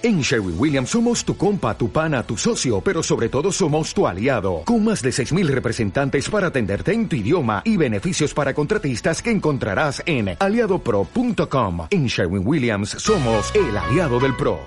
En 0.00 0.20
Sherwin 0.20 0.54
Williams 0.56 0.90
somos 0.90 1.24
tu 1.24 1.36
compa, 1.36 1.76
tu 1.76 1.90
pana, 1.90 2.22
tu 2.22 2.36
socio, 2.36 2.80
pero 2.80 3.02
sobre 3.02 3.28
todo 3.28 3.50
somos 3.50 3.92
tu 3.92 4.06
aliado, 4.06 4.62
con 4.64 4.84
más 4.84 5.02
de 5.02 5.10
6.000 5.10 5.48
representantes 5.48 6.30
para 6.30 6.46
atenderte 6.46 6.92
en 6.92 7.08
tu 7.08 7.16
idioma 7.16 7.62
y 7.64 7.76
beneficios 7.76 8.32
para 8.32 8.54
contratistas 8.54 9.20
que 9.20 9.32
encontrarás 9.32 10.00
en 10.06 10.36
aliadopro.com. 10.38 11.88
En 11.90 12.06
Sherwin 12.06 12.46
Williams 12.46 12.90
somos 12.90 13.52
el 13.56 13.76
aliado 13.76 14.20
del 14.20 14.36
PRO. 14.36 14.60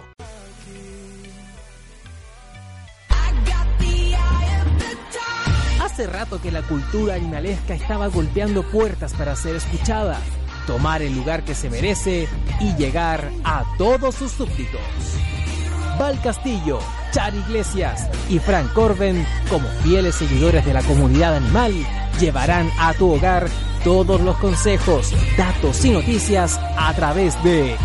Hace 5.81 6.07
rato 6.07 6.41
que 6.41 6.51
la 6.51 6.61
cultura 6.63 7.15
animalesca 7.15 7.73
estaba 7.73 8.07
golpeando 8.07 8.63
puertas 8.63 9.13
para 9.13 9.35
ser 9.37 9.55
escuchada, 9.55 10.19
tomar 10.65 11.01
el 11.01 11.15
lugar 11.15 11.43
que 11.43 11.55
se 11.55 11.69
merece 11.69 12.27
y 12.59 12.75
llegar 12.75 13.31
a 13.43 13.63
todos 13.77 14.15
sus 14.15 14.31
súbditos. 14.31 14.81
Val 15.99 16.19
Castillo, 16.21 16.79
Char 17.11 17.33
Iglesias 17.35 18.09
y 18.29 18.39
Frank 18.39 18.73
Corben, 18.73 19.25
como 19.49 19.67
fieles 19.83 20.15
seguidores 20.15 20.65
de 20.65 20.73
la 20.73 20.81
comunidad 20.83 21.35
animal, 21.35 21.73
llevarán 22.19 22.69
a 22.79 22.93
tu 22.93 23.13
hogar 23.13 23.47
todos 23.83 24.21
los 24.21 24.37
consejos, 24.37 25.13
datos 25.37 25.83
y 25.85 25.91
noticias 25.91 26.59
a 26.77 26.93
través 26.93 27.41
de 27.43 27.75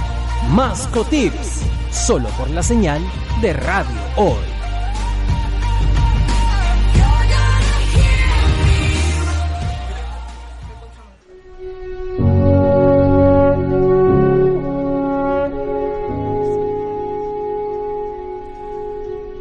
Mascotips, 0.50 1.62
solo 1.90 2.28
por 2.30 2.50
la 2.50 2.62
señal 2.62 3.02
de 3.40 3.52
Radio 3.52 4.00
Hoy. 4.16 4.55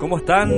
¿Cómo 0.05 0.17
están? 0.17 0.51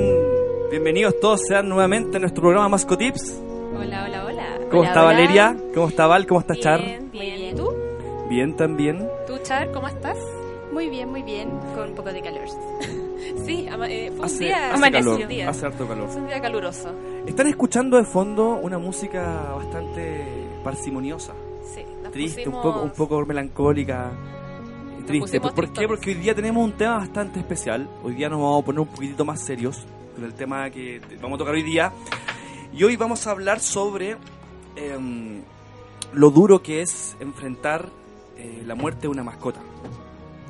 Bienvenidos 0.70 1.18
todos 1.20 1.40
sean 1.48 1.70
nuevamente 1.70 2.18
a 2.18 2.20
nuestro 2.20 2.42
programa 2.42 2.68
Mascotips. 2.68 3.40
Hola, 3.74 4.04
hola, 4.04 4.24
hola. 4.26 4.44
¿Cómo 4.70 4.80
Hola, 4.82 4.88
está 4.88 5.00
hola. 5.06 5.12
Valeria? 5.14 5.56
¿Cómo 5.72 5.88
está 5.88 6.06
Val? 6.06 6.26
¿Cómo 6.26 6.40
está 6.40 6.54
Char? 6.54 6.82
Bien, 6.82 7.10
bien. 7.10 7.56
¿Tú? 7.56 7.72
Bien 8.28 8.54
también. 8.56 9.08
¿Tú, 9.26 9.38
Char, 9.42 9.72
cómo 9.72 9.88
estás? 9.88 10.18
Muy 10.70 10.90
bien, 10.90 11.08
muy 11.10 11.22
bien, 11.22 11.48
con 11.74 11.88
un 11.88 11.94
poco 11.94 12.12
de 12.12 12.20
calor. 12.20 12.42
Sí, 13.46 13.66
ama- 13.68 13.88
eh, 13.88 14.08
fue 14.10 14.18
un 14.18 14.24
Hace, 14.26 14.44
día... 14.44 14.66
hace 14.66 14.74
amaneció 14.74 15.10
calor, 15.12 15.22
un 15.22 15.28
día. 15.28 15.48
hace 15.48 15.66
harto 15.66 15.88
calor. 15.88 16.08
Es 16.10 16.16
un 16.16 16.26
día 16.26 16.40
caluroso. 16.42 16.90
Están 17.26 17.46
escuchando 17.46 17.96
de 17.96 18.04
fondo 18.04 18.58
una 18.62 18.78
música 18.78 19.54
bastante 19.56 20.24
parsimoniosa, 20.62 21.32
Sí, 21.74 21.82
nos 22.02 22.12
triste, 22.12 22.46
un 22.46 22.52
pusimos- 22.54 22.62
poco, 22.62 22.82
un 22.82 22.90
poco 22.90 23.24
melancólica. 23.24 24.10
Triste. 25.08 25.40
pusimos 25.40 25.52
¿Por 25.54 25.72
qué? 25.72 25.88
Porque 25.88 26.10
hoy 26.10 26.16
día 26.16 26.34
tenemos 26.34 26.62
un 26.62 26.72
tema 26.72 26.98
bastante 26.98 27.40
especial. 27.40 27.88
Hoy 28.02 28.14
día 28.14 28.28
nos 28.28 28.40
vamos 28.40 28.62
a 28.62 28.66
poner 28.66 28.80
un 28.80 28.88
poquitito 28.88 29.24
más 29.24 29.40
serios 29.40 29.86
con 30.14 30.22
el 30.22 30.34
tema 30.34 30.68
que 30.68 31.00
vamos 31.22 31.36
a 31.36 31.38
tocar 31.38 31.54
hoy 31.54 31.62
día. 31.62 31.94
Y 32.74 32.84
hoy 32.84 32.96
vamos 32.96 33.26
a 33.26 33.30
hablar 33.30 33.60
sobre 33.60 34.18
em, 34.76 35.40
lo 36.12 36.30
duro 36.30 36.62
que 36.62 36.82
es 36.82 37.16
enfrentar 37.20 37.88
eh, 38.36 38.62
la 38.66 38.74
muerte 38.74 39.02
de 39.02 39.08
una 39.08 39.24
mascota. 39.24 39.60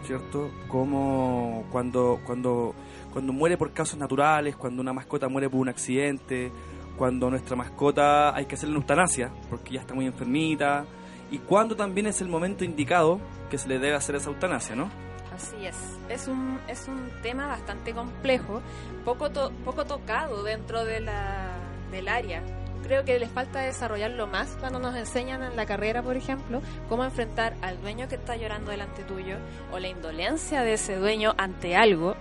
¿Cierto? 0.04 0.50
Como 0.66 1.66
cuando, 1.70 2.18
cuando, 2.26 2.74
cuando 3.12 3.32
muere 3.32 3.56
por 3.56 3.72
causas 3.72 3.98
naturales, 4.00 4.56
cuando 4.56 4.82
una 4.82 4.92
mascota 4.92 5.28
muere 5.28 5.48
por 5.48 5.60
un 5.60 5.68
accidente, 5.68 6.50
cuando 6.96 7.30
nuestra 7.30 7.54
mascota 7.54 8.34
hay 8.34 8.46
que 8.46 8.56
hacerle 8.56 8.74
eutanasia 8.74 9.30
porque 9.48 9.74
ya 9.74 9.80
está 9.82 9.94
muy 9.94 10.06
enfermita, 10.06 10.84
y 11.30 11.38
cuando 11.38 11.76
también 11.76 12.08
es 12.08 12.20
el 12.22 12.28
momento 12.28 12.64
indicado 12.64 13.20
que 13.50 13.58
se 13.58 13.68
le 13.68 13.78
debe 13.78 13.94
hacer 13.96 14.16
esa 14.16 14.30
eutanasia, 14.30 14.74
¿no? 14.76 14.90
Así 15.34 15.66
es. 15.66 15.76
Es 16.08 16.26
un, 16.26 16.58
es 16.68 16.88
un 16.88 17.10
tema 17.22 17.46
bastante 17.46 17.92
complejo, 17.92 18.60
poco, 19.04 19.30
to- 19.30 19.52
poco 19.64 19.84
tocado 19.84 20.42
dentro 20.42 20.84
de 20.84 21.00
la, 21.00 21.50
del 21.90 22.08
área. 22.08 22.42
Creo 22.82 23.04
que 23.04 23.18
les 23.18 23.30
falta 23.30 23.60
desarrollarlo 23.60 24.26
más 24.26 24.56
cuando 24.60 24.78
nos 24.78 24.94
enseñan 24.96 25.42
en 25.42 25.56
la 25.56 25.66
carrera, 25.66 26.02
por 26.02 26.16
ejemplo, 26.16 26.62
cómo 26.88 27.04
enfrentar 27.04 27.54
al 27.60 27.80
dueño 27.80 28.08
que 28.08 28.14
está 28.14 28.36
llorando 28.36 28.70
delante 28.70 29.02
tuyo, 29.04 29.36
o 29.72 29.78
la 29.78 29.88
indolencia 29.88 30.62
de 30.62 30.74
ese 30.74 30.96
dueño 30.96 31.34
ante 31.36 31.76
algo, 31.76 32.14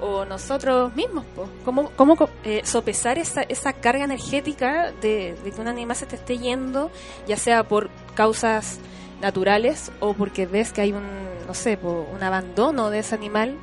o 0.00 0.24
nosotros 0.24 0.94
mismos, 0.96 1.24
po. 1.36 1.48
cómo, 1.64 1.90
cómo 1.96 2.16
eh, 2.44 2.62
sopesar 2.64 3.18
esa, 3.18 3.42
esa 3.42 3.72
carga 3.72 4.04
energética 4.04 4.90
de, 5.00 5.36
de 5.42 5.50
que 5.52 5.60
un 5.60 5.68
animal 5.68 5.96
se 5.96 6.06
te 6.06 6.16
esté 6.16 6.36
yendo, 6.38 6.90
ya 7.28 7.36
sea 7.36 7.62
por 7.62 7.88
causas 8.16 8.80
naturales 9.22 9.92
o 10.00 10.14
porque 10.14 10.46
ves 10.46 10.72
que 10.72 10.82
hay 10.82 10.92
un, 10.92 11.04
no 11.46 11.54
sé, 11.54 11.78
un 11.82 12.22
abandono 12.22 12.90
de 12.90 12.98
ese 12.98 13.14
animal 13.14 13.54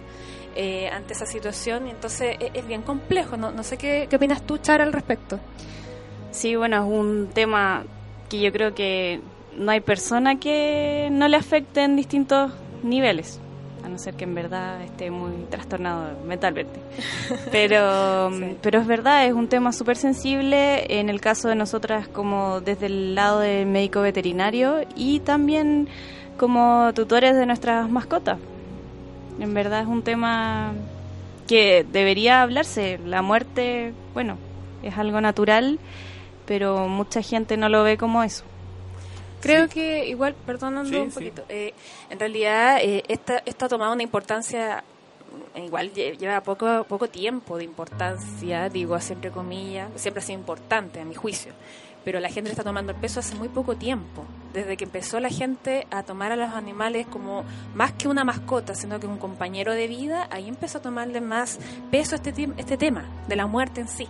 eh, 0.55 0.89
ante 0.89 1.13
esa 1.13 1.25
situación. 1.25 1.87
Y 1.87 1.91
entonces 1.91 2.37
es, 2.39 2.51
es 2.53 2.67
bien 2.67 2.81
complejo. 2.81 3.37
No, 3.37 3.51
no 3.51 3.63
sé 3.63 3.77
qué, 3.77 4.07
qué 4.09 4.15
opinas 4.15 4.41
tú, 4.41 4.57
Chara, 4.57 4.83
al 4.83 4.93
respecto. 4.93 5.39
Sí, 6.31 6.55
bueno, 6.55 6.77
es 6.77 6.89
un 6.89 7.29
tema 7.33 7.83
que 8.29 8.39
yo 8.39 8.51
creo 8.51 8.73
que 8.73 9.21
no 9.57 9.71
hay 9.71 9.81
persona 9.81 10.39
que 10.39 11.09
no 11.11 11.27
le 11.27 11.37
afecte 11.37 11.83
en 11.83 11.95
distintos 11.95 12.51
niveles, 12.83 13.39
a 13.89 13.91
no 13.93 13.97
ser 13.99 14.13
que 14.15 14.23
en 14.23 14.35
verdad 14.35 14.81
esté 14.81 15.11
muy 15.11 15.31
trastornado 15.49 16.11
mentalmente. 16.25 16.79
Pero, 17.51 18.29
Sí. 18.39 18.57
pero 18.61 18.79
es 18.79 18.87
verdad, 18.87 19.25
es 19.25 19.33
un 19.33 19.47
tema 19.47 19.73
súper 19.73 19.97
sensible 19.97 20.99
en 20.99 21.09
el 21.09 21.19
caso 21.19 21.49
de 21.49 21.55
nosotras 21.55 22.07
como 22.07 22.61
desde 22.61 22.85
el 22.85 23.15
lado 23.15 23.39
del 23.39 23.65
médico 23.65 24.01
veterinario 24.01 24.81
y 24.95 25.19
también 25.21 25.87
como 26.37 26.91
tutores 26.93 27.35
de 27.35 27.45
nuestras 27.45 27.89
mascotas. 27.89 28.37
En 29.39 29.53
verdad 29.53 29.81
es 29.81 29.87
un 29.87 30.03
tema 30.03 30.73
que 31.47 31.85
debería 31.91 32.41
hablarse. 32.41 32.99
La 33.05 33.21
muerte, 33.21 33.93
bueno, 34.13 34.37
es 34.83 34.97
algo 34.97 35.19
natural, 35.21 35.79
pero 36.45 36.87
mucha 36.87 37.21
gente 37.21 37.57
no 37.57 37.69
lo 37.69 37.83
ve 37.83 37.97
como 37.97 38.23
eso. 38.23 38.43
Creo 39.41 39.67
que 39.69 40.07
igual, 40.07 40.35
perdonando 40.45 40.89
Sí, 40.89 40.97
un 40.97 41.11
poquito, 41.11 41.43
eh, 41.49 41.73
en 42.09 42.19
realidad 42.19 42.77
eh, 42.81 43.03
esta, 43.07 43.41
esto 43.45 43.65
ha 43.65 43.69
tomado 43.69 43.93
una 43.93 44.03
importancia, 44.03 44.83
mm, 45.55 45.59
igual 45.65 45.93
lle- 45.93 46.17
lleva 46.17 46.41
poco, 46.41 46.83
poco 46.87 47.07
tiempo 47.07 47.57
de 47.57 47.63
importancia, 47.63 48.69
digo 48.69 48.95
así 48.95 49.13
entre 49.13 49.31
comillas, 49.31 49.89
siempre 49.95 50.21
ha 50.21 50.25
sido 50.25 50.39
importante 50.39 50.99
a 50.99 51.05
mi 51.05 51.15
juicio, 51.15 51.53
pero 52.03 52.19
la 52.19 52.29
gente 52.29 52.49
le 52.49 52.51
está 52.51 52.63
tomando 52.63 52.91
el 52.93 52.97
peso 52.97 53.19
hace 53.19 53.35
muy 53.35 53.49
poco 53.49 53.75
tiempo, 53.75 54.25
desde 54.53 54.77
que 54.77 54.85
empezó 54.85 55.19
la 55.19 55.29
gente 55.29 55.85
a 55.91 56.03
tomar 56.03 56.31
a 56.31 56.35
los 56.35 56.49
animales 56.53 57.05
como 57.07 57.43
más 57.75 57.91
que 57.93 58.07
una 58.07 58.23
mascota, 58.23 58.73
sino 58.75 58.99
que 58.99 59.07
un 59.07 59.17
compañero 59.17 59.73
de 59.73 59.87
vida, 59.87 60.27
ahí 60.31 60.47
empezó 60.47 60.79
a 60.79 60.81
tomarle 60.81 61.21
más 61.21 61.59
peso 61.91 62.15
este, 62.15 62.33
este 62.57 62.77
tema 62.77 63.05
de 63.27 63.35
la 63.35 63.47
muerte 63.47 63.81
en 63.81 63.87
sí. 63.87 64.07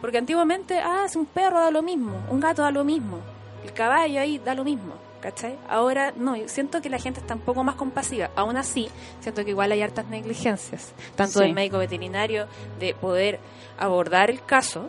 Porque 0.00 0.18
antiguamente, 0.18 0.78
ah, 0.80 1.04
es 1.06 1.14
un 1.16 1.26
perro 1.26 1.60
da 1.60 1.70
lo 1.70 1.82
mismo, 1.82 2.12
un 2.30 2.40
gato 2.40 2.62
da 2.62 2.70
lo 2.70 2.84
mismo, 2.84 3.18
el 3.64 3.72
caballo 3.72 4.20
ahí 4.20 4.38
da 4.38 4.54
lo 4.54 4.64
mismo, 4.64 4.94
¿cachai? 5.20 5.56
Ahora 5.68 6.12
no, 6.16 6.36
yo 6.36 6.48
siento 6.48 6.80
que 6.80 6.88
la 6.90 6.98
gente 6.98 7.20
está 7.20 7.34
un 7.34 7.40
poco 7.40 7.62
más 7.64 7.74
compasiva. 7.76 8.30
Aún 8.36 8.56
así, 8.56 8.88
siento 9.20 9.44
que 9.44 9.50
igual 9.50 9.72
hay 9.72 9.82
hartas 9.82 10.06
negligencias, 10.06 10.92
tanto 11.16 11.38
Sí. 11.40 11.44
del 11.44 11.54
médico 11.54 11.78
veterinario 11.78 12.46
de 12.78 12.94
poder 12.94 13.38
abordar 13.78 14.30
el 14.30 14.42
caso, 14.44 14.88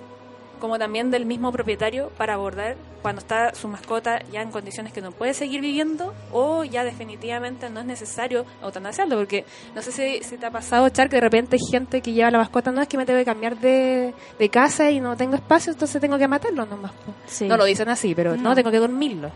como 0.61 0.79
también 0.79 1.11
del 1.11 1.25
mismo 1.25 1.51
propietario 1.51 2.09
para 2.17 2.35
abordar 2.35 2.77
cuando 3.01 3.19
está 3.19 3.53
su 3.55 3.67
mascota 3.67 4.21
ya 4.31 4.41
en 4.41 4.51
condiciones 4.51 4.93
que 4.93 5.01
no 5.01 5.11
puede 5.11 5.33
seguir 5.33 5.59
viviendo 5.59 6.13
o 6.31 6.63
ya 6.63 6.83
definitivamente 6.85 7.69
no 7.69 7.81
es 7.81 7.85
necesario 7.85 8.45
eutanasiarlo, 8.63 9.17
porque 9.17 9.43
no 9.75 9.81
sé 9.81 9.91
si, 9.91 10.23
si 10.23 10.37
te 10.37 10.45
ha 10.45 10.51
pasado, 10.51 10.87
Char, 10.89 11.09
que 11.09 11.17
de 11.17 11.21
repente 11.21 11.57
hay 11.59 11.67
gente 11.69 12.01
que 12.01 12.13
lleva 12.13 12.31
la 12.31 12.37
mascota, 12.37 12.71
no 12.71 12.81
es 12.81 12.87
que 12.87 12.95
me 12.97 13.05
tengo 13.05 13.19
que 13.19 13.25
cambiar 13.25 13.57
de, 13.57 14.13
de 14.39 14.49
casa 14.49 14.89
y 14.91 15.01
no 15.01 15.17
tengo 15.17 15.35
espacio, 15.35 15.73
entonces 15.73 15.99
tengo 15.99 16.17
que 16.17 16.27
matarlo 16.29 16.65
nomás. 16.65 16.91
po". 16.91 17.13
Sí. 17.25 17.47
No 17.47 17.57
lo 17.57 17.65
dicen 17.65 17.89
así, 17.89 18.15
pero 18.15 18.37
no, 18.37 18.43
No. 18.51 18.55
tengo 18.55 18.71
que 18.71 18.77
dormirlo. 18.77 19.31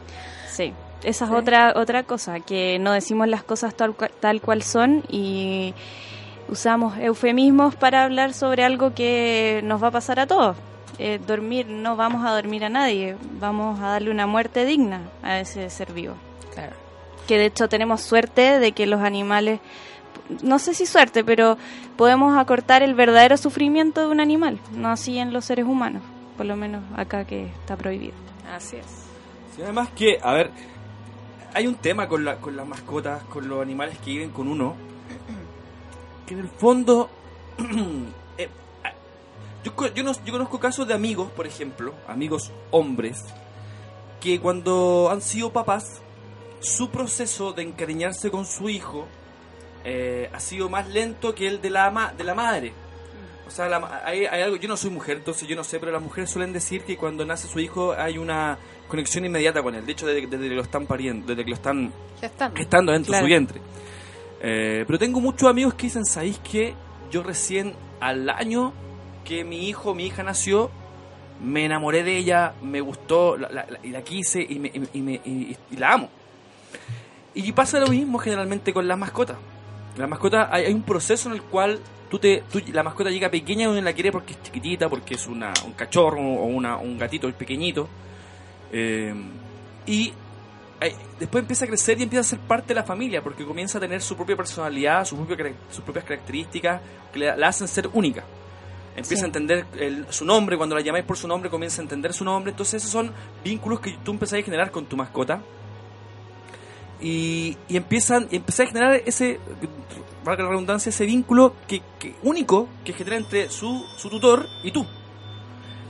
Sí, 0.49 0.71
esa 1.03 1.25
es 1.25 1.31
Sí. 1.31 1.35
otra 1.35 1.73
otra 1.75 2.03
cosa, 2.03 2.39
que 2.39 2.77
no 2.79 2.93
decimos 2.93 3.27
las 3.27 3.43
cosas 3.43 3.75
tal, 3.75 3.95
cual- 3.95 4.11
tal 4.21 4.39
cual 4.41 4.61
son 4.61 5.03
y 5.09 5.73
usamos 6.47 6.95
eufemismos 6.99 7.75
para 7.75 8.03
hablar 8.03 8.33
sobre 8.33 8.63
algo 8.63 8.93
que 8.93 9.61
nos 9.63 9.81
va 9.81 9.87
a 9.87 9.91
pasar 9.91 10.19
a 10.19 10.27
todos. 10.27 10.55
Eh, 10.97 11.19
dormir, 11.25 11.67
no 11.67 11.95
vamos 11.95 12.25
a 12.25 12.33
dormir 12.33 12.63
a 12.63 12.69
nadie, 12.69 13.17
vamos 13.39 13.79
a 13.81 13.89
darle 13.89 14.11
una 14.11 14.27
muerte 14.27 14.65
digna 14.65 15.01
a 15.23 15.39
ese 15.39 15.69
ser 15.69 15.91
vivo. 15.91 16.15
Claro. 16.53 16.73
Que 17.27 17.37
de 17.37 17.47
hecho 17.47 17.67
tenemos 17.67 18.01
suerte 18.01 18.59
de 18.59 18.71
que 18.71 18.85
los 18.85 19.01
animales, 19.01 19.59
no 20.41 20.57
sé 20.57 20.73
si 20.73 20.85
suerte, 20.85 21.23
pero 21.23 21.57
podemos 21.97 22.37
acortar 22.37 22.81
el 22.81 22.93
verdadero 22.93 23.35
sufrimiento 23.35 24.01
de 24.01 24.07
un 24.07 24.19
animal, 24.21 24.59
no 24.71 24.89
así 24.89 25.17
en 25.17 25.33
los 25.33 25.45
seres 25.45 25.65
humanos, 25.65 26.01
por 26.37 26.45
lo 26.45 26.55
menos 26.55 26.83
acá 26.95 27.25
que 27.25 27.47
está 27.47 27.75
prohibido. 27.75 28.13
Así 28.53 28.77
es. 28.77 28.85
Sí, 29.55 29.63
además 29.63 29.89
que, 29.89 30.19
a 30.21 30.33
ver, 30.33 30.51
hay 31.53 31.67
un 31.67 31.75
tema 31.75 32.07
con, 32.07 32.23
la, 32.23 32.37
con 32.37 32.55
las 32.55 32.67
mascotas, 32.67 33.23
con 33.23 33.49
los 33.49 33.61
animales 33.61 33.97
que 33.99 34.11
viven 34.11 34.29
con 34.29 34.47
uno, 34.47 34.75
que 36.25 36.35
en 36.35 36.39
el 36.39 36.49
fondo... 36.49 37.09
yo, 39.93 40.03
no- 40.03 40.11
yo 40.25 40.31
conozco 40.31 40.59
casos 40.59 40.87
de 40.87 40.93
amigos, 40.93 41.31
por 41.31 41.47
ejemplo, 41.47 41.93
amigos 42.07 42.51
hombres, 42.71 43.23
que 44.21 44.39
cuando 44.39 45.09
han 45.11 45.21
sido 45.21 45.51
papás, 45.51 46.01
su 46.59 46.89
proceso 46.89 47.53
de 47.53 47.61
encariñarse 47.63 48.31
con 48.31 48.45
su 48.45 48.69
hijo 48.69 49.07
eh, 49.83 50.29
ha 50.33 50.39
sido 50.39 50.67
más 50.69 50.87
lento 50.89 51.35
que 51.35 51.47
el 51.47 51.61
de 51.61 51.69
la, 51.69 51.91
ma- 51.91 52.11
de 52.13 52.23
la 52.23 52.33
madre. 52.33 52.73
O 53.47 53.51
sea, 53.51 53.67
la 53.69 54.01
hay, 54.03 54.25
hay 54.25 54.41
algo, 54.41 54.55
yo 54.55 54.67
no 54.67 54.75
soy 54.75 54.89
mujer, 54.89 55.17
entonces 55.17 55.47
yo 55.47 55.55
no 55.55 55.63
sé, 55.63 55.79
pero 55.79 55.91
las 55.91 56.01
mujeres 56.01 56.31
suelen 56.31 56.51
decir 56.51 56.81
que 56.83 56.97
cuando 56.97 57.23
nace 57.25 57.47
su 57.47 57.59
hijo 57.59 57.93
hay 57.93 58.17
una 58.17 58.57
conexión 58.87 59.23
inmediata 59.25 59.61
con 59.61 59.75
él. 59.75 59.85
De 59.85 59.91
hecho, 59.91 60.07
desde, 60.07 60.25
desde 60.25 60.49
que 60.49 60.55
lo 60.55 60.63
están 60.63 60.87
pariendo, 60.87 61.27
desde 61.27 61.43
que 61.43 61.49
lo 61.51 61.55
están 61.55 61.93
Gestando. 62.19 62.59
estando 62.59 62.91
dentro 62.93 63.13
de 63.13 63.19
su 63.19 63.25
vientre. 63.25 63.61
Eh, 64.41 64.83
pero 64.87 64.97
tengo 64.97 65.21
muchos 65.21 65.47
amigos 65.47 65.75
que 65.75 65.83
dicen, 65.83 66.05
¿sabéis 66.05 66.39
que 66.39 66.73
yo 67.11 67.21
recién 67.21 67.75
al 67.99 68.27
año 68.31 68.73
que 69.25 69.43
mi 69.43 69.67
hijo, 69.67 69.93
mi 69.93 70.05
hija 70.05 70.23
nació, 70.23 70.71
me 71.43 71.65
enamoré 71.65 72.03
de 72.03 72.15
ella, 72.15 72.53
me 72.61 72.79
gustó 72.79 73.35
la, 73.35 73.49
la- 73.49 73.65
la- 73.69 73.79
y 73.83 73.89
la 73.89 74.01
quise 74.03 74.41
y, 74.47 74.59
me- 74.59 74.71
y- 74.93 75.01
me- 75.01 75.21
y- 75.25 75.57
la 75.77 75.93
amo? 75.93 76.09
Y 77.33 77.51
pasa 77.51 77.79
lo 77.79 77.87
mismo 77.87 78.17
generalmente 78.19 78.71
con 78.71 78.87
las 78.87 78.97
mascotas. 78.97 79.35
La 79.97 80.07
mascota, 80.07 80.49
hay, 80.51 80.71
un 80.73 80.83
proceso 80.83 81.27
en 81.29 81.35
el 81.35 81.41
cual 81.41 81.79
tú 82.09 82.19
te, 82.19 82.43
la 82.71 82.83
mascota 82.83 83.09
llega 83.09 83.29
pequeña 83.29 83.63
y 83.63 83.67
uno 83.67 83.81
la 83.81 83.93
quiere 83.93 84.11
porque 84.11 84.33
es 84.33 84.43
chiquitita, 84.43 84.87
porque 84.87 85.15
es 85.15 85.27
una, 85.27 85.51
un 85.65 85.73
cachorro 85.73 86.19
o 86.21 86.45
una, 86.45 86.77
un 86.77 86.97
gatito 86.97 87.29
pequeñito. 87.33 87.89
Eh, 88.71 89.13
y 89.85 90.13
eh, 90.81 90.95
después 91.19 91.41
empieza 91.41 91.65
a 91.65 91.67
crecer 91.67 91.99
y 91.99 92.03
empieza 92.03 92.21
a 92.21 92.29
ser 92.29 92.39
parte 92.39 92.69
de 92.69 92.75
la 92.75 92.83
familia 92.83 93.21
porque 93.21 93.45
comienza 93.45 93.77
a 93.77 93.81
tener 93.81 94.01
su 94.01 94.15
propia 94.15 94.35
personalidad, 94.35 95.03
su 95.05 95.17
propia, 95.17 95.53
sus 95.71 95.83
propias 95.83 96.05
características 96.05 96.81
que 97.11 97.19
le, 97.19 97.35
la 97.37 97.47
hacen 97.47 97.67
ser 97.67 97.89
única. 97.93 98.23
Empieza 98.95 99.15
Sí. 99.17 99.23
a 99.23 99.25
entender 99.25 99.65
el- 99.77 100.05
su 100.09 100.23
nombre, 100.25 100.55
cuando 100.57 100.75
la 100.75 100.81
llamáis 100.81 101.03
por 101.05 101.17
su 101.17 101.27
nombre 101.27 101.49
comienza 101.49 101.81
a 101.81 101.83
entender 101.83 102.13
su 102.13 102.23
nombre. 102.23 102.51
Entonces 102.51 102.75
esos 102.81 102.91
son 102.91 103.11
vínculos 103.43 103.79
que 103.81 103.97
tú 104.03 104.11
empezás 104.11 104.39
a 104.39 104.43
generar 104.43 104.71
con 104.71 104.85
tu 104.85 104.95
mascota. 104.95 105.41
Y, 107.01 107.57
y 107.67 107.75
empiezan 107.77 108.27
y 108.31 108.37
empezás 108.37 108.67
a 108.67 108.69
generar 108.71 109.01
ese, 109.05 109.39
valga 110.23 110.43
la 110.43 110.49
redundancia, 110.51 110.89
ese 110.89 111.05
vínculo 111.05 111.53
que, 111.67 111.81
que- 111.99 112.15
único 112.23 112.69
que 112.85 112.93
genera 112.93 113.17
entre 113.17 113.49
su, 113.49 113.83
su 113.97 114.09
tutor 114.09 114.47
y 114.63 114.71
tú. 114.71 114.85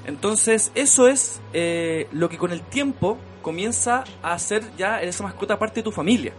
Entonces, 0.07 0.71
eso 0.75 1.07
es 1.07 1.41
eh, 1.53 2.07
lo 2.11 2.27
que 2.29 2.37
con 2.37 2.51
el 2.51 2.61
tiempo 2.61 3.17
comienza 3.41 4.03
a 4.23 4.33
hacer 4.33 4.63
ya 4.77 5.01
esa 5.01 5.23
mascota 5.23 5.57
parte 5.59 5.75
de 5.81 5.83
tu 5.83 5.91
familia. 5.91 6.33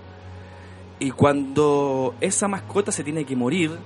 Y 0.98 1.10
cuando 1.10 2.14
esa 2.20 2.48
mascota 2.48 2.90
se 2.90 3.04
tiene 3.04 3.24
que 3.24 3.36
morir, 3.36 3.76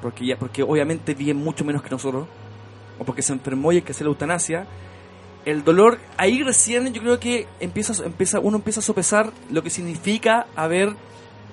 porque 0.00 0.26
ya 0.26 0.36
porque 0.36 0.62
obviamente 0.62 1.14
vive 1.14 1.34
mucho 1.34 1.64
menos 1.64 1.82
que 1.82 1.90
nosotros, 1.90 2.26
o 2.98 3.04
porque 3.04 3.22
se 3.22 3.32
enfermó 3.32 3.72
y 3.72 3.76
hay 3.76 3.82
que 3.82 3.92
hacer 3.92 4.06
la 4.06 4.10
eutanasia, 4.10 4.66
el 5.44 5.64
dolor 5.64 5.98
ahí 6.16 6.42
recién 6.42 6.92
yo 6.92 7.00
creo 7.00 7.20
que 7.20 7.46
empieza, 7.60 8.04
empieza 8.04 8.40
uno 8.40 8.58
empieza 8.58 8.80
a 8.80 8.82
sopesar 8.82 9.32
lo 9.50 9.62
que 9.62 9.70
significa 9.70 10.46
haber 10.56 10.94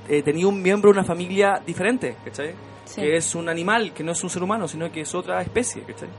eh, 0.09 0.21
tenido 0.21 0.50
un 0.50 0.62
miembro 0.62 0.92
de 0.92 1.00
una 1.00 1.07
familia 1.07 1.62
diferente, 1.65 2.15
¿cachai? 2.24 2.53
Sí. 2.86 3.01
Que 3.01 3.18
es 3.18 3.33
un 3.33 3.50
animal, 3.50 3.94
que 3.94 4.03
no 4.03 4.12
es 4.12 4.24
un 4.24 4.30
ser 4.30 4.44
humano, 4.44 4.68
sino 4.68 4.92
que 4.92 5.01
es 5.01 5.15
otra 5.15 5.42
especie, 5.42 5.81
¿cachai? 5.83 6.09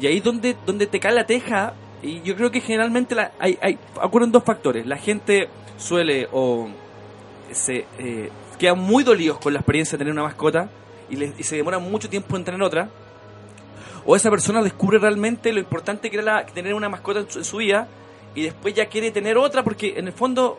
Y 0.00 0.06
ahí 0.06 0.20
donde, 0.20 0.56
donde 0.66 0.86
te 0.86 1.00
cae 1.00 1.12
la 1.12 1.24
teja, 1.24 1.74
y 2.02 2.20
yo 2.22 2.36
creo 2.36 2.50
que 2.50 2.60
generalmente 2.60 3.14
la, 3.14 3.32
hay, 3.38 3.58
hay, 3.60 3.78
ocurren 4.02 4.30
dos 4.30 4.44
factores. 4.44 4.86
La 4.86 4.96
gente 4.96 5.48
suele 5.76 6.28
o 6.32 6.68
se 7.50 7.86
eh, 7.98 8.30
quedan 8.58 8.78
muy 8.78 9.04
dolidos 9.04 9.38
con 9.38 9.52
la 9.52 9.60
experiencia 9.60 9.96
de 9.96 9.98
tener 9.98 10.12
una 10.12 10.24
mascota 10.24 10.68
y, 11.10 11.16
les- 11.16 11.38
y 11.38 11.42
se 11.42 11.56
demoran 11.56 11.82
mucho 11.90 12.08
tiempo 12.08 12.36
en 12.36 12.44
tener 12.44 12.62
otra. 12.62 12.88
O 14.06 14.16
esa 14.16 14.30
persona 14.30 14.62
descubre 14.62 14.98
realmente 14.98 15.52
lo 15.52 15.60
importante 15.60 16.10
que 16.10 16.16
era 16.18 16.24
la- 16.24 16.46
tener 16.46 16.74
una 16.74 16.88
mascota 16.88 17.20
en 17.20 17.30
su, 17.30 17.38
en 17.38 17.44
su 17.44 17.56
vida 17.58 17.88
y 18.34 18.42
después 18.42 18.74
ya 18.74 18.86
quiere 18.86 19.10
tener 19.10 19.36
otra 19.36 19.62
porque 19.62 19.94
en 19.98 20.06
el 20.06 20.12
fondo, 20.12 20.58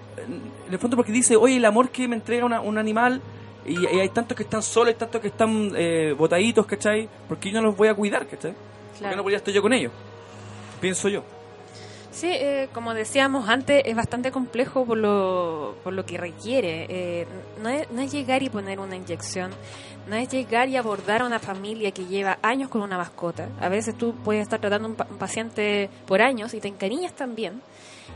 en 0.68 0.74
el 0.74 0.80
fondo 0.80 0.96
porque 0.96 1.12
dice, 1.12 1.36
oye, 1.36 1.58
el 1.58 1.66
amor 1.66 1.90
que 1.90 2.08
me 2.08 2.16
entrega 2.16 2.46
una- 2.46 2.62
un 2.62 2.78
animal 2.78 3.22
y, 3.66 3.80
y 3.84 4.00
hay 4.00 4.10
tantos 4.10 4.36
que 4.36 4.44
están 4.44 4.62
solos, 4.64 4.90
hay 4.94 5.00
tantos 5.00 5.22
que 5.22 5.28
están 5.28 5.72
eh, 5.76 6.14
botaditos, 6.18 6.66
¿cachai? 6.66 7.08
Porque 7.28 7.52
yo 7.52 7.62
no 7.62 7.68
los 7.68 7.78
voy 7.78 7.88
a 7.88 7.94
cuidar, 7.96 8.28
¿cachai? 8.28 8.52
¿Por 8.52 8.94
qué 8.94 9.00
Claro. 9.00 9.16
no 9.18 9.24
podría 9.24 9.38
estar 9.38 9.54
yo 9.54 9.62
con 9.62 9.74
ellos? 9.74 9.92
Pienso 10.82 11.08
yo. 11.10 11.24
Sí, 12.12 12.28
eh, 12.32 12.68
como 12.74 12.94
decíamos 12.94 13.48
antes, 13.48 13.82
es 13.86 13.96
bastante 13.96 14.32
complejo 14.32 14.84
por 14.86 14.98
lo, 14.98 15.76
por 15.84 15.94
lo 15.94 16.06
que 16.06 16.18
requiere. 16.18 16.86
Eh, 16.90 17.28
no, 17.62 17.70
es, 17.70 17.90
no 17.92 18.02
es 18.02 18.12
llegar 18.12 18.44
y 18.44 18.50
poner 18.50 18.80
una 18.80 18.96
inyección, 18.96 19.52
no 20.08 20.16
es 20.16 20.30
llegar 20.30 20.70
y 20.70 20.78
abordar 20.78 21.22
a 21.22 21.26
una 21.26 21.40
familia 21.40 21.92
que 21.92 22.06
lleva 22.06 22.40
años 22.42 22.70
con 22.70 22.82
una 22.82 22.98
mascota. 22.98 23.48
A 23.60 23.70
veces 23.70 23.96
tú 23.98 24.16
puedes 24.24 24.42
estar 24.44 24.60
tratando 24.60 24.88
a 24.88 24.92
un, 24.92 24.96
pa- 24.96 25.08
un 25.10 25.18
paciente 25.18 25.90
por 26.08 26.22
años 26.22 26.54
y 26.54 26.60
te 26.62 26.68
encariñas 26.68 27.14
también. 27.14 27.62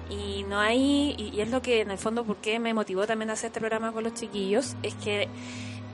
Y 0.10 0.44
no 0.50 0.60
hay, 0.60 1.16
y, 1.18 1.40
es 1.40 1.50
lo 1.50 1.62
que 1.62 1.82
en 1.82 1.92
el 1.92 1.98
fondo, 1.98 2.24
porque 2.26 2.60
me 2.60 2.74
motivó 2.74 3.06
también 3.08 3.30
a 3.30 3.34
hacer 3.34 3.48
este 3.48 3.60
programa 3.60 3.92
con 3.92 4.04
los 4.04 4.14
chiquillos, 4.16 4.76
es 4.84 4.96
que 4.96 5.28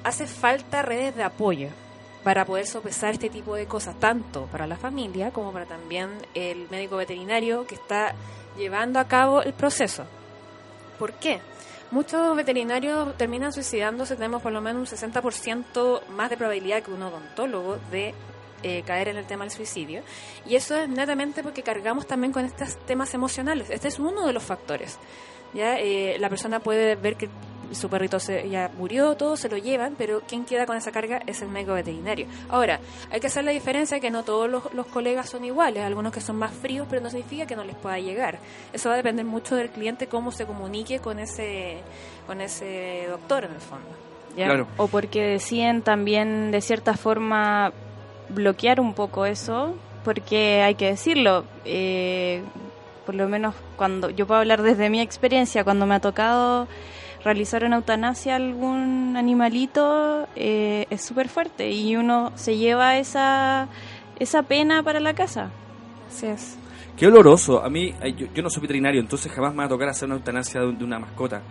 hace 0.03 0.25
falta 0.25 0.81
redes 0.81 1.15
de 1.15 1.23
apoyo 1.23 1.67
para 2.23 2.45
poder 2.45 2.65
sopesar 2.65 3.13
este 3.13 3.29
tipo 3.29 3.55
de 3.55 3.65
cosas, 3.65 3.99
tanto 3.99 4.45
para 4.51 4.67
la 4.67 4.77
familia 4.77 5.31
como 5.31 5.51
para 5.51 5.65
también 5.65 6.09
el 6.33 6.67
médico 6.69 6.97
veterinario 6.97 7.65
que 7.67 7.75
está 7.75 8.13
llevando 8.57 8.99
a 8.99 9.07
cabo 9.07 9.41
el 9.41 9.53
proceso. 9.53 10.05
¿Por 10.97 11.13
qué? 11.13 11.39
Muchos 11.91 12.35
veterinarios 12.35 13.17
terminan 13.17 13.51
suicidándose, 13.51 14.15
tenemos 14.15 14.43
por 14.43 14.51
lo 14.51 14.61
menos 14.61 14.91
un 14.91 14.97
60% 14.97 16.01
más 16.09 16.29
de 16.29 16.37
probabilidad 16.37 16.83
que 16.83 16.91
un 16.91 17.01
odontólogo 17.01 17.77
de 17.91 18.13
eh, 18.61 18.83
caer 18.85 19.07
en 19.07 19.17
el 19.17 19.25
tema 19.25 19.43
del 19.43 19.51
suicidio. 19.51 20.03
Y 20.45 20.55
eso 20.55 20.75
es 20.75 20.87
netamente 20.87 21.41
porque 21.41 21.63
cargamos 21.63 22.05
también 22.05 22.31
con 22.31 22.45
estos 22.45 22.77
temas 22.85 23.13
emocionales. 23.15 23.71
Este 23.71 23.87
es 23.87 23.97
uno 23.97 24.27
de 24.27 24.33
los 24.33 24.43
factores. 24.43 24.99
Ya 25.53 25.79
Eh, 25.79 26.17
La 26.19 26.29
persona 26.29 26.59
puede 26.59 26.95
ver 26.95 27.15
que 27.15 27.27
su 27.71 27.89
perrito 27.89 28.19
se, 28.19 28.49
ya 28.49 28.71
murió, 28.77 29.15
todo 29.15 29.37
se 29.37 29.49
lo 29.49 29.57
llevan, 29.57 29.95
pero 29.97 30.21
quien 30.21 30.45
queda 30.45 30.65
con 30.65 30.77
esa 30.77 30.91
carga 30.91 31.21
es 31.25 31.41
el 31.41 31.49
médico 31.49 31.73
veterinario. 31.73 32.27
Ahora, 32.49 32.79
hay 33.11 33.19
que 33.19 33.27
hacer 33.27 33.43
la 33.43 33.51
diferencia 33.51 33.99
que 33.99 34.11
no 34.11 34.23
todos 34.23 34.49
los, 34.49 34.73
los 34.73 34.85
colegas 34.87 35.29
son 35.29 35.45
iguales, 35.45 35.83
algunos 35.83 36.13
que 36.13 36.21
son 36.21 36.37
más 36.37 36.51
fríos, 36.51 36.87
pero 36.89 37.01
no 37.01 37.09
significa 37.09 37.45
que 37.45 37.55
no 37.55 37.63
les 37.63 37.75
pueda 37.75 37.99
llegar. 37.99 38.39
Eso 38.73 38.89
va 38.89 38.95
a 38.95 38.97
depender 38.97 39.25
mucho 39.25 39.55
del 39.55 39.69
cliente, 39.69 40.07
cómo 40.07 40.31
se 40.31 40.45
comunique 40.45 40.99
con 40.99 41.19
ese, 41.19 41.77
con 42.25 42.41
ese 42.41 43.05
doctor 43.09 43.45
en 43.45 43.51
el 43.51 43.61
fondo. 43.61 43.87
¿ya? 44.35 44.45
Claro. 44.45 44.67
O 44.77 44.87
porque 44.87 45.21
deciden 45.23 45.81
también 45.81 46.51
de 46.51 46.61
cierta 46.61 46.95
forma 46.95 47.73
bloquear 48.29 48.79
un 48.79 48.93
poco 48.93 49.25
eso, 49.25 49.75
porque 50.03 50.61
hay 50.61 50.75
que 50.75 50.87
decirlo, 50.87 51.45
eh, 51.65 52.43
por 53.05 53.15
lo 53.15 53.27
menos 53.27 53.55
cuando 53.75 54.09
yo 54.09 54.27
puedo 54.27 54.39
hablar 54.39 54.61
desde 54.61 54.89
mi 54.89 55.01
experiencia, 55.01 55.63
cuando 55.63 55.85
me 55.85 55.95
ha 55.95 55.99
tocado 55.99 56.67
realizar 57.23 57.63
una 57.65 57.77
eutanasia 57.77 58.33
a 58.33 58.35
algún 58.37 59.15
animalito, 59.17 60.27
eh, 60.35 60.85
es 60.89 61.01
súper 61.03 61.29
fuerte 61.29 61.71
y 61.71 61.95
uno 61.95 62.31
se 62.35 62.57
lleva 62.57 62.97
esa, 62.97 63.67
esa 64.19 64.43
pena 64.43 64.83
para 64.83 64.99
la 64.99 65.13
casa. 65.13 65.49
Así 66.09 66.27
es. 66.27 66.57
Qué 66.97 67.07
oloroso. 67.07 67.63
A 67.63 67.69
mí, 67.69 67.93
yo, 68.17 68.27
yo 68.33 68.43
no 68.43 68.49
soy 68.49 68.61
veterinario, 68.61 68.99
entonces 69.01 69.31
jamás 69.31 69.51
me 69.53 69.59
va 69.59 69.65
a 69.65 69.69
tocar 69.69 69.89
hacer 69.89 70.05
una 70.07 70.15
eutanasia 70.15 70.61
de, 70.61 70.73
de 70.73 70.83
una 70.83 70.99
mascota, 70.99 71.41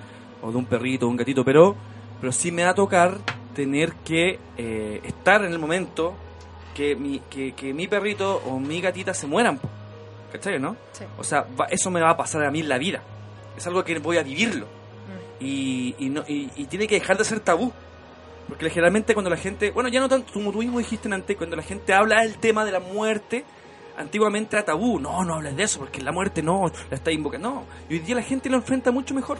o 0.42 0.50
de 0.50 0.56
un 0.56 0.66
perrito, 0.66 1.06
o 1.06 1.08
un 1.08 1.16
gatito, 1.16 1.44
pero, 1.44 1.75
pero 2.20 2.32
sí 2.32 2.52
me 2.52 2.64
va 2.64 2.70
a 2.70 2.75
tocar 2.75 3.18
tener 3.54 3.92
que 4.04 4.38
eh, 4.56 5.00
estar 5.04 5.44
en 5.44 5.52
el 5.52 5.58
momento 5.58 6.14
que 6.75 6.94
mi, 6.94 7.20
que, 7.30 7.52
que 7.52 7.75
mi 7.75 7.88
perrito 7.88 8.40
o 8.46 8.58
mi 8.60 8.80
gatita 8.80 9.12
se 9.14 9.26
mueran. 9.26 9.58
¿Cachai, 10.30 10.60
no? 10.60 10.76
Sí. 10.92 11.04
O 11.18 11.25
sea, 11.25 11.46
va- 11.58 11.66
eso 11.66 11.90
me 11.90 12.00
va 12.00 12.10
a 12.10 12.16
pasar 12.16 12.44
a 12.44 12.50
mí 12.50 12.60
en 12.60 12.68
la 12.68 12.78
vida. 12.78 13.02
Es 13.56 13.66
algo 13.66 13.82
que 13.82 13.98
voy 13.98 14.18
a 14.18 14.22
vivirlo. 14.22 14.66
Y, 15.40 15.95
no, 16.11 16.25
y, 16.26 16.47
tiene 16.66 16.87
que 16.87 16.97
dejar 16.97 17.16
de 17.16 17.25
ser 17.25 17.40
tabú. 17.40 17.73
Porque 18.49 18.71
generalmente 18.71 19.12
cuando 19.12 19.30
la 19.30 19.37
gente, 19.37 19.71
bueno, 19.71 19.90
ya 19.90 20.00
no 20.00 20.09
tanto, 20.09 20.33
como 20.33 20.50
tú 20.52 20.61
dijiste 20.61 21.12
antes, 21.12 21.37
cuando 21.37 21.54
la 21.54 21.62
gente 21.62 21.92
habla 21.92 22.23
del 22.23 22.38
tema 22.38 22.64
de 22.64 22.73
la 22.73 22.80
muerte, 22.80 23.45
antiguamente 23.99 24.57
era 24.57 24.64
tabú. 24.64 24.99
No, 24.99 25.23
no 25.25 25.35
hables 25.35 25.57
de 25.57 25.64
eso, 25.64 25.80
porque 25.80 26.00
la 26.00 26.12
muerte 26.12 26.42
no, 26.42 26.71
la 26.90 26.97
está 26.97 27.12
invocando. 27.12 27.50
No, 27.50 27.64
y 27.88 27.95
hoy 27.95 27.99
día 28.00 28.14
la 28.16 28.23
gente 28.23 28.49
lo 28.49 28.57
enfrenta 28.57 28.90
mucho 28.90 29.14
mejor. 29.14 29.38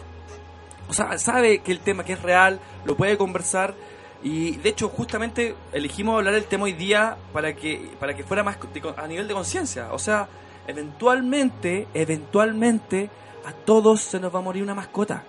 O 0.87 0.93
sea, 0.93 1.17
sabe 1.17 1.59
que 1.59 1.71
el 1.71 1.79
tema 1.79 2.03
que 2.03 2.13
es 2.13 2.21
real, 2.21 2.59
lo 2.85 2.95
puede 2.95 3.17
conversar. 3.17 3.73
Y 4.21 4.57
de 4.57 4.69
hecho, 4.69 4.89
justamente 4.89 5.55
elegimos 5.71 6.17
hablar 6.17 6.33
del 6.33 6.45
tema 6.45 6.65
hoy 6.65 6.73
día 6.73 7.15
para 7.31 7.55
que, 7.55 7.91
para 7.99 8.15
que 8.15 8.23
fuera 8.23 8.43
más 8.43 8.57
a 8.97 9.07
nivel 9.07 9.27
de 9.27 9.33
conciencia. 9.33 9.93
O 9.93 9.99
sea, 9.99 10.27
eventualmente, 10.67 11.87
eventualmente, 11.93 13.09
a 13.45 13.53
todos 13.53 14.01
se 14.01 14.19
nos 14.19 14.33
va 14.33 14.39
a 14.39 14.41
morir 14.41 14.63
una 14.63 14.75
mascota. 14.75 15.23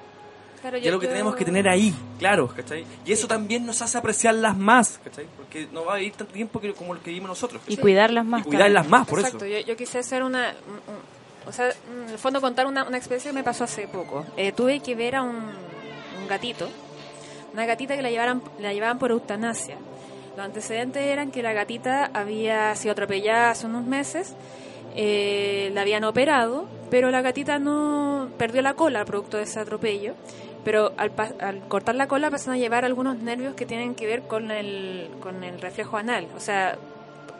Claro, 0.60 0.76
Y 0.76 0.86
es 0.86 0.92
lo 0.92 1.00
que 1.00 1.06
tenemos 1.06 1.34
que 1.36 1.44
tener 1.44 1.66
ahí, 1.68 1.94
claro, 2.18 2.48
¿cachai? 2.48 2.84
Y 3.06 3.12
eso 3.12 3.26
también 3.26 3.64
nos 3.64 3.80
hace 3.80 3.96
apreciarlas 3.96 4.56
más, 4.56 5.00
¿cachai? 5.02 5.26
Porque 5.36 5.66
no 5.72 5.86
va 5.86 5.94
a 5.94 6.00
ir 6.02 6.12
tanto 6.12 6.34
tiempo 6.34 6.60
que, 6.60 6.74
como 6.74 6.92
el 6.94 7.00
que 7.00 7.08
vivimos 7.10 7.30
nosotros. 7.30 7.62
Y 7.66 7.78
cuidarlas 7.78 8.26
más. 8.26 8.42
Y 8.42 8.44
cuidarlas 8.44 8.86
más, 8.88 9.06
por 9.08 9.20
Exacto, 9.20 9.44
eso. 9.46 9.58
yo, 9.60 9.66
yo 9.66 9.76
quise 9.76 9.98
hacer 9.98 10.22
una... 10.22 10.48
un- 10.66 10.94
un- 10.94 11.20
o 11.46 11.52
sea, 11.52 11.70
en 11.70 12.10
el 12.10 12.18
fondo 12.18 12.40
contar 12.42 12.66
una, 12.66 12.84
una 12.86 12.98
experiencia 12.98 13.30
que 13.30 13.34
me 13.34 13.42
pasó 13.42 13.64
hace 13.64 13.88
poco. 13.88 14.26
Eh, 14.36 14.52
tuve 14.52 14.80
que 14.80 14.94
ver 14.94 15.16
a 15.16 15.22
un, 15.22 15.36
un 15.36 16.28
gatito, 16.28 16.68
una 17.54 17.64
gatita 17.64 17.96
que 17.96 18.02
la, 18.02 18.10
llevaran, 18.10 18.42
la 18.60 18.74
llevaban 18.74 18.98
por 18.98 19.10
eutanasia. 19.12 19.76
Los 20.36 20.44
antecedentes 20.44 21.02
eran 21.02 21.30
que 21.30 21.42
la 21.42 21.54
gatita 21.54 22.10
había 22.12 22.76
sido 22.76 22.92
atropellada 22.92 23.50
hace 23.52 23.64
unos 23.66 23.86
meses, 23.86 24.34
eh, 24.94 25.70
la 25.74 25.80
habían 25.80 26.04
operado, 26.04 26.68
pero 26.90 27.10
la 27.10 27.22
gatita 27.22 27.58
no 27.58 28.28
perdió 28.38 28.60
la 28.60 28.74
cola 28.74 29.04
producto 29.04 29.38
de 29.38 29.44
ese 29.44 29.58
atropello 29.60 30.14
pero 30.64 30.92
al, 30.96 31.12
al 31.40 31.60
cortar 31.68 31.94
la 31.94 32.06
cola 32.08 32.30
pasan 32.30 32.54
a 32.54 32.58
llevar 32.58 32.84
algunos 32.84 33.18
nervios 33.18 33.54
que 33.54 33.66
tienen 33.66 33.94
que 33.94 34.06
ver 34.06 34.22
con 34.22 34.50
el, 34.50 35.08
con 35.20 35.42
el 35.44 35.60
reflejo 35.60 35.96
anal. 35.96 36.26
O 36.36 36.40
sea, 36.40 36.76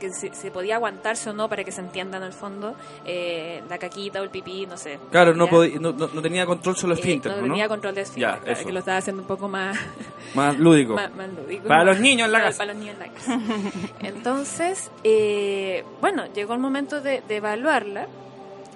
que 0.01 0.11
se, 0.15 0.35
se 0.35 0.51
podía 0.51 0.77
aguantarse 0.77 1.29
o 1.29 1.35
no 1.35 1.51
para 1.51 1.63
que 1.63 1.71
se 1.73 1.83
entienda 1.83 2.17
en 2.17 2.23
el 2.25 2.33
fondo 2.33 2.75
eh, 3.05 3.63
la 3.69 3.77
caquita 3.77 4.21
o 4.23 4.25
el 4.25 4.31
pipí, 4.31 4.65
no 4.65 4.79
sé. 4.79 4.99
Claro, 5.11 5.35
no, 5.35 5.45
¿ya? 5.45 5.51
podí- 5.53 5.79
no, 5.79 5.93
no- 5.93 6.09
no 6.11 6.23
tenía 6.23 6.47
control 6.47 6.75
sobre 6.75 6.95
el 6.95 6.99
Eh, 7.01 7.03
esfínter, 7.03 7.33
no 7.33 7.37
¿no? 7.43 7.43
tenía 7.49 7.69
control 7.69 7.95
de 7.95 8.01
esfínter, 8.01 8.39
claro, 8.43 8.65
que 8.65 8.73
lo 8.73 8.79
estaba 8.79 8.97
haciendo 8.97 9.21
un 9.21 9.29
poco 9.29 9.47
más, 9.49 9.77
Más 10.35 10.59
lúdico. 10.59 10.95
más, 10.95 11.15
más 11.15 11.29
lúdico. 11.29 11.69
Para 11.69 11.85
los 11.85 12.01
niños 12.01 12.27
en 12.29 12.33
la 12.33 12.41
casa. 12.41 12.57
Para 12.59 12.73
los 12.73 12.81
niños 12.83 12.97
en 12.99 13.07
la 13.09 13.13
casa. 13.13 13.41
Entonces, 14.03 14.91
eh, 15.05 15.85
bueno, 16.01 16.25
llegó 16.35 16.55
el 16.55 16.61
momento 16.61 17.01
de, 17.03 17.23
de 17.29 17.37
evaluarla 17.37 18.07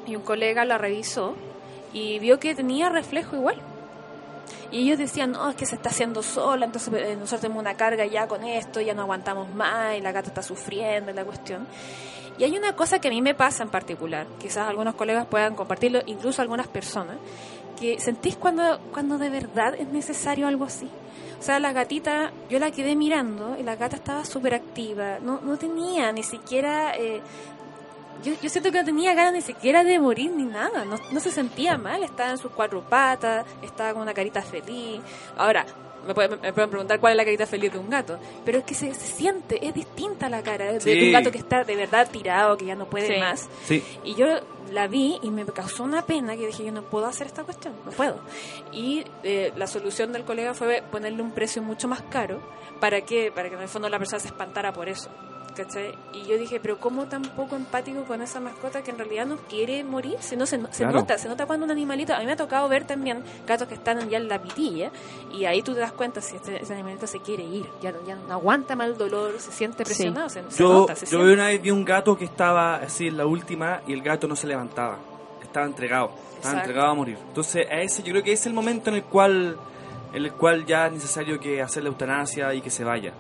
y 0.07 0.17
un 0.17 0.23
colega 0.23 0.65
la 0.67 0.77
revisó 0.79 1.35
y 1.95 2.19
vio 2.19 2.39
que 2.39 2.55
tenía 2.55 2.91
reflejo 2.91 3.37
igual. 3.37 3.57
Y 4.71 4.83
ellos 4.83 4.99
decían, 4.99 5.33
no, 5.33 5.51
es 5.51 5.57
que 5.57 5.67
se 5.67 5.77
está 5.77 5.91
haciendo 5.91 6.23
sola, 6.23 6.67
entonces 6.67 6.93
eh, 6.95 7.17
nosotros 7.17 7.43
tenemos 7.43 7.61
una 7.61 7.75
carga 7.75 8.07
ya 8.07 8.27
con 8.27 8.45
esto, 8.45 8.81
ya 8.81 8.95
no 8.95 9.03
aguantamos 9.03 9.53
más 9.55 9.97
y 9.97 10.01
la 10.01 10.13
gata 10.13 10.29
está 10.29 10.43
sufriendo 10.43 11.13
la 11.13 11.25
cuestión. 11.25 11.67
Y 12.39 12.45
hay 12.45 12.57
una 12.57 12.75
cosa 12.75 12.99
que 12.99 13.09
a 13.09 13.11
mí 13.11 13.23
me 13.23 13.35
pasa 13.35 13.63
en 13.63 13.69
particular, 13.69 14.27
quizás 14.39 14.69
algunos 14.69 14.95
colegas 14.95 15.27
puedan 15.27 15.55
compartirlo, 15.55 16.01
incluso 16.07 16.43
algunas 16.43 16.67
personas, 16.67 17.17
que 17.79 17.99
sentís 18.01 18.37
cuando, 18.37 18.81
cuando 18.93 19.19
de 19.19 19.31
verdad 19.31 19.75
es 19.75 19.89
necesario 19.89 20.47
algo 20.49 20.65
así. 20.65 20.89
O 21.39 21.43
sea, 21.43 21.61
la 21.61 21.73
gatita, 21.73 22.33
yo 22.49 22.59
la 22.59 22.71
quedé 22.71 22.97
mirando 22.97 23.57
y 23.59 23.63
la 23.63 23.77
gata 23.77 23.97
estaba 23.97 24.25
súper 24.25 24.55
activa, 24.55 25.19
no, 25.21 25.41
no 25.43 25.57
tenía 25.57 26.11
ni 26.13 26.23
siquiera... 26.23 26.97
eh, 26.97 27.21
yo, 28.23 28.33
yo 28.41 28.49
siento 28.49 28.71
que 28.71 28.79
no 28.79 28.85
tenía 28.85 29.15
ganas 29.15 29.33
ni 29.33 29.43
siquiera 29.43 29.85
de 29.85 29.99
morir 29.99 30.31
ni 30.31 30.45
nada, 30.45 30.85
no, 30.85 30.97
no 31.11 31.21
se 31.21 31.31
sentía 31.31 31.77
mal, 31.79 32.03
estaba 32.03 32.31
en 32.31 32.39
sus 32.39 32.51
cuatro 32.53 32.83
patas, 32.83 33.45
estaba 33.63 33.93
con 33.93 34.03
una 34.03 34.15
carita 34.15 34.43
feliz. 34.43 35.01
Ahora, 35.37 35.67
me 36.07 36.15
pueden, 36.15 36.41
me 36.41 36.53
pueden 36.53 36.71
preguntar 36.71 37.01
cuál 37.01 37.13
es 37.13 37.17
la 37.17 37.25
carita 37.25 37.47
feliz 37.47 37.73
de 37.73 37.79
un 37.79 37.89
gato, 37.89 38.19
pero 38.45 38.59
es 38.59 38.65
que 38.65 38.75
se, 38.75 38.93
se 38.95 39.07
siente, 39.07 39.67
es 39.67 39.75
distinta 39.75 40.29
la 40.29 40.43
cara 40.43 40.73
de, 40.73 41.05
un 41.07 41.13
gato 41.13 41.31
que 41.31 41.39
está 41.39 41.65
de 41.65 41.77
verdad 41.77 42.09
tirado, 42.11 42.57
que 42.57 42.67
ya 42.67 42.75
no 42.75 42.87
puede 42.87 43.07
Sí. 43.07 43.21
más. 43.21 43.49
Sí. 43.65 43.83
Y 44.05 44.15
yo 44.15 44.27
la 44.71 44.87
vi 44.87 45.19
y 45.23 45.31
me 45.31 45.45
causó 45.47 45.85
una 45.85 46.03
pena 46.03 46.37
que 46.37 46.47
dije, 46.47 46.65
yo 46.65 46.73
no 46.73 46.83
puedo 46.83 47.07
hacer 47.07 47.27
esta 47.27 47.45
cuestión, 47.45 47.75
no 47.85 47.91
puedo. 47.93 48.19
Y 48.73 49.05
eh, 49.23 49.53
la 49.57 49.67
solución 49.67 50.13
del 50.13 50.25
colega 50.25 50.55
fue 50.55 50.83
ponerle 50.91 51.23
un 51.23 51.33
precio 51.33 51.63
mucho 51.63 51.89
más 51.89 52.03
caro. 52.03 52.41
¿Para 52.81 53.01
qué? 53.03 53.33
Para 53.35 53.49
que 53.49 53.55
en 53.55 53.63
el 53.63 53.69
fondo 53.69 53.89
la 53.89 53.99
persona 53.99 54.21
se 54.21 54.29
espantara 54.29 54.73
por 54.73 54.89
eso. 54.89 55.09
¿Cachai? 55.55 55.95
Y 56.13 56.25
yo 56.27 56.37
dije, 56.37 56.61
pero 56.61 56.79
¿cómo 56.79 57.05
tan 57.07 57.23
poco 57.23 57.57
empático 57.57 58.05
con 58.05 58.21
esa 58.23 58.41
mascota 58.41 58.83
que 58.83 58.91
en 58.91 58.99
realidad 58.99 59.27
no 59.27 59.37
quiere 59.49 59.85
morir? 59.85 60.17
Si 60.21 60.37
no, 60.37 60.47
se, 60.47 60.59
se 60.71 60.85
Claro. 60.85 61.01
nota, 61.01 61.17
se 61.19 61.29
nota 61.29 61.47
cuando 61.47 61.65
un 61.65 61.71
animalito... 61.71 62.15
A 62.15 62.19
mí 62.21 62.27
me 62.27 62.33
ha 62.33 62.37
tocado 62.37 62.69
ver 62.69 62.85
también 62.87 63.23
gatos 63.47 63.69
que 63.69 63.75
están 63.75 64.09
ya 64.09 64.19
en 64.19 64.29
la 64.29 64.43
pitilla 64.43 64.91
y 65.33 65.45
ahí 65.45 65.63
tú 65.63 65.75
te 65.75 65.81
das 65.81 65.93
cuenta 65.93 66.21
si 66.21 66.37
este, 66.37 66.63
ese 66.63 66.75
animalito 66.75 67.07
se 67.07 67.21
quiere 67.21 67.45
ir, 67.45 67.67
ya, 67.81 67.93
no- 67.93 68.07
ya 68.07 68.17
no 68.17 68.33
aguanta 68.35 68.77
mal 68.77 68.97
dolor, 68.99 69.39
se 69.39 69.53
siente 69.53 69.85
Sí. 69.85 69.95
presionado, 69.95 70.29
se, 70.29 70.43
se 70.51 70.59
Yo, 70.63 70.73
nota, 70.73 70.95
se 70.97 71.07
yo 71.07 71.19
siente. 71.19 71.33
una 71.35 71.47
vez 71.47 71.63
vi 71.63 71.71
un 71.71 71.85
gato 71.85 72.17
que 72.19 72.25
estaba 72.25 72.77
así 72.77 73.09
en 73.09 73.17
la 73.17 73.27
última 73.27 73.81
y 73.87 73.93
el 73.93 74.03
gato 74.03 74.27
no 74.29 74.37
se 74.37 74.47
levantaba. 74.47 74.99
Estaba 75.43 75.67
entregado. 75.67 76.11
Estaba 76.11 76.37
Exacto. 76.39 76.59
entregado 76.59 76.91
a 76.91 76.95
morir. 76.95 77.17
Entonces, 77.29 77.67
a 77.71 77.81
ese, 77.81 78.03
yo 78.03 78.11
creo 78.11 78.23
que 78.25 78.33
es 78.33 78.45
el 78.47 78.53
momento 78.53 78.91
en 78.91 78.97
el 78.97 79.05
cual 79.05 79.57
en 80.13 80.25
el 80.25 80.33
cual 80.33 80.65
ya 80.65 80.87
es 80.87 80.93
necesario 80.93 81.41
que 81.41 81.61
hacer 81.61 81.83
la 81.83 81.89
eutanasia 81.89 82.55
y 82.55 82.61
que 82.61 82.71
se 82.71 82.85
vaya. 82.85 83.13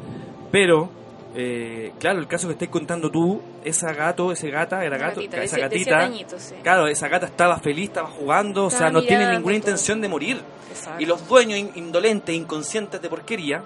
Pero, 0.53 0.88
eh, 1.35 1.93
claro, 1.99 2.21
el 2.21 2.26
caso 2.29 2.47
que 2.49 2.53
estés 2.53 2.69
contando 2.69 3.11
tú, 3.11 3.41
esa 3.64 3.93
gato, 3.93 4.31
ese 4.33 4.50
gata, 4.50 4.85
era 4.85 4.97
gato, 4.97 5.21
esa 5.21 5.57
de 5.57 5.62
gatita, 5.62 5.99
añitos, 6.00 6.41
sí. 6.43 6.55
claro, 6.62 6.87
esa 6.87 7.09
gata 7.09 7.26
estaba 7.26 7.59
feliz, 7.59 7.88
estaba 7.88 8.09
jugando, 8.09 8.67
o 8.67 8.71
sea, 8.71 8.91
no 8.91 9.03
tiene 9.03 9.25
ninguna 9.26 9.43
todo. 9.43 9.53
intención 9.55 10.00
de 10.00 10.09
morir. 10.09 10.41
Exacto. 10.71 11.03
Y 11.03 11.07
los 11.07 11.26
dueños 11.29 11.59
in- 11.59 11.71
indolentes, 11.75 12.35
inconscientes 12.35 13.00
de 13.00 13.09
porquería, 13.09 13.64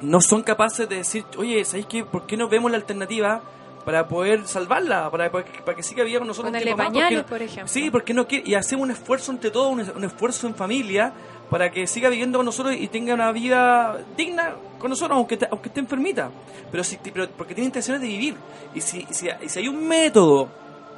no 0.00 0.20
son 0.20 0.42
capaces 0.42 0.88
de 0.88 0.96
decir, 0.96 1.24
oye, 1.36 1.64
¿sabéis 1.64 1.86
qué? 1.86 2.04
¿Por 2.04 2.26
qué 2.26 2.36
no 2.36 2.48
vemos 2.48 2.70
la 2.70 2.78
alternativa 2.78 3.42
para 3.84 4.08
poder 4.08 4.46
salvarla? 4.46 5.10
Para, 5.10 5.30
para 5.30 5.44
que, 5.44 5.60
para 5.62 5.76
que 5.76 5.82
siga 5.82 6.04
viva 6.04 6.20
con 6.20 6.28
nosotros 6.28 6.50
Ponerle 6.50 6.74
más? 6.74 6.86
pañales, 6.86 7.24
ejemplo. 7.30 7.68
Sí, 7.68 7.90
porque 7.90 8.14
no 8.14 8.26
quiere, 8.26 8.48
y 8.48 8.54
hacemos 8.54 8.84
un 8.84 8.90
esfuerzo 8.92 9.30
entre 9.32 9.50
todos, 9.50 9.70
un, 9.72 9.80
un 9.96 10.04
esfuerzo 10.04 10.46
en 10.46 10.54
familia, 10.54 11.12
para 11.50 11.70
que 11.70 11.86
siga 11.86 12.08
viviendo 12.08 12.38
con 12.38 12.46
nosotros 12.46 12.76
y 12.78 12.86
tenga 12.88 13.12
una 13.12 13.32
vida 13.32 13.98
digna 14.16 14.54
con 14.78 14.88
nosotros, 14.88 15.16
aunque, 15.16 15.38
aunque 15.50 15.68
esté 15.68 15.80
enfermita. 15.80 16.30
Pero, 16.70 16.84
si, 16.84 16.96
pero 17.12 17.28
porque 17.30 17.54
tiene 17.54 17.66
intenciones 17.66 18.00
de 18.00 18.08
vivir. 18.08 18.36
Y 18.74 18.80
si, 18.80 19.06
si, 19.10 19.28
si 19.46 19.58
hay 19.58 19.68
un 19.68 19.86
método 19.86 20.48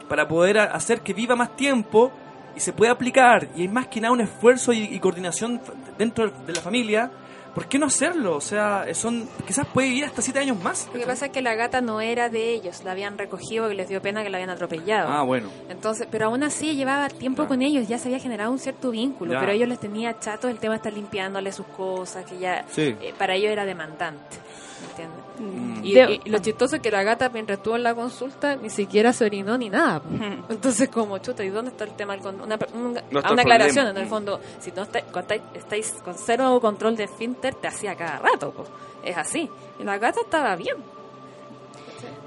para 0.09 0.29
poder 0.29 0.59
hacer 0.59 1.01
que 1.01 1.15
viva 1.15 1.35
más 1.35 1.57
tiempo 1.57 2.13
y 2.55 2.61
se 2.61 2.75
puede 2.75 2.91
aplicar, 2.91 3.49
y 3.57 3.63
hay 3.63 3.69
más 3.69 3.87
que 3.87 4.01
nada 4.01 4.13
un 4.13 4.21
esfuerzo 4.21 4.73
y, 4.75 4.99
coordinación 5.01 5.61
dentro 5.97 6.31
de 6.31 6.53
la 6.53 6.61
familia, 6.61 7.11
¿por 7.55 7.67
qué 7.67 7.79
no 7.79 7.87
hacerlo? 7.87 8.37
O 8.37 8.41
sea, 8.41 8.87
son 8.95 9.29
quizás 9.47 9.67
puede 9.67 9.89
vivir 9.89 10.05
hasta 10.05 10.23
siete 10.23 10.39
años 10.41 10.59
más. 10.63 10.89
Lo 10.93 10.99
que 11.01 11.07
pasa 11.07 11.27
es 11.27 11.33
que 11.33 11.43
la 11.43 11.55
gata 11.55 11.81
no 11.81 12.01
era 12.01 12.29
de 12.29 12.51
ellos, 12.55 12.83
la 12.85 12.93
habían 12.93 13.19
recogido 13.19 13.65
porque 13.65 13.77
les 13.77 13.89
dio 13.89 14.01
pena 14.03 14.23
que 14.23 14.31
la 14.31 14.39
habían 14.39 14.51
atropellado. 14.51 15.09
Ah, 15.11 15.23
bueno. 15.23 15.49
Entonces, 15.69 16.07
pero 16.11 16.27
aún 16.27 16.43
así 16.43 16.75
llevaba 16.75 17.09
tiempo 17.09 17.47
con 17.47 17.63
ellos, 17.63 17.89
ya 17.89 17.99
se 17.99 18.09
había 18.09 18.19
generado 18.21 18.51
un 18.53 18.59
cierto 18.59 18.91
vínculo, 18.91 19.33
Ya. 19.33 19.41
pero 19.41 19.53
ellos 19.53 19.69
les 19.69 19.79
tenía 19.81 20.19
chato 20.19 20.49
el 20.49 20.59
tema 20.59 20.73
de 20.75 20.77
estar 20.79 20.93
limpiándole 20.93 21.53
sus 21.53 21.67
cosas, 21.67 22.25
que 22.25 22.39
ya 22.39 22.65
Sí. 22.71 22.97
eh, 23.01 23.15
para 23.19 23.35
ellos 23.35 23.51
era 23.51 23.65
demandante. 23.65 24.37
¿Me 24.83 24.89
entiendes? 24.91 25.25
Mm. 25.39 25.85
Y, 25.85 25.95
De- 25.95 26.21
y 26.25 26.31
lo 26.31 26.39
chistoso 26.39 26.77
es 26.77 26.83
que 26.83 26.91
la 26.91 27.03
gata 27.03 27.29
mientras 27.31 27.59
estuvo 27.59 27.77
en 27.77 27.83
la 27.83 27.95
consulta 27.95 28.57
ni 28.57 28.69
siquiera 28.71 29.13
se 29.13 29.25
orinó 29.25 29.57
ni 29.57 29.71
nada. 29.71 30.03
Entonces 30.49 30.89
como 30.89 31.19
chuta, 31.19 31.45
¿y 31.45 31.49
dónde 31.49 31.71
está 31.71 31.85
el 31.85 31.93
tema? 31.93 32.13
del 32.15 32.23
con- 32.23 32.41
Una, 32.41 32.57
No 32.57 32.61
una 32.83 33.01
el 33.11 33.39
aclaración 33.39 33.87
problema. 33.87 33.91
en 33.91 33.97
el 33.97 34.07
fondo, 34.09 34.41
si 34.61 34.71
no 34.73 34.83
estáis, 34.83 35.05
estáis, 35.17 35.43
estáis 35.55 35.93
con 36.05 36.15
cero 36.15 36.59
control 36.61 36.97
de 36.97 37.05
esfínter, 37.05 37.55
te 37.55 37.69
hacía 37.69 37.95
cada 37.97 38.19
rato. 38.19 38.51
po. 38.53 38.65
Es 39.05 39.17
así. 39.17 39.49
Y 39.81 39.85
la 39.85 39.99
gata 39.99 40.21
estaba 40.21 40.55
bien. 40.57 40.77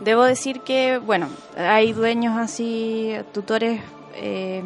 Debo 0.01 0.23
decir 0.23 0.61
que, 0.61 0.97
bueno, 0.97 1.29
hay 1.57 1.93
dueños 1.93 2.37
así, 2.37 3.13
tutores 3.33 3.81
eh, 4.13 4.63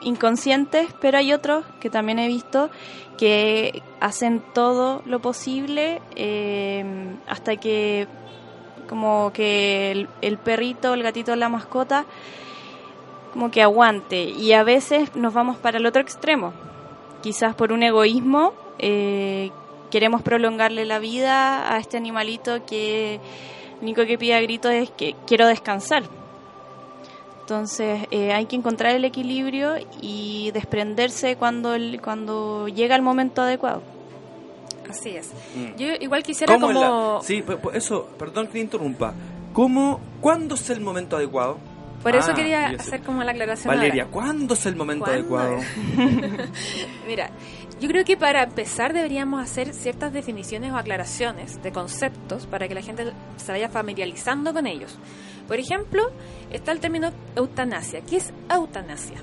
inconscientes, 0.00 0.88
pero 1.00 1.18
hay 1.18 1.32
otros 1.32 1.64
que 1.80 1.90
también 1.90 2.18
he 2.18 2.26
visto 2.26 2.70
que 3.16 3.82
hacen 4.00 4.42
todo 4.54 5.02
lo 5.04 5.20
posible 5.20 6.00
eh, 6.14 6.84
hasta 7.26 7.56
que 7.56 8.06
como 8.88 9.32
que 9.34 9.90
el, 9.90 10.08
el 10.22 10.38
perrito, 10.38 10.94
el 10.94 11.02
gatito, 11.02 11.36
la 11.36 11.48
mascota, 11.48 12.06
como 13.32 13.50
que 13.50 13.62
aguante. 13.62 14.22
Y 14.24 14.52
a 14.52 14.62
veces 14.62 15.14
nos 15.14 15.34
vamos 15.34 15.58
para 15.58 15.78
el 15.78 15.86
otro 15.86 16.00
extremo. 16.00 16.52
Quizás 17.22 17.54
por 17.54 17.72
un 17.72 17.82
egoísmo 17.82 18.54
eh, 18.78 19.50
queremos 19.90 20.22
prolongarle 20.22 20.84
la 20.84 20.98
vida 20.98 21.72
a 21.72 21.78
este 21.78 21.96
animalito 21.96 22.64
que 22.64 23.20
lo 23.76 23.82
único 23.82 24.06
que 24.06 24.18
pide 24.18 24.34
a 24.34 24.40
gritos 24.40 24.72
es 24.72 24.90
que 24.90 25.14
quiero 25.26 25.46
descansar. 25.46 26.04
Entonces 27.48 28.06
eh, 28.10 28.34
hay 28.34 28.44
que 28.44 28.56
encontrar 28.56 28.94
el 28.94 29.06
equilibrio 29.06 29.76
y 30.02 30.50
desprenderse 30.50 31.36
cuando, 31.36 31.74
el, 31.74 31.98
cuando 32.02 32.68
llega 32.68 32.94
el 32.94 33.00
momento 33.00 33.40
adecuado. 33.40 33.82
Así 34.86 35.16
es. 35.16 35.30
Mm. 35.56 35.78
Yo 35.78 35.86
igual 35.98 36.22
quisiera 36.22 36.52
¿Cómo 36.52 36.70
la- 36.70 36.74
como... 36.74 37.22
Sí, 37.22 37.40
pues, 37.40 37.56
pues 37.62 37.76
eso, 37.76 38.06
perdón 38.18 38.48
que 38.48 38.52
te 38.52 38.58
interrumpa. 38.60 39.14
¿Cómo, 39.54 39.98
¿Cuándo 40.20 40.56
es 40.56 40.68
el 40.68 40.82
momento 40.82 41.16
adecuado? 41.16 41.56
Por 42.02 42.14
eso 42.16 42.32
Ah, 42.32 42.34
quería 42.34 42.66
hacer 42.66 43.00
como 43.00 43.24
la 43.24 43.32
aclaración. 43.32 43.74
Valeria, 43.74 44.02
ahora. 44.02 44.12
¿cuándo 44.12 44.52
es 44.52 44.66
el 44.66 44.76
momento 44.76 45.06
¿Cuándo 45.06 45.38
adecuado? 45.38 45.56
Mira, 47.08 47.30
yo 47.80 47.88
creo 47.88 48.04
que 48.04 48.18
para 48.18 48.42
empezar 48.42 48.92
deberíamos 48.92 49.42
hacer 49.42 49.72
ciertas 49.72 50.12
definiciones 50.12 50.70
o 50.72 50.76
aclaraciones 50.76 51.62
de 51.62 51.72
conceptos 51.72 52.46
para 52.46 52.68
que 52.68 52.74
la 52.74 52.82
gente 52.82 53.10
se 53.38 53.52
vaya 53.52 53.70
familiarizando 53.70 54.52
con 54.52 54.66
ellos. 54.66 54.98
Por 55.48 55.58
ejemplo, 55.58 56.02
está 56.52 56.70
el 56.72 56.78
término 56.80 57.10
eutanasia. 57.34 58.02
¿Qué 58.02 58.18
es 58.18 58.32
eutanasia? 58.54 59.16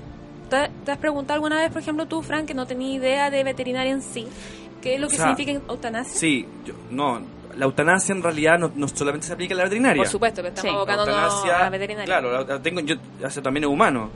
¿Te, 0.50 0.70
te 0.84 0.92
has 0.92 0.98
preguntado 0.98 1.34
alguna 1.36 1.60
vez, 1.60 1.70
por 1.72 1.80
ejemplo, 1.80 2.06
tú, 2.06 2.22
Frank, 2.22 2.46
que 2.46 2.54
no 2.54 2.66
tenías 2.66 3.00
idea 3.00 3.30
de 3.30 3.42
veterinaria 3.44 3.92
en 3.92 4.02
sí? 4.02 4.26
¿Qué 4.82 4.94
es 4.94 5.00
lo 5.00 5.06
O 5.06 5.10
que 5.10 5.16
sea, 5.16 5.28
significa 5.34 5.60
eutanasia? 5.68 6.14
Sí, 6.18 6.46
yo- 6.64 6.74
no, 6.90 7.20
la 7.56 7.64
eutanasia 7.64 8.14
en 8.14 8.22
realidad 8.22 8.58
no, 8.58 8.70
no 8.74 8.86
solamente 8.88 9.26
se 9.26 9.32
aplica 9.32 9.54
a 9.54 9.58
la 9.58 9.64
veterinaria. 9.64 10.02
Por 10.02 10.08
supuesto, 10.10 10.42
que 10.42 10.48
estamos 10.48 10.70
Sí. 10.70 10.76
Abocándonos 10.76 11.44
a 11.44 11.58
la 11.62 11.70
veterinaria. 11.70 12.04
claro, 12.06 12.32
la, 12.32 12.42
la 12.42 12.62
tengo, 12.62 12.80
yo, 12.80 12.96
hace 13.24 13.40
también 13.40 13.64
es 13.64 13.70
humano. 13.70 14.10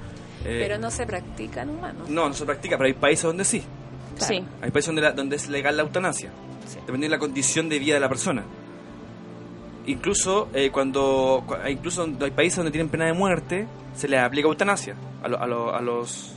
Eh, 0.45 0.59
Pero 0.67 0.79
no 0.79 0.91
se 0.91 1.07
practica 1.07 1.63
en 1.63 1.71
humanos. 1.71 2.09
no, 2.09 2.29
no 2.29 2.35
se 2.35 2.45
practica, 2.47 2.77
pero 2.77 2.87
hay 2.89 2.95
países 2.95 3.25
donde 3.25 3.45
sí. 3.45 3.63
Claro. 4.17 4.35
Sí. 4.35 4.45
Hay 4.63 4.71
países 4.71 4.87
donde, 4.87 5.03
la- 5.03 5.13
donde 5.13 5.37
es 5.37 5.49
legal 5.49 5.77
la 5.77 5.83
eutanasia, 5.83 6.31
Sí. 6.67 6.77
dependiendo 6.81 7.05
de 7.07 7.11
la 7.11 7.19
condición 7.19 7.69
de 7.69 7.79
vida 7.79 7.95
de 7.95 8.01
la 8.01 8.09
persona. 8.09 8.45
Incluso 9.91 10.49
eh, 10.55 10.71
cuando 10.71 11.43
cu- 11.47 11.57
incluso 11.69 12.07
hay 12.21 12.31
países 12.31 12.57
donde 12.57 12.71
tienen 12.71 12.89
pena 12.89 13.07
de 13.07 13.13
muerte, 13.13 13.67
se 13.95 14.09
les 14.09 14.21
aplica 14.21 14.49
eutanasia 14.49 14.95
a, 15.23 15.29
lo- 15.29 15.41
a, 15.41 15.47
lo- 15.47 15.75
a 15.75 15.81
los 15.81 16.35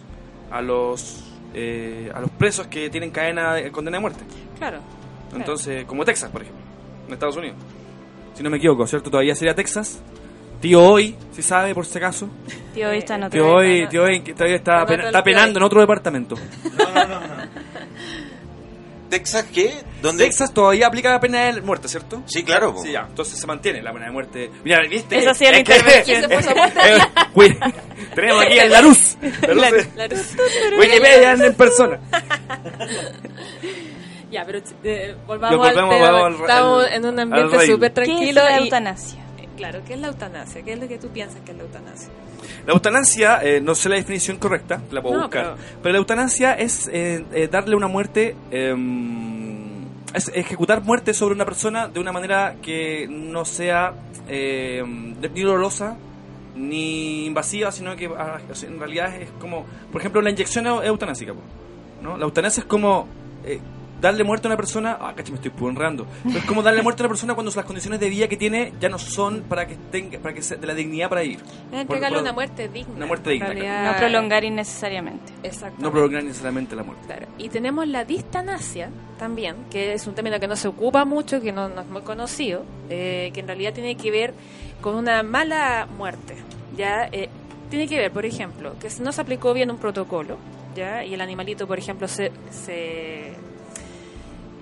a 0.52 0.62
los 0.62 1.24
eh, 1.54 2.12
a 2.14 2.20
los 2.20 2.30
presos 2.32 2.68
que 2.68 2.90
tienen 2.90 3.12
cadena 3.12 3.54
de 3.56 3.72
condena 3.72 3.98
de 3.98 4.02
muerte. 4.02 4.24
Claro. 4.58 4.80
Entonces, 5.36 5.86
como 5.86 6.04
Texas, 6.06 6.30
por 6.32 6.42
ejemplo, 6.44 6.64
en 7.08 7.14
Estados 7.14 7.38
Unidos. 7.38 7.58
Si 8.36 8.44
no 8.44 8.50
me 8.50 8.58
equivoco, 8.58 8.86
¿cierto? 8.88 9.10
Todavía 9.10 9.36
sería 9.36 9.54
Texas. 9.56 10.00
Tío 10.62 10.82
hoy, 10.82 11.16
si 11.34 11.42
sabe 11.42 11.74
por 11.76 11.86
si 11.86 11.98
acaso. 11.98 12.30
Tío, 12.74 12.90
hoy 12.90 13.00
está 13.00 13.16
en 13.16 13.24
otro 13.24 13.32
Tío 13.38 13.44
Tío 13.44 13.54
hoy, 13.56 13.88
tío 13.90 14.04
hoy 14.04 14.20
todavía 14.22 14.56
está, 14.56 14.80
no, 14.80 14.86
pena- 14.86 15.02
no, 15.04 15.08
está 15.10 15.18
no, 15.20 15.24
penando 15.24 15.58
hoy. 15.58 15.62
en 15.62 15.64
otro 15.64 15.82
departamento. 15.82 16.36
Texas 19.18 19.46
qué? 19.54 19.74
¿Dónde? 20.02 20.26
Texas 20.26 20.54
todavía 20.54 20.88
aplica 20.88 21.12
la 21.12 21.20
pena 21.20 21.46
de 21.52 21.62
muerte, 21.62 21.88
¿cierto? 21.88 22.24
Sí, 22.26 22.44
claro. 22.44 22.74
po. 22.74 22.82
Sí, 22.84 22.92
ya. 22.92 23.06
Entonces 23.08 23.40
se 23.40 23.46
mantiene 23.48 23.82
la 23.82 23.94
pena 23.94 24.06
de 24.06 24.12
muerte. 24.12 24.52
Mira, 24.64 24.80
¿viste? 24.90 25.18
Esa 25.18 25.34
sí 25.34 25.46
Es 25.46 25.52
que- 25.52 25.60
intervención. 25.60 26.04
¿Quién 26.04 26.22
se 26.30 26.36
puso 26.38 26.50
a 26.50 26.56
muerte? 26.56 26.80
Eh, 26.96 27.58
Tenemos 28.16 28.44
aquí 28.46 28.60
a 28.60 28.66
la 28.70 28.82
luz. 28.82 29.18
La 29.48 29.70
luz. 29.70 29.88
La 29.96 30.08
luz. 30.08 30.36
Wikipedia 30.80 31.32
en 31.34 31.54
persona. 31.56 32.00
Ya, 34.32 34.44
pero 34.46 34.60
eh, 34.84 35.16
volvamos, 35.28 35.58
volvemos, 35.60 35.94
al 35.94 35.98
tema. 35.98 36.26
al- 36.26 36.34
Estamos 36.34 36.86
al- 36.86 36.94
en 36.94 37.06
un 37.06 37.20
ambiente 37.20 37.68
súper 37.68 37.94
¿Qué 37.94 38.02
es 38.02 38.08
tranquilo. 38.08 38.44
la 38.44 38.60
y- 38.60 38.64
eutanasia? 38.64 39.23
Claro, 39.58 39.82
¿qué 39.86 39.94
es 39.94 40.00
la 40.00 40.08
eutanasia? 40.08 40.62
¿Qué 40.64 40.74
es 40.74 40.80
lo 40.80 40.88
que 40.88 40.98
tú 40.98 41.10
piensas 41.10 41.42
que 41.42 41.52
es 41.52 41.58
la 41.58 41.64
eutanasia? 41.64 42.10
La 42.66 42.74
eutanasia, 42.74 43.40
eh, 43.44 43.62
no 43.62 43.76
sé 43.76 43.88
la 43.90 43.96
definición 43.96 44.38
correcta, 44.38 44.82
la 44.92 45.02
puedo 45.02 45.16
No, 45.18 45.22
buscar. 45.24 45.56
pero- 45.56 45.58
Pero... 45.82 45.94
la 45.94 45.98
eutanasia 46.00 46.54
es 46.54 46.90
eh, 46.92 47.24
eh, 47.34 47.48
darle 47.52 47.76
una 47.76 47.88
muerte, 47.88 48.36
eh, 48.52 48.76
es 50.14 50.30
ejecutar 50.34 50.82
muerte 50.84 51.14
sobre 51.14 51.36
una 51.36 51.46
persona 51.46 51.88
de 51.88 52.00
una 52.00 52.12
manera 52.12 52.56
que 52.62 53.08
no 53.10 53.46
sea 53.46 53.94
eh, 54.28 54.84
de- 55.20 55.30
ni 55.30 55.42
dolorosa 55.42 55.98
ni 56.56 57.26
invasiva, 57.26 57.72
sino 57.72 57.96
que 57.96 58.06
ah, 58.18 58.40
en 58.64 58.80
realidad 58.80 59.16
es 59.16 59.30
como, 59.40 59.66
por 59.92 60.02
ejemplo, 60.02 60.22
la 60.22 60.30
inyección 60.30 60.66
eu- 60.66 60.84
eutanásica. 60.86 61.34
po, 61.34 61.40
¿no? 62.02 62.16
La 62.18 62.26
eutanasia 62.26 62.62
es 62.62 62.68
como 62.68 63.08
eh, 63.46 63.60
darle 64.04 64.24
muerte 64.26 64.48
a 64.48 64.50
una 64.50 64.58
persona, 64.58 64.98
ah, 65.00 65.14
caché, 65.16 65.32
me 65.32 65.38
estoy 65.38 65.50
pero 66.24 66.38
es 66.38 66.44
como 66.46 66.62
darle 66.62 66.82
muerte 66.84 67.02
a 67.02 67.06
una 67.06 67.10
persona 67.10 67.34
cuando 67.36 67.52
las 67.56 67.66
condiciones 67.66 68.00
de 68.02 68.10
vida 68.10 68.28
que 68.28 68.36
tiene 68.36 68.74
ya 68.80 68.90
no 68.90 69.00
son 69.00 69.44
para 69.44 69.66
que 69.66 69.78
tenga, 69.92 70.20
para 70.20 70.36
que 70.36 70.42
sea 70.42 70.58
de 70.58 70.68
la 70.68 70.74
dignidad 70.74 71.08
para. 71.10 71.22
Es 71.72 71.80
entregarle 71.82 72.20
una 72.20 72.34
muerte 72.34 72.68
digna. 72.68 72.94
una 72.98 73.06
muerte 73.06 73.30
digna, 73.32 73.48
realidad- 73.48 73.92
No 73.94 73.98
prolongar 73.98 74.44
innecesariamente. 74.44 75.32
Exactamente. 75.42 75.84
No 75.84 75.92
prolongar 75.92 76.24
necesariamente 76.26 76.76
la 76.76 76.84
muerte. 76.84 77.06
Claro. 77.06 77.28
Y 77.38 77.48
tenemos 77.48 77.88
la 77.88 78.04
distanasia 78.04 78.90
también, 79.18 79.56
que 79.72 79.94
es 79.94 80.06
un 80.06 80.16
término 80.16 80.38
que 80.40 80.48
no 80.50 80.58
se 80.58 80.68
ocupa 80.68 81.06
mucho, 81.06 81.40
que 81.42 81.54
no, 81.54 81.70
no 81.70 81.80
es 81.82 81.88
muy 81.88 82.02
conocido, 82.02 82.66
eh, 82.90 83.32
que 83.34 83.40
en 83.40 83.48
realidad 83.48 83.74
tiene 83.74 83.96
que 83.96 84.12
ver 84.12 84.34
con 84.82 84.96
una 84.96 85.24
mala 85.24 85.88
muerte. 85.98 86.36
Ya 86.76 87.08
Eh, 87.14 87.30
tiene 87.70 87.88
que 87.88 87.98
ver, 87.98 88.12
por 88.12 88.26
ejemplo, 88.26 88.76
que 88.82 88.90
no 89.02 89.12
se 89.14 89.22
aplicó 89.22 89.54
bien 89.54 89.72
un 89.72 89.78
protocolo, 89.78 90.38
ya 90.76 91.04
y 91.06 91.14
el 91.14 91.22
animalito, 91.22 91.66
por 91.68 91.80
ejemplo, 91.80 92.08
se, 92.08 92.32
se 92.52 93.34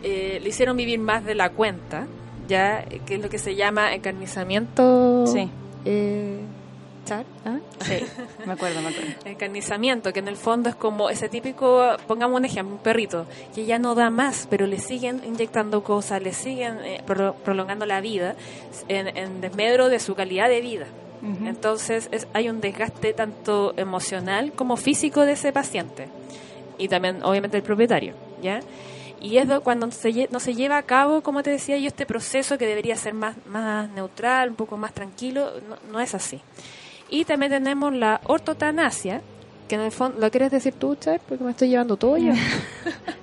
eh, 0.03 0.39
le 0.41 0.49
hicieron 0.49 0.77
vivir 0.77 0.99
más 0.99 1.23
de 1.25 1.35
la 1.35 1.49
cuenta, 1.49 2.07
ya 2.47 2.79
eh, 2.89 3.01
que 3.05 3.15
es 3.15 3.21
lo 3.21 3.29
que 3.29 3.37
se 3.39 3.55
llama 3.55 3.93
encarnizamiento. 3.93 5.25
Sí. 5.27 5.49
Eh, 5.85 6.39
Char, 7.03 7.25
¿ah? 7.45 7.57
Sí, 7.81 7.95
me 8.45 8.53
acuerdo, 8.53 8.79
me 8.81 8.89
acuerdo. 8.89 9.09
encarnizamiento, 9.25 10.13
que 10.13 10.19
en 10.19 10.27
el 10.27 10.35
fondo 10.37 10.69
es 10.69 10.75
como 10.75 11.09
ese 11.09 11.29
típico, 11.29 11.83
pongamos 12.07 12.37
un 12.37 12.45
ejemplo, 12.45 12.75
un 12.75 12.81
perrito, 12.81 13.25
que 13.55 13.65
ya 13.65 13.79
no 13.79 13.95
da 13.95 14.11
más, 14.11 14.45
pero 14.51 14.67
le 14.67 14.77
siguen 14.77 15.19
inyectando 15.25 15.83
cosas, 15.83 16.21
le 16.21 16.31
siguen 16.31 16.77
eh, 16.85 17.01
pro- 17.05 17.33
prolongando 17.43 17.87
la 17.87 18.01
vida 18.01 18.35
en, 18.87 19.17
en 19.17 19.41
desmedro 19.41 19.89
de 19.89 19.99
su 19.99 20.13
calidad 20.13 20.47
de 20.47 20.61
vida. 20.61 20.85
Entonces 21.45 22.07
es, 22.11 22.27
hay 22.33 22.49
un 22.49 22.61
desgaste 22.61 23.13
tanto 23.13 23.73
emocional 23.77 24.53
como 24.53 24.75
físico 24.75 25.21
de 25.21 25.33
ese 25.33 25.51
paciente 25.53 26.07
y 26.79 26.87
también 26.87 27.23
obviamente 27.23 27.57
el 27.57 27.63
propietario, 27.63 28.15
¿ya? 28.41 28.59
Y 29.21 29.37
es 29.37 29.47
do- 29.47 29.61
cuando 29.61 29.89
se 29.91 30.27
no 30.31 30.39
se 30.39 30.55
lleva 30.55 30.77
a 30.77 30.83
cabo, 30.83 31.21
como 31.21 31.43
te 31.43 31.51
decía 31.51 31.77
yo, 31.77 31.87
este 31.87 32.05
proceso 32.05 32.57
que 32.57 32.65
debería 32.65 32.95
ser 32.95 33.13
más, 33.13 33.35
más 33.47 33.87
neutral, 33.91 34.49
un 34.49 34.55
poco 34.55 34.77
más 34.77 34.93
tranquilo, 34.93 35.51
no, 35.69 35.77
no 35.91 35.99
es 35.99 36.15
así. 36.15 36.41
Y 37.09 37.25
también 37.25 37.51
tenemos 37.51 37.93
la 37.93 38.19
ortotanasia, 38.25 39.21
que 39.67 39.75
en 39.75 39.81
el 39.81 39.91
fondo, 39.91 40.19
¿lo 40.19 40.29
quieres 40.31 40.49
decir 40.51 40.73
tú, 40.73 40.95
Char? 40.95 41.21
Porque 41.27 41.43
me 41.43 41.51
estoy 41.51 41.69
llevando 41.69 41.95
todo 41.97 42.17
yo. 42.17 42.33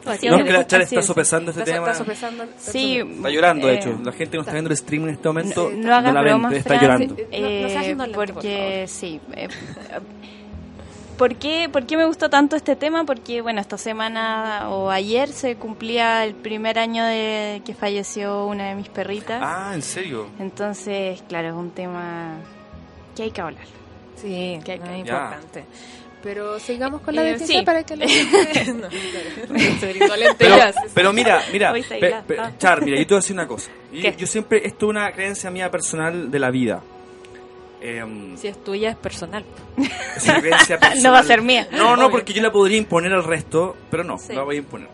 Paciencia, 0.05 0.31
No, 0.31 0.39
es 0.39 0.45
que 0.45 0.53
la 0.53 0.67
Char 0.67 0.81
está 0.83 1.03
sopesando 1.03 1.51
este 1.51 1.63
Está- 1.63 1.75
tema. 1.75 1.87
está 1.91 1.99
sopesando 2.05 2.45
Sí, 2.59 2.99
Está 2.99 3.31
llorando, 3.31 3.67
de 3.67 3.75
eh, 3.75 3.77
hecho. 3.79 3.91
La 4.05 4.13
gente 4.13 4.31
que 4.33 4.37
nos 4.39 4.47
está 4.47 4.53
viendo 4.53 4.71
el 4.71 4.77
stream 4.77 5.03
en 5.05 5.11
este 5.11 5.29
momento 5.29 5.71
No, 5.75 5.89
no 5.89 5.95
hagas 5.95 6.15
la 6.15 6.57
está 6.57 6.81
llorando. 6.81 7.17
Sí, 7.17 7.23
No- 7.33 7.39
no 7.63 7.69
seas 7.69 7.87
Eh, 7.87 7.97
porque 8.33 8.85
sí. 8.89 9.21
¿por, 11.19 11.35
qué, 11.37 11.69
¿Por 11.71 11.85
qué 11.87 11.97
me 11.99 12.07
gustó 12.07 12.31
tanto 12.31 12.57
este 12.57 12.77
tema? 12.77 13.05
Porque, 13.05 13.43
bueno, 13.43 13.61
esta 13.61 13.77
semana 13.77 14.71
o 14.71 14.89
ayer 14.91 15.29
se 15.29 15.57
cumplía 15.57 16.25
el 16.25 16.35
primer 16.35 16.79
año 16.79 17.05
de 17.05 17.61
que 17.67 17.75
falleció 17.75 18.47
una 18.47 18.69
de 18.71 18.75
mis 18.77 18.89
perritas. 18.89 19.41
Ah, 19.45 19.73
¿en 19.75 19.83
serio? 19.83 20.29
Entonces, 20.39 21.23
claro, 21.29 21.49
es 21.49 21.55
un 21.55 21.71
tema 21.73 22.37
que 23.15 23.25
hay 23.25 23.31
que 23.31 23.41
hablar. 23.43 23.65
Sí, 24.17 24.59
Que 24.65 24.73
hay 24.73 24.79
que- 24.79 25.01
es 25.01 25.05
Ya. 25.07 25.15
importante. 25.15 25.65
Pero 26.21 26.59
sigamos 26.59 27.01
con 27.03 27.15
la 27.15 27.29
Eh, 27.31 27.39
sí. 27.39 27.63
para 27.63 27.85
que 27.85 27.95
la 27.97 28.09
gente... 28.09 28.65
no, 28.75 28.89
claro. 28.89 30.35
Pero, 30.95 31.13
mira, 31.13 31.41
mira, 31.53 31.73
pe- 31.73 31.83
pe-. 32.27 32.37
Char, 32.59 32.83
mira, 32.85 32.99
yo 32.99 33.07
te 33.07 33.15
voy 33.15 33.19
a 33.19 33.21
decir 33.21 33.35
una 33.35 33.47
cosa. 33.47 33.71
Yo, 33.93 34.11
yo 34.11 34.27
siempre, 34.27 34.67
esto 34.67 34.87
es 34.87 34.91
una 34.91 35.13
creencia 35.13 35.51
mía 35.51 35.71
personal 35.71 36.29
de 36.31 36.39
la 36.41 36.51
vida. 36.51 36.83
Em, 37.81 38.37
Si 38.37 38.49
es 38.49 38.63
tuya, 38.65 38.91
es 38.91 38.97
personal. 38.97 39.45
No 41.03 41.13
va 41.13 41.19
a 41.21 41.23
ser 41.23 41.43
mía. 41.43 41.69
No, 41.71 41.95
no, 41.97 42.07
Obvio. 42.07 42.11
porque 42.11 42.33
yo 42.33 42.43
la 42.43 42.51
podría 42.51 42.79
imponer 42.79 43.13
al 43.13 43.25
resto, 43.25 43.77
pero 43.91 44.03
no, 44.05 44.19
Sí. 44.19 44.29
no 44.31 44.41
la 44.41 44.43
voy 44.45 44.57
a 44.57 44.59
imponer. 44.59 44.89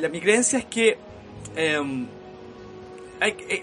La, 0.00 0.08
mi 0.08 0.20
creencia 0.20 0.58
es 0.58 0.64
que 0.66 0.98
em, 1.56 2.06
hay 3.20 3.36
eh, 3.48 3.62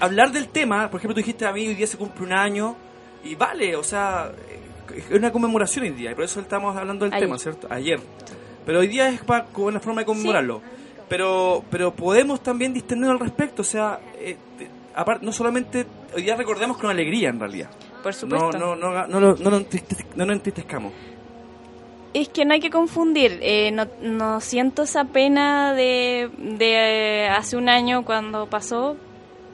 hablar 0.00 0.32
del 0.32 0.48
tema, 0.48 0.90
por 0.90 0.98
ejemplo, 1.00 1.14
tú 1.14 1.20
dijiste 1.20 1.46
a 1.46 1.52
mí 1.52 1.66
hoy 1.66 1.74
día 1.74 1.86
se 1.86 1.96
cumple 1.96 2.24
un 2.26 2.32
año 2.32 2.76
y 3.22 3.34
vale, 3.34 3.76
o 3.76 3.82
sea, 3.84 4.32
es 4.94 5.10
una 5.10 5.30
conmemoración 5.32 5.84
hoy 5.84 5.90
día 5.90 6.10
y 6.10 6.14
por 6.14 6.24
eso 6.24 6.40
estamos 6.40 6.76
hablando 6.76 7.04
del 7.04 7.14
Ayer. 7.14 7.26
tema, 7.26 7.38
¿cierto? 7.38 7.66
Ayer. 7.70 8.00
Pero 8.66 8.80
hoy 8.80 8.88
día 8.88 9.08
es 9.10 9.20
para, 9.20 9.46
una 9.56 9.80
forma 9.80 10.00
de 10.00 10.06
conmemorarlo. 10.06 10.62
Pero, 11.08 11.62
pero 11.70 11.94
podemos 11.94 12.42
también 12.42 12.72
distender 12.72 13.10
al 13.10 13.20
respecto, 13.20 13.60
o 13.60 13.64
sea, 13.64 14.00
eh, 14.18 14.36
aparte, 14.94 15.24
no 15.26 15.32
solamente 15.32 15.86
hoy 16.14 16.22
día 16.22 16.36
recordemos 16.36 16.76
con 16.78 16.90
alegría 16.90 17.28
en 17.30 17.40
realidad. 17.40 17.70
Por 18.02 18.12
No, 18.12 18.20
supuesto. 18.20 18.58
no, 18.58 18.76
no, 18.76 18.90
no, 18.92 19.06
no, 19.06 19.20
lo- 19.20 19.36
no, 19.36 19.50
no 19.50 20.26
nos 20.26 20.36
entristezcamos. 20.36 20.92
Es 22.12 22.28
que 22.28 22.44
no 22.44 22.54
hay 22.54 22.60
que 22.60 22.70
confundir. 22.70 23.38
eh, 23.42 23.70
no, 23.72 23.86
no 24.02 24.40
siento 24.40 24.82
esa 24.84 25.04
pena 25.04 25.72
de, 25.74 26.30
de 26.38 27.28
hace 27.28 27.56
un 27.56 27.68
año 27.68 28.04
cuando 28.04 28.46
pasó, 28.46 28.96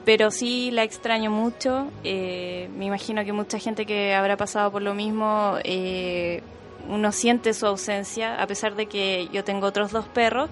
pero 0.05 0.29
sí 0.29 0.69
la 0.71 0.83
extraño 0.83 1.31
mucho. 1.31 1.87
eh, 2.03 2.69
me 2.77 2.85
imagino 2.85 3.25
que 3.25 3.33
mucha 3.33 3.57
gente 3.57 3.85
que 3.85 4.13
habrá 4.13 4.37
pasado 4.37 4.71
por 4.71 4.81
lo 4.83 4.93
mismo, 4.93 5.55
eh, 5.63 6.43
uno 6.87 7.11
siente 7.11 7.53
su 7.53 7.65
ausencia, 7.65 8.35
a 8.41 8.45
pesar 8.47 8.75
de 8.75 8.85
que 8.87 9.27
yo 9.31 9.43
tengo 9.43 9.65
otros 9.67 9.91
dos 9.91 10.05
perros. 10.07 10.49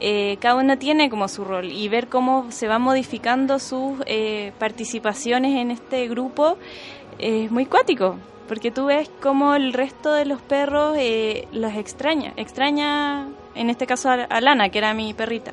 Eh, 0.00 0.36
cada 0.40 0.56
uno 0.56 0.76
tiene 0.78 1.08
como 1.08 1.28
su 1.28 1.44
rol 1.44 1.70
y 1.70 1.88
ver 1.88 2.08
cómo 2.08 2.50
se 2.50 2.68
van 2.68 2.82
modificando 2.82 3.58
sus 3.58 3.98
eh, 4.06 4.52
participaciones 4.58 5.56
en 5.56 5.70
este 5.70 6.08
grupo 6.08 6.58
es 7.18 7.50
muy 7.50 7.66
cuático, 7.66 8.16
porque 8.48 8.70
tú 8.70 8.86
ves 8.86 9.10
cómo 9.22 9.54
el 9.54 9.72
resto 9.72 10.12
de 10.12 10.24
los 10.24 10.40
perros 10.42 10.96
eh, 10.98 11.46
los 11.52 11.74
extraña. 11.74 12.32
Extraña, 12.36 13.28
en 13.54 13.70
este 13.70 13.86
caso, 13.86 14.10
a, 14.10 14.40
Lana, 14.40 14.68
que 14.68 14.78
era 14.78 14.94
mi 14.94 15.14
perrita. 15.14 15.52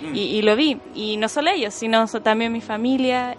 Mm. 0.00 0.14
Y, 0.14 0.20
y 0.20 0.42
lo 0.42 0.56
vi. 0.56 0.78
Y 0.94 1.16
no 1.16 1.28
solo 1.28 1.50
ellos, 1.50 1.74
sino 1.74 2.06
también 2.06 2.52
mi 2.52 2.60
familia. 2.60 3.34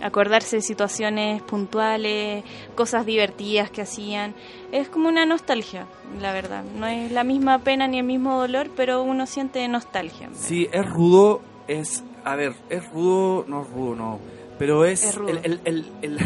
Eh, 0.00 0.04
acordarse 0.04 0.56
de 0.56 0.62
situaciones 0.62 1.42
puntuales, 1.42 2.44
cosas 2.74 3.06
divertidas 3.06 3.70
que 3.70 3.82
hacían. 3.82 4.34
Es 4.72 4.88
como 4.88 5.08
una 5.08 5.26
nostalgia, 5.26 5.86
la 6.20 6.32
verdad. 6.32 6.64
No 6.78 6.86
es 6.86 7.10
la 7.12 7.24
misma 7.24 7.58
pena 7.60 7.86
ni 7.88 7.98
el 7.98 8.04
mismo 8.04 8.38
dolor, 8.40 8.70
pero 8.76 9.02
uno 9.02 9.26
siente 9.26 9.66
nostalgia. 9.68 10.28
Sí, 10.34 10.68
es 10.72 10.86
rudo, 10.88 11.40
es... 11.66 12.04
A 12.24 12.36
ver, 12.36 12.54
es 12.68 12.86
rudo, 12.90 13.44
no 13.48 13.62
es 13.62 13.70
rudo, 13.70 13.94
no. 13.96 14.18
Pero 14.58 14.84
es... 14.84 15.04
Es 15.04 15.14
rudo. 15.14 15.30
El, 15.30 15.38
el, 15.44 15.60
el, 15.64 15.86
el, 16.02 16.18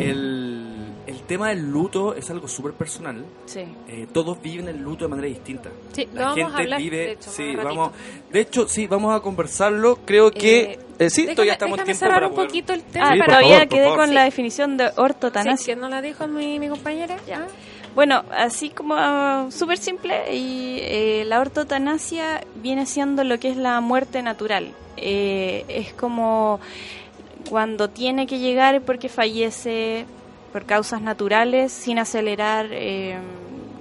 el- 0.00 0.72
el 1.06 1.20
tema 1.22 1.50
del 1.50 1.70
luto 1.70 2.16
es 2.16 2.28
algo 2.30 2.48
súper 2.48 2.72
personal. 2.72 3.24
Sí. 3.44 3.60
Eh, 3.86 4.08
todos 4.12 4.42
viven 4.42 4.66
el 4.66 4.78
luto 4.82 5.04
de 5.04 5.08
manera 5.08 5.28
distinta. 5.28 5.70
Sí, 5.92 6.08
lo 6.12 6.20
La 6.20 6.20
vamos 6.30 6.36
gente 6.36 6.52
a 6.52 6.58
hablar, 6.64 6.80
vive... 6.80 6.96
de 6.96 7.12
hecho, 7.12 7.30
sí, 7.30 7.54
vamos... 7.56 7.90
De 8.32 8.40
hecho, 8.40 8.66
sí, 8.68 8.86
vamos 8.88 9.14
a 9.14 9.20
conversarlo. 9.20 9.98
Creo 10.04 10.32
que... 10.32 10.80
Eh, 10.98 11.10
sí, 11.10 11.22
déjame, 11.22 11.34
todavía 11.34 11.52
estamos 11.54 11.76
déjame 11.76 11.84
tiempo 11.86 11.98
cerrar 11.98 12.14
para 12.16 12.26
un 12.28 12.34
poder- 12.34 12.48
poquito 12.48 12.72
el 12.72 12.82
tema. 12.82 13.08
Ah, 13.08 13.12
Sí, 13.14 13.20
todavía 13.24 13.58
por 13.60 13.68
quedé 13.68 13.94
con 13.94 14.08
Sí. 14.08 14.14
la 14.14 14.24
definición 14.24 14.76
de 14.76 14.88
Sí, 14.88 14.94
ortotanasia. 14.96 15.74
que 15.74 15.80
no 15.80 15.88
la 15.88 16.00
dijo 16.02 16.26
mi, 16.26 16.58
mi 16.58 16.68
compañera. 16.68 17.16
Ya. 17.26 17.46
Bueno, 17.94 18.24
así 18.36 18.70
como 18.70 18.94
ah, 18.96 19.46
súper 19.50 19.78
simple, 19.78 20.34
y 20.34 20.78
eh, 20.82 21.24
la 21.26 21.40
ortotanasia 21.40 22.42
viene 22.56 22.86
siendo 22.86 23.24
lo 23.24 23.38
que 23.38 23.48
es 23.50 23.56
la 23.56 23.80
muerte 23.80 24.22
natural. 24.22 24.72
Eh, 24.98 25.64
es 25.68 25.92
como 25.94 26.60
cuando 27.48 27.88
tiene 27.90 28.26
que 28.26 28.38
llegar 28.38 28.80
porque 28.82 29.08
fallece 29.08 30.04
por 30.52 30.64
causas 30.64 31.00
naturales 31.02 31.72
sin 31.72 31.98
acelerar 31.98 32.66
eh, 32.70 33.16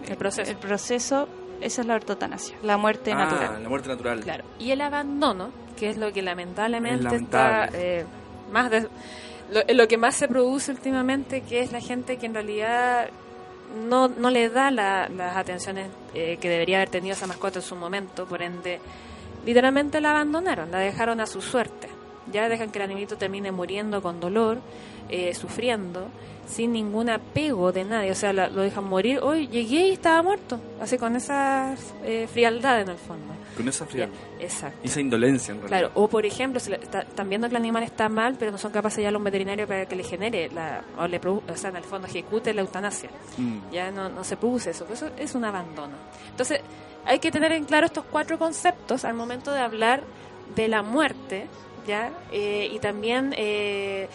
El 0.08 0.18
proceso. 0.18 0.50
el 0.52 0.58
proceso. 0.58 1.28
Esa 1.62 1.82
es 1.82 1.88
la 1.88 1.96
ortotanasia, 1.96 2.56
la 2.64 2.76
muerte 2.78 3.14
Ah, 3.14 3.16
natural. 3.16 3.64
la 3.64 3.70
muerte 3.70 3.88
natural. 3.90 4.20
Claro. 4.20 4.44
Y 4.60 4.72
el 4.72 4.82
abandono, 4.82 5.50
que 5.76 5.90
es 5.90 5.98
lo 5.98 6.12
que 6.14 6.22
lamentablemente 6.22 6.98
Es 6.98 7.04
lamentable. 7.04 7.66
está 7.66 7.78
eh, 7.78 8.06
más 8.52 8.70
de, 8.72 8.82
lo, 9.52 9.62
lo 9.74 9.88
que 9.88 9.98
más 9.98 10.16
se 10.16 10.28
produce 10.28 10.72
últimamente, 10.72 11.42
que 11.42 11.60
es 11.62 11.72
la 11.72 11.82
gente 11.82 12.18
que 12.18 12.26
en 12.26 12.34
realidad 12.34 13.10
no, 13.88 14.08
no 14.08 14.30
le 14.30 14.50
da 14.50 14.72
la- 14.72 15.10
las 15.10 15.36
atenciones 15.38 15.90
eh, 16.14 16.38
que 16.40 16.50
debería 16.50 16.78
haber 16.78 16.90
tenido 16.90 17.14
esa 17.14 17.28
mascota 17.28 17.60
en 17.60 17.66
su 17.66 17.76
momento, 17.76 18.26
por 18.26 18.42
ende, 18.42 18.80
literalmente 19.46 20.00
la 20.02 20.12
abandonaron, 20.12 20.72
la 20.72 20.80
dejaron 20.80 21.20
a 21.20 21.26
su 21.28 21.42
suerte. 21.42 21.90
Ya 22.32 22.50
dejan 22.50 22.72
que 22.72 22.80
el 22.80 22.86
animalito 22.86 23.18
termine 23.18 23.52
muriendo 23.52 24.02
con 24.02 24.20
dolor, 24.20 24.58
eh, 25.10 25.34
sufriendo, 25.36 26.08
sin 26.48 26.74
ningún 26.74 27.10
apego 27.10 27.72
de 27.72 27.84
nadie. 27.84 28.12
O 28.12 28.16
sea, 28.16 28.34
la- 28.34 28.50
lo 28.50 28.62
dejan 28.62 28.84
morir. 28.86 29.20
Hoy 29.22 29.48
llegué 29.48 29.90
y 29.90 29.92
estaba 29.92 30.24
muerto. 30.24 30.60
Así 30.82 30.98
con 30.98 31.16
esa 31.16 31.76
eh, 32.04 32.28
frialdad 32.32 32.82
en 32.82 32.90
el 32.90 32.98
fondo. 32.98 33.34
Con 33.56 33.68
esa 33.68 33.86
frialdad. 33.86 34.16
Exacto. 34.40 34.78
Y 34.84 34.88
esa 34.88 35.00
indolencia, 35.02 35.52
en 35.54 35.62
realidad. 35.62 35.80
Claro, 35.80 35.92
o 35.96 36.08
por 36.08 36.26
ejemplo, 36.26 36.60
si 36.60 36.74
está- 36.74 37.02
están 37.02 37.30
viendo 37.30 37.48
que 37.48 37.52
el 37.56 37.62
animal 37.62 37.84
está 37.84 38.10
mal, 38.10 38.36
pero 38.38 38.52
no 38.52 38.58
son 38.58 38.72
capaces 38.72 39.04
ya 39.04 39.12
los 39.12 39.24
veterinarios 39.24 39.68
para 39.68 39.86
que 39.86 39.96
le 39.96 40.04
genere, 40.04 40.50
la, 40.54 40.82
o, 40.98 41.08
le 41.08 41.22
produ- 41.22 41.42
o 41.50 41.56
sea, 41.56 41.70
en 41.70 41.78
el 41.78 41.84
fondo 41.84 42.08
ejecute 42.08 42.54
la 42.54 42.62
eutanasia. 42.62 43.10
Mm. 43.38 43.58
Ya 43.72 43.92
no, 43.92 44.10
no 44.10 44.24
se 44.24 44.36
produce 44.38 44.72
eso, 44.72 44.86
eso 44.92 45.10
es 45.18 45.36
un 45.36 45.46
abandono. 45.46 45.94
Entonces, 46.32 46.60
hay 47.06 47.20
que 47.20 47.32
tener 47.32 47.52
en 47.52 47.66
claro 47.66 47.86
estos 47.86 48.04
cuatro 48.12 48.38
conceptos 48.40 49.06
al 49.06 49.14
momento 49.14 49.52
de 49.52 49.60
hablar 49.60 50.02
de 50.56 50.68
la 50.68 50.82
muerte, 50.84 51.48
¿ya? 51.88 52.12
Eh, 52.32 52.70
y 52.74 52.80
también 52.80 53.34
eh, 53.38 54.08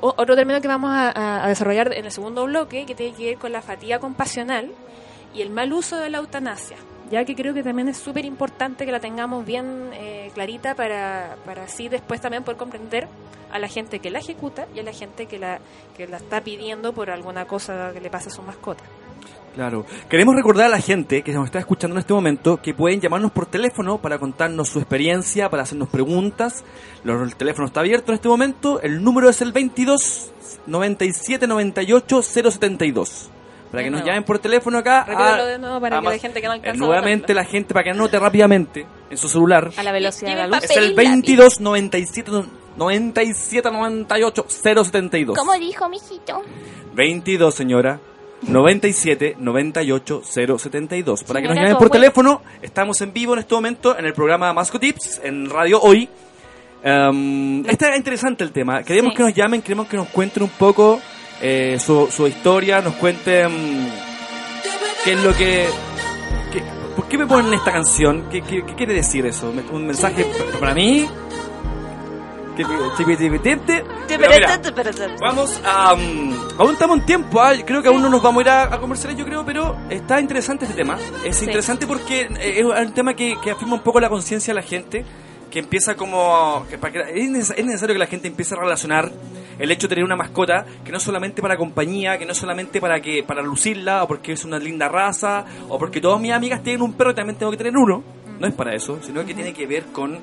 otro 0.00 0.36
término 0.36 0.60
que 0.60 0.68
vamos 0.68 0.90
a, 0.90 1.10
a- 1.10 1.44
a 1.44 1.48
desarrollar 1.48 1.92
en 1.92 2.04
el 2.04 2.12
segundo 2.12 2.44
bloque, 2.44 2.86
que 2.86 2.94
tiene 2.94 3.16
que 3.16 3.24
ver 3.26 3.36
con 3.38 3.52
la 3.52 3.62
fatiga 3.62 3.98
compasional 3.98 4.70
y 5.34 5.42
el 5.42 5.50
mal 5.50 5.72
uso 5.72 5.96
de 5.98 6.08
la 6.10 6.18
eutanasia, 6.18 6.76
ya 7.10 7.24
que 7.24 7.34
creo 7.34 7.54
que 7.54 7.62
también 7.62 7.88
es 7.88 7.96
súper 7.96 8.24
importante 8.24 8.84
que 8.84 8.92
la 8.92 9.00
tengamos 9.00 9.44
bien 9.44 9.90
eh, 9.92 10.30
clarita 10.34 10.74
para, 10.74 11.36
para 11.44 11.64
así 11.64 11.88
después 11.88 12.20
también 12.20 12.42
poder 12.42 12.58
comprender 12.58 13.08
a 13.50 13.58
la 13.58 13.68
gente 13.68 14.00
que 14.00 14.10
la 14.10 14.18
ejecuta 14.18 14.66
y 14.74 14.80
a 14.80 14.82
la 14.82 14.92
gente 14.92 15.26
que 15.26 15.38
la, 15.38 15.60
que 15.96 16.06
la 16.06 16.18
está 16.18 16.40
pidiendo 16.40 16.92
por 16.92 17.10
alguna 17.10 17.46
cosa 17.46 17.92
que 17.92 18.00
le 18.00 18.10
pasa 18.10 18.28
a 18.28 18.32
su 18.32 18.42
mascota. 18.42 18.84
Claro. 19.54 19.86
Queremos 20.10 20.34
recordar 20.34 20.66
a 20.66 20.68
la 20.68 20.80
gente 20.80 21.22
que 21.22 21.32
nos 21.32 21.46
está 21.46 21.58
escuchando 21.58 21.96
en 21.96 22.00
este 22.00 22.12
momento 22.12 22.58
que 22.60 22.74
pueden 22.74 23.00
llamarnos 23.00 23.32
por 23.32 23.46
teléfono 23.46 23.96
para 23.96 24.18
contarnos 24.18 24.68
su 24.68 24.80
experiencia, 24.80 25.48
para 25.48 25.62
hacernos 25.62 25.88
preguntas. 25.88 26.62
El 27.02 27.34
teléfono 27.36 27.66
está 27.66 27.80
abierto 27.80 28.12
en 28.12 28.16
este 28.16 28.28
momento. 28.28 28.82
El 28.82 29.02
número 29.02 29.30
es 29.30 29.40
el 29.40 29.52
22 29.52 30.30
97 30.66 31.46
98 31.46 32.20
072. 32.22 33.30
Para 33.76 33.84
que 33.84 33.90
nos 33.90 34.04
llamen 34.04 34.24
por 34.24 34.38
teléfono 34.38 34.78
acá. 34.78 35.04
Repítelo 35.04 35.28
a- 35.42 35.44
de 35.46 35.58
nuevo 35.58 35.80
para 35.80 35.96
a 35.96 36.00
que 36.00 36.04
más- 36.04 36.14
la 36.14 36.20
gente 36.20 36.40
que 36.40 36.46
no 36.46 36.52
alcanza 36.54 36.82
a 36.82 36.86
Nuevamente 36.86 37.34
la 37.34 37.44
gente 37.44 37.74
para 37.74 37.84
que 37.84 37.90
anote 37.90 38.18
rápidamente 38.18 38.86
en 39.10 39.16
su 39.18 39.28
celular. 39.28 39.70
A 39.76 39.82
la 39.82 39.92
velocidad 39.92 40.30
de 40.30 40.36
la 40.36 40.46
luz. 40.48 40.64
Es 40.64 40.76
el 40.76 40.94
22 40.94 41.60
97 41.60 42.30
97 42.76 43.70
98 43.70 44.46
072. 44.48 45.36
¿Cómo 45.38 45.52
dijo, 45.54 45.88
mijito? 45.88 46.42
22, 46.94 47.54
señora. 47.54 48.00
97 48.42 49.36
98 49.38 50.22
072. 50.24 51.24
Para 51.24 51.40
que 51.40 51.48
nos 51.48 51.56
llamen 51.56 51.76
por 51.78 51.90
teléfono, 51.90 52.42
estamos 52.62 53.00
en 53.00 53.12
vivo 53.12 53.32
en 53.32 53.38
este 53.40 53.54
momento 53.54 53.98
en 53.98 54.04
el 54.04 54.12
programa 54.12 54.52
Masco 54.52 54.78
Tips 54.78 55.20
en 55.24 55.48
Radio 55.48 55.80
Hoy. 55.80 56.08
Um, 56.84 57.64
está 57.66 57.96
interesante 57.96 58.44
el 58.44 58.52
tema. 58.52 58.82
Queremos 58.82 59.12
Sí. 59.12 59.16
que 59.16 59.22
nos 59.24 59.34
llamen, 59.34 59.62
queremos 59.62 59.88
que 59.88 59.96
nos 59.96 60.08
cuenten 60.08 60.42
un 60.44 60.50
poco 60.50 61.00
eh, 61.40 61.78
su, 61.84 62.08
su 62.10 62.26
historia, 62.26 62.80
nos 62.80 62.94
cuenten 62.94 63.88
qué 65.04 65.12
es 65.12 65.22
lo 65.22 65.32
que. 65.34 65.66
qué- 66.52 66.62
¿Por 66.96 67.08
qué 67.08 67.18
me 67.18 67.26
ponen 67.26 67.52
esta 67.52 67.72
canción? 67.72 68.28
¿Qué, 68.30 68.40
qué- 68.42 68.64
qué 68.64 68.74
quiere 68.74 68.94
decir 68.94 69.26
eso? 69.26 69.52
¿Un 69.72 69.86
mensaje 69.86 70.24
pa- 70.24 70.58
para 70.60 70.74
mí? 70.74 71.06
¿Qué- 72.56 72.64
qué- 72.64 72.68
qué- 72.96 73.04
qué- 73.04 73.04
qué- 74.08 74.14
Pero 74.16 74.30
mira, 74.30 74.46
Vamos 75.20 75.60
a... 75.62 75.92
um, 75.92 76.34
aún 76.58 76.72
estamos 76.72 76.98
en 77.00 77.04
tiempo, 77.06 77.38
ah, 77.42 77.52
creo 77.66 77.82
que 77.82 77.88
aún 77.88 78.00
no 78.00 78.08
nos 78.08 78.22
vamos 78.22 78.38
a 78.40 78.42
ir 78.42 78.48
a, 78.48 78.62
a 78.74 78.80
comerciales, 78.80 79.18
yo 79.18 79.26
creo, 79.26 79.44
pero 79.44 79.76
está 79.90 80.18
interesante 80.20 80.64
este 80.64 80.74
tema. 80.76 80.96
Es 81.22 81.42
interesante 81.42 81.86
porque 81.86 82.22
eh, 82.40 82.60
es 82.60 82.64
un 82.64 82.94
tema 82.94 83.12
que, 83.12 83.36
que 83.44 83.50
afirma 83.50 83.74
un 83.74 83.82
poco 83.82 84.00
la 84.00 84.08
conciencia 84.08 84.54
de 84.54 84.60
la 84.62 84.66
gente, 84.66 85.04
que 85.50 85.58
empieza 85.58 85.96
como... 85.96 86.64
que 86.70 86.78
para 86.78 86.92
que- 86.94 87.00
es, 87.20 87.28
neces- 87.30 87.54
es 87.58 87.66
necesario 87.66 87.94
que 87.94 87.98
la 87.98 88.06
gente 88.06 88.26
empiece 88.28 88.54
a 88.54 88.58
relacionar 88.58 89.12
el 89.58 89.70
hecho 89.70 89.86
de 89.86 89.94
tener 89.94 90.04
una 90.04 90.16
mascota 90.16 90.64
que 90.84 90.90
no 90.90 90.98
es 90.98 91.02
solamente 91.02 91.40
para 91.42 91.56
compañía, 91.56 92.18
que 92.18 92.24
no 92.26 92.32
es 92.32 92.38
solamente 92.38 92.80
para 92.80 93.00
que 93.00 93.22
para 93.22 93.42
lucirla, 93.42 94.02
o 94.04 94.08
porque 94.08 94.32
es 94.32 94.44
una 94.44 94.58
linda 94.58 94.88
raza, 94.88 95.44
o 95.68 95.78
porque 95.78 96.00
todas 96.00 96.20
mis 96.20 96.32
amigas 96.32 96.62
tienen 96.62 96.82
un 96.82 96.92
perro 96.94 97.10
y 97.12 97.14
también 97.14 97.38
tengo 97.38 97.50
que 97.52 97.58
tener 97.58 97.76
uno. 97.76 98.02
No 98.38 98.46
es 98.46 98.52
para 98.54 98.74
eso, 98.74 98.98
sino 99.02 99.24
que 99.24 99.34
tiene 99.34 99.52
que 99.52 99.66
ver 99.66 99.84
con 99.86 100.18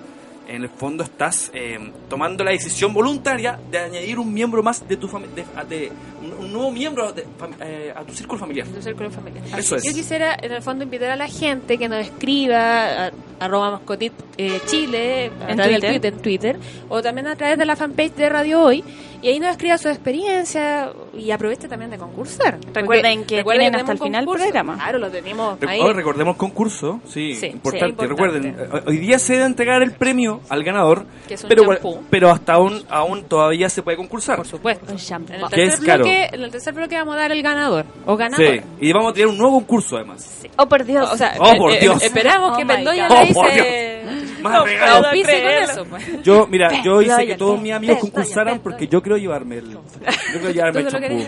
en 0.45 0.61
el 0.61 0.69
fondo 0.69 1.05
estás 1.05 1.49
eh, 1.53 1.79
tomando 2.09 2.43
la 2.43 2.51
decisión 2.51 2.93
voluntaria 2.93 3.57
de 3.71 3.77
añadir 3.79 4.19
un 4.19 4.33
miembro 4.33 4.61
más 4.61 4.85
de 4.85 4.97
tu 4.97 5.07
familia, 5.07 5.45
de, 5.69 5.75
de- 5.77 5.91
un, 6.39 6.51
nuevo 6.51 6.69
miembro 6.69 7.13
de 7.13 7.25
eh, 7.61 7.93
a 7.95 8.03
tu 8.03 8.13
círculo 8.13 8.39
familiar. 8.39 8.67
Tu 8.67 8.81
círculo 8.81 9.09
familiar. 9.09 9.41
Eso 9.57 9.77
es. 9.77 9.83
Yo 9.85 9.93
quisiera, 9.93 10.35
en 10.41 10.51
el 10.51 10.61
fondo, 10.61 10.83
invitar 10.83 11.11
a 11.11 11.15
la 11.15 11.27
gente 11.29 11.77
que 11.77 11.87
nos 11.87 11.99
escriba 11.99 13.05
a, 13.07 13.11
arroba 13.39 13.71
mascotit 13.71 14.11
eh, 14.37 14.59
chile, 14.65 15.31
a 15.47 15.51
En 15.51 15.55
través 15.55 15.81
del 15.81 15.81
Twitter. 15.81 15.91
Twitter, 15.91 16.13
en 16.13 16.21
Twitter, 16.21 16.59
o 16.89 17.01
también 17.01 17.27
a 17.27 17.35
través 17.37 17.57
de 17.57 17.65
la 17.65 17.75
fanpage 17.77 18.13
de 18.15 18.29
Radio 18.29 18.61
Hoy, 18.63 18.83
y 19.23 19.29
ahí 19.29 19.39
nos 19.39 19.49
escriba 19.51 19.77
su 19.77 19.87
experiencia 19.89 20.91
y 21.17 21.31
aproveche 21.31 21.67
también 21.67 21.89
de 21.89 21.97
concursar. 21.97 22.59
Recuerden 22.73 23.19
Porque- 23.19 23.25
que 23.27 23.37
recuerden 23.37 23.61
tienen 23.63 23.79
hasta 23.79 23.91
el 23.93 23.97
final 23.99 24.25
concurso. 24.25 24.43
programa. 24.45 24.75
Claro, 24.75 24.99
lo 24.99 25.09
tenemos 25.09 25.57
ahí. 25.67 25.79
oh, 25.81 25.93
recordemos 25.93 26.35
concurso, 26.35 26.99
sí, 27.07 27.33
Sí, 27.35 27.47
importante. 27.47 27.79
sí, 27.85 27.89
importante. 27.89 28.07
Recuerden, 28.07 28.45
eh, 28.59 28.81
hoy 28.87 28.97
día 28.97 29.17
se 29.19 29.33
debe 29.33 29.45
entregar 29.45 29.81
el 29.81 29.91
premio 29.93 30.41
al 30.49 30.63
ganador, 30.63 31.05
Que 31.27 31.33
es 31.35 31.43
un 31.43 31.49
pero, 31.49 31.63
pero 32.09 32.29
hasta 32.29 32.53
aún, 32.53 32.83
aún 32.89 33.23
todavía 33.23 33.69
se 33.69 33.81
puede 33.81 33.97
concursar. 33.97 34.35
Por 34.37 34.47
supuesto. 34.47 34.91
Un 34.91 34.97
shampoo. 34.97 35.33
En 35.33 35.41
el, 35.41 35.49
tercer 35.49 35.85
caro. 35.85 36.03
bloque, 36.03 36.29
en 36.33 36.43
el 36.43 36.51
tercer 36.51 36.73
bloque 36.73 36.95
vamos 36.95 37.15
a 37.15 37.19
dar 37.19 37.31
el 37.31 37.41
ganador 37.41 37.85
o 38.05 38.17
ganador. 38.17 38.45
Sí, 38.45 38.61
y 38.81 38.91
vamos 38.93 39.11
a 39.11 39.13
tener 39.13 39.27
un 39.27 39.37
nuevo 39.37 39.53
concurso 39.55 39.95
además. 39.95 40.43
Oh, 40.57 40.67
por 40.67 40.83
Dios. 40.83 41.09
O 41.11 41.17
sea, 41.17 41.33
Oh, 41.39 41.55
por 41.57 41.71
eh, 41.71 41.77
eh, 41.77 41.79
Dios. 41.81 42.03
esperamos 42.03 42.51
Oh 42.53 42.57
que 42.57 42.65
Mendoya 42.65 43.07
le 43.07 43.15
Oh, 43.15 43.25
dice... 43.25 44.02
Más 44.43 44.53
No, 44.53 44.65
regalos. 44.65 44.95
auspicie 45.05 45.23
con 45.33 45.41
creerlo. 45.41 45.71
eso, 45.71 45.85
pues. 45.85 46.23
Yo, 46.23 46.47
mira, 46.47 46.81
yo 46.83 47.01
hice 47.01 47.25
que 47.25 47.35
todos 47.35 47.59
mis 47.61 47.71
amigos 47.73 47.97
concursaran 47.99 48.59
porque 48.59 48.87
yo 48.87 49.01
quiero 49.01 49.17
llevarme 49.17 49.57
el, 49.57 49.71
yo. 49.71 49.81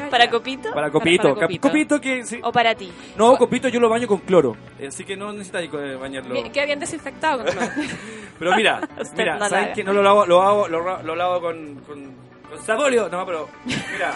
¿Para 0.09 0.29
Copito? 0.29 0.71
Para 0.73 0.91
copito, 0.91 1.23
para 1.33 1.47
Copito. 1.47 1.67
copito 1.67 2.01
que 2.01 2.23
sí. 2.23 2.39
¿O 2.43 2.51
para 2.51 2.75
ti? 2.75 2.91
No, 3.17 3.35
copito 3.37 3.67
yo 3.69 3.79
lo 3.79 3.89
baño 3.89 4.07
con 4.07 4.19
cloro, 4.19 4.55
así 4.85 5.03
que 5.03 5.15
no 5.15 5.31
necesitas 5.31 5.63
eh, 5.63 5.95
bañarlo. 5.99 6.35
Queda 6.51 6.65
bien 6.65 6.79
desinfectado. 6.79 7.43
con 7.43 7.53
todo. 7.55 7.65
Pero 8.39 8.55
mira, 8.55 8.81
mira, 9.17 9.33
no 9.35 9.39
lo 9.39 9.49
¿saben 9.49 9.65
haga. 9.65 9.73
que 9.73 9.83
no 9.83 9.93
lo 9.93 10.03
lavo, 10.03 10.25
lo 10.25 10.41
hago, 10.41 10.67
lo, 10.67 11.01
lo 11.03 11.15
lavo 11.15 11.39
con, 11.41 11.75
con, 11.87 12.11
con 12.49 12.59
sapolio? 12.65 13.07
No, 13.09 13.25
pero, 13.25 13.47
mira, 13.65 14.13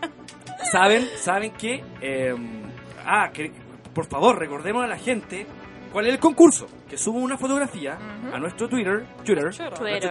¿saben, 0.70 1.08
saben 1.16 1.50
que, 1.52 1.82
eh, 2.00 2.34
ah, 3.04 3.30
que, 3.32 3.50
por 3.92 4.06
favor, 4.06 4.38
recordemos 4.38 4.84
a 4.84 4.86
la 4.86 4.98
gente 4.98 5.46
cuál 5.92 6.06
es 6.06 6.12
el 6.14 6.18
concurso, 6.18 6.66
que 6.88 6.96
subo 6.96 7.18
una 7.18 7.36
fotografía 7.36 7.98
a 8.32 8.38
nuestro 8.38 8.68
Twitter, 8.68 9.04
Twitter, 9.24 9.44
nuestro 9.44 9.70
Twitter, 9.70 10.10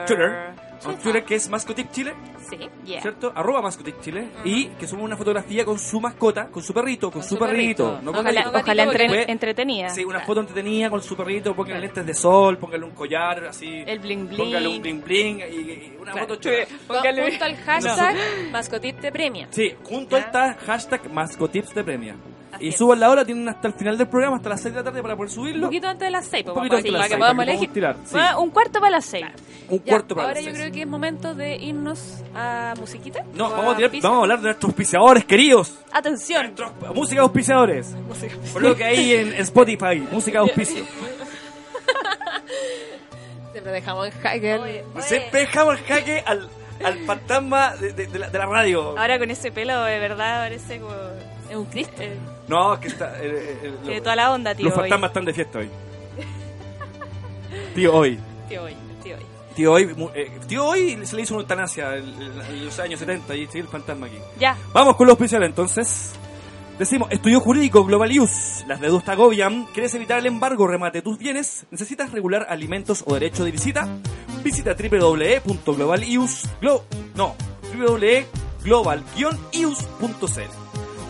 a 0.82 0.88
un 0.90 0.98
Twitter 0.98 1.24
que 1.26 1.36
es 1.36 1.50
Mascotip 1.50 1.92
Chile, 1.92 2.14
Sí. 2.50 2.58
Yeah. 2.86 3.02
¿cierto? 3.02 3.32
Arroba 3.36 3.62
Mascotip 3.62 4.00
Chile, 4.02 4.30
y 4.44 4.68
que 4.70 4.88
subo 4.88 5.04
una 5.04 5.16
fotografía 5.18 5.64
con 5.66 5.78
su 5.78 6.00
mascota, 6.02 6.48
con 6.48 6.64
su 6.64 6.74
perrito, 6.74 7.12
con, 7.12 7.22
su, 7.24 7.38
perrito, 7.38 8.00
no 8.02 8.12
con 8.12 8.22
Ojalá, 8.22 8.30
el- 8.30 8.36
gatito, 8.46 8.60
ojalá 8.60 8.84
entre- 8.84 9.08
porque- 9.08 9.32
entretenida. 9.32 9.90
Sí, 9.90 10.04
una 10.06 10.22
foto 10.22 10.40
entretenida 10.42 10.90
con 10.90 11.04
su 11.04 11.16
perrito, 11.16 11.54
póngale 11.56 11.82
lentes 11.82 12.06
de 12.06 12.14
sol, 12.14 12.58
póngale 12.58 12.86
un 12.86 12.92
collar 12.92 13.46
así. 13.46 13.84
El 13.86 14.00
bling 14.00 14.28
bling. 14.30 14.38
Póngale 14.38 14.68
un 14.68 14.82
bling 14.82 15.04
bling 15.04 15.40
y, 15.42 15.44
y 15.44 15.98
una 16.00 16.12
Claro. 16.14 16.28
foto 16.28 16.36
chula. 16.42 16.56
Póngale- 16.88 17.30
Junto 17.30 17.46
al 17.46 17.56
hashtag 17.58 18.16
mascotit 18.52 19.00
te 19.00 19.12
premia. 19.12 19.48
Sí, 19.52 19.74
junto 19.84 20.16
a 20.16 20.20
esta 20.20 20.54
hashtag 20.66 21.12
Mascotips 21.12 21.76
de 21.76 21.84
premia. 21.84 22.16
Y 22.62 22.72
suban 22.74 23.00
la 23.00 23.10
hora, 23.10 23.24
tienen 23.24 23.48
hasta 23.48 23.68
el 23.70 23.74
final 23.74 23.98
del 23.98 24.08
programa, 24.08 24.36
hasta 24.38 24.50
las 24.50 24.62
6 24.62 24.74
de 24.76 24.80
la 24.82 24.84
tarde 24.84 25.02
para 25.02 25.16
poder 25.16 25.30
Un 25.30 25.36
subirlo. 25.36 25.68
poquito 25.68 25.88
antes 25.88 26.06
de 26.08 26.12
las 26.12 26.26
6, 26.26 26.46
Un 26.48 26.54
poquito 26.54 26.76
antes 26.76 26.84
de 26.84 26.92
las 26.92 27.00
para 27.00 27.08
que 27.08 27.14
seis, 27.14 27.20
podamos 27.20 27.38
para 27.38 27.46
que 27.46 27.52
elegir. 27.58 27.74
tirar. 27.74 27.96
Sí, 28.04 28.12
Bueno, 28.12 28.42
un 28.42 28.50
cuarto 28.50 28.80
para 28.80 28.92
las 28.92 29.06
seis. 29.06 29.26
un 29.70 29.78
Ya, 29.80 29.92
cuarto 29.94 30.16
para 30.16 30.28
ahora 30.28 30.36
las 30.42 30.44
yo 30.46 30.52
seis. 30.52 30.62
creo 30.62 30.74
que 30.74 30.82
es 30.82 30.88
momento 30.88 31.36
de 31.36 31.56
irnos 31.56 32.24
a 32.36 32.74
musiquita. 32.78 33.24
No, 33.34 33.50
vamos 33.50 33.74
a, 33.76 33.78
tirar- 33.78 33.92
vamos 34.02 34.18
a 34.20 34.22
hablar 34.24 34.38
de 34.40 34.44
nuestros 34.46 34.70
auspiciadores 34.70 35.24
queridos. 35.26 35.74
Atención. 35.94 36.44
Nuestros 36.44 36.72
música 36.94 37.22
auspiciadores. 37.22 37.96
Por 38.52 38.62
lo 38.62 38.76
que 38.76 38.84
hay 38.84 39.14
en 39.14 39.34
Spotify, 39.36 40.06
música 40.12 40.40
auspicio. 40.40 40.84
Siempre 43.52 43.72
dejamos 43.74 44.08
en 44.08 44.14
jaque. 44.22 44.84
Siempre 45.02 45.40
dejamos 45.42 45.78
el 45.80 45.86
jaque 45.86 46.24
al, 46.26 46.50
al 46.84 47.00
fantasma 47.06 47.76
de, 47.78 47.94
de- 47.94 48.08
de 48.08 48.20
la, 48.20 48.30
de 48.30 48.38
la 48.38 48.46
radio. 48.46 48.98
Ahora 48.98 49.18
con 49.18 49.32
ese 49.32 49.52
pelo 49.52 49.82
de 49.84 50.00
verdad 50.00 50.44
parece 50.46 50.80
como... 50.80 50.94
Es 51.50 51.56
un 51.56 51.66
Cristo. 51.66 51.94
eh, 52.02 52.18
No, 52.48 52.74
es 52.76 52.80
que 52.80 52.88
está. 52.90 53.18
eh, 53.20 53.22
eh, 53.24 53.60
eh, 53.64 53.74
tiene 53.82 53.98
lo- 53.98 54.04
toda 54.04 54.16
la 54.16 54.32
onda, 54.32 54.54
tío. 54.56 54.66
los 54.66 54.74
hoy. 54.76 54.82
fantasmas 54.82 55.10
están 55.10 55.26
de 55.26 55.34
fiesta 55.34 55.60
hoy. 55.60 55.70
Tío 57.76 57.94
hoy. 57.96 58.20
Tío 58.48 58.64
hoy, 58.64 58.76
tío 59.04 59.16
hoy. 59.16 59.22
Tío 59.56 59.72
hoy, 59.74 59.96
eh, 60.16 60.32
tío 60.48 60.66
hoy 60.66 61.00
se 61.06 61.16
le 61.16 61.22
hizo 61.24 61.34
una 61.34 61.42
eutanasia 61.44 61.96
en, 61.98 62.66
los 62.66 62.80
años 62.80 63.00
70 63.00 63.36
y 63.36 63.46
sigue 63.48 63.60
el 63.62 63.68
fantasma 63.68 64.06
aquí. 64.08 64.18
Ya. 64.40 64.56
Vamos 64.74 64.96
con 64.96 65.08
los 65.08 65.16
especiales 65.16 65.50
entonces. 65.50 66.12
Decimos, 66.78 67.12
estudio 67.12 67.42
jurídico 67.42 67.84
Global 67.84 68.10
Use. 68.18 68.66
Las 68.68 68.80
deudas 68.80 69.04
te 69.04 69.12
agobian. 69.12 69.66
¿Quieres 69.74 69.94
evitar 69.96 70.20
el 70.20 70.28
embargo 70.28 70.66
remate 70.66 71.02
tus 71.02 71.18
bienes? 71.18 71.66
¿Necesitas 71.72 72.12
regular 72.14 72.46
alimentos 72.50 73.04
o 73.06 73.16
derecho 73.16 73.44
de 73.44 73.52
visita? 73.52 73.86
Visita 74.44 74.76
www.globalius... 74.76 76.44
Glo, 76.62 76.86
no, 77.16 77.36
www.global-ius.cl 77.76 80.59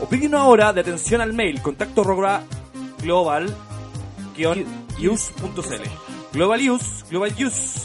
o 0.01 0.07
pide 0.07 0.27
una 0.27 0.45
hora 0.45 0.71
de 0.73 0.81
atención 0.81 1.21
al 1.21 1.33
mail 1.33 1.61
contacto 1.61 2.01
arroba 2.01 2.43
global 3.01 3.55
use.cl 4.37 5.89
Global 6.31 6.69
Use, 6.69 7.03
Global 7.09 7.33
Use. 7.43 7.79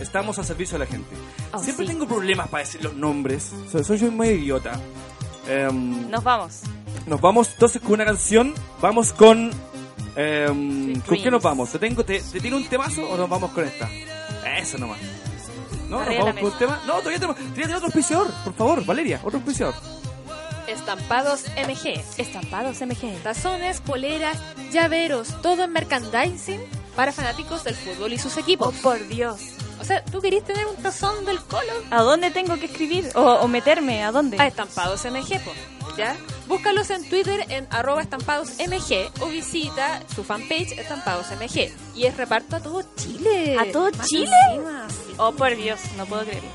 Estamos 0.00 0.38
al 0.38 0.46
servicio 0.46 0.78
de 0.78 0.86
la 0.86 0.90
gente. 0.90 1.10
Oh, 1.52 1.58
Siempre 1.58 1.84
sí. 1.84 1.92
tengo 1.92 2.06
problemas 2.08 2.48
para 2.48 2.64
decir 2.64 2.82
los 2.82 2.94
nombres. 2.94 3.52
Soy, 3.70 3.84
soy 3.84 3.98
yo 3.98 4.10
muy 4.10 4.28
idiota. 4.28 4.80
Em, 5.46 6.10
Nos 6.10 6.24
vamos. 6.24 6.60
nos 7.06 7.20
vamos 7.20 7.50
entonces 7.52 7.82
con 7.82 7.92
una 7.92 8.06
canción. 8.06 8.54
Vamos 8.80 9.12
con. 9.12 9.50
em, 10.16 10.98
¿Con 11.02 11.22
qué 11.22 11.30
nos 11.30 11.42
vamos? 11.42 11.70
¿Te, 11.72 11.78
tengo, 11.78 12.02
te, 12.02 12.20
¿Te 12.20 12.40
tiene 12.40 12.56
un 12.56 12.64
temazo 12.68 13.02
o 13.06 13.18
nos 13.18 13.28
vamos 13.28 13.50
con 13.50 13.64
esta? 13.64 13.86
Eso 14.58 14.78
nomás. 14.78 14.98
¿No? 15.90 15.98
¿Nos 16.02 16.16
vamos 16.16 16.34
con 16.36 16.44
un 16.44 16.58
tema? 16.58 16.80
No, 16.86 16.94
todavía 17.00 17.20
tenemos. 17.20 17.36
Otro 17.76 17.86
auspiciador, 17.86 18.28
por 18.44 18.54
favor, 18.54 18.86
Valeria, 18.86 19.20
otro 19.22 19.38
auspiciador. 19.40 19.74
Estampados 20.70 21.44
MG. 21.56 22.02
Estampados 22.16 22.80
MG. 22.80 23.22
Tazones, 23.22 23.80
poleras, 23.80 24.38
llaveros, 24.72 25.28
todo 25.42 25.64
en 25.64 25.72
merchandising 25.72 26.60
para 26.96 27.12
fanáticos 27.12 27.64
del 27.64 27.74
fútbol 27.74 28.12
y 28.12 28.18
sus 28.18 28.36
Oh, 28.36 28.40
equipos. 28.40 28.74
por 28.76 29.06
Dios. 29.08 29.40
O 29.80 29.84
sea, 29.84 30.04
¿tú 30.04 30.20
querés 30.20 30.44
tener 30.44 30.66
un 30.66 30.76
tazón 30.76 31.24
del 31.24 31.40
Colo? 31.40 31.72
¿A 31.90 32.02
dónde 32.02 32.30
tengo 32.30 32.56
que 32.58 32.66
escribir? 32.66 33.10
¿O, 33.14 33.20
o 33.22 33.48
meterme? 33.48 34.04
¿A 34.04 34.12
dónde? 34.12 34.36
A 34.38 34.46
Estampados 34.46 35.04
MG, 35.06 35.40
po, 35.42 35.52
¿ya? 35.96 36.16
Búscalos 36.46 36.90
en 36.90 37.08
Twitter 37.08 37.46
en 37.48 37.66
arroba 37.70 38.02
estampados 38.02 38.50
MG 38.58 39.10
o 39.20 39.26
visita 39.28 40.02
su 40.14 40.22
fanpage 40.24 40.72
Estampados 40.72 41.26
MG. 41.30 41.72
Y 41.94 42.04
es 42.04 42.16
reparto 42.16 42.56
a 42.56 42.60
todo 42.60 42.82
Chile. 42.96 43.56
¿A 43.58 43.70
todo 43.72 43.90
Más 43.92 44.06
Chile? 44.06 44.36
encima. 44.50 44.86
Oh, 45.16 45.32
por 45.32 45.56
Dios, 45.56 45.80
no 45.96 46.04
puedo 46.06 46.22
creerlo. 46.24 46.50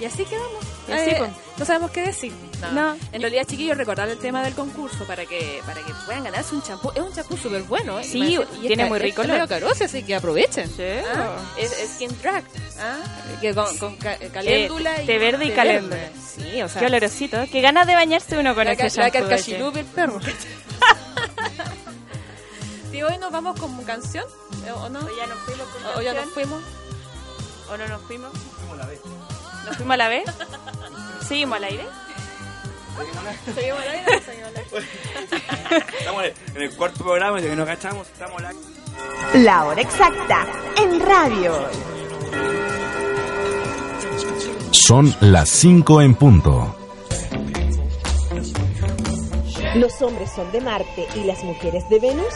Y 0.00 0.04
así 0.06 0.24
quedamos. 0.24 0.64
Y 0.88 0.92
así, 0.92 1.10
Eh, 1.10 1.14
pues. 1.18 1.30
no 1.58 1.64
sabemos 1.64 1.90
qué 1.92 2.02
decir. 2.02 2.32
No. 2.72 2.96
En 3.12 3.20
realidad, 3.20 3.44
chiquillos, 3.46 3.76
recordar 3.76 4.08
el 4.08 4.18
tema 4.18 4.42
del 4.42 4.54
concurso 4.54 5.04
para 5.06 5.26
que 5.26 5.60
para 5.66 5.82
que 5.82 5.92
puedan 6.06 6.24
ganarse 6.24 6.54
un 6.54 6.62
champú. 6.62 6.90
Es 6.94 7.00
un 7.02 7.12
champú 7.12 7.36
súper 7.36 7.62
bueno. 7.64 7.98
¿eh? 8.00 8.04
Sí, 8.04 8.38
Y 8.62 8.66
tiene 8.66 8.84
es 8.84 8.88
muy 8.88 8.98
rico 8.98 9.22
Es 9.22 9.28
olor. 9.30 9.46
caroce, 9.48 9.84
así 9.84 10.02
que 10.02 10.14
aprovechen. 10.14 10.68
Sí. 10.68 10.82
Ah, 11.14 11.36
Es, 11.58 11.72
es 11.78 11.90
Skin 11.94 12.16
Drag. 12.22 12.44
¿ah? 12.80 12.96
Que 13.40 13.54
con, 13.54 13.76
con 13.78 13.96
ca- 13.96 14.18
caléndula 14.32 15.02
y... 15.02 15.06
té 15.06 15.18
verde 15.18 15.44
y 15.44 15.48
té 15.50 15.54
caléndula. 15.54 15.96
verde. 15.96 16.12
Sí, 16.36 16.62
o 16.62 16.68
sea... 16.68 16.80
Qué 16.80 16.86
olorosito. 16.86 17.36
Qué 17.52 17.60
ganas 17.60 17.86
de 17.86 17.94
bañarse 17.94 18.38
uno 18.38 18.54
con 18.54 18.64
la, 18.64 18.72
ese 18.72 18.82
la 18.84 19.08
shampoo. 19.08 19.20
carcachilupe, 19.28 19.80
el 19.80 19.86
perro. 19.86 20.20
¿Y 22.92 23.02
hoy 23.02 23.18
nos 23.18 23.30
vamos 23.30 23.58
con 23.60 23.76
canción? 23.84 24.24
¿Eh, 24.66 24.70
¿O 24.72 24.88
no? 24.88 25.00
O 25.00 25.16
ya 25.16 25.26
nos 25.26 25.38
fuimos 25.40 25.66
con 25.68 25.84
¿O 25.96 26.00
ya 26.02 26.14
nos 26.14 26.24
canción. 26.24 26.30
fuimos? 26.48 26.62
¿O 27.70 27.76
no 27.76 27.88
nos 27.88 28.00
fuimos? 28.02 28.32
¿Nos 29.66 29.76
fuimos 29.76 29.94
a 29.94 29.96
la 29.98 30.08
vez? 30.08 30.24
¿Seguimos 31.28 31.56
al 31.58 31.64
aire? 31.64 31.84
¿Seguimos 33.54 33.80
al 33.80 33.88
aire? 33.88 34.20
¿Seguimos 34.20 34.48
al 34.48 34.56
aire? 34.56 34.86
Estamos 35.98 36.24
en 36.54 36.62
el 36.62 36.70
cuarto 36.76 37.04
programa, 37.04 37.40
ya 37.40 37.48
que 37.48 37.56
nos 37.56 37.66
cachamos, 37.66 38.06
estamos 38.08 38.42
la... 38.42 38.52
La 39.34 39.64
hora 39.66 39.80
exacta 39.80 40.46
en 40.80 41.00
radio. 41.00 41.68
Son 44.70 45.14
las 45.20 45.48
5 45.48 46.02
en 46.02 46.14
punto. 46.14 46.76
Los 49.74 50.00
hombres 50.00 50.30
son 50.34 50.50
de 50.52 50.60
Marte 50.60 51.06
y 51.16 51.24
las 51.24 51.42
mujeres 51.44 51.86
de 51.90 51.98
Venus. 51.98 52.34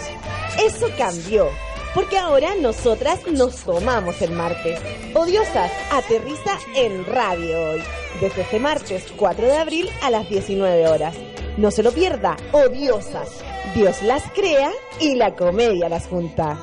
Eso 0.63 0.89
cambió, 0.99 1.49
porque 1.95 2.19
ahora 2.19 2.55
nosotras 2.61 3.21
nos 3.27 3.57
tomamos 3.57 4.21
el 4.23 4.33
martes. 4.33 4.81
Odiosas, 5.15 5.71
aterriza 5.93 6.59
en 6.77 7.05
radio 7.07 7.71
hoy, 7.71 7.83
desde 8.21 8.43
este 8.43 8.59
martes 8.59 9.07
4 9.17 9.47
de 9.47 9.57
abril 9.57 9.91
a 10.03 10.11
las 10.11 10.29
19 10.29 10.89
horas. 10.89 11.17
No 11.57 11.71
se 11.71 11.83
lo 11.83 11.93
pierda, 11.93 12.37
odiosas. 12.53 13.29
Dios 13.75 14.03
las 14.03 14.23
crea 14.33 14.71
y 15.01 15.15
la 15.15 15.35
comedia 15.35 15.89
las 15.89 16.07
junta. 16.07 16.59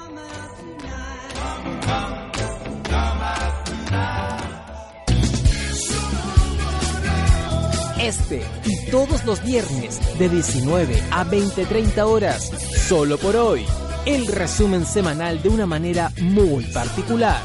Este 7.99 8.41
y 8.63 8.89
todos 8.89 9.25
los 9.25 9.43
viernes 9.43 9.99
de 10.17 10.29
19 10.29 11.03
a 11.11 11.25
20-30 11.25 12.05
horas, 12.05 12.51
solo 12.87 13.17
por 13.17 13.35
hoy, 13.35 13.65
el 14.07 14.25
resumen 14.25 14.85
semanal 14.85 15.43
de 15.43 15.49
una 15.49 15.65
manera 15.65 16.13
muy 16.21 16.63
particular. 16.67 17.41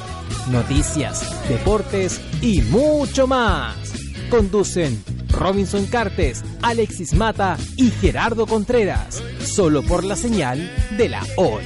Noticias, 0.49 1.49
deportes 1.49 2.21
y 2.41 2.61
mucho 2.63 3.27
más. 3.27 3.75
Conducen 4.31 5.03
Robinson 5.29 5.87
Cartes, 5.87 6.45
Alexis 6.63 7.15
Mata 7.15 7.57
y 7.77 7.91
Gerardo 7.91 8.47
Contreras, 8.47 9.21
solo 9.45 9.83
por 9.83 10.05
la 10.05 10.15
señal 10.15 10.71
de 10.97 11.09
la 11.09 11.27
hoy. 11.37 11.65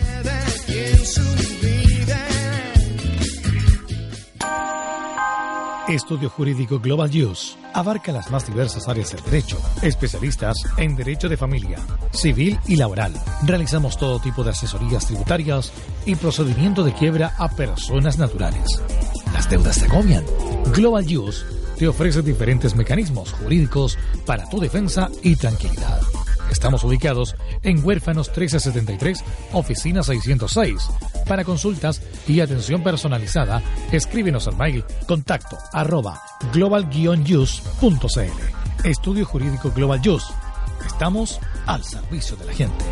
Estudio 5.88 6.28
Jurídico 6.28 6.80
Global 6.80 7.10
Use 7.10 7.56
abarca 7.72 8.10
las 8.10 8.28
más 8.32 8.44
diversas 8.44 8.88
áreas 8.88 9.12
del 9.12 9.22
derecho, 9.22 9.56
especialistas 9.82 10.56
en 10.78 10.96
derecho 10.96 11.28
de 11.28 11.36
familia, 11.36 11.78
civil 12.10 12.58
y 12.66 12.74
laboral. 12.74 13.12
Realizamos 13.44 13.96
todo 13.96 14.18
tipo 14.18 14.42
de 14.42 14.50
asesorías 14.50 15.06
tributarias 15.06 15.72
y 16.04 16.16
procedimiento 16.16 16.82
de 16.82 16.92
quiebra 16.92 17.34
a 17.38 17.48
personas 17.48 18.18
naturales. 18.18 18.82
Las 19.32 19.48
deudas 19.48 19.78
te 19.78 19.84
agobian. 19.84 20.24
Global 20.74 21.04
Use 21.06 21.44
te 21.78 21.86
ofrece 21.86 22.20
diferentes 22.22 22.74
mecanismos 22.74 23.32
jurídicos 23.32 23.96
para 24.24 24.48
tu 24.48 24.58
defensa 24.58 25.08
y 25.22 25.36
tranquilidad. 25.36 26.00
Estamos 26.56 26.82
ubicados 26.84 27.36
en 27.62 27.84
Huérfanos 27.84 28.28
1373, 28.28 29.22
Oficina 29.52 30.02
606. 30.02 30.88
Para 31.28 31.44
consultas 31.44 32.00
y 32.26 32.40
atención 32.40 32.82
personalizada, 32.82 33.60
escríbenos 33.92 34.48
al 34.48 34.56
mail 34.56 34.82
contacto 35.06 35.58
arroba 35.74 36.18
global-use.cl. 36.54 38.84
Estudio 38.84 39.26
Jurídico 39.26 39.70
Global 39.70 40.00
Use. 40.08 40.32
Estamos 40.86 41.38
al 41.66 41.84
servicio 41.84 42.38
de 42.38 42.46
la 42.46 42.52
gente. 42.54 42.84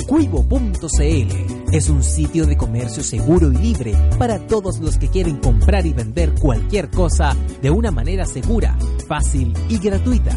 Cuivo.cl 0.08 1.58
es 1.70 1.90
un 1.90 2.02
sitio 2.02 2.46
de 2.46 2.56
comercio 2.56 3.04
seguro 3.04 3.52
y 3.52 3.56
libre 3.56 3.94
para 4.18 4.38
todos 4.46 4.80
los 4.80 4.96
que 4.96 5.08
quieren 5.08 5.36
comprar 5.36 5.86
y 5.86 5.92
vender 5.92 6.34
cualquier 6.34 6.90
cosa 6.90 7.36
de 7.62 7.70
una 7.70 7.90
manera 7.90 8.26
segura, 8.26 8.76
fácil 9.06 9.52
y 9.68 9.78
gratuita. 9.78 10.36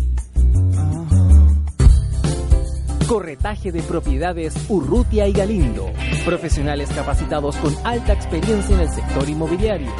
Corretaje 3.11 3.73
de 3.73 3.81
propiedades 3.81 4.55
Urrutia 4.69 5.27
y 5.27 5.33
Galindo. 5.33 5.91
Profesionales 6.23 6.89
capacitados 6.95 7.57
con 7.57 7.75
alta 7.83 8.13
experiencia 8.13 8.73
en 8.73 8.83
el 8.83 8.89
sector 8.89 9.27
inmobiliario. 9.27 9.91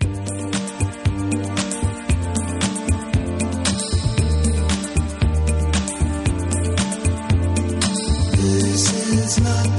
Little 9.13 9.72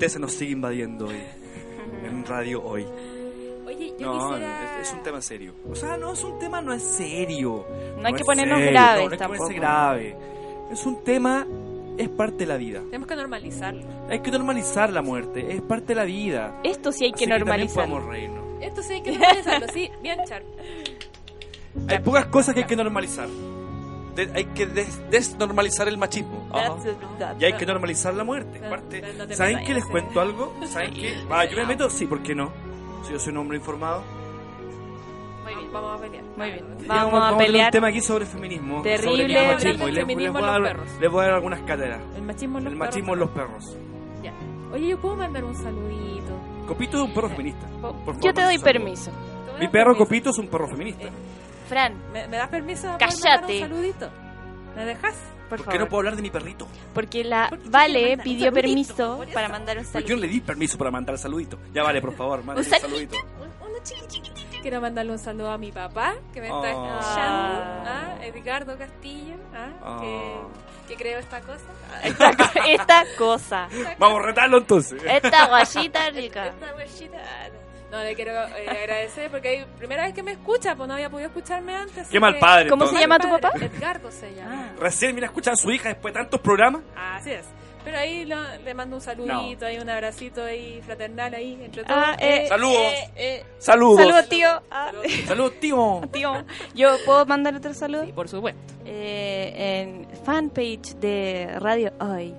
tristeza 0.00 0.18
nos 0.18 0.32
sigue 0.32 0.52
invadiendo 0.52 1.08
hoy. 1.08 1.22
En 2.04 2.24
radio 2.24 2.62
hoy. 2.64 2.86
Oye, 3.66 3.92
yo 3.98 4.06
No, 4.06 4.28
quisiera... 4.30 4.80
es, 4.80 4.88
es 4.88 4.94
un 4.94 5.02
tema 5.02 5.20
serio. 5.20 5.54
O 5.70 5.74
sea, 5.74 5.98
no 5.98 6.14
es 6.14 6.24
un 6.24 6.38
tema, 6.38 6.62
no 6.62 6.72
es 6.72 6.82
serio. 6.82 7.66
No 8.00 8.06
hay 8.08 8.14
que 8.14 8.24
ponernos 8.24 8.58
serio, 8.58 8.72
graves 8.72 9.02
no, 9.20 9.28
no 9.28 9.34
hay 9.44 9.48
que 9.50 9.54
grave. 9.56 10.16
Es 10.72 10.86
un 10.86 11.04
tema, 11.04 11.46
es 11.98 12.08
parte 12.08 12.38
de 12.38 12.46
la 12.46 12.56
vida. 12.56 12.80
Tenemos 12.86 13.08
que 13.08 13.16
normalizarlo. 13.16 13.82
Hay 14.08 14.20
que 14.20 14.30
normalizar 14.30 14.90
la 14.90 15.02
muerte, 15.02 15.54
es 15.54 15.60
parte 15.60 15.88
de 15.88 15.94
la 15.96 16.04
vida. 16.04 16.60
Esto 16.64 16.92
sí 16.92 17.04
hay 17.04 17.12
que 17.12 17.24
Así 17.30 17.76
reírnos. 18.08 18.62
Esto 18.62 18.82
sí 18.82 18.94
hay 18.94 19.02
que 19.02 19.12
normalizarlo, 19.12 19.66
sí, 19.68 19.90
bien, 20.02 20.18
Char. 20.24 20.42
Hay 21.88 21.98
pocas 21.98 22.24
cosas 22.26 22.54
que 22.54 22.60
hay 22.62 22.66
que 22.66 22.76
normalizar. 22.76 23.28
De- 24.14 24.30
hay 24.34 24.44
que 24.46 24.66
des- 24.66 25.00
desnormalizar 25.10 25.86
el 25.88 25.96
machismo. 25.98 26.48
Ajá. 26.52 26.76
Y 27.38 27.44
hay 27.44 27.52
que 27.54 27.64
normalizar 27.66 28.12
la 28.14 28.24
muerte. 28.24 28.58
Parte- 28.60 29.34
¿Saben 29.34 29.64
que 29.64 29.74
les 29.74 29.84
cuento 29.86 30.20
algo? 30.20 30.52
¿Saben 30.66 30.92
que 30.94 31.14
Ah, 31.30 31.44
yo 31.50 31.56
me 31.58 31.66
meto? 31.66 31.88
Sí, 31.90 32.06
¿por 32.06 32.22
qué 32.22 32.34
no? 32.34 32.52
Si 33.06 33.12
yo 33.12 33.18
soy 33.18 33.32
un 33.32 33.38
hombre 33.38 33.58
informado. 33.58 34.02
Muy 35.44 35.54
bien, 35.54 35.72
vamos 35.72 35.98
a 35.98 36.02
pelear. 36.02 36.24
Muy 36.36 36.50
bien. 36.50 36.64
Vamos 36.86 37.22
a 37.32 37.36
pelear. 37.36 37.66
un 37.66 37.70
tema 37.72 37.88
aquí 37.88 38.00
sobre 38.00 38.26
feminismo. 38.26 38.82
Terrible. 38.82 39.10
Sobre 39.10 39.24
el 39.24 39.46
machismo. 39.54 39.88
Y 39.88 39.92
les, 39.92 40.06
voy 40.06 40.42
a 40.42 40.46
dar, 40.46 40.60
les 41.00 41.10
voy 41.10 41.20
a 41.22 41.24
dar 41.24 41.34
algunas 41.34 41.60
cátedras. 41.62 42.00
El 42.16 42.22
machismo 42.22 42.58
en 42.58 42.64
los 42.64 42.72
El 42.72 42.78
perros 42.78 42.94
machismo 42.94 43.14
en 43.14 43.20
los 43.20 43.28
también. 43.34 43.48
perros. 43.48 43.76
Ya. 44.22 44.32
Oye, 44.72 44.88
¿yo 44.88 45.00
puedo 45.00 45.16
mandar 45.16 45.44
un 45.44 45.54
saludito? 45.54 46.32
Copito 46.68 46.98
es 46.98 47.08
un 47.08 47.14
perro 47.14 47.28
feminista. 47.30 47.66
Por 47.80 47.92
favor, 48.04 48.20
Yo 48.20 48.34
te 48.34 48.42
doy 48.42 48.58
permiso. 48.58 49.10
¿Tú 49.10 49.52
me 49.54 49.60
Mi 49.60 49.68
perro 49.68 49.92
permiso? 49.92 50.04
Copito 50.04 50.30
es 50.30 50.38
un 50.38 50.48
perro 50.48 50.68
feminista. 50.68 51.04
Eh, 51.04 51.10
Fran, 51.70 51.94
¿Me, 52.12 52.26
me 52.28 52.36
das 52.36 52.48
permiso 52.48 52.94
Cállate. 52.98 53.30
mandar 53.30 53.50
un 53.50 53.60
saludito? 53.60 54.10
¿Me 54.76 54.84
dejas? 54.84 55.14
por 55.48 55.56
¿Por 55.56 55.58
favor. 55.64 55.72
qué 55.72 55.78
no 55.80 55.88
puedo 55.88 55.98
hablar 56.00 56.16
de 56.16 56.22
mi 56.22 56.30
perrito? 56.30 56.68
Porque 56.94 57.24
la 57.24 57.48
Vale 57.66 58.18
pidió 58.18 58.50
saludito, 58.50 58.54
permiso 58.54 59.24
para 59.34 59.48
mandar 59.48 59.78
un 59.78 59.84
saludo. 59.84 60.08
yo 60.08 60.14
no 60.16 60.20
le 60.22 60.28
di 60.28 60.40
permiso 60.40 60.76
para 60.78 60.90
mandar 60.92 61.14
el 61.14 61.18
saludito. 61.18 61.58
Ya 61.72 61.82
vale, 61.82 62.00
por 62.00 62.14
favor, 62.14 62.44
mande 62.44 62.60
Un 62.62 62.68
saludito. 62.68 63.16
saludito. 63.16 63.44
Un- 63.44 63.82
chiquitito. 63.82 64.30
Quiero 64.62 64.80
mandarle 64.80 65.12
un 65.12 65.18
saludo 65.18 65.50
a 65.50 65.56
mi 65.58 65.72
papá, 65.72 66.14
que 66.34 66.40
me 66.42 66.48
está 66.48 66.68
escuchando. 66.70 67.62
¿ah? 67.86 68.18
Edgardo 68.22 68.76
Castillo, 68.76 69.34
¿ah? 69.54 69.70
Oh. 69.82 70.00
que, 70.86 70.94
que 70.94 71.02
creó 71.02 71.18
esta 71.18 71.40
cosa. 71.40 71.64
Ah, 71.90 72.00
Esta, 72.04 72.36
co- 72.36 72.60
esta 72.68 73.04
cosa. 73.16 73.68
Vamos 73.98 74.20
a 74.20 74.26
retarlo 74.26 74.58
entonces. 74.58 75.02
Esta 75.02 75.46
guayita 75.46 76.10
rica. 76.10 76.46
Esta 76.48 76.74
huellita. 76.74 77.18
Ah, 77.90 77.96
No, 77.96 78.02
le 78.04 78.14
quiero 78.14 78.32
eh, 78.32 78.68
agradecer 78.68 79.30
porque 79.30 79.54
es 79.60 79.66
primera 79.78 80.04
vez 80.04 80.14
que 80.14 80.22
me 80.22 80.32
escucha, 80.32 80.74
pues 80.76 80.86
no 80.88 80.94
había 80.94 81.10
podido 81.10 81.28
escucharme 81.28 81.74
antes. 81.74 82.08
Qué 82.08 82.20
mal 82.20 82.38
padre. 82.38 82.68
¿Cómo 82.70 82.86
se 82.86 82.98
llama 82.98 83.18
tu 83.18 83.28
papá? 83.28 83.52
Edgardo 83.60 84.10
se 84.10 84.34
llama. 84.34 84.72
Recién 84.78 85.12
viene 85.12 85.26
a 85.26 85.30
escuchar 85.30 85.54
a 85.54 85.56
su 85.56 85.70
hija 85.70 85.88
después 85.90 86.14
de 86.14 86.20
tantos 86.20 86.40
programas. 86.40 86.82
Así 86.96 87.30
es. 87.32 87.46
Pero 87.82 87.96
ahí 87.96 88.26
lo- 88.26 88.58
le 88.62 88.74
mando 88.74 88.96
un 88.96 89.00
saludito, 89.02 89.64
ahí 89.64 89.78
un 89.78 89.88
abracito 89.88 90.44
ahí 90.44 90.82
fraternal 90.84 91.32
ahí 91.32 91.58
entre 91.64 91.82
todos. 91.82 91.98
Ah, 91.98 92.14
eh, 92.20 92.44
Saludos. 92.46 92.76
eh, 92.76 93.10
eh. 93.16 93.44
Saludos. 93.58 94.00
Saludos, 94.02 94.28
tío. 94.28 94.48
Ah, 94.70 94.92
Saludos, 95.26 95.54
tío. 95.60 96.00
tío. 96.12 96.44
¿Yo 96.74 96.96
puedo 97.06 97.24
mandar 97.24 97.54
otro 97.54 97.72
saludo? 97.72 98.04
Sí, 98.04 98.12
por 98.12 98.28
supuesto. 98.28 98.60
Eh, 98.84 99.80
en 99.82 100.06
fanpage 100.24 100.94
de 100.96 101.48
Radio 101.58 101.92
Hoy. 102.00 102.34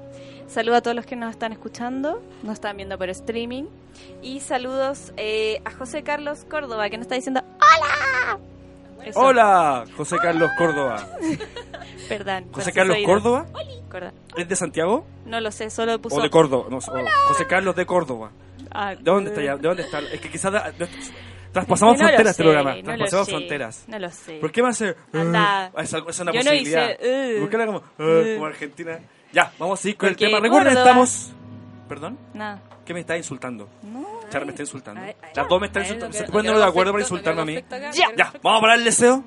Saludo 0.48 0.76
a 0.76 0.82
todos 0.82 0.96
los 0.96 1.06
que 1.08 1.16
nos 1.16 1.32
están 1.32 1.54
escuchando, 1.54 2.22
nos 2.44 2.54
están 2.54 2.78
viendo 2.78 2.96
por 2.98 3.10
streaming. 3.10 3.64
Y 4.22 4.40
saludos 4.40 5.14
eh, 5.18 5.62
a 5.66 5.72
José 5.72 6.04
Carlos 6.04 6.46
Córdoba, 6.50 6.90
que 6.90 6.98
nos 6.98 7.06
está 7.06 7.16
diciendo 7.16 7.42
¡Hola! 7.44 8.40
Eso. 9.04 9.20
Hola, 9.20 9.86
José 9.98 10.18
Carlos 10.22 10.52
Córdoba. 10.60 11.08
Perdón. 12.08 12.46
José 12.52 12.72
Carlos. 12.72 12.98
Córdoba. 13.06 13.46
Córdoba. 13.90 14.14
¿Es 14.38 14.48
de 14.48 14.56
Santiago? 14.56 15.06
No 15.26 15.40
lo 15.42 15.52
sé, 15.52 15.70
solo 15.72 16.00
puso. 16.00 16.18
¿O 16.18 16.22
de 16.22 16.30
Córdoba? 16.30 16.68
No, 16.70 16.78
o 16.78 16.82
José 17.30 17.48
Carlos 17.48 17.76
de 17.76 17.86
Córdoba. 17.88 18.32
Ah, 18.70 18.94
¿De 18.94 19.02
dónde 19.02 19.32
está 19.32 19.42
ya? 19.42 19.56
¿De 19.58 19.68
dónde 19.68 19.84
está? 19.84 20.00
Es 20.00 20.22
que 20.22 20.30
quizás 20.30 20.52
da- 20.54 20.72
de- 20.72 20.88
traspasamos 21.52 21.98
no 21.98 22.06
fronteras 22.06 22.32
este 22.32 22.44
programa. 22.44 22.76
no 22.76 22.84
Traspasamos 22.84 23.30
fronteras. 23.30 23.84
No 23.88 23.98
lo 24.00 24.10
sé. 24.12 24.38
¿Por 24.40 24.52
qué 24.52 24.62
me 24.62 24.70
hace? 24.70 24.92
Uh, 25.14 25.80
es, 25.80 25.94
es 25.94 26.20
una 26.20 26.32
Yo 26.32 26.44
no 26.44 26.52
posibilidad. 26.52 26.90
hice, 26.92 27.38
uh. 27.38 27.40
¿Por 27.42 27.50
qué 27.50 27.56
era 27.56 27.66
como, 27.66 27.78
uh, 27.80 28.04
Uh. 28.04 28.34
como 28.36 28.46
Argentina? 28.46 29.00
Ya, 29.34 29.52
vamos 29.58 29.80
a 29.80 29.82
seguir 29.82 29.98
con 29.98 30.10
Porque 30.10 30.26
el 30.26 30.30
tema. 30.32 30.42
Recuerden, 30.42 30.78
estamos. 30.78 31.32
¿Perdón? 31.90 32.18
Nada. 32.36 32.62
¿Qué 32.86 32.94
me 32.94 33.02
está 33.02 33.16
insultando? 33.18 33.70
No. 33.84 34.06
Chara 34.30 34.46
me 34.46 34.52
está 34.52 34.64
insultando. 34.64 35.02
Ay, 35.02 35.16
ay, 35.22 35.30
Las 35.36 35.48
dos 35.48 35.60
me 35.62 35.68
están 35.68 35.84
insultando. 35.84 36.18
¿Se 36.18 36.24
ponen 36.26 36.56
de 36.56 36.64
acuerdo 36.64 36.92
para 36.94 37.04
insultarme 37.04 37.42
a 37.42 37.46
mí? 37.46 37.56
Ya. 37.94 38.08
Ya, 38.18 38.34
vamos 38.42 38.60
a 38.60 38.62
parar 38.62 38.78
el 38.80 38.86
deseo. 38.86 39.24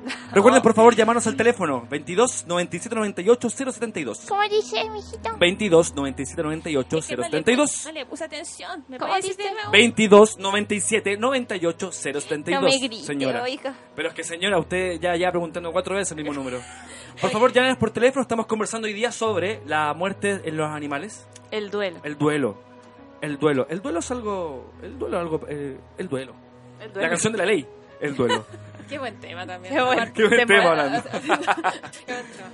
Recuerden, 0.32 0.62
por 0.62 0.72
favor, 0.72 0.94
llamarnos 0.96 1.26
al 1.26 1.36
teléfono 1.36 1.86
22 1.90 2.46
97 2.46 2.94
98 2.96 3.50
072. 3.50 4.24
¿Cómo 4.28 4.42
dice, 4.48 4.88
mijito? 4.88 5.36
22 5.38 5.94
97 5.94 6.42
98 6.42 6.98
Es 6.98 7.06
que 7.06 7.16
no 7.16 7.22
le- 7.22 7.28
072. 7.28 7.84
No 7.86 7.92
le 7.92 8.06
puse 8.06 8.24
atención. 8.24 8.84
¿Me 8.88 8.98
¿Cómo 8.98 9.14
dice? 9.16 9.34
de 9.42 9.52
nuevo? 9.52 9.70
22 9.72 10.38
97 10.38 11.16
98 11.18 11.92
072. 11.92 12.62
No 12.62 12.66
me 12.68 12.78
grite, 12.78 13.04
señora. 13.04 13.42
oiga. 13.42 13.74
Pero 13.94 14.08
es 14.08 14.14
que, 14.14 14.24
señora, 14.24 14.58
usted 14.58 14.98
ya 15.00 15.14
ya 15.16 15.30
preguntando 15.30 15.70
cuatro 15.70 15.94
veces 15.94 16.12
el 16.12 16.16
mismo 16.24 16.32
número. 16.32 16.60
Por 17.20 17.30
favor, 17.30 17.52
llámenos 17.52 17.76
por 17.76 17.90
teléfono. 17.90 18.22
Estamos 18.22 18.46
conversando 18.46 18.86
hoy 18.86 18.94
día 18.94 19.12
sobre 19.12 19.60
la 19.66 19.92
muerte 19.92 20.40
en 20.44 20.56
los 20.56 20.70
animales. 20.70 21.26
El 21.50 21.70
duelo. 21.70 22.00
El 22.04 22.16
duelo. 22.16 22.56
El 23.20 23.38
duelo. 23.38 23.66
El 23.68 23.82
duelo 23.82 23.98
es 23.98 24.10
algo. 24.10 24.72
El 24.82 24.98
duelo 24.98 25.16
es 25.18 25.20
algo. 25.22 25.40
eh, 25.48 25.78
el 25.98 26.08
duelo. 26.08 26.34
El 26.80 26.92
La 26.94 27.08
canción 27.10 27.32
de 27.32 27.38
la 27.38 27.44
ley. 27.46 27.66
El 28.00 28.16
duelo. 28.16 28.44
Qué 28.88 28.98
buen 28.98 29.20
tema 29.20 29.46
también. 29.46 29.74
Qué 29.74 29.82
buen 29.82 30.12
Qué 30.12 30.26
buen 30.26 30.46
tema 30.46 30.70
hablando. 30.70 31.02
Qué 31.12 31.18
buen 31.28 31.40
tema. 32.32 32.50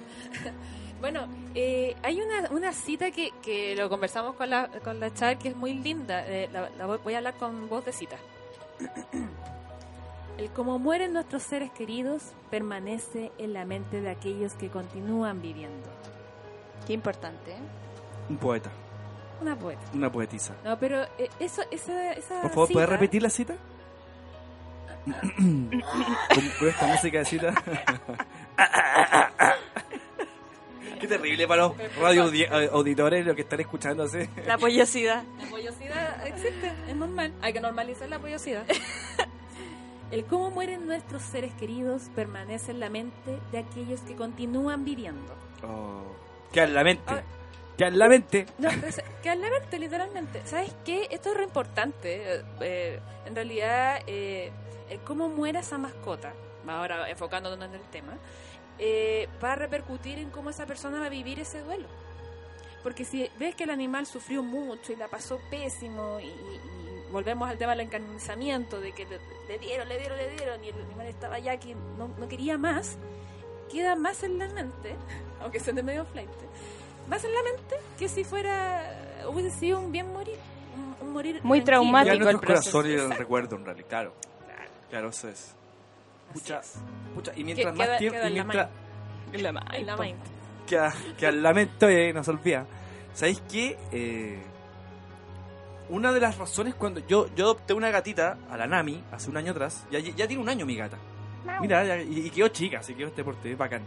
Bueno, 1.01 1.29
eh, 1.55 1.95
hay 2.03 2.21
una, 2.21 2.51
una 2.51 2.73
cita 2.73 3.11
que, 3.11 3.31
que 3.43 3.77
lo 3.77 3.89
conversamos 3.89 4.35
con 4.35 4.51
la, 4.51 4.69
con 4.83 4.99
la 4.99 5.13
Char 5.15 5.39
que 5.39 5.49
es 5.49 5.57
muy 5.57 5.75
linda. 5.75 6.27
Eh, 6.27 6.49
la, 6.53 6.69
la 6.71 6.87
voy, 6.87 6.99
voy 7.05 7.15
a 7.15 7.19
hablar 7.19 7.35
con 7.35 7.69
voz 7.69 7.85
de 7.85 7.93
cita. 7.93 8.17
El 10.39 10.51
cómo 10.51 10.79
mueren 10.79 11.15
nuestros 11.15 11.43
seres 11.43 11.71
queridos 11.71 12.33
permanece 12.51 13.33
en 13.39 13.55
la 13.55 13.65
mente 13.65 14.03
de 14.03 14.11
aquellos 14.11 14.53
que 14.55 14.69
continúan 14.69 15.41
viviendo. 15.41 15.89
Qué 16.87 16.93
importante, 16.93 17.53
¿eh? 17.53 17.59
Un 18.29 18.37
poeta. 18.37 18.71
Una 19.41 19.57
poeta. 19.59 19.81
Una 19.95 20.11
poetisa. 20.11 20.55
No, 20.65 20.79
pero 20.79 21.03
eh, 21.19 21.29
eso, 21.41 21.63
esa, 21.71 22.13
esa 22.13 22.41
Por 22.43 22.51
favor, 22.51 22.73
¿puedes 22.73 22.89
repetir 22.89 23.23
la 23.23 23.31
cita? 23.31 23.55
con, 25.07 25.71
con 26.59 26.69
esta 26.69 26.87
música 26.87 27.19
de 27.19 27.25
cita. 27.25 27.55
Qué 31.01 31.07
terrible 31.07 31.47
para 31.47 31.63
los 31.69 31.73
radio 32.01 32.25
audi- 32.25 32.71
auditores 32.73 33.27
lo 33.27 33.35
que 33.35 33.43
están 33.43 33.61
escuchando 33.61 34.05
así. 34.05 34.19
La 34.47 34.57
pollosidad. 34.57 35.23
La 35.39 35.47
pollosidad 35.51 36.27
existe, 36.27 36.73
es 36.89 36.97
normal. 36.97 37.33
Hay 37.43 37.53
que 37.53 37.61
normalizar 37.61 38.09
la 38.09 38.19
pollosidad. 38.19 38.65
El 40.11 40.25
cómo 40.25 40.51
mueren 40.51 40.87
nuestros 40.87 41.21
seres 41.23 41.53
queridos 41.55 42.05
permanece 42.15 42.71
en 42.71 42.81
la 42.81 42.89
mente 42.89 43.39
de 43.53 43.59
aquellos 43.59 44.01
que 44.03 44.15
continúan 44.15 44.85
viviendo. 44.85 45.35
Oh. 45.65 46.03
Queda 46.53 46.65
en 46.65 46.75
la 46.75 46.85
mente. 46.85 47.13
Queda 47.77 47.89
en 47.89 47.99
la 47.99 48.09
mente. 48.09 48.47
No, 48.59 48.69
queda 49.23 49.33
en 49.35 49.41
la 49.43 49.51
mente, 49.51 49.79
literalmente. 49.79 50.41
¿Sabes 50.47 50.75
qué? 50.85 51.09
Esto 51.11 51.31
es 51.31 51.37
re 51.37 51.45
importante. 51.45 52.35
eh, 52.35 52.43
eh, 52.61 53.01
en 53.27 53.35
realidad, 53.35 54.01
eh, 54.07 54.51
el 54.89 55.01
cómo 55.01 55.29
muera 55.29 55.61
esa 55.61 55.77
mascota, 55.79 56.33
ahora 56.67 57.09
enfocándonos 57.11 57.69
en 57.69 57.75
el 57.75 57.83
tema, 57.91 58.15
eh, 58.79 59.29
va 59.43 59.53
a 59.53 59.57
repercutir 59.57 60.19
en 60.19 60.31
cómo 60.31 60.51
esa 60.51 60.67
persona 60.67 61.01
va 61.01 61.07
a 61.07 61.11
vivir 61.11 61.41
ese 61.41 61.61
duelo. 61.63 61.89
Porque 62.83 63.05
si 63.05 63.29
ves 63.39 63.55
que 63.55 63.65
el 63.65 63.71
animal 63.71 64.07
sufrió 64.07 64.43
mucho 64.43 64.93
y 64.93 64.97
la 64.97 65.09
pasó 65.09 65.41
pésimo, 65.51 66.21
y, 66.21 66.27
y 66.27 67.11
volvemos 67.11 67.49
al 67.49 67.59
tema 67.59 67.73
del 67.73 67.81
encarnizamiento, 67.81 68.81
de 68.81 68.93
que 68.93 69.05
le, 69.07 69.19
le 69.49 69.59
dieron, 69.59 69.89
le 69.89 69.99
dieron, 69.99 70.17
le 70.17 70.31
dieron, 70.31 70.65
y 70.65 70.69
el 70.69 70.81
animal 70.83 71.07
estaba 71.09 71.39
ya 71.39 71.57
que 71.59 71.75
no, 71.75 72.09
no 72.17 72.29
quería 72.29 72.57
más, 72.59 72.97
queda 73.71 73.97
más 73.97 74.23
en 74.23 74.39
la 74.39 74.49
mente, 74.49 74.95
aunque 75.41 75.59
suene 75.61 75.83
medio 75.83 76.05
flight, 76.07 76.31
más 77.09 77.25
en 77.25 77.33
la 77.35 77.43
mente 77.43 77.77
que 77.99 78.09
si 78.09 78.25
fuera, 78.25 79.23
hubiese 79.29 79.59
sido 79.59 79.81
un 79.81 79.93
bien 79.93 80.13
morir. 80.13 80.37
Un, 81.01 81.07
un 81.09 81.13
morir 81.13 81.41
Muy 81.43 81.63
tranquilo. 81.63 81.65
traumático. 81.65 82.25
Ya 82.25 82.31
el 82.31 82.39
proceso. 82.39 82.71
corazón 82.73 82.87
y 82.87 82.89
el 82.95 83.01
Exacto. 83.01 83.19
recuerdo 83.19 83.57
en 83.57 83.65
realidad. 83.65 83.87
Claro. 83.89 84.15
Claro, 84.91 85.09
eso 85.09 85.29
es. 85.29 85.55
Pucha, 86.33 86.59
Así 86.59 86.79
pucha, 87.15 87.33
y 87.37 87.45
mientras 87.45 87.73
Que- 87.73 87.79
más 87.79 87.87
queda- 87.89 87.99
tiempo. 87.99 88.17
queda 88.19 88.29
Y 88.29 88.33
en 88.33 88.37
la 88.39 88.45
mientras. 88.45 88.69
es. 88.69 89.39
En 89.81 89.87
la 89.87 89.97
mente. 89.97 90.31
que, 90.67 90.79
a- 90.79 90.95
que 91.19 91.27
al 91.27 91.43
lamento 91.43 91.89
eh, 91.89 92.13
nos 92.13 92.27
olvida. 92.29 92.67
¿Sabéis 93.15 93.41
qué? 93.51 93.79
Eh, 93.93 94.43
una 95.89 96.13
de 96.13 96.21
las 96.21 96.37
razones 96.39 96.75
cuando 96.75 97.01
yo, 97.07 97.29
yo 97.35 97.45
adopté 97.45 97.73
una 97.73 97.91
gatita 97.91 98.37
a 98.51 98.57
la 98.57 98.67
Nami 98.67 99.03
hace 99.13 99.31
un 99.31 99.37
año 99.37 99.53
atrás, 99.53 99.87
ya, 99.91 100.01
ya 100.01 100.27
tiene 100.27 100.43
un 100.43 100.49
año 100.49 100.67
mi 100.67 100.77
gata. 100.77 100.99
Mira, 101.61 101.85
ya- 101.85 102.03
y, 102.03 102.27
y 102.27 102.31
quedó 102.31 102.49
chica, 102.49 102.81
así 102.81 102.95
quedó 102.95 103.07
este 103.09 103.23
porte, 103.23 103.55
bacán. 103.55 103.83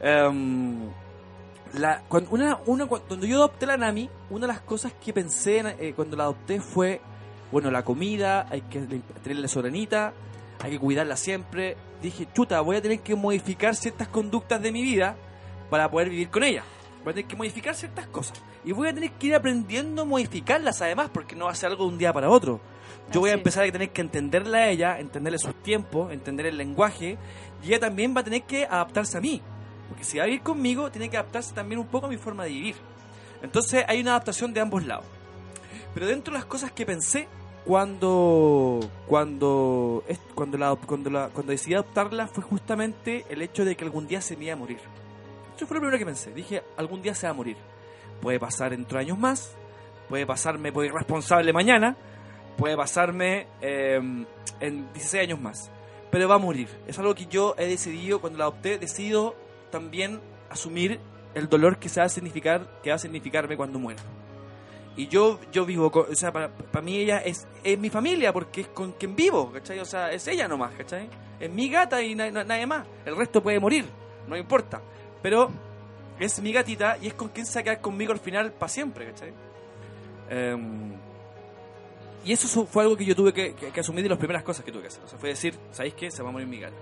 Em, 0.00 0.88
la, 1.74 2.02
cuando, 2.08 2.30
una, 2.30 2.58
una, 2.66 2.86
cuando 2.86 3.26
yo 3.26 3.36
adopté 3.36 3.66
la 3.66 3.76
Nami, 3.76 4.08
una 4.30 4.46
de 4.46 4.52
las 4.52 4.62
cosas 4.62 4.92
que 4.92 5.12
pensé 5.12 5.62
eh, 5.78 5.92
cuando 5.94 6.16
la 6.16 6.24
adopté 6.24 6.60
fue, 6.60 7.00
bueno, 7.52 7.70
la 7.70 7.84
comida, 7.84 8.46
hay 8.50 8.62
que 8.62 8.80
tenerle 9.22 9.48
soranita, 9.48 10.12
hay 10.60 10.72
que 10.72 10.78
cuidarla 10.78 11.16
siempre. 11.16 11.76
Dije, 12.02 12.28
chuta, 12.32 12.60
voy 12.60 12.76
a 12.76 12.82
tener 12.82 13.00
que 13.00 13.14
modificar 13.14 13.74
ciertas 13.74 14.08
conductas 14.08 14.62
de 14.62 14.72
mi 14.72 14.82
vida 14.82 15.16
para 15.70 15.90
poder 15.90 16.10
vivir 16.10 16.30
con 16.30 16.44
ella. 16.44 16.64
Voy 17.04 17.12
a 17.12 17.14
tener 17.14 17.28
que 17.28 17.36
modificar 17.36 17.74
ciertas 17.74 18.06
cosas. 18.06 18.40
Y 18.64 18.72
voy 18.72 18.88
a 18.88 18.94
tener 18.94 19.12
que 19.12 19.28
ir 19.28 19.34
aprendiendo 19.34 20.02
a 20.02 20.04
modificarlas 20.04 20.82
además, 20.82 21.10
porque 21.12 21.36
no 21.36 21.46
va 21.46 21.52
a 21.52 21.54
ser 21.54 21.70
algo 21.70 21.84
de 21.84 21.90
un 21.90 21.98
día 21.98 22.12
para 22.12 22.30
otro. 22.30 22.60
Yo 23.12 23.20
voy 23.20 23.30
a 23.30 23.34
empezar 23.34 23.64
a 23.64 23.72
tener 23.72 23.90
que 23.90 24.02
entenderla 24.02 24.58
a 24.58 24.68
ella, 24.68 24.98
entenderle 24.98 25.38
sus 25.38 25.54
tiempos, 25.62 26.12
entender 26.12 26.46
el 26.46 26.58
lenguaje, 26.58 27.16
y 27.62 27.68
ella 27.68 27.80
también 27.80 28.14
va 28.14 28.20
a 28.20 28.24
tener 28.24 28.42
que 28.42 28.64
adaptarse 28.64 29.16
a 29.16 29.20
mí. 29.20 29.40
Porque 29.88 30.04
si 30.04 30.18
va 30.18 30.24
a 30.24 30.26
vivir 30.26 30.42
conmigo, 30.42 30.90
tiene 30.90 31.08
que 31.08 31.16
adaptarse 31.16 31.54
también 31.54 31.80
un 31.80 31.86
poco 31.86 32.06
a 32.06 32.08
mi 32.08 32.16
forma 32.16 32.44
de 32.44 32.50
vivir. 32.50 32.76
Entonces 33.42 33.84
hay 33.88 34.00
una 34.00 34.12
adaptación 34.12 34.52
de 34.52 34.60
ambos 34.60 34.84
lados. 34.84 35.06
Pero 35.94 36.06
dentro 36.06 36.32
de 36.32 36.38
las 36.38 36.46
cosas 36.46 36.72
que 36.72 36.84
pensé 36.84 37.28
cuando 37.64 38.80
cuando 39.06 40.02
cuando 40.34 40.58
la, 40.58 40.74
cuando 40.74 41.10
cuando 41.10 41.50
decidí 41.52 41.74
adoptarla 41.74 42.26
fue 42.26 42.42
justamente 42.42 43.24
el 43.28 43.42
hecho 43.42 43.64
de 43.64 43.76
que 43.76 43.84
algún 43.84 44.06
día 44.06 44.20
se 44.20 44.36
me 44.36 44.44
iba 44.44 44.54
a 44.54 44.56
morir. 44.56 44.78
Eso 45.56 45.66
fue 45.66 45.74
lo 45.74 45.80
primero 45.80 45.98
que 45.98 46.06
pensé. 46.06 46.32
Dije, 46.32 46.62
algún 46.76 47.02
día 47.02 47.14
se 47.14 47.26
va 47.26 47.32
a 47.32 47.34
morir. 47.34 47.56
Puede 48.20 48.38
pasar 48.38 48.70
dentro 48.70 48.98
de 48.98 49.04
años 49.04 49.18
más, 49.18 49.54
puede 50.08 50.24
pasarme 50.24 50.72
por 50.72 50.84
irresponsable 50.84 51.52
mañana, 51.52 51.96
puede 52.56 52.76
pasarme 52.76 53.48
eh, 53.60 54.00
en 54.60 54.92
16 54.92 55.24
años 55.24 55.40
más. 55.40 55.70
Pero 56.10 56.28
va 56.28 56.36
a 56.36 56.38
morir. 56.38 56.68
Es 56.86 56.98
algo 56.98 57.14
que 57.14 57.26
yo 57.26 57.54
he 57.58 57.66
decidido, 57.66 58.20
cuando 58.20 58.38
la 58.38 58.44
adopté, 58.44 58.74
he 58.74 58.78
decidido 58.78 59.34
también 59.70 60.20
asumir 60.50 60.98
el 61.34 61.48
dolor 61.48 61.78
que 61.78 61.88
se 61.88 62.00
va 62.00 62.06
a 62.06 62.08
significar, 62.08 62.80
que 62.82 62.90
va 62.90 62.96
a 62.96 62.98
significarme 62.98 63.56
cuando 63.56 63.78
muera. 63.78 64.02
Y 64.96 65.06
yo, 65.06 65.38
yo 65.52 65.64
vivo, 65.64 65.90
con- 65.92 66.06
o 66.10 66.14
sea, 66.14 66.32
para, 66.32 66.48
para 66.48 66.82
mí 66.84 66.96
ella 66.96 67.18
es, 67.18 67.46
es 67.62 67.78
mi 67.78 67.88
familia, 67.90 68.32
porque 68.32 68.62
es 68.62 68.68
con 68.68 68.92
quien 68.92 69.14
vivo, 69.14 69.52
¿cachai? 69.52 69.78
O 69.78 69.84
sea, 69.84 70.10
es 70.10 70.26
ella 70.26 70.48
nomás, 70.48 70.72
¿cachai? 70.74 71.08
Es 71.38 71.48
mi 71.50 71.68
gata 71.68 72.02
y 72.02 72.14
na- 72.16 72.30
na- 72.30 72.42
nadie 72.44 72.66
más. 72.66 72.84
El 73.04 73.14
resto 73.16 73.40
puede 73.42 73.60
morir, 73.60 73.84
no 74.26 74.36
importa. 74.36 74.80
Pero 75.22 75.50
es 76.18 76.40
mi 76.42 76.52
gatita 76.52 76.98
y 77.00 77.06
es 77.06 77.14
con 77.14 77.28
quien 77.28 77.46
se 77.46 77.54
va 77.58 77.60
a 77.60 77.64
quedar 77.64 77.80
conmigo 77.80 78.12
al 78.12 78.18
final 78.18 78.50
para 78.52 78.68
siempre. 78.68 79.12
Em, 80.30 80.94
y 82.24 82.32
eso 82.32 82.66
fue 82.66 82.82
algo 82.82 82.96
que 82.96 83.04
yo 83.04 83.14
tuve 83.14 83.32
que, 83.32 83.54
que- 83.54 83.80
asumir 83.80 84.02
de 84.02 84.08
las 84.08 84.18
primeras 84.18 84.42
cosas 84.42 84.64
que 84.64 84.72
tuve 84.72 84.82
que 84.82 84.88
hacer. 84.88 85.04
O 85.04 85.08
sea, 85.08 85.18
fue 85.18 85.28
decir, 85.28 85.54
¿sabéis 85.70 85.94
qué? 85.94 86.10
Se 86.10 86.22
va 86.24 86.30
a 86.30 86.32
morir 86.32 86.48
mi 86.48 86.58
gata. 86.58 86.74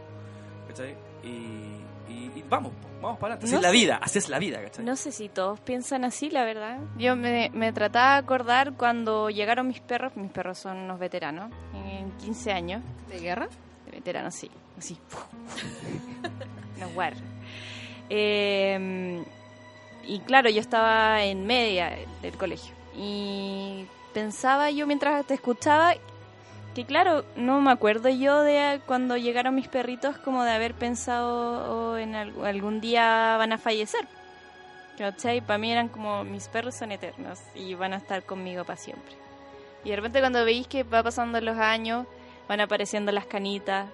Y- 2.37 2.43
vamos, 2.49 2.73
vamos 3.03 3.19
para 3.19 3.35
adelante. 3.35 3.47
Así 3.47 3.53
No 3.53 3.59
es 3.59 3.63
la 3.63 3.71
vida, 3.71 3.99
así 4.03 4.19
es 4.19 4.29
la 4.29 4.39
vida, 4.39 4.63
¿cachai? 4.63 4.85
No 4.85 4.97
sé 4.97 5.13
si 5.13 5.29
todos 5.29 5.59
piensan 5.61 6.05
así, 6.05 6.31
la 6.31 6.45
verdad. 6.45 6.79
Yo 6.99 7.17
me, 7.17 7.51
me 7.55 7.73
trataba 7.73 8.13
de 8.15 8.19
acordar 8.19 8.73
cuando 8.75 9.31
llegaron 9.31 9.69
mis 9.69 9.81
perros, 9.81 10.17
mis 10.17 10.31
perros 10.31 10.59
son 10.59 10.77
unos 10.79 10.99
veteranos, 10.99 11.51
en 11.75 12.11
15 12.19 12.53
años. 12.53 12.83
¿De 13.09 13.19
guerra? 13.21 13.49
De 13.87 13.93
veteranos, 13.93 14.35
sí. 14.35 14.51
Así. 14.79 14.99
Unos 16.77 16.93
guarros. 16.95 17.21
Eh, 18.11 19.25
y 20.07 20.19
claro, 20.21 20.51
yo 20.51 20.61
estaba 20.61 21.25
en 21.25 21.47
media 21.47 21.93
del 22.23 22.37
colegio. 22.37 22.73
Y 22.97 23.85
pensaba 24.15 24.71
yo 24.71 24.87
mientras 24.87 25.27
te 25.27 25.35
escuchaba 25.35 25.95
que 26.77 26.85
claro, 26.85 27.25
no 27.37 27.61
me 27.61 27.71
acuerdo 27.71 28.09
yo 28.11 28.43
de 28.43 28.81
cuando 28.87 29.17
llegaron 29.17 29.55
mis 29.55 29.67
perritos 29.67 30.19
como 30.19 30.45
de 30.45 30.53
haber 30.53 30.75
pensado 30.75 31.93
oh, 31.93 31.97
en 31.97 32.13
alg- 32.13 32.45
algún 32.45 32.81
día 32.83 33.37
van 33.39 33.53
a 33.53 33.59
fallecer. 33.59 34.07
¿Cachai? 34.99 35.41
Para 35.41 35.59
mí 35.59 35.73
eran 35.73 35.89
como 35.89 36.23
mis 36.25 36.49
perros 36.49 36.75
son 36.75 36.93
eternos 36.93 37.41
y 37.55 37.75
van 37.75 37.93
a 37.95 37.97
estar 37.97 38.23
conmigo 38.25 38.65
para 38.65 38.77
siempre. 38.79 39.15
Y 39.85 39.91
de 39.91 39.97
repente 39.97 40.21
cuando 40.21 40.45
veis 40.45 40.67
que 40.69 40.83
va 40.85 41.03
pasando 41.03 41.41
los 41.41 41.57
años, 41.59 42.07
van 42.49 42.61
apareciendo 42.61 43.11
las 43.11 43.25
canitas, 43.27 43.89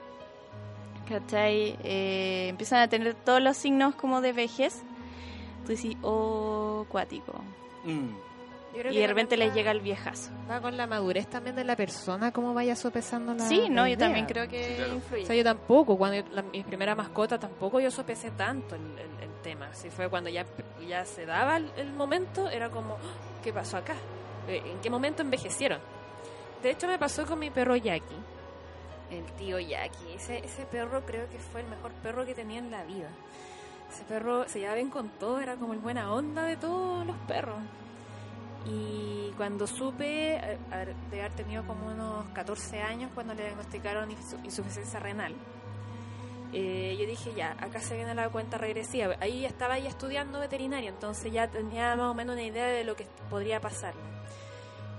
¿cachai? 1.08 1.76
Eh, 1.84 2.46
empiezan 2.48 2.80
a 2.80 2.88
tener 2.88 3.14
todos 3.14 3.40
los 3.40 3.56
signos 3.56 3.94
como 3.94 4.20
de 4.20 4.32
vejez. 4.32 4.82
Tú 5.66 5.68
decís, 5.72 5.96
oh, 6.02 6.84
cuático. 6.88 7.32
Mm. 7.84 8.08
Y 8.74 8.98
de 8.98 9.06
repente 9.06 9.36
les 9.36 9.52
llega 9.54 9.70
el 9.70 9.80
viejazo. 9.80 10.30
Va 10.50 10.60
con 10.60 10.76
la 10.76 10.86
madurez 10.86 11.26
también 11.28 11.54
de 11.56 11.64
la 11.64 11.76
persona, 11.76 12.32
cómo 12.32 12.54
vaya 12.54 12.74
sopesando 12.74 13.34
la 13.34 13.46
Sí, 13.46 13.68
no, 13.68 13.86
yo 13.86 13.98
también 13.98 14.24
creo 14.26 14.48
que 14.48 14.82
O 14.90 14.94
influye. 14.94 15.26
sea, 15.26 15.36
yo 15.36 15.44
tampoco, 15.44 15.96
cuando 15.98 16.16
yo- 16.18 16.24
la- 16.32 16.42
mi 16.42 16.62
primera 16.62 16.94
mascota 16.94 17.38
tampoco 17.38 17.80
yo 17.80 17.90
sopesé 17.90 18.30
tanto 18.30 18.74
el, 18.74 18.82
el- 18.98 19.22
el 19.24 19.30
tema. 19.42 19.72
Si 19.74 19.90
fue 19.90 20.08
cuando 20.08 20.30
ya, 20.30 20.46
ya 20.88 21.04
se 21.04 21.26
daba 21.26 21.58
el, 21.58 21.70
el 21.76 21.92
momento, 21.92 22.48
era 22.48 22.70
como, 22.70 22.94
"Ah, 22.94 23.40
¿qué 23.44 23.52
pasó 23.52 23.76
acá? 23.76 23.94
Eh, 24.48 24.62
¿En 24.64 24.80
qué 24.80 24.88
momento 24.90 25.20
envejecieron? 25.22 25.78
De 26.62 26.70
hecho, 26.70 26.86
me 26.86 26.98
pasó 26.98 27.26
con 27.26 27.38
mi 27.38 27.50
perro 27.50 27.76
Jackie, 27.76 28.16
el 29.10 29.24
tío 29.36 29.58
Jackie. 29.60 30.14
Ese, 30.14 30.38
ese 30.38 30.64
perro 30.64 31.02
creo 31.04 31.28
que 31.28 31.38
fue 31.38 31.60
el 31.60 31.66
mejor 31.68 31.92
perro 32.02 32.24
que 32.24 32.34
tenía 32.34 32.58
en 32.58 32.70
la 32.70 32.84
vida. 32.84 33.08
Ese 33.92 34.04
perro 34.04 34.48
se 34.48 34.60
llevaba 34.60 34.76
bien 34.76 34.88
con 34.88 35.10
todo, 35.10 35.40
era 35.40 35.56
como 35.56 35.74
el 35.74 35.78
buena 35.80 36.10
onda 36.12 36.44
de 36.44 36.56
todos 36.56 37.04
los 37.06 37.16
perros. 37.28 37.58
Y 38.66 39.32
cuando 39.36 39.66
supe 39.66 40.34
eh, 40.36 40.58
de 41.10 41.20
haber 41.20 41.32
tenido 41.32 41.66
como 41.66 41.86
unos 41.88 42.26
14 42.30 42.80
años 42.80 43.10
cuando 43.14 43.34
le 43.34 43.42
diagnosticaron 43.44 44.10
insu- 44.10 44.38
insuficiencia 44.44 45.00
renal, 45.00 45.34
eh, 46.52 46.96
yo 47.00 47.06
dije 47.06 47.32
ya, 47.34 47.52
acá 47.58 47.80
se 47.80 47.96
viene 47.96 48.14
la 48.14 48.28
cuenta 48.28 48.58
regresiva. 48.58 49.16
Ahí 49.20 49.44
estaba 49.46 49.78
ya 49.78 49.88
estudiando 49.88 50.38
veterinaria, 50.38 50.90
entonces 50.90 51.32
ya 51.32 51.48
tenía 51.48 51.96
más 51.96 52.10
o 52.10 52.14
menos 52.14 52.34
una 52.34 52.42
idea 52.42 52.66
de 52.66 52.84
lo 52.84 52.94
que 52.94 53.06
podría 53.30 53.58
pasar. 53.60 53.94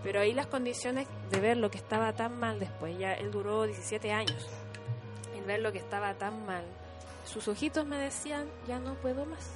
Pero 0.03 0.19
ahí 0.19 0.33
las 0.33 0.47
condiciones 0.47 1.07
de 1.31 1.39
ver 1.39 1.55
lo 1.57 1.71
que 1.71 1.77
estaba 1.77 2.11
tan 2.11 2.37
mal 2.37 2.59
después, 2.59 2.97
ya 2.97 3.13
él 3.13 3.31
duró 3.31 3.63
17 3.63 4.11
años, 4.11 4.45
el 5.37 5.43
ver 5.45 5.61
lo 5.61 5.71
que 5.71 5.77
estaba 5.77 6.13
tan 6.15 6.45
mal, 6.45 6.63
sus 7.25 7.47
ojitos 7.47 7.85
me 7.85 7.97
decían, 7.97 8.45
ya 8.67 8.79
no 8.79 8.95
puedo 8.95 9.25
más. 9.25 9.49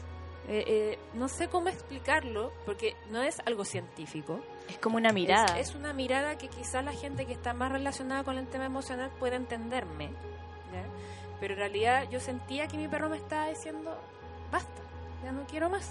Eh, 0.49 0.63
eh, 0.67 0.99
no 1.13 1.27
sé 1.27 1.49
cómo 1.49 1.67
explicarlo, 1.69 2.53
porque 2.65 2.95
no 3.09 3.21
es 3.21 3.41
algo 3.45 3.65
científico. 3.65 4.39
Es 4.69 4.77
como 4.77 4.95
una 4.97 5.11
mirada. 5.11 5.59
Es, 5.59 5.69
es 5.69 5.75
una 5.75 5.91
mirada 5.93 6.37
que 6.37 6.47
quizás 6.47 6.83
la 6.85 6.93
gente 6.93 7.25
que 7.25 7.33
está 7.33 7.53
más 7.53 7.71
relacionada 7.71 8.23
con 8.23 8.37
el 8.37 8.47
tema 8.47 8.65
emocional 8.65 9.11
puede 9.19 9.35
entenderme. 9.35 10.05
¿ya? 10.05 10.83
Pero 11.39 11.53
en 11.53 11.59
realidad 11.59 12.07
yo 12.09 12.19
sentía 12.19 12.67
que 12.67 12.77
mi 12.77 12.87
perro 12.87 13.09
me 13.09 13.17
estaba 13.17 13.49
diciendo, 13.49 13.97
basta, 14.51 14.81
ya 15.23 15.31
no 15.33 15.45
quiero 15.47 15.69
más. 15.69 15.89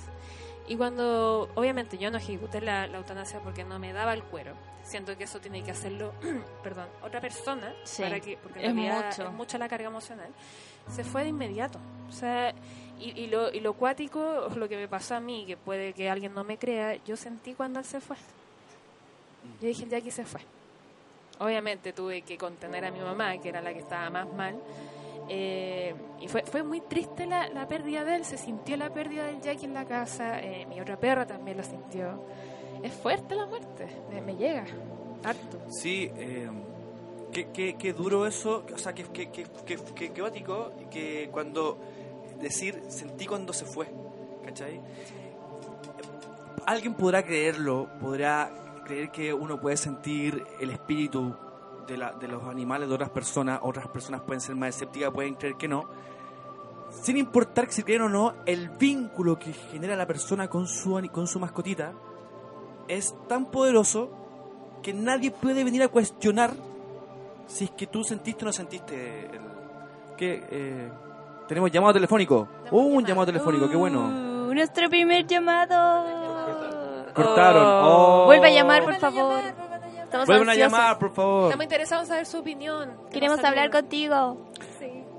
Y 0.69 0.77
cuando, 0.77 1.49
obviamente 1.55 1.97
yo 1.99 2.11
no 2.11 2.19
ejecuté 2.19 2.61
la, 2.61 2.87
la 2.87 2.99
eutanasia 2.99 3.41
porque 3.41 3.63
no 3.63 3.79
me 3.79 3.93
daba 3.93 4.15
el 4.15 4.23
cuero. 4.25 4.55
Siento 4.83 5.17
que 5.17 5.25
eso 5.25 5.41
tiene 5.41 5.63
que 5.63 5.71
hacerlo, 5.73 6.13
perdón, 6.63 6.89
otra 7.03 7.21
persona, 7.21 7.75
Sí, 7.85 8.03
para 8.03 8.21
que, 8.21 8.37
porque 8.39 8.65
en 8.65 8.79
es 8.79 8.95
mucho. 9.05 9.25
es 9.29 9.33
mucha 9.33 9.59
la 9.59 9.69
carga 9.69 9.89
emocional. 9.89 10.33
Se 10.89 11.05
fue 11.05 11.23
de 11.25 11.29
inmediato. 11.29 11.79
O 12.09 12.13
sea, 12.13 12.53
y, 13.01 13.11
y 13.21 13.27
lo, 13.29 13.53
y 13.53 13.61
lo 13.61 13.75
cuático, 13.75 14.49
lo 14.55 14.69
que 14.69 14.77
me 14.77 14.89
pasó 14.89 15.15
a 15.17 15.21
mí, 15.21 15.45
que 15.47 15.57
puede 15.57 15.93
que 15.93 16.09
alguien 16.11 16.35
no 16.35 16.45
me 16.45 16.57
crea, 16.59 16.97
yo 17.05 17.17
sentí 17.17 17.55
cuando 17.55 17.79
él 17.81 17.85
se 17.85 18.01
fue. 18.01 18.17
Yo 19.61 19.69
dije, 19.69 19.85
el 19.85 19.91
Jackie 19.91 20.11
se 20.11 20.25
fue. 20.25 20.41
Obviamente 21.39 21.93
tuve 21.93 22.23
que 22.23 22.39
contener 22.39 22.85
a 22.85 22.91
mi 22.91 23.01
mamá, 23.01 23.37
que 23.39 23.49
era 23.51 23.61
la 23.61 23.73
que 23.73 23.81
estaba 23.81 24.09
más 24.11 24.33
mal. 24.33 24.57
Eh, 25.29 25.95
y 26.21 26.29
fue, 26.29 26.43
fue 26.43 26.63
muy 26.63 26.81
triste 26.81 27.27
la, 27.27 27.49
la 27.49 27.67
pérdida 27.69 28.05
de 28.05 28.17
él, 28.17 28.25
se 28.25 28.39
sintió 28.39 28.77
la 28.77 28.91
pérdida 28.93 29.27
del 29.27 29.41
Jackie 29.41 29.67
en 29.67 29.75
la 29.75 29.85
casa, 29.85 30.41
eh, 30.41 30.67
mi 30.67 30.81
otra 30.81 30.97
perra 30.99 31.27
también 31.27 31.57
la 31.57 31.65
sintió. 31.65 32.21
Es 32.83 32.93
fuerte 32.95 33.35
la 33.35 33.47
muerte, 33.47 33.89
me, 34.11 34.21
me 34.21 34.37
llega, 34.37 34.65
harto. 35.25 35.59
Sí, 35.69 36.11
eh, 36.17 36.49
qué, 37.33 37.49
qué- 37.53 37.77
qué 37.77 37.93
duro 37.93 38.27
eso, 38.27 38.65
o 38.73 38.79
sea, 38.79 38.95
que, 38.95 39.03
que, 39.05 39.31
que, 39.31 39.45
que, 39.67 39.77
que, 39.95 40.13
que 40.13 40.21
gótico, 40.21 40.73
que 40.91 41.29
cuando 41.33 41.79
decir, 42.41 42.83
sentí 42.89 43.27
cuando 43.27 43.53
se 43.53 43.65
fue, 43.65 43.89
¿cachai? 44.45 44.81
Alguien 46.67 46.95
podrá 46.95 47.23
creerlo, 47.25 47.89
podrá 48.01 48.51
creer 48.85 49.11
que 49.11 49.33
uno 49.33 49.61
puede 49.61 49.77
sentir 49.77 50.45
el 50.61 50.71
espíritu 50.71 51.35
de, 51.87 52.29
los 52.29 52.45
animales 52.45 52.89
de 52.89 52.95
otras 52.95 53.11
personas, 53.11 53.61
otras 53.63 53.89
personas 53.89 54.23
pueden 54.23 54.41
ser 54.41 54.57
más 54.57 54.71
escépticas, 54.71 55.13
pueden 55.13 55.35
creer 55.35 55.57
que 55.57 55.69
no, 55.69 55.89
sin 57.03 57.17
importar 57.17 57.71
si 57.71 57.83
creen 57.83 58.03
o 58.03 58.09
no, 58.09 58.35
el 58.47 58.71
vínculo 58.71 59.39
que 59.39 59.53
genera 59.53 59.97
la 59.97 60.07
persona 60.07 60.49
con 60.49 60.67
su, 60.67 61.01
con 61.13 61.27
su 61.27 61.39
mascotita 61.39 61.93
es 62.89 63.15
tan 63.29 63.51
poderoso 63.51 64.11
que 64.83 64.93
nadie 64.93 65.31
puede 65.31 65.65
venir 65.65 65.83
a 65.83 65.89
cuestionar 65.89 66.53
si 67.47 67.65
es 67.65 67.71
que 67.71 67.87
tú 67.87 68.05
sentiste 68.05 68.45
o 68.45 68.47
no 68.47 68.53
sentiste 68.53 69.27
el... 69.27 69.41
que 70.17 70.45
eh, 70.51 70.91
tenemos 71.47 71.71
llamado 71.71 71.93
telefónico 71.95 72.49
uh, 72.71 72.79
un 72.79 73.05
llamado 73.05 73.27
telefónico 73.27 73.69
qué 73.69 73.77
bueno 73.77 74.27
Uh, 74.47 74.55
nuestro 74.55 74.89
primer 74.89 75.27
llamado. 75.27 76.05
Cortaron. 77.15 77.65
Oh. 77.67 78.25
Vuelve 78.27 78.47
a 78.47 78.51
llamar, 78.51 78.85
por 78.85 78.95
favor. 78.97 79.41
Estamos 80.05 80.27
vuelvan 80.29 80.51
a 80.51 80.55
llamar 80.55 80.99
por 81.01 81.13
favor 81.13 81.45
Estamos 81.47 81.65
interesados 81.65 82.05
en 82.05 82.09
saber 82.09 82.27
su 82.27 82.39
opinión. 82.39 82.93
Queremos 83.11 83.43
hablar 83.43 83.71
contigo. 83.71 84.47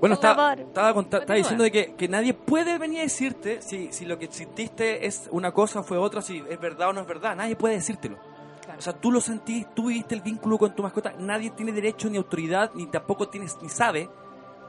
por 0.00 0.12
estaba, 0.12 0.54
favor. 0.54 1.04
estaba, 1.04 1.34
diciendo 1.34 1.64
de 1.64 1.70
que, 1.70 1.94
que 1.94 2.08
nadie 2.08 2.32
puede 2.32 2.78
venir 2.78 3.00
a 3.00 3.02
decirte 3.02 3.60
si, 3.60 3.92
si 3.92 4.06
lo 4.06 4.18
que 4.18 4.28
sentiste 4.28 5.06
es 5.06 5.28
una 5.30 5.52
cosa 5.52 5.82
fue 5.82 5.98
otra 5.98 6.22
si 6.22 6.42
es 6.48 6.58
verdad 6.58 6.88
o 6.88 6.92
no 6.94 7.02
es 7.02 7.06
verdad 7.06 7.36
nadie 7.36 7.54
puede 7.54 7.74
decírtelo 7.74 8.16
Claro. 8.64 8.78
O 8.80 8.82
sea, 8.82 8.92
tú 8.92 9.10
lo 9.10 9.20
sentís, 9.22 9.66
tú 9.74 9.86
viviste 9.88 10.14
el 10.14 10.20
vínculo 10.20 10.58
con 10.58 10.74
tu 10.74 10.82
mascota, 10.82 11.14
nadie 11.18 11.48
tiene 11.50 11.72
derecho 11.72 12.10
ni 12.10 12.18
autoridad, 12.18 12.70
ni 12.74 12.86
tampoco 12.86 13.26
tienes, 13.28 13.56
ni 13.62 13.70
sabe 13.70 14.10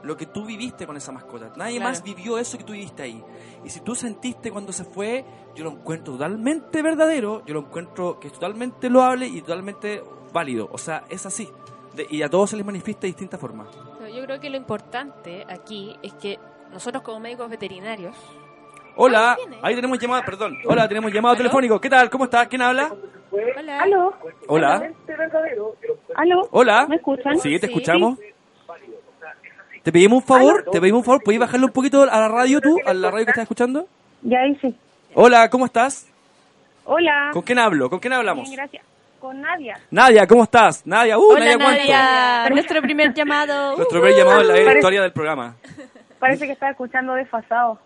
lo 0.02 0.16
que 0.16 0.26
tú 0.26 0.44
viviste 0.44 0.86
con 0.86 0.96
esa 0.96 1.12
mascota. 1.12 1.50
Nadie 1.56 1.76
Claro. 1.76 1.90
más 1.90 2.02
vivió 2.02 2.38
eso 2.38 2.56
que 2.58 2.64
tú 2.64 2.72
viviste 2.72 3.02
ahí. 3.02 3.22
Y 3.64 3.70
si 3.70 3.80
tú 3.80 3.94
sentiste 3.94 4.50
cuando 4.50 4.72
se 4.72 4.84
fue, 4.84 5.24
yo 5.54 5.64
lo 5.64 5.70
encuentro 5.70 6.14
totalmente 6.14 6.82
verdadero, 6.82 7.44
yo 7.46 7.54
lo 7.54 7.60
encuentro 7.60 8.18
que 8.20 8.28
es 8.28 8.32
totalmente 8.32 8.88
loable 8.90 9.26
y 9.26 9.40
totalmente 9.42 10.02
válido. 10.32 10.68
O 10.72 10.78
sea, 10.78 11.04
es 11.08 11.26
así. 11.26 11.48
De- 11.94 12.06
y 12.08 12.22
a 12.22 12.28
todos 12.30 12.50
se 12.50 12.56
les 12.56 12.64
manifiesta 12.64 13.02
de 13.02 13.08
distintas 13.08 13.40
formas. 13.40 13.68
Yo 14.14 14.24
creo 14.24 14.40
que 14.40 14.48
lo 14.50 14.56
importante 14.56 15.44
aquí 15.48 15.96
es 16.02 16.12
que 16.14 16.38
nosotros 16.72 17.02
como 17.02 17.20
médicos 17.20 17.48
veterinarios 17.50 18.14
Hola, 18.96 19.32
Ah, 19.40 19.58
ahí 19.62 19.74
tenemos 19.76 19.98
llamada, 19.98 20.22
perdón. 20.24 20.58
Hola, 20.66 20.86
tenemos 20.88 21.12
llamado 21.12 21.32
¿Aló? 21.34 21.38
telefónico. 21.38 21.80
¿Qué 21.80 21.88
tal? 21.88 22.10
¿Cómo 22.10 22.24
está? 22.24 22.44
¿Quién 22.46 22.60
habla? 22.60 22.92
Hola. 23.56 23.80
¿Aló? 23.82 24.12
Hola. 24.48 24.92
¿Aló? 26.16 26.48
Hola. 26.50 26.86
¿Me 26.88 26.96
escuchan? 26.96 27.38
Sí, 27.38 27.58
te 27.58 27.66
Sí. 27.68 27.72
escuchamos. 27.72 28.18
Te 29.82 29.92
pedimos 29.92 30.18
un 30.22 30.26
favor, 30.26 30.64
te 30.70 30.80
pedimos 30.80 30.98
un 31.00 31.04
favor, 31.04 31.22
¿puedes 31.24 31.40
bajarle 31.40 31.66
un 31.66 31.72
poquito 31.72 32.02
a 32.02 32.20
la 32.20 32.28
radio 32.28 32.60
tú, 32.60 32.78
a 32.84 32.92
la 32.92 33.10
radio 33.10 33.24
que 33.24 33.30
estás 33.30 33.42
escuchando? 33.42 33.86
Ya 34.22 34.44
hice. 34.46 34.74
Hola, 35.14 35.48
¿cómo 35.48 35.64
estás? 35.66 36.06
Hola. 36.84 37.30
¿Con 37.32 37.42
quién 37.42 37.58
hablo? 37.58 37.88
¿Con 37.88 37.98
quién 37.98 38.12
hablamos? 38.12 38.44
Bien, 38.44 38.56
gracias. 38.56 38.84
Con 39.18 39.40
Nadia. 39.40 39.78
Nadia, 39.90 40.26
¿cómo 40.26 40.44
estás? 40.44 40.86
Nadia, 40.86 41.18
uh, 41.18 41.22
Hola 41.22 41.40
Nadia, 41.40 41.56
¿cuánto? 41.58 41.78
Nadia, 41.80 42.48
nuestro 42.50 42.82
primer 42.82 43.14
llamado. 43.14 43.76
Nuestro 43.76 44.00
primer 44.00 44.18
llamado 44.18 44.40
en 44.42 44.48
la 44.48 44.54
Parece- 44.54 44.74
historia 44.78 45.02
del 45.02 45.12
programa. 45.12 45.56
Parece 46.18 46.46
que 46.46 46.52
estaba 46.52 46.72
escuchando 46.72 47.14
desfasado. 47.14 47.78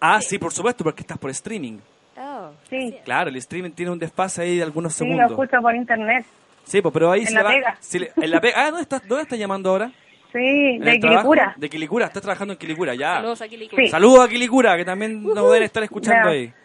Ah, 0.00 0.20
sí, 0.20 0.38
por 0.38 0.52
supuesto, 0.52 0.82
porque 0.84 1.02
estás 1.02 1.18
por 1.18 1.30
streaming. 1.30 1.78
Oh, 2.16 2.50
Sí. 2.68 2.96
Claro, 3.04 3.30
el 3.30 3.36
streaming 3.36 3.70
tiene 3.70 3.92
un 3.92 3.98
desfase 3.98 4.42
ahí 4.42 4.56
de 4.56 4.62
algunos 4.64 4.92
Sí, 4.94 5.04
lo 5.04 5.10
segundos. 5.10 5.30
escucho 5.30 5.62
por 5.62 5.74
internet. 5.74 6.24
Sí, 6.64 6.80
pues, 6.82 6.92
pero 6.92 7.10
ahí 7.12 7.20
En 7.22 7.26
se 7.28 7.34
La 7.34 7.42
va- 7.44 7.50
Pega. 7.50 7.76
si 7.80 7.98
le- 8.00 8.12
en 8.16 8.30
la 8.30 8.40
pega. 8.40 8.54
Ah, 8.62 8.66
¿dónde 8.66 8.82
estás, 8.82 9.06
¿dónde 9.06 9.22
estás 9.22 9.38
llamando 9.38 9.70
ahora? 9.70 9.90
Sí, 10.32 10.38
¿En 10.76 10.80
de? 10.82 10.98
Quilicura. 11.00 11.54
De 11.56 11.70
Quilicura, 11.70 12.06
estás 12.06 12.22
trabajando 12.22 12.52
en 12.52 12.58
Quilicura, 12.58 12.94
ya. 12.94 13.14
saludos 13.16 13.42
aquí, 13.42 13.56
Licu. 13.56 13.76
Sí. 13.76 13.88
Saludos 13.88 14.26
a 14.26 14.28
Quilicura, 14.28 14.76
que 14.76 14.84
también 14.84 15.22
nos 15.22 15.34
deben 15.50 15.62
estar 15.62 15.82
escuchando 15.82 16.28
ahí. 16.30 16.52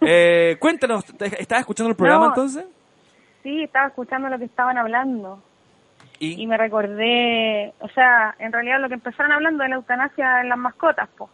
Eh, 0.00 0.56
cuéntanos, 0.58 1.04
¿te- 1.04 1.42
¿estás 1.42 1.60
escuchando 1.60 1.90
el 1.90 1.96
programa 1.96 2.24
No. 2.26 2.30
entonces? 2.30 2.64
Sí, 3.42 3.64
estaba 3.64 3.88
escuchando 3.88 4.28
lo 4.30 4.38
que 4.38 4.46
estaban 4.46 4.78
hablando. 4.78 5.42
Y, 6.18 6.42
Y 6.42 6.46
me 6.46 6.56
recordé, 6.56 7.74
o 7.80 7.88
sea, 7.90 8.34
en 8.38 8.50
realidad 8.50 8.80
lo 8.80 8.88
que 8.88 8.94
empezaron 8.94 9.30
hablando 9.30 9.62
de 9.62 9.68
la 9.68 9.76
eutanasia 9.76 10.40
en 10.40 10.48
las 10.48 10.56
mascotas, 10.58 11.08
pues. 11.18 11.30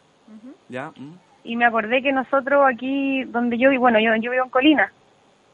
ya, 0.69 0.91
mm, 0.97 1.13
Y 1.45 1.55
me 1.57 1.65
acordé 1.65 2.03
que 2.03 2.11
nosotros 2.13 2.65
aquí, 2.69 3.23
donde 3.25 3.57
yo 3.57 3.71
vivo, 3.71 3.83
bueno, 3.83 4.01
yo, 4.01 4.11
yo 4.17 4.33
vivo 4.33 4.45
en 4.45 4.51
Colina. 4.51 4.93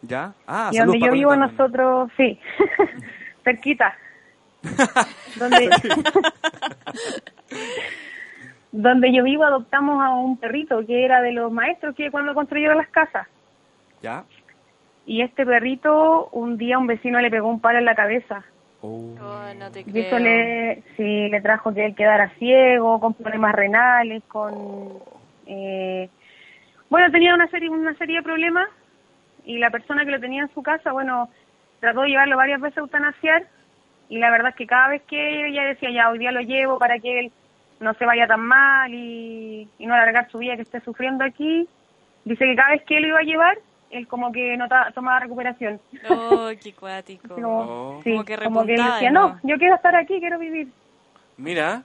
ya. 0.01 0.33
Ah, 0.47 0.71
y 0.73 0.79
donde 0.79 0.99
yo 1.01 1.13
vivo 1.13 1.31
también. 1.33 1.51
nosotros, 1.57 2.11
sí, 2.17 2.39
cerquita. 3.45 3.95
Donde, 5.37 5.71
donde 8.73 9.13
yo 9.13 9.25
vivo 9.25 9.45
adoptamos 9.45 10.03
a 10.03 10.11
un 10.11 10.37
perrito 10.37 10.85
que 10.87 11.05
era 11.05 11.23
de 11.23 11.33
los 11.33 11.51
maestros 11.51 11.95
que 11.95 12.11
cuando 12.11 12.35
construyeron 12.35 12.77
las 12.77 12.89
casas. 12.89 13.27
Ya. 14.03 14.25
Y 15.07 15.23
este 15.23 15.45
perrito, 15.45 16.29
un 16.33 16.57
día 16.57 16.79
un 16.79 16.87
vecino 16.87 17.21
le 17.21 17.31
pegó 17.31 17.49
un 17.49 17.61
palo 17.61 17.79
en 17.79 17.85
la 17.85 17.95
cabeza. 17.95 18.45
Oh. 18.83 19.15
Oh, 19.21 19.55
no 19.59 19.71
te 19.71 19.85
Y 19.87 19.99
eso 19.99 20.19
le, 20.19 20.83
sí, 20.97 21.29
le 21.29 21.41
trajo 21.41 21.75
que 21.75 21.85
él 21.85 21.95
quedara 21.95 22.31
ciego, 22.39 23.01
con 23.01 23.15
problemas 23.15 23.55
renales, 23.55 24.23
con... 24.29 24.55
eh, 25.47 26.09
bueno, 26.89 27.11
tenía 27.11 27.35
una 27.35 27.49
serie, 27.49 27.69
una 27.69 27.95
serie 27.95 28.17
de 28.17 28.23
problemas 28.23 28.69
y 29.45 29.59
la 29.59 29.71
persona 29.71 30.05
que 30.05 30.11
lo 30.11 30.21
tenía 30.21 30.43
en 30.43 30.55
su 30.55 30.63
casa, 30.63 30.93
bueno, 30.93 31.29
trató 31.81 32.03
de 32.03 32.09
llevarlo 32.09 32.37
varias 32.37 32.61
veces 32.61 32.79
a 32.79 32.81
eutanasiar 32.81 33.47
y 34.11 34.19
la 34.19 34.31
verdad 34.31 34.51
es 34.51 34.57
que 34.57 34.67
cada 34.67 34.89
vez 34.89 35.03
que 35.09 35.47
ella 35.47 35.65
decía, 35.65 35.91
ya, 35.91 36.11
hoy 36.11 36.19
día 36.19 36.33
lo 36.33 36.41
llevo 36.41 36.79
para 36.79 36.99
que 36.99 37.21
él 37.21 37.33
no 37.81 37.95
se 37.95 38.05
vaya 38.05 38.27
tan 38.27 38.41
mal 38.41 38.93
y, 38.93 39.67
y 39.79 39.87
no 39.87 39.95
alargar 39.95 40.31
su 40.31 40.39
vida 40.39 40.57
que 40.57 40.63
esté 40.63 40.81
sufriendo 40.81 41.25
aquí, 41.25 41.67
dice 42.27 42.45
que 42.45 42.55
cada 42.57 42.73
vez 42.73 42.83
que 42.85 42.97
él 42.99 43.03
lo 43.05 43.09
iba 43.09 43.19
a 43.21 43.23
llevar, 43.23 43.59
él 43.91 44.07
como 44.07 44.31
que 44.33 44.57
no 44.59 44.67
tomaba 44.95 45.21
recuperación. 45.21 45.81
Oh, 46.11 46.51
qué 46.63 46.75
cuático. 46.75 47.35
Como, 47.35 47.61
Oh. 47.63 48.01
sí, 48.05 48.11
Como 48.11 48.25
que 48.25 48.37
como 48.37 48.67
que 48.67 48.75
él 48.75 48.83
decía, 48.85 49.11
¿no? 49.11 49.29
no, 49.31 49.41
yo 49.45 49.57
quiero 49.57 49.77
estar 49.77 49.97
aquí, 49.97 50.21
quiero 50.21 50.39
vivir. 50.39 50.69
Mira, 51.39 51.83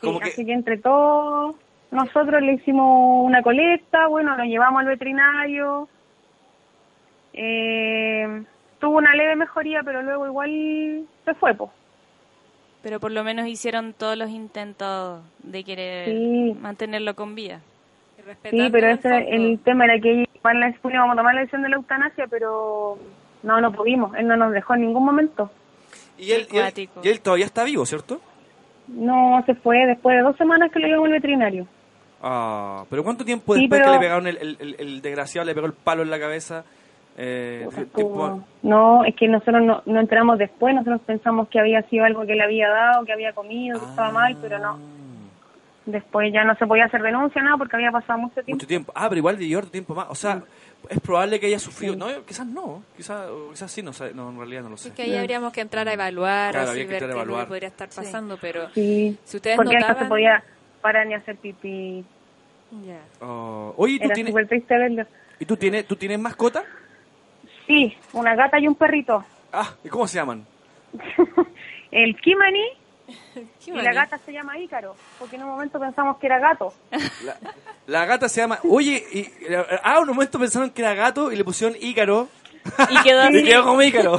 Sí, 0.00 0.06
como 0.06 0.20
que... 0.20 0.28
Así 0.28 0.44
que 0.46 0.52
entre 0.52 0.78
todos 0.78 1.56
nosotros 1.90 2.40
le 2.42 2.54
hicimos 2.54 3.24
una 3.26 3.42
colecta, 3.42 4.06
bueno, 4.06 4.36
lo 4.36 4.44
llevamos 4.44 4.80
al 4.80 4.86
veterinario. 4.86 5.88
Eh, 7.34 8.42
tuvo 8.82 8.98
una 8.98 9.14
leve 9.14 9.36
mejoría, 9.36 9.80
pero 9.82 10.02
luego 10.02 10.26
igual 10.26 11.04
se 11.24 11.34
fue, 11.34 11.54
pues. 11.54 11.70
Pero 12.82 12.98
por 13.00 13.12
lo 13.12 13.22
menos 13.24 13.46
hicieron 13.46 13.92
todos 13.94 14.18
los 14.18 14.28
intentos 14.28 15.22
de 15.42 15.62
querer 15.64 16.06
Sí. 16.08 16.56
mantenerlo 16.60 17.14
con 17.14 17.34
vida. 17.34 17.60
Sí, 18.50 18.68
pero 18.70 18.88
en 18.88 18.98
ese, 18.98 19.34
el 19.34 19.58
tema 19.60 19.84
era 19.84 19.98
que 20.00 20.28
igual 20.34 20.74
íbamos 20.84 21.12
a 21.14 21.16
tomar 21.16 21.34
la 21.34 21.40
decisión 21.40 21.62
de 21.62 21.68
la 21.70 21.76
eutanasia, 21.76 22.26
pero 22.28 22.98
no, 23.44 23.60
no 23.60 23.72
pudimos. 23.72 24.14
Él 24.16 24.26
no 24.26 24.36
nos 24.36 24.52
dejó 24.52 24.74
en 24.74 24.80
ningún 24.82 25.04
momento. 25.04 25.50
Y 26.18 26.32
él, 26.32 26.46
y 26.50 26.56
él- 26.56 26.62
cuático. 26.62 27.00
y 27.04 27.08
él 27.08 27.20
todavía 27.20 27.46
está 27.46 27.64
vivo, 27.64 27.86
¿cierto? 27.86 28.20
No, 28.88 29.42
se 29.46 29.54
fue 29.54 29.86
después 29.86 30.16
de 30.16 30.22
dos 30.22 30.36
semanas 30.36 30.70
que 30.72 30.80
lo 30.80 30.86
llevamos 30.88 31.06
al 31.06 31.12
veterinario. 31.14 31.66
Ah, 32.20 32.84
pero 32.90 33.02
¿cuánto 33.02 33.24
tiempo 33.24 33.54
Sí, 33.54 33.60
después 33.62 33.80
pero- 33.80 33.92
que 33.92 33.96
le 33.98 34.00
pegaron 34.04 34.26
el, 34.28 34.36
el, 34.38 34.56
el- 34.60 34.76
el 34.78 35.02
desgraciado, 35.02 35.44
le 35.46 35.54
pegó 35.54 35.66
el 35.66 35.72
palo 35.72 36.02
en 36.02 36.10
la 36.10 36.18
cabeza? 36.20 36.64
Eh, 37.16 37.68
No, 38.62 39.04
es 39.04 39.14
que 39.16 39.28
nosotros 39.28 39.62
no, 39.62 39.82
no 39.86 40.00
enteramos 40.00 40.38
después, 40.38 40.74
nosotros 40.74 41.00
pensamos 41.06 41.48
que 41.48 41.60
había 41.60 41.82
sido 41.88 42.04
algo 42.04 42.24
que 42.26 42.34
le 42.34 42.42
había 42.42 42.68
dado, 42.68 43.04
que 43.04 43.12
había 43.12 43.32
comido, 43.32 43.78
que 43.78 43.86
estaba 43.86 44.10
mal, 44.10 44.36
pero 44.40 44.58
no. 44.58 44.78
Después 45.84 46.32
ya 46.32 46.44
no 46.44 46.54
se 46.54 46.66
podía 46.66 46.84
hacer 46.84 47.02
denuncia, 47.02 47.42
nada, 47.42 47.56
porque 47.56 47.74
había 47.74 47.90
pasado 47.90 48.18
mucho 48.20 48.34
tiempo. 48.36 48.52
Mucho 48.52 48.66
tiempo. 48.68 48.92
Ah, 48.94 49.08
pero 49.08 49.18
igual 49.18 49.36
de 49.36 49.56
otro 49.56 49.68
tiempo 49.70 49.94
más. 49.96 50.06
O 50.10 50.14
sea, 50.14 50.40
es 50.88 51.00
probable 51.00 51.40
que 51.40 51.46
haya 51.46 51.58
sufrido. 51.58 51.96
No, 51.96 52.06
quizás 52.24 52.46
no. 52.46 52.84
Quizás, 52.96 53.28
quizás 53.50 53.70
sí, 53.70 53.82
no, 53.82 53.92
sé, 53.92 54.14
no, 54.14 54.30
en 54.30 54.38
realidad 54.38 54.62
no 54.62 54.68
lo 54.70 54.76
sé. 54.76 54.88
Así 54.90 54.96
que 54.96 55.02
ahí 55.02 55.16
habríamos 55.16 55.52
que 55.52 55.60
entrar 55.60 55.88
a 55.88 55.92
evaluar, 55.92 56.52
Claro, 56.52 56.70
así 56.70 56.82
habría 56.82 56.86
que 56.86 56.92
ver 56.92 57.02
a 57.02 57.06
qué 57.06 57.10
es 57.10 57.16
evaluar. 57.16 57.44
que 57.44 57.48
podría 57.48 57.68
estar 57.68 57.88
pasando, 57.88 58.38
pero 58.40 58.70
Sí, 58.70 59.18
si 59.24 59.36
ustedes 59.38 59.56
porque 59.56 59.74
él 59.74 59.80
no 59.80 59.86
se 59.86 59.92
notaban... 59.92 60.08
podía 60.08 60.44
parar 60.80 61.06
ni 61.08 61.14
hacer 61.14 61.36
pipí. 61.36 62.04
Ya. 62.86 63.00
Oh, 63.20 63.74
Oye, 63.76 63.94
¿y 63.94 63.98
tú 63.98 64.04
Era 64.04 64.14
tienes, 64.14 64.30
súper 64.32 64.48
triste 64.48 64.78
verlo. 64.78 65.04
¿y 65.40 65.44
tú 65.46 65.56
tienes, 65.56 65.84
tú 65.86 65.96
tienes 65.96 66.18
mascota? 66.20 66.62
Sí, 67.66 67.96
una 68.12 68.34
gata 68.34 68.58
y 68.58 68.66
un 68.68 68.74
perrito. 68.74 69.24
Ah, 69.52 69.70
¿y 69.84 69.88
cómo 69.88 70.06
se 70.06 70.16
llaman? 70.18 70.46
El 71.90 72.16
Kimani 72.20 72.64
y 73.66 73.70
la 73.72 73.92
gata 73.92 74.18
se 74.18 74.32
llama 74.32 74.58
Ícaro, 74.58 74.96
porque 75.18 75.36
en 75.36 75.42
un 75.44 75.50
momento 75.50 75.78
pensamos 75.78 76.16
que 76.18 76.26
era 76.26 76.38
gato. 76.38 76.72
La, 77.24 77.36
la 77.86 78.04
gata 78.06 78.28
se 78.28 78.40
llama... 78.40 78.58
Oye, 78.68 79.04
y, 79.12 79.26
ah, 79.82 79.98
un 80.00 80.08
momento 80.08 80.38
pensaron 80.38 80.70
que 80.70 80.82
era 80.82 80.94
gato 80.94 81.30
y 81.32 81.36
le 81.36 81.44
pusieron 81.44 81.76
Ícaro. 81.80 82.28
Y 82.88 83.02
quedó 83.02 83.28
y 83.30 83.44
quedó 83.44 83.64
como 83.64 83.82
Ícaro. 83.82 84.18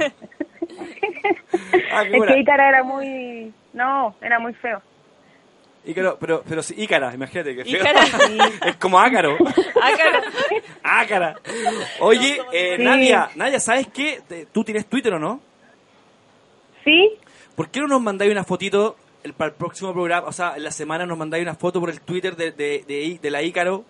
ah, 1.91 2.03
Es 2.03 2.23
que 2.25 2.39
Ícaro 2.39 2.63
era 2.63 2.83
muy... 2.83 3.53
No, 3.73 4.15
era 4.21 4.39
muy 4.39 4.53
feo. 4.53 4.81
Ícaro, 5.85 6.17
pero, 6.19 6.43
pero 6.47 6.63
sí, 6.63 6.75
Ícara, 6.77 7.13
imagínate 7.13 7.55
que 7.55 7.65
feo. 7.65 7.79
Ícara. 7.81 8.01
es 8.67 8.75
como 8.77 8.99
Ácaro. 8.99 9.35
Ácaro. 9.81 10.19
Ácara. 10.83 11.35
Oye, 11.99 12.41
eh, 12.53 12.75
Sí. 12.77 12.83
Nadia, 12.83 13.29
Nadia, 13.35 13.59
¿sabes 13.59 13.87
qué? 13.93 14.21
Te- 14.27 14.45
¿Tú 14.45 14.63
tienes 14.63 14.85
Twitter 14.85 15.13
o 15.13 15.19
no? 15.19 15.41
¿Sí? 16.83 17.11
¿Por 17.55 17.69
qué 17.69 17.79
no 17.81 17.87
nos 17.87 18.01
mandáis 18.01 18.31
una 18.31 18.43
fotito 18.43 18.95
el, 19.23 19.33
para 19.33 19.49
el 19.51 19.55
próximo 19.55 19.93
programa? 19.93 20.27
O 20.27 20.31
sea, 20.31 20.53
en 20.55 20.63
la 20.63 20.71
semana 20.71 21.05
nos 21.05 21.17
mandáis 21.17 21.43
una 21.43 21.55
foto 21.55 21.79
por 21.79 21.89
el 21.89 22.01
Twitter 22.01 22.35
de, 22.35 22.51
de, 22.51 22.83
de, 22.87 23.03
I- 23.03 23.17
de 23.19 23.31
la 23.31 23.41
Ícaro 23.41 23.83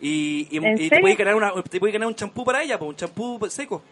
y, 0.00 0.48
y, 0.50 0.56
¿En 0.58 0.74
y 0.74 0.76
te 0.76 0.88
serio? 0.88 1.00
podéis 1.02 1.18
ganar, 1.18 1.34
una, 1.34 1.52
te 1.62 1.78
podéis 1.78 1.92
ganar 1.94 2.08
un 2.08 2.14
champú 2.14 2.44
para 2.44 2.62
ella, 2.62 2.78
pues, 2.78 2.88
un 2.88 2.96
champú 2.96 3.38
seco. 3.50 3.82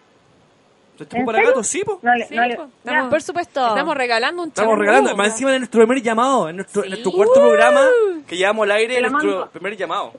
¿Un 1.05 1.09
champú 1.09 1.17
¿En 1.21 1.27
para 1.27 1.43
gatos? 1.43 1.67
Sí, 1.67 1.83
pues. 1.85 1.99
No, 2.03 2.15
le- 2.15 2.27
Sí, 2.27 2.35
no 2.37 2.43
le- 2.43 2.57
ya. 2.57 2.63
estamos- 2.85 3.11
Por 3.11 3.23
supuesto. 3.23 3.69
Estamos 3.69 3.97
regalando 3.97 4.43
un 4.43 4.49
Estamos 4.49 4.71
champú. 4.71 4.81
regalando, 4.83 5.17
más 5.17 5.29
encima 5.29 5.53
de 5.53 5.59
nuestro 5.61 5.81
primer 5.87 6.03
llamado, 6.03 6.49
en 6.49 6.57
nuestro, 6.57 6.83
en 6.85 6.91
nuestro 6.91 7.13
cuarto 7.13 7.35
programa 7.35 7.81
que 8.27 8.37
llevamos 8.37 8.65
al 8.65 8.71
aire, 8.73 8.95
Te 8.97 9.01
nuestro 9.03 9.31
mando. 9.31 9.51
primer 9.51 9.77
llamado. 9.77 10.13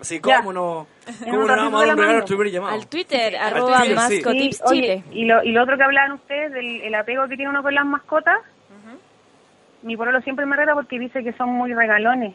Así, 0.00 0.18
Ya. 0.26 0.38
¿cómo 0.38 0.52
no? 0.54 0.86
En 1.06 1.14
¿Cómo 1.30 1.32
un 1.32 1.40
no 1.40 1.46
ratito 1.48 1.56
vamos 1.56 1.56
a 1.56 1.56
te 1.56 1.58
dar 1.58 1.70
la 1.70 1.70
un 1.70 1.72
regalo 1.72 1.92
a 1.92 1.96
mando. 1.96 2.12
nuestro 2.14 2.36
primer 2.38 2.52
llamado? 2.54 2.74
Al 2.74 2.86
Twitter, 2.86 3.36
arroba 3.36 3.78
Twitter, 3.80 3.98
sí. 3.98 4.14
mascotips 4.14 4.56
Sí, 4.56 4.62
oye, 4.66 4.80
chile. 4.80 5.04
y 5.12 5.24
lo, 5.26 5.42
y 5.44 5.52
lo 5.52 5.62
otro 5.62 5.76
que 5.76 5.82
hablaban 5.84 6.12
ustedes 6.12 6.52
del 6.52 6.80
el 6.80 6.94
apego 6.94 7.28
que 7.28 7.36
tiene 7.36 7.50
uno 7.50 7.62
con 7.62 7.74
las 7.74 7.84
mascotas, 7.84 8.38
mi 9.82 9.96
pololo 9.96 10.20
siempre 10.22 10.44
me 10.46 10.56
reta 10.56 10.74
porque 10.74 10.98
dice 10.98 11.22
que 11.24 11.32
son 11.34 11.50
muy 11.50 11.72
regalones. 11.72 12.34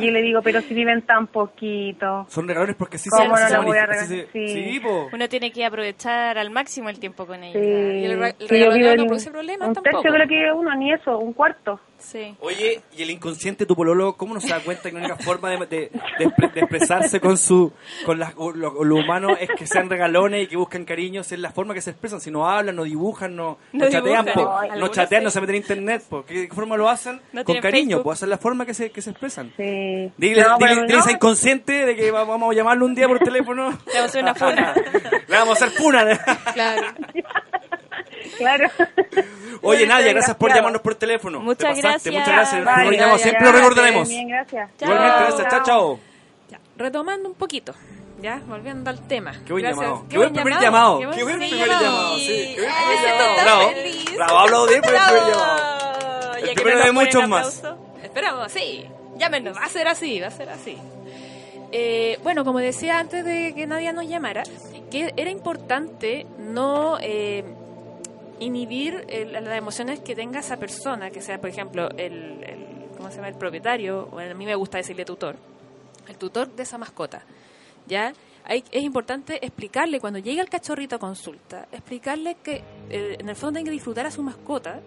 Y 0.00 0.06
yo 0.06 0.10
le 0.12 0.22
digo, 0.22 0.40
pero 0.42 0.60
si 0.60 0.74
viven 0.74 1.02
tan 1.02 1.26
poquito. 1.26 2.26
Son 2.28 2.46
regalones 2.46 2.76
porque 2.76 2.98
sí 2.98 3.08
¿Cómo 3.10 3.36
se 3.36 3.52
no 3.52 3.62
lo 3.62 3.68
voy 3.68 3.78
a 3.78 3.82
sí 3.82 3.86
regalar? 3.86 4.26
Sí. 4.32 4.48
Sí, 4.48 4.80
po. 4.80 5.08
Uno 5.12 5.28
tiene 5.28 5.50
que 5.50 5.64
aprovechar 5.64 6.38
al 6.38 6.50
máximo 6.50 6.88
el 6.88 6.98
tiempo 6.98 7.26
con 7.26 7.42
ella. 7.42 7.58
Sí, 7.60 7.66
Y 7.66 8.04
el 8.04 8.12
el 8.22 8.34
sí, 8.38 8.46
vivo 8.78 8.96
no 8.96 9.06
produce 9.06 9.30
problemas 9.30 9.68
Un 9.68 9.74
tampoco. 9.74 9.96
tercio 10.02 10.12
de 10.12 10.18
lo 10.18 10.28
que 10.28 10.34
vive 10.34 10.52
uno, 10.52 10.74
ni 10.76 10.92
eso, 10.92 11.18
un 11.18 11.32
cuarto. 11.32 11.80
Sí. 12.06 12.36
Oye, 12.40 12.82
¿y 12.96 13.02
el 13.02 13.10
inconsciente 13.10 13.66
tu 13.66 13.74
pololo, 13.74 14.16
cómo 14.16 14.32
no 14.34 14.40
se 14.40 14.48
da 14.48 14.60
cuenta 14.60 14.84
que 14.90 14.92
la 14.92 15.00
única 15.00 15.16
forma 15.16 15.50
de, 15.50 15.58
de- 15.66 15.90
de 16.18 16.24
expre- 16.26 16.52
de 16.52 16.60
expresarse 16.60 17.18
con 17.20 17.36
su 17.36 17.72
con 18.04 18.18
las- 18.20 18.32
con 18.34 18.58
lo, 18.60 18.84
lo 18.84 18.94
humano 18.96 19.30
es 19.36 19.48
que 19.58 19.66
sean 19.66 19.90
regalones 19.90 20.44
y 20.44 20.46
que 20.46 20.56
buscan 20.56 20.84
cariño? 20.84 21.22
Es 21.22 21.32
la 21.32 21.50
forma 21.50 21.74
que 21.74 21.80
se 21.80 21.90
expresan. 21.90 22.20
Si 22.20 22.30
no 22.30 22.48
hablan, 22.48 22.76
no 22.76 22.84
dibujan, 22.84 23.34
no, 23.34 23.58
no 23.72 23.84
No 23.86 23.90
chatean, 23.90 24.24
dibujan. 24.24 24.34
po. 24.70 24.76
No, 24.78 24.88
chatean, 24.88 25.22
sí. 25.22 25.24
no 25.24 25.30
se 25.30 25.40
meten 25.40 25.56
en 25.56 25.62
internet. 25.62 26.02
po. 26.08 26.24
¿Qué, 26.24 26.48
qué 26.48 26.54
forma 26.54 26.76
lo 26.76 26.88
hacen? 26.88 27.20
No 27.32 27.42
con 27.44 27.56
cariño, 27.58 28.02
pues 28.04 28.18
esa 28.20 28.26
es 28.26 28.30
la 28.30 28.38
forma 28.38 28.64
que 28.64 28.74
se, 28.74 28.90
que 28.92 29.02
se 29.02 29.10
expresan. 29.10 29.52
Sí. 29.56 30.12
Dile, 30.16 30.42
No, 30.42 30.56
dile- 30.56 30.56
pero 30.60 30.74
dile 30.82 30.92
no. 30.92 30.96
a 30.98 31.00
esa 31.00 31.12
inconsciente 31.12 31.86
de 31.86 31.96
que 31.96 32.10
va- 32.12 32.22
vamos 32.24 32.52
a 32.52 32.54
llamarlo 32.54 32.86
un 32.86 32.94
día 32.94 33.08
por 33.08 33.18
teléfono. 33.18 33.70
Le 33.70 33.76
vamos 33.94 33.96
a 33.96 34.04
hacer 34.04 34.22
una 34.22 34.34
funa. 34.36 34.74
Le 35.26 35.36
vamos 35.36 35.60
a 35.60 35.64
hacer 35.66 35.76
funa. 35.76 36.18
Claro. 36.54 36.82
Claro. 38.36 38.68
Oye, 39.62 39.86
Nadia, 39.86 40.12
gracias 40.12 40.36
por 40.36 40.52
llamarnos 40.54 40.82
por 40.82 40.94
teléfono. 40.94 41.40
Muchas 41.40 41.74
Te 41.74 41.80
gracias. 41.82 42.14
Muchas 42.14 42.28
gracias. 42.28 42.64
Vale, 42.64 42.84
Lo 42.84 42.90
Nadia, 42.90 42.98
llamamos, 43.00 43.20
siempre 43.22 43.44
lo 43.46 43.52
recordaremos. 43.52 44.08
Bien, 44.08 44.28
gracias. 44.28 44.70
Igualmente, 44.80 45.18
gracias. 45.18 45.48
Chao, 45.48 45.62
chao. 45.64 46.00
Ya, 46.50 46.60
retomando 46.76 47.28
un 47.28 47.34
poquito, 47.34 47.74
ya, 48.20 48.40
volviendo 48.46 48.90
al 48.90 49.00
tema. 49.06 49.32
Qué 49.44 49.52
buen 49.52 49.64
Gracias. 49.64 49.84
llamado. 49.84 50.06
Qué 50.08 50.18
buen 50.18 50.32
primer 50.32 50.60
llamado. 50.60 50.98
Qué 50.98 51.24
buen 51.24 51.38
primer 51.38 51.68
llamado. 51.68 52.16
Sí, 52.18 52.54
qué 52.54 52.62
buen 52.62 52.74
primer 52.74 53.04
llamado. 53.04 53.42
Bravo. 53.42 53.70
Bravo, 54.16 54.38
aplaudir 54.38 54.82
por 54.82 54.94
el 54.94 55.00
primer 55.00 55.22
llamado. 55.32 56.34
El 56.36 56.54
primero 56.54 56.84
de 56.84 56.92
muchos 56.92 57.28
más. 57.28 57.62
Esperamos, 58.02 58.52
sí. 58.52 58.86
Llámenos. 59.18 59.56
Va 59.56 59.64
a 59.64 59.68
ser 59.68 59.88
así, 59.88 60.20
va 60.20 60.26
a 60.28 60.30
ser 60.30 60.50
así. 60.50 60.76
Eh, 61.72 62.18
bueno, 62.22 62.44
como 62.44 62.58
decía 62.60 62.98
antes 62.98 63.24
de 63.24 63.52
que 63.54 63.66
Nadia 63.66 63.92
nos 63.92 64.06
llamara, 64.06 64.44
que 64.90 65.12
era 65.16 65.30
importante 65.30 66.26
no 66.38 66.96
eh, 67.00 67.44
inhibir 68.40 69.04
el- 69.08 69.32
las 69.32 69.56
emociones 69.58 70.00
que 70.00 70.14
tenga 70.14 70.40
esa 70.40 70.56
persona, 70.56 71.10
que 71.10 71.20
sea, 71.20 71.38
por 71.40 71.50
ejemplo, 71.50 71.88
el, 71.90 72.42
el- 72.44 72.66
¿cómo 72.96 73.10
se 73.10 73.16
llama? 73.16 73.28
El 73.28 73.34
propietario, 73.36 74.08
o 74.12 74.18
a 74.18 74.34
mí 74.34 74.44
me 74.46 74.54
gusta 74.54 74.78
decirle 74.78 75.04
tutor, 75.04 75.36
el 76.08 76.16
tutor 76.16 76.48
de 76.54 76.62
esa 76.62 76.78
mascota, 76.78 77.22
¿ya? 77.86 78.12
Hay, 78.44 78.62
es 78.70 78.82
importante 78.84 79.44
explicarle, 79.44 79.98
cuando 80.00 80.18
llega 80.20 80.40
el 80.42 80.48
cachorrito 80.48 80.96
a 80.96 80.98
consulta, 80.98 81.66
explicarle 81.72 82.36
que 82.42 82.62
eh, 82.90 83.16
en 83.18 83.28
el 83.28 83.34
fondo 83.36 83.58
hay 83.58 83.64
que 83.64 83.70
disfrutar 83.72 84.06
a 84.06 84.10
su 84.10 84.22
mascota 84.22 84.80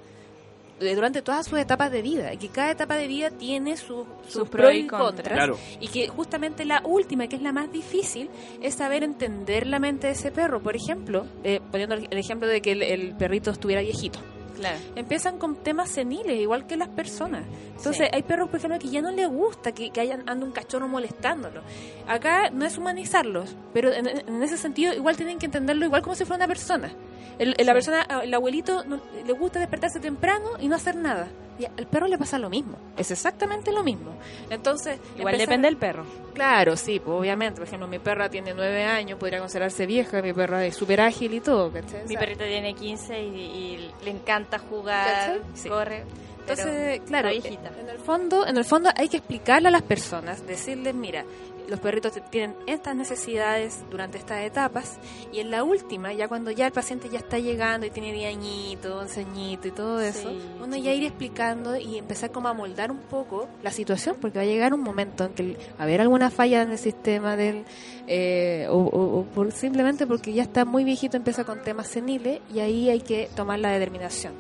durante 0.79 1.21
todas 1.21 1.45
sus 1.47 1.59
etapas 1.59 1.91
de 1.91 2.01
vida 2.01 2.33
y 2.33 2.37
que 2.37 2.47
cada 2.49 2.71
etapa 2.71 2.95
de 2.95 3.07
vida 3.07 3.29
tiene 3.31 3.75
sus 3.77 4.05
sus 4.27 4.47
pros 4.49 4.73
y 4.73 4.87
contras 4.87 5.33
Claro. 5.33 5.57
y 5.79 5.87
que 5.89 6.07
justamente 6.07 6.65
la 6.65 6.81
última 6.85 7.27
que 7.27 7.35
es 7.35 7.41
la 7.41 7.51
más 7.51 7.71
difícil 7.71 8.29
es 8.61 8.75
saber 8.75 9.03
entender 9.03 9.67
la 9.67 9.79
mente 9.79 10.07
de 10.07 10.13
ese 10.13 10.31
perro 10.31 10.61
por 10.61 10.75
ejemplo 10.75 11.25
eh, 11.43 11.59
poniendo 11.71 11.95
el 11.95 12.07
el 12.09 12.17
ejemplo 12.17 12.47
de 12.47 12.61
que 12.61 12.71
el, 12.71 12.81
el 12.83 13.15
perrito 13.15 13.51
estuviera 13.51 13.81
viejito 13.81 14.19
Claro. 14.55 14.77
empiezan 14.97 15.37
con 15.37 15.55
temas 15.55 15.89
seniles, 15.89 16.37
igual 16.37 16.67
que 16.67 16.75
las 16.75 16.89
personas. 16.89 17.43
Entonces, 17.77 18.07
Sí. 18.09 18.11
hay 18.13 18.23
perros, 18.23 18.49
por 18.49 18.57
ejemplo, 18.59 18.77
que 18.77 18.89
ya 18.89 19.01
no 19.01 19.09
les 19.09 19.29
gusta 19.29 19.71
que, 19.71 19.89
que 19.89 20.01
hayan 20.01 20.27
ande 20.29 20.43
un 20.45 20.51
cachorro 20.51 20.85
molestándolo. 20.89 21.61
Acá 22.09 22.49
no 22.49 22.65
es 22.65 22.77
humanizarlos, 22.77 23.55
pero 23.73 23.89
en, 23.93 24.05
en 24.09 24.43
ese 24.43 24.57
sentido 24.57 24.93
igual 24.93 25.15
tienen 25.15 25.39
que 25.39 25.45
entenderlo 25.45 25.85
igual 25.85 26.01
como 26.01 26.13
si 26.13 26.25
fuera 26.25 26.43
una 26.43 26.47
persona. 26.47 26.91
El, 27.37 27.55
la 27.65 27.73
persona, 27.73 28.07
el 28.23 28.33
abuelito 28.33 28.83
no- 28.85 28.99
le 29.25 29.33
gusta 29.33 29.59
despertarse 29.59 29.99
temprano 29.99 30.49
y 30.59 30.67
no 30.67 30.75
hacer 30.75 30.95
nada. 30.95 31.27
Y 31.57 31.65
al 31.65 31.87
perro 31.87 32.07
le 32.07 32.17
pasa 32.17 32.39
lo 32.39 32.49
mismo. 32.49 32.77
Es 32.97 33.11
exactamente 33.11 33.71
lo 33.73 33.83
mismo. 33.83 34.11
Entonces, 34.49 34.97
Igual 35.17 35.33
empezar- 35.35 35.39
depende 35.49 35.67
del 35.67 35.75
perro. 35.77 36.05
Claro, 36.33 36.77
sí, 36.77 37.01
pues 37.03 37.17
obviamente. 37.19 37.59
Por 37.59 37.67
ejemplo, 37.67 37.87
mi 37.87 37.99
perra 37.99 38.29
tiene 38.29 38.53
nueve 38.53 38.83
años, 38.85 39.19
podría 39.19 39.39
considerarse 39.39 39.85
vieja, 39.85 40.21
mi 40.21 40.31
perra 40.31 40.65
es 40.65 40.75
súper 40.75 41.01
ágil 41.01 41.33
y 41.33 41.41
todo, 41.41 41.69
¿cachai? 41.71 42.05
Mi 42.07 42.15
perrito 42.15 42.45
tiene 42.45 42.73
15 42.73 43.21
y, 43.21 43.25
y 43.41 43.91
le 44.05 44.11
encanta 44.11 44.57
jugar, 44.57 45.39
corre. 45.67 46.03
Entonces, 46.47 47.01
claro, 47.05 47.29
viejita. 47.29 47.69
en 47.79 47.89
el 47.89 47.99
fondo, 47.99 48.47
en 48.47 48.57
el 48.57 48.65
fondo 48.65 48.89
hay 48.95 49.07
que 49.07 49.17
explicarle 49.17 49.67
a 49.67 49.71
las 49.71 49.83
personas, 49.83 50.47
decirles, 50.47 50.95
mira, 50.95 51.23
los 51.69 51.79
perritos 51.79 52.13
tienen 52.29 52.55
estas 52.67 52.95
necesidades 52.95 53.83
durante 53.89 54.17
estas 54.17 54.41
etapas 54.43 54.97
y 55.31 55.39
en 55.39 55.51
la 55.51 55.63
última, 55.63 56.11
ya 56.13 56.27
cuando 56.27 56.51
ya 56.51 56.65
el 56.67 56.71
paciente 56.71 57.09
ya 57.09 57.19
está 57.19 57.39
llegando 57.39 57.85
y 57.85 57.89
tiene 57.91 58.11
10 58.13 58.35
añitos, 58.35 58.91
11 59.03 59.19
añitos 59.21 59.65
y 59.67 59.71
todo 59.71 59.99
eso, 60.01 60.29
Sí, 60.29 60.41
uno 60.63 60.75
ya 60.77 60.93
ir 60.93 61.03
explicando 61.03 61.77
y 61.77 61.97
empezar 61.97 62.31
como 62.31 62.47
a 62.47 62.53
moldar 62.53 62.91
un 62.91 62.99
poco 62.99 63.47
la 63.63 63.71
situación 63.71 64.15
porque 64.19 64.39
va 64.39 64.43
a 64.43 64.47
llegar 64.47 64.73
un 64.73 64.81
momento 64.81 65.25
en 65.25 65.33
que 65.33 65.53
va 65.53 65.79
a 65.79 65.83
haber 65.83 66.01
alguna 66.01 66.29
falla 66.29 66.61
en 66.61 66.71
el 66.71 66.77
sistema 66.77 67.35
del 67.35 67.63
eh, 68.07 68.67
o, 68.69 68.77
o- 68.77 69.19
o 69.19 69.23
por- 69.25 69.51
simplemente 69.51 70.07
porque 70.07 70.33
ya 70.33 70.43
está 70.43 70.65
muy 70.65 70.83
viejito 70.83 71.17
empieza 71.17 71.43
con 71.43 71.61
temas 71.61 71.87
seniles 71.87 72.39
y 72.53 72.59
ahí 72.59 72.89
hay 72.89 73.01
que 73.01 73.29
tomar 73.35 73.59
la 73.59 73.71
determinación 73.71 74.33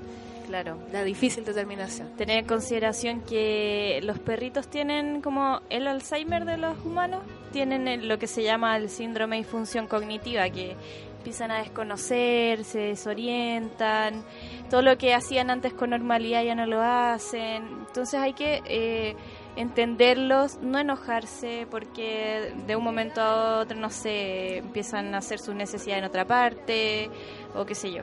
Claro. 0.49 0.79
la 0.91 1.03
difícil 1.03 1.45
determinación 1.45 2.09
Tener 2.17 2.39
en 2.39 2.45
consideración 2.45 3.21
que 3.21 3.99
los 4.01 4.17
perritos 4.17 4.67
tienen 4.67 5.21
como 5.21 5.61
el 5.69 5.87
Alzheimer 5.87 6.43
de 6.43 6.57
los 6.57 6.83
humanos, 6.83 7.21
tienen 7.51 8.07
lo 8.07 8.17
que 8.17 8.25
se 8.25 8.41
llama 8.41 8.75
el 8.75 8.89
síndrome 8.89 9.35
de 9.35 9.43
disfunción 9.43 9.85
cognitiva, 9.85 10.49
que 10.49 10.75
empiezan 11.19 11.51
a 11.51 11.59
desconocer, 11.59 12.63
se 12.63 12.79
desorientan, 12.79 14.23
todo 14.71 14.81
lo 14.81 14.97
que 14.97 15.13
hacían 15.13 15.51
antes 15.51 15.71
con 15.73 15.91
normalidad 15.91 16.43
ya 16.43 16.55
no 16.55 16.65
lo 16.65 16.81
hacen. 16.81 17.63
Entonces 17.87 18.19
hay 18.19 18.33
que 18.33 18.63
eh, 18.65 19.15
entenderlos, 19.55 20.57
no 20.63 20.79
enojarse, 20.79 21.67
porque 21.69 22.53
de 22.65 22.75
un 22.75 22.83
momento 22.83 23.21
a 23.21 23.59
otro, 23.59 23.77
no 23.77 23.91
sé, 23.91 24.57
empiezan 24.57 25.13
a 25.13 25.19
hacer 25.19 25.37
sus 25.37 25.53
necesidades 25.53 26.01
en 26.01 26.09
otra 26.09 26.25
parte, 26.25 27.11
o 27.53 27.65
qué 27.67 27.75
sé 27.75 27.91
yo. 27.91 28.01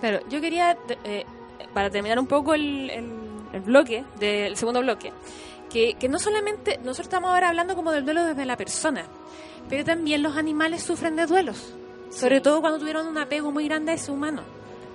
Claro, 0.00 0.20
yo 0.28 0.40
quería, 0.40 0.76
eh, 1.04 1.24
para 1.74 1.90
terminar 1.90 2.18
un 2.18 2.26
poco 2.26 2.54
el, 2.54 2.90
el- 2.90 3.26
el 3.52 3.60
bloque, 3.62 4.04
del 4.18 4.56
segundo 4.56 4.80
bloque, 4.80 5.12
que, 5.70 5.94
que 5.94 6.08
no 6.08 6.18
solamente, 6.18 6.78
nosotros 6.78 7.06
estamos 7.06 7.30
ahora 7.30 7.48
hablando 7.48 7.74
como 7.74 7.92
del 7.92 8.04
duelo 8.04 8.24
desde 8.24 8.44
la 8.44 8.56
persona, 8.56 9.04
pero 9.68 9.84
también 9.84 10.22
los 10.22 10.36
animales 10.36 10.82
sufren 10.82 11.16
de 11.16 11.26
duelos, 11.26 11.72
sobre 12.10 12.40
todo 12.40 12.60
cuando 12.60 12.78
tuvieron 12.78 13.06
un 13.06 13.16
apego 13.18 13.50
muy 13.52 13.66
grande 13.66 13.92
a 13.92 13.94
ese 13.94 14.10
humano. 14.12 14.42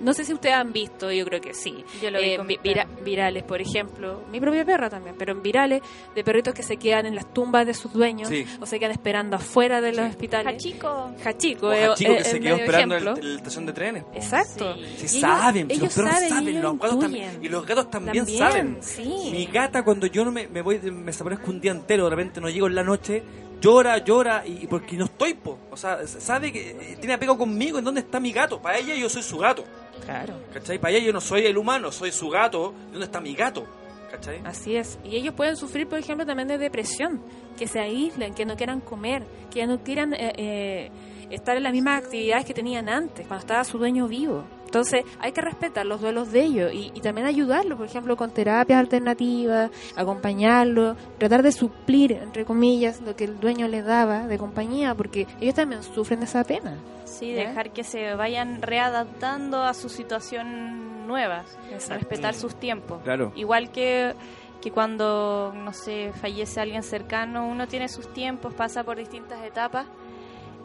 No 0.02 0.12
sé 0.14 0.24
si 0.24 0.32
ustedes 0.34 0.54
han 0.56 0.72
visto, 0.72 1.10
yo 1.12 1.24
creo 1.24 1.40
que 1.40 1.54
sí. 1.54 1.84
Yo 2.02 2.10
lo 2.10 2.18
vi 2.20 2.30
Eh, 2.30 2.36
con 2.36 2.46
vi- 2.46 2.58
mi 2.62 2.62
vira- 2.70 2.86
perro. 2.86 3.04
virales, 3.04 3.42
por 3.44 3.60
ejemplo, 3.60 4.24
mi 4.30 4.40
propia 4.40 4.64
perra 4.64 4.90
también, 4.90 5.14
pero 5.18 5.32
en 5.32 5.42
virales 5.42 5.80
de 6.14 6.24
perritos 6.24 6.54
que 6.54 6.62
se 6.62 6.76
quedan 6.76 7.06
en 7.06 7.14
las 7.14 7.32
tumbas 7.32 7.66
de 7.66 7.74
sus 7.74 7.92
dueños 7.92 8.28
Sí. 8.28 8.44
o 8.60 8.66
se 8.66 8.78
quedan 8.78 8.92
esperando 8.92 9.36
afuera 9.36 9.80
de 9.80 9.92
los 9.92 10.08
hospitales. 10.10 10.62
Chico. 10.62 11.12
Hachico, 11.24 11.68
O 11.68 11.72
eh, 11.72 11.84
Hachiko 11.86 12.12
eh, 12.12 12.16
que 12.18 12.24
se 12.24 12.36
el 12.36 12.42
quedó 12.42 12.56
esperando 12.56 12.96
el- 12.96 13.08
en 13.08 13.28
la 13.30 13.36
estación 13.36 13.66
de 13.66 13.72
trenes. 13.72 14.04
Exacto. 14.14 14.74
Sí. 14.96 15.20
Saben, 15.20 15.70
ellos 15.70 15.82
los 15.84 15.94
perros 15.94 16.28
saben, 16.28 16.62
los 16.62 16.78
gatos 16.78 16.98
también. 16.98 17.38
Y 17.42 17.48
los 17.48 17.66
gatos 17.66 17.90
también, 17.90 18.16
También, 18.24 18.38
saben. 18.38 18.78
sí. 18.80 19.28
Mi 19.32 19.46
gata, 19.46 19.84
cuando 19.84 20.06
yo 20.06 20.24
no 20.24 20.32
me, 20.32 20.48
me 20.48 20.62
voy, 20.62 20.78
me 20.80 21.04
desaparezco 21.06 21.50
un 21.50 21.60
día 21.60 21.70
entero, 21.72 22.04
de 22.04 22.10
repente 22.10 22.40
no 22.40 22.48
llego 22.50 22.66
en 22.66 22.74
la 22.74 22.82
noche, 22.82 23.22
llora, 23.60 23.98
llora, 23.98 24.42
y, 24.46 24.64
y 24.64 24.66
porque 24.66 24.96
no 24.96 25.04
estoy, 25.04 25.34
po. 25.34 25.58
O 25.70 25.76
sea, 25.76 26.06
sabe 26.06 26.52
que 26.52 26.70
eh, 26.72 26.96
tiene 26.98 27.14
apego 27.14 27.38
conmigo, 27.38 27.78
¿en 27.78 27.84
dónde 27.84 28.00
está 28.00 28.18
mi 28.18 28.32
gato? 28.32 28.60
Para 28.60 28.78
ella 28.78 28.94
yo 28.94 29.08
soy 29.08 29.22
su 29.22 29.38
gato. 29.38 29.64
Claro. 30.04 30.34
¿Cachai? 30.52 30.78
Para 30.78 30.94
ella 30.94 31.06
yo 31.06 31.12
no 31.12 31.20
soy 31.20 31.46
el 31.46 31.56
humano, 31.56 31.92
soy 31.92 32.12
su 32.12 32.28
gato. 32.28 32.74
¿Dónde 32.90 33.04
está 33.06 33.20
mi 33.20 33.34
gato? 33.34 33.66
¿Cachai? 34.10 34.40
Así 34.44 34.76
es. 34.76 34.98
Y 35.04 35.16
ellos 35.16 35.34
pueden 35.34 35.56
sufrir, 35.56 35.88
por 35.88 35.98
ejemplo, 35.98 36.26
también 36.26 36.48
de 36.48 36.58
depresión, 36.58 37.22
que 37.58 37.66
se 37.66 37.80
aíslen, 37.80 38.34
que 38.34 38.44
no 38.44 38.56
quieran 38.56 38.80
comer, 38.80 39.24
que 39.50 39.60
ya 39.60 39.66
no 39.66 39.82
quieran 39.82 40.12
eh, 40.14 40.32
eh, 40.36 40.90
estar 41.30 41.56
en 41.56 41.62
las 41.62 41.72
mismas 41.72 42.04
actividades 42.04 42.44
que 42.44 42.54
tenían 42.54 42.88
antes, 42.88 43.26
cuando 43.26 43.40
estaba 43.40 43.64
su 43.64 43.78
dueño 43.78 44.08
vivo. 44.08 44.44
Entonces, 44.72 45.04
hay 45.18 45.32
que 45.32 45.42
respetar 45.42 45.84
los 45.84 46.00
duelos 46.00 46.32
de 46.32 46.44
ellos 46.44 46.72
y, 46.72 46.90
y 46.94 47.00
también 47.02 47.26
ayudarlos, 47.26 47.76
por 47.76 47.86
ejemplo, 47.86 48.16
con 48.16 48.30
terapias 48.30 48.80
alternativas, 48.80 49.70
acompañarlos, 49.96 50.96
tratar 51.18 51.42
de 51.42 51.52
suplir, 51.52 52.12
entre 52.12 52.46
comillas, 52.46 53.02
lo 53.02 53.14
que 53.14 53.24
el 53.24 53.38
dueño 53.38 53.68
les 53.68 53.84
daba 53.84 54.26
de 54.26 54.38
compañía, 54.38 54.94
porque 54.94 55.26
ellos 55.42 55.54
también 55.54 55.82
sufren 55.82 56.20
de 56.20 56.24
esa 56.24 56.42
pena. 56.44 56.78
Sí, 57.04 57.34
¿Ya? 57.34 57.48
dejar 57.48 57.72
que 57.72 57.84
se 57.84 58.14
vayan 58.14 58.62
readaptando 58.62 59.62
a 59.62 59.74
su 59.74 59.90
situación 59.90 61.06
nueva, 61.06 61.44
Exacto. 61.70 62.00
respetar 62.00 62.34
sus 62.34 62.54
tiempos. 62.54 63.02
Claro. 63.02 63.30
Igual 63.36 63.70
que, 63.72 64.14
que 64.62 64.70
cuando, 64.70 65.52
no 65.54 65.74
sé, 65.74 66.12
fallece 66.14 66.60
alguien 66.62 66.82
cercano, 66.82 67.46
uno 67.46 67.68
tiene 67.68 67.88
sus 67.88 68.10
tiempos, 68.14 68.54
pasa 68.54 68.84
por 68.84 68.96
distintas 68.96 69.44
etapas 69.44 69.86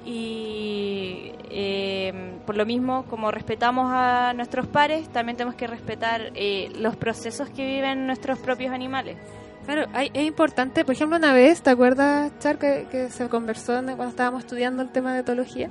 y 0.06 1.32
eh, 1.50 2.40
por 2.46 2.56
lo 2.56 2.66
mismo, 2.66 3.04
como 3.10 3.32
respetamos 3.32 3.88
a 3.92 4.34
nuestros 4.34 4.68
pares, 4.68 5.10
también 5.10 5.38
tenemos 5.38 5.56
que 5.56 5.68
respetar 5.68 6.32
eh, 6.36 6.70
los 6.80 6.96
procesos 6.96 7.50
que 7.50 7.66
viven 7.66 8.08
nuestros 8.08 8.40
propios 8.40 8.74
animales. 8.74 9.18
Claro, 9.66 9.86
hay- 9.94 10.12
es 10.14 10.26
importante, 10.26 10.86
por 10.86 10.96
ejemplo, 10.96 11.18
una 11.18 11.34
vez, 11.34 11.62
¿te 11.62 11.70
acuerdas, 11.70 12.32
Char, 12.40 12.58
que, 12.58 12.88
que 12.90 13.10
se 13.10 13.28
conversó 13.28 13.74
cuando 13.84 14.08
estábamos 14.08 14.42
estudiando 14.44 14.82
el 14.82 14.90
tema 14.90 15.14
de 15.14 15.20
etología? 15.22 15.70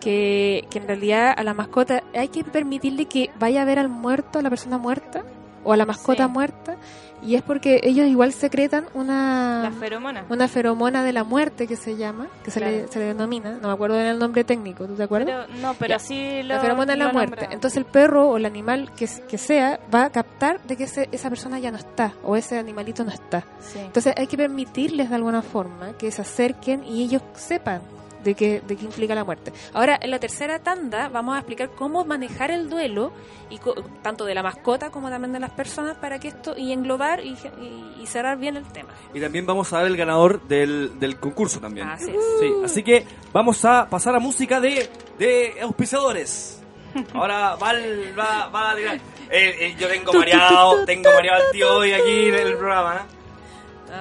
Que, 0.00 0.66
que 0.70 0.78
en 0.78 0.86
realidad 0.86 1.32
a 1.34 1.42
la 1.42 1.54
mascota 1.54 2.02
hay 2.14 2.28
que 2.28 2.44
permitirle 2.44 3.06
que 3.06 3.30
vaya 3.38 3.62
a 3.62 3.64
ver 3.64 3.78
al 3.78 3.88
muerto, 3.88 4.38
a 4.38 4.42
la 4.42 4.50
persona 4.50 4.76
muerta, 4.76 5.22
o 5.62 5.72
a 5.72 5.78
la 5.78 5.86
mascota 5.86 6.26
Sí. 6.26 6.30
muerta, 6.30 6.76
Y 7.24 7.36
es 7.36 7.42
porque 7.42 7.80
ellos 7.84 8.06
igual 8.06 8.32
secretan 8.32 8.84
una 8.94 9.62
La 9.64 9.70
feromona. 9.72 10.24
una 10.28 10.46
feromona 10.48 11.02
de 11.02 11.12
la 11.12 11.24
muerte 11.24 11.66
que 11.66 11.74
se 11.76 11.96
llama, 11.96 12.26
que 12.44 12.50
se, 12.50 12.60
le, 12.60 12.86
se 12.88 12.98
le 12.98 13.06
denomina, 13.06 13.58
no 13.62 13.68
me 13.68 13.74
acuerdo 13.74 13.96
del 13.96 14.18
nombre 14.18 14.44
técnico, 14.44 14.86
¿tú 14.86 14.94
te 14.94 15.04
acuerdas? 15.04 15.46
Pero, 15.48 15.60
no, 15.60 15.74
pero 15.74 15.94
Ya. 15.94 15.98
sí 15.98 16.42
lo 16.42 16.54
la 16.54 16.60
feromona 16.60 16.92
de 16.92 16.98
la 16.98 17.12
muerte. 17.12 17.48
Entonces 17.50 17.78
el 17.78 17.86
perro 17.86 18.28
o 18.28 18.36
el 18.36 18.44
animal 18.44 18.90
que, 18.94 19.08
que 19.28 19.38
sea 19.38 19.80
va 19.94 20.04
a 20.04 20.10
captar 20.10 20.60
de 20.64 20.76
que 20.76 20.84
ese- 20.84 21.08
esa 21.12 21.30
persona 21.30 21.58
ya 21.58 21.70
no 21.70 21.78
está 21.78 22.12
o 22.24 22.36
ese 22.36 22.58
animalito 22.58 23.04
no 23.04 23.10
está. 23.10 23.44
Sí. 23.60 23.78
Entonces 23.78 24.12
hay 24.16 24.26
que 24.26 24.36
permitirles 24.36 25.08
de 25.08 25.14
alguna 25.16 25.40
forma 25.42 25.92
que 25.98 26.10
se 26.10 26.20
acerquen 26.22 26.84
y 26.84 27.02
ellos 27.04 27.22
sepan 27.34 27.80
de 28.24 28.34
qué, 28.34 28.60
de 28.66 28.76
qué 28.76 28.84
implica 28.84 29.14
la 29.14 29.22
muerte. 29.24 29.52
Ahora, 29.72 29.98
en 30.02 30.10
la 30.10 30.18
tercera 30.18 30.58
tanda 30.58 31.08
vamos 31.08 31.36
a 31.36 31.38
explicar 31.38 31.70
cómo 31.70 32.04
manejar 32.04 32.50
el 32.50 32.68
duelo, 32.70 33.12
y 33.50 33.58
co- 33.58 33.74
tanto 34.02 34.24
de 34.24 34.34
la 34.34 34.42
mascota 34.42 34.90
como 34.90 35.10
también 35.10 35.32
de 35.32 35.40
las 35.40 35.50
personas, 35.50 35.96
para 35.98 36.18
que 36.18 36.28
esto, 36.28 36.54
y 36.56 36.72
englobar 36.72 37.20
y, 37.24 37.36
y- 37.60 37.96
y 38.02 38.06
cerrar 38.06 38.38
bien 38.38 38.56
el 38.56 38.64
tema. 38.72 38.88
Y 39.12 39.20
también 39.20 39.46
vamos 39.46 39.72
a 39.72 39.78
dar 39.78 39.86
el 39.86 39.96
ganador 39.96 40.40
del, 40.48 40.98
del 40.98 41.18
concurso 41.20 41.60
también. 41.60 41.86
Así 41.88 42.10
es. 42.10 42.24
Sí, 42.40 42.52
así 42.64 42.82
que 42.82 43.06
vamos 43.32 43.64
a 43.64 43.86
pasar 43.88 44.14
a 44.16 44.18
música 44.18 44.60
de, 44.60 44.88
de 45.18 45.54
auspiciadores. 45.62 46.62
Ahora 47.14 47.54
va, 47.56 47.70
el- 47.72 48.18
va, 48.18 48.48
va 48.48 48.70
a 48.72 48.76
tirar. 48.76 48.96
Eh, 49.30 49.56
eh, 49.60 49.76
yo 49.78 49.88
tengo 49.88 50.12
mareado, 50.12 50.84
tengo 50.84 51.10
mareado 51.12 51.44
al 51.44 51.50
tío 51.52 51.76
hoy 51.76 51.92
aquí 51.92 52.28
en 52.28 52.34
el 52.34 52.56
programa. 52.56 53.06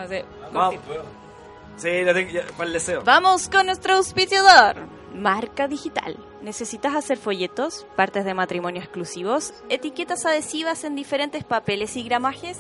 sí, 0.10 0.18
Vamos. 0.52 0.76
Sí, 1.78 2.04
lo 2.04 2.14
tengo 2.14 2.32
ya, 2.32 2.46
para 2.58 2.68
el 2.68 2.74
deseo. 2.74 3.02
Vamos 3.04 3.50
con 3.50 3.66
nuestro 3.66 3.96
auspiciador. 3.96 4.76
Marca 5.14 5.68
Digital. 5.68 6.18
¿Necesitas 6.42 6.96
hacer 6.96 7.18
folletos, 7.18 7.86
partes 7.96 8.26
de 8.26 8.34
matrimonio 8.34 8.82
exclusivos, 8.82 9.54
etiquetas 9.70 10.26
adhesivas 10.26 10.84
en 10.84 10.96
diferentes 10.96 11.44
papeles 11.44 11.96
y 11.96 12.04
gramajes, 12.04 12.58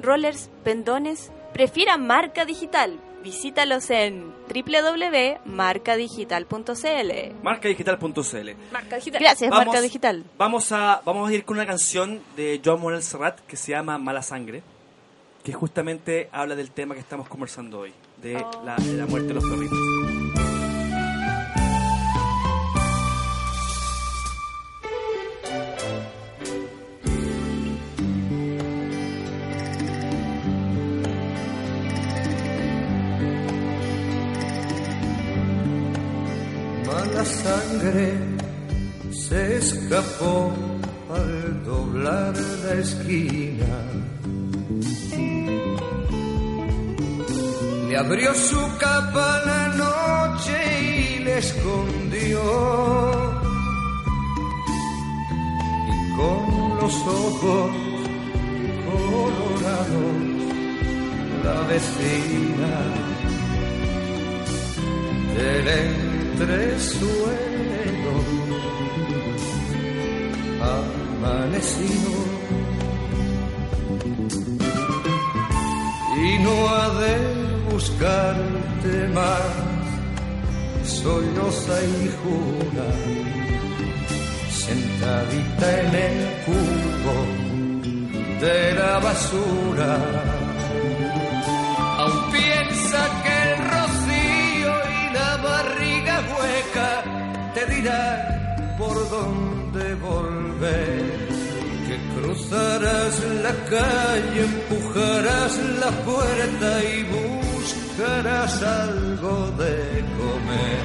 rollers, 0.00 0.50
pendones? 0.64 1.30
Prefiera 1.52 1.98
Marca 1.98 2.44
Digital. 2.44 2.98
Visítalos 3.22 3.90
en 3.90 4.32
www.marcadigital.cl. 4.48 7.34
Marcadigital.cl. 7.42 8.50
Marca 8.72 8.96
digital. 8.96 9.20
Gracias, 9.20 9.50
Vamos. 9.50 9.66
Marca 9.66 9.82
Digital. 9.82 10.24
Vamos 10.38 10.72
a, 10.72 11.02
vamos 11.04 11.28
a 11.28 11.34
ir 11.34 11.44
con 11.44 11.58
una 11.58 11.66
canción 11.66 12.22
de 12.34 12.62
Joan 12.64 12.80
Morel 12.80 13.02
Serrat 13.02 13.40
que 13.40 13.56
se 13.56 13.72
llama 13.72 13.98
Mala 13.98 14.22
Sangre, 14.22 14.62
que 15.44 15.52
justamente 15.52 16.30
habla 16.32 16.56
del 16.56 16.70
tema 16.70 16.94
que 16.94 17.00
estamos 17.00 17.28
conversando 17.28 17.80
hoy, 17.80 17.92
de 18.22 18.34
la, 18.64 18.76
de 18.76 18.92
la 18.94 19.06
muerte 19.06 19.28
de 19.28 19.34
los 19.34 19.44
perritos. 19.44 19.78
Mala 36.86 37.24
sangre 37.24 38.12
se 39.10 39.56
escapó 39.56 40.52
al 41.10 41.64
doblar 41.64 42.34
la 42.64 42.74
esquina. 42.74 43.90
Le 47.90 47.96
abrió 47.96 48.32
su 48.32 48.60
capa 48.78 49.42
la 49.44 49.66
noche 49.84 50.54
y 51.16 51.24
le 51.24 51.38
escondió. 51.38 52.40
Y 55.88 56.12
con 56.16 56.76
los 56.80 56.94
ojos 57.24 57.70
colorados, 58.86 60.18
la 61.42 61.58
vecina 61.72 62.74
del 65.34 65.66
entresuelo 66.38 67.04
amanecido 70.62 72.12
y 76.22 76.38
no 76.38 76.68
ha 76.68 76.88
de 77.00 77.29
buscarte 77.80 79.08
más 79.14 79.40
solloza 80.84 81.76
y 81.82 82.10
jura 82.20 82.88
sentadita 84.50 85.66
en 85.80 85.94
el 86.06 86.18
cubo 86.44 87.16
de 88.44 88.74
la 88.74 88.98
basura 88.98 89.92
aún 92.00 92.20
piensa 92.32 93.00
que 93.24 93.34
el 93.48 93.58
rocío 93.74 94.72
y 94.98 95.02
la 95.18 95.30
barriga 95.48 96.16
hueca 96.32 96.90
te 97.54 97.62
dirán 97.74 98.76
por 98.78 98.96
dónde 99.08 99.94
volver. 99.94 101.30
Que 101.86 101.96
cruzarás 102.14 103.14
la 103.42 103.54
calle, 103.74 104.40
empujarás 104.44 105.52
la 105.82 105.90
puerta 106.04 106.70
y 106.84 107.02
buscarás 107.04 107.49
algo 108.62 109.50
de 109.58 110.04
comer. 110.18 110.82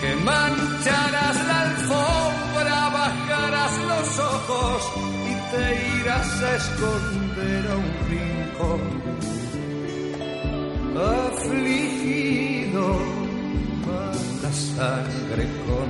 Que 0.00 0.14
mancharás 0.16 1.36
la 1.46 1.60
alfombra, 1.62 2.88
bajarás 2.90 3.72
los 3.90 4.18
ojos 4.18 4.82
y 5.24 5.34
te 5.50 5.64
irás 6.00 6.42
a 6.42 6.56
esconder 6.56 7.62
a 7.70 7.76
un 7.76 7.90
rincón 8.10 8.82
afligido, 11.28 12.84
mala 13.86 14.52
sangre 14.52 15.44
con 15.66 15.88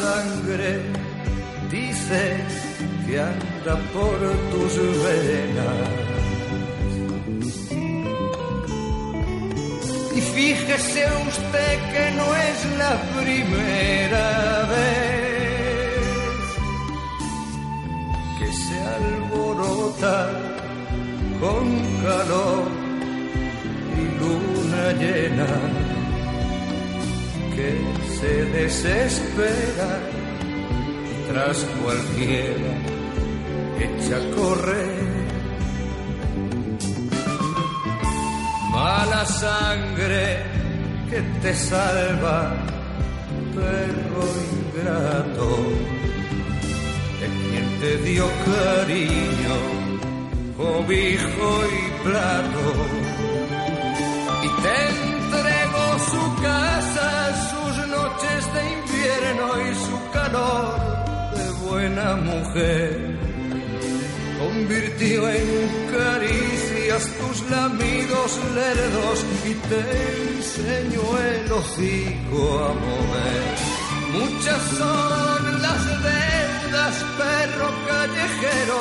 sangre 0.00 0.70
dice 1.70 2.20
que 3.06 3.20
anda 3.20 3.74
por 3.94 4.18
tus 4.52 4.74
venas. 5.04 5.88
Y 10.16 10.20
fíjese 10.36 11.02
usted 11.30 11.74
que 11.92 12.04
no 12.18 12.26
es 12.48 12.58
la 12.82 12.94
primera 13.18 14.28
vez 14.74 15.20
que 18.38 18.48
se 18.62 18.76
alborota 18.98 20.16
con 21.42 21.64
calor 22.04 22.64
y 24.00 24.02
luna 24.20 24.84
llena, 25.00 25.50
que 27.54 27.68
se 28.20 28.44
desespera 28.44 29.98
tras 31.28 31.56
cualquiera 31.82 32.72
echa 33.78 34.16
a 34.16 34.36
correr. 34.36 35.10
Mala 38.72 39.24
sangre 39.24 40.42
que 41.08 41.20
te 41.42 41.54
salva, 41.54 42.54
perro 43.54 44.26
ingrato, 44.54 45.48
de 47.20 47.26
quien 47.40 47.80
te 47.80 47.92
dio 48.08 48.26
cariño, 48.44 49.56
cobijo 50.56 51.48
y 51.78 52.08
plato, 52.08 52.64
de 60.30 61.50
buena 61.68 62.14
mujer 62.14 63.18
convirtió 64.38 65.28
en 65.28 65.68
caricias 65.90 67.08
tus 67.18 67.50
lamidos 67.50 68.38
lerdos 68.54 69.24
y 69.44 69.54
te 69.54 69.80
enseñó 70.36 71.18
el 71.18 71.50
hocico 71.50 72.64
a 72.64 72.72
mover. 72.74 73.44
Muchas 74.12 74.62
son 74.78 75.62
las 75.62 75.84
deudas, 76.10 76.94
perro 77.18 77.70
callejero, 77.88 78.80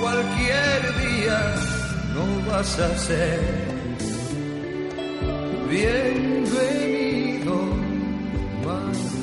cualquier 0.00 0.80
día 1.06 1.54
no 2.14 2.24
vas 2.50 2.78
a 2.78 2.98
ser 2.98 3.68
bienvenido, 5.68 7.56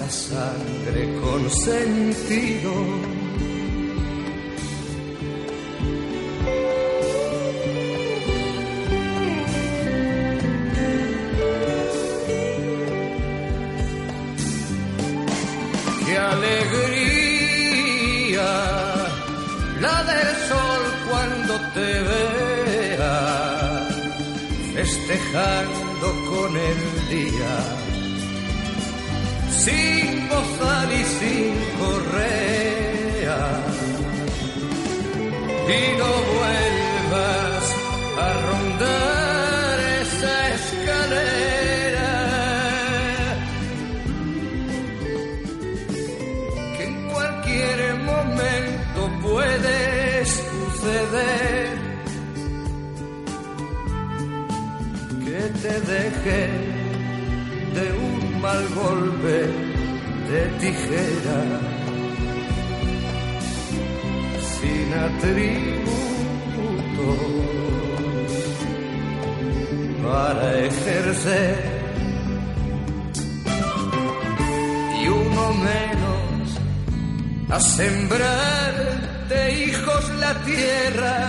la 0.06 0.12
sangre 0.12 1.04
con 1.22 1.50
sentido. 1.50 2.72
Qué 16.06 16.18
alegría 16.18 17.72
la 19.82 20.04
del 20.04 20.30
sol 20.50 20.84
cuando 21.10 21.54
te 21.74 21.90
vea 22.10 23.18
festejando 24.76 26.08
con 26.30 26.52
el 26.58 26.80
día 27.10 27.75
sin 29.66 30.30
bozal 30.30 30.90
y 31.02 31.04
sin 31.18 31.54
correa. 31.82 33.42
Y 35.78 35.82
no 36.00 36.12
vuelvas 36.36 37.64
a 38.26 38.28
rondar 38.48 39.76
esa 40.04 40.36
escalera 40.60 42.14
que 46.78 46.84
en 46.84 46.96
cualquier 47.14 47.80
momento 48.12 49.00
puede 49.28 50.26
suceder 50.26 51.70
que 55.26 55.42
te 55.62 55.74
deje 55.94 56.65
mal 58.46 58.64
golpe 58.84 59.38
de 60.30 60.42
tijera. 60.62 61.42
Sin 64.54 64.88
atributos 65.08 65.96
para 70.06 70.46
ejercer. 70.70 71.56
Y 75.02 75.04
uno 75.24 75.46
menos 75.70 76.46
a 77.56 77.60
sembrar 77.60 78.74
de 79.32 79.42
hijos 79.66 80.04
la 80.24 80.34
tierra. 80.50 81.20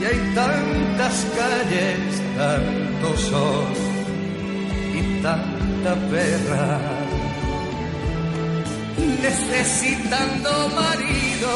Y 0.00 0.02
hay 0.08 0.20
tantas 0.40 1.16
calles, 1.38 2.02
tanto 2.36 3.08
sol 3.28 3.83
tanta 5.84 5.94
perra. 6.08 6.80
Necesitando 9.20 10.50
marido, 10.74 11.52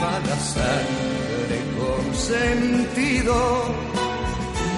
mala 0.00 0.36
sangre 0.36 1.58
con 1.76 2.14
sentido, 2.14 3.74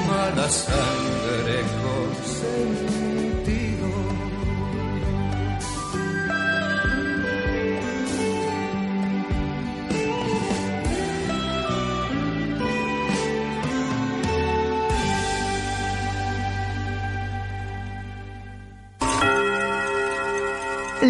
mala 0.09 0.49
sangre 0.49 1.18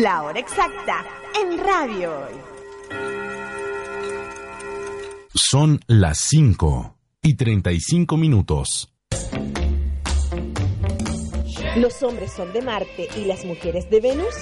La 0.08 0.22
hora 0.22 0.40
exacta 0.40 1.04
en 1.38 1.58
Radio 1.58 2.10
Hoy. 2.18 2.34
Son 5.34 5.78
las 5.86 6.16
5 6.30 6.96
y 7.20 7.34
35 7.34 8.16
minutos. 8.16 8.90
Los 11.76 12.02
hombres 12.02 12.32
son 12.32 12.54
de 12.54 12.62
Marte 12.62 13.10
y 13.18 13.26
las 13.26 13.44
mujeres 13.44 13.90
de 13.90 14.00
Venus. 14.00 14.34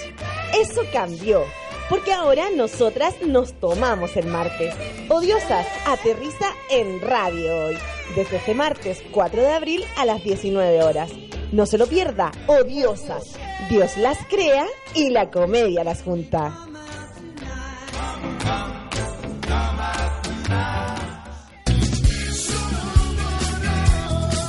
Eso 0.56 0.82
cambió. 0.92 1.42
Porque 1.90 2.12
ahora 2.12 2.44
nosotras 2.56 3.16
nos 3.26 3.58
tomamos 3.58 4.16
el 4.16 4.28
martes. 4.28 4.72
Odiosas, 5.08 5.66
aterriza 5.84 6.46
en 6.70 7.00
Radio 7.00 7.66
Hoy. 7.66 7.76
Desde 8.14 8.36
este 8.36 8.54
martes 8.54 9.02
4 9.10 9.42
de 9.42 9.52
abril 9.52 9.84
a 9.96 10.04
las 10.04 10.22
19 10.22 10.84
horas. 10.84 11.10
No 11.50 11.66
se 11.66 11.76
lo 11.76 11.88
pierda, 11.88 12.30
odiosas. 12.46 13.36
Dios 13.68 13.96
las 13.96 14.18
crea 14.28 14.64
y 14.94 15.10
la 15.10 15.28
comedia 15.28 15.82
las 15.82 16.02
junta. 16.02 16.56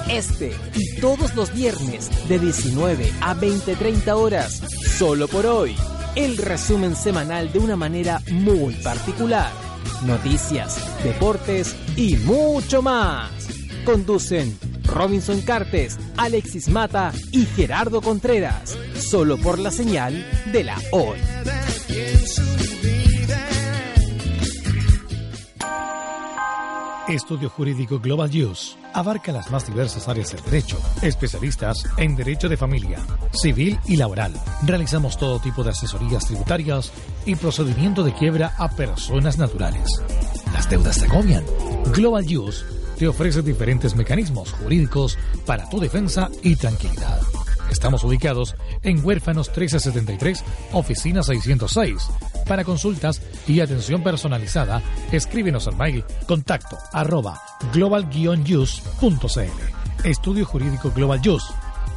Este 0.07 0.55
y 0.76 0.99
todos 1.01 1.36
los 1.36 1.51
viernes 1.53 2.09
de 2.30 2.38
19 2.38 3.11
a 3.22 3.36
20-30 3.36 4.15
horas, 4.15 4.61
solo 4.97 5.28
por 5.28 5.47
hoy, 5.47 5.76
el 6.15 6.38
resumen 6.38 6.95
semanal 6.95 7.51
de 7.51 7.59
una 7.59 7.76
manera 7.76 8.22
muy 8.32 8.74
particular. 8.76 9.51
Noticias, 10.05 10.80
deportes 11.03 11.76
y 11.95 12.15
mucho 12.18 12.84
más. 12.84 13.32
Conducen 13.84 14.57
Robinson 14.88 15.42
Cartes, 15.42 15.98
Alexis 16.18 16.70
Mata 16.70 17.12
y 17.32 17.46
Gerardo 17.46 18.02
Contreras, 18.02 18.78
solo 18.96 19.38
por 19.38 19.60
la 19.60 19.72
señal 19.72 20.26
de 20.52 20.64
la 20.64 20.78
hoy. 20.92 21.18
Estudio 27.08 27.50
Jurídico 27.50 28.00
Global 28.00 28.30
Use 28.30 28.76
abarca 28.94 29.32
las 29.32 29.50
más 29.50 29.66
diversas 29.66 30.10
áreas 30.10 30.34
del 30.34 30.44
derecho, 30.44 30.78
especialistas 31.02 31.86
en 31.96 32.18
derecho 32.18 32.50
de 32.50 32.58
familia, 32.58 33.00
civil 33.32 33.80
y 33.86 33.96
laboral. 33.96 34.34
Realizamos 34.66 35.18
todo 35.18 35.40
tipo 35.40 35.64
de 35.64 35.70
asesorías 35.70 36.26
tributarias 36.26 36.92
y 37.26 37.36
procedimiento 37.36 38.04
de 38.04 38.14
quiebra 38.14 38.56
a 38.58 38.70
personas 38.70 39.38
naturales. 39.38 40.02
Las 40.52 40.70
deudas 40.70 41.00
te 41.00 41.06
agobian. 41.06 41.46
Global 41.94 42.26
Use 42.26 42.66
te 42.98 43.08
ofrece 43.08 43.41
diferentes 43.41 43.95
mecanismos 43.95 44.52
jurídicos 44.54 45.18
para 45.45 45.70
tu 45.70 45.80
defensa 45.80 46.30
y 46.41 46.56
tranquilidad. 46.56 47.22
Estamos 47.70 48.04
ubicados 48.04 48.56
en 48.82 49.04
Huérfanos 49.06 49.50
1373, 49.50 50.43
Oficina 50.72 51.22
606. 51.22 52.10
Para 52.48 52.64
consultas 52.64 53.22
y 53.48 53.60
atención 53.60 54.02
personalizada, 54.04 54.82
escríbenos 55.12 55.68
al 55.68 55.76
mail 55.76 56.04
contacto 56.28 56.78
arroba 56.93 57.39
global-use.cl. 57.74 59.41
Estudio 60.04 60.45
Jurídico 60.45 60.91
Global 60.91 61.20
Use. 61.20 61.54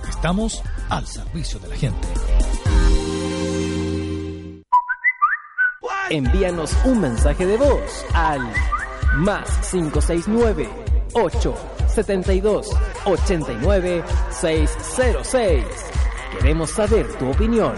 Estamos 0.08 0.62
al 0.88 1.06
servicio 1.06 1.60
de 1.60 1.68
la 1.68 1.76
gente. 1.76 2.08
Envíanos 6.10 6.76
un 6.84 7.00
mensaje 7.00 7.46
de 7.46 7.56
voz 7.56 8.04
al 8.12 8.40
más 9.16 9.48
569 9.70 10.89
872 11.12 12.68
89 13.04 14.04
606. 14.30 15.64
Queremos 16.38 16.70
saber 16.70 17.06
tu 17.18 17.28
opinión. 17.28 17.74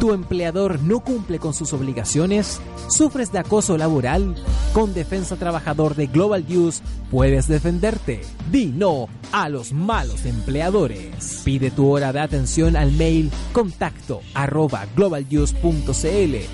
¿Tu 0.00 0.12
empleador 0.12 0.80
no 0.82 0.98
cumple 0.98 1.38
con 1.38 1.54
sus 1.54 1.72
obligaciones? 1.72 2.60
¿Sufres 2.88 3.30
de 3.30 3.38
acoso 3.38 3.78
laboral? 3.78 4.34
Con 4.72 4.94
Defensa 4.94 5.36
Trabajador 5.36 5.94
de 5.94 6.08
Global 6.08 6.44
Use 6.48 6.82
puedes 7.08 7.46
defenderte. 7.46 8.20
Di 8.50 8.66
no 8.66 9.08
a 9.30 9.48
los 9.48 9.72
malos 9.72 10.24
empleadores. 10.24 11.42
Pide 11.44 11.70
tu 11.70 11.88
hora 11.88 12.12
de 12.12 12.18
atención 12.18 12.76
al 12.76 12.90
mail 12.90 13.30
contacto 13.52 14.22
arroba 14.34 14.86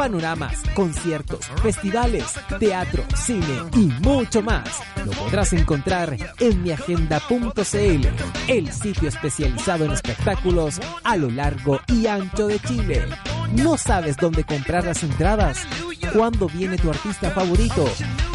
Panoramas, 0.00 0.56
conciertos, 0.74 1.46
festivales, 1.62 2.24
teatro, 2.58 3.04
cine 3.14 3.64
y 3.76 3.92
mucho 4.02 4.40
más. 4.40 4.80
Lo 5.04 5.12
podrás 5.12 5.52
encontrar 5.52 6.16
en 6.38 6.62
miagenda.cl, 6.62 8.08
el 8.48 8.72
sitio 8.72 9.10
especializado 9.10 9.84
en 9.84 9.90
espectáculos 9.90 10.80
a 11.04 11.18
lo 11.18 11.28
largo 11.28 11.78
y 11.88 12.06
ancho 12.06 12.46
de 12.46 12.58
Chile. 12.60 13.04
¿No 13.52 13.76
sabes 13.76 14.16
dónde 14.16 14.42
comprar 14.42 14.86
las 14.86 15.02
entradas? 15.02 15.66
¿Cuándo 16.14 16.46
viene 16.46 16.78
tu 16.78 16.88
artista 16.88 17.30
favorito? 17.32 17.84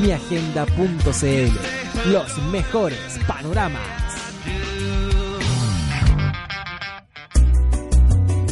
Miagenda.cl 0.00 2.12
Los 2.12 2.38
mejores 2.52 3.18
panoramas. 3.26 3.80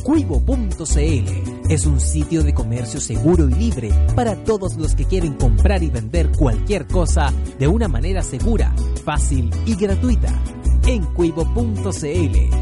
Cuivo.cl 0.03 1.71
es 1.71 1.87
un 1.87 2.01
sitio 2.01 2.43
de 2.43 2.53
comercio 2.53 3.01
seguro 3.01 3.49
y 3.49 3.55
libre 3.55 3.93
para 4.17 4.35
todos 4.43 4.77
los 4.77 4.97
que 4.97 5.05
quieren 5.05 5.35
comprar 5.35 5.85
y 5.85 5.91
vender 5.91 6.33
cualquier 6.33 6.89
cosa 6.89 7.33
de 7.59 7.69
una 7.69 7.87
manera 7.87 8.23
segura, 8.23 8.75
fácil 9.05 9.49
y 9.65 9.77
gratuita. 9.77 10.35
En 10.87 11.05
cuivo.cl 11.05 12.62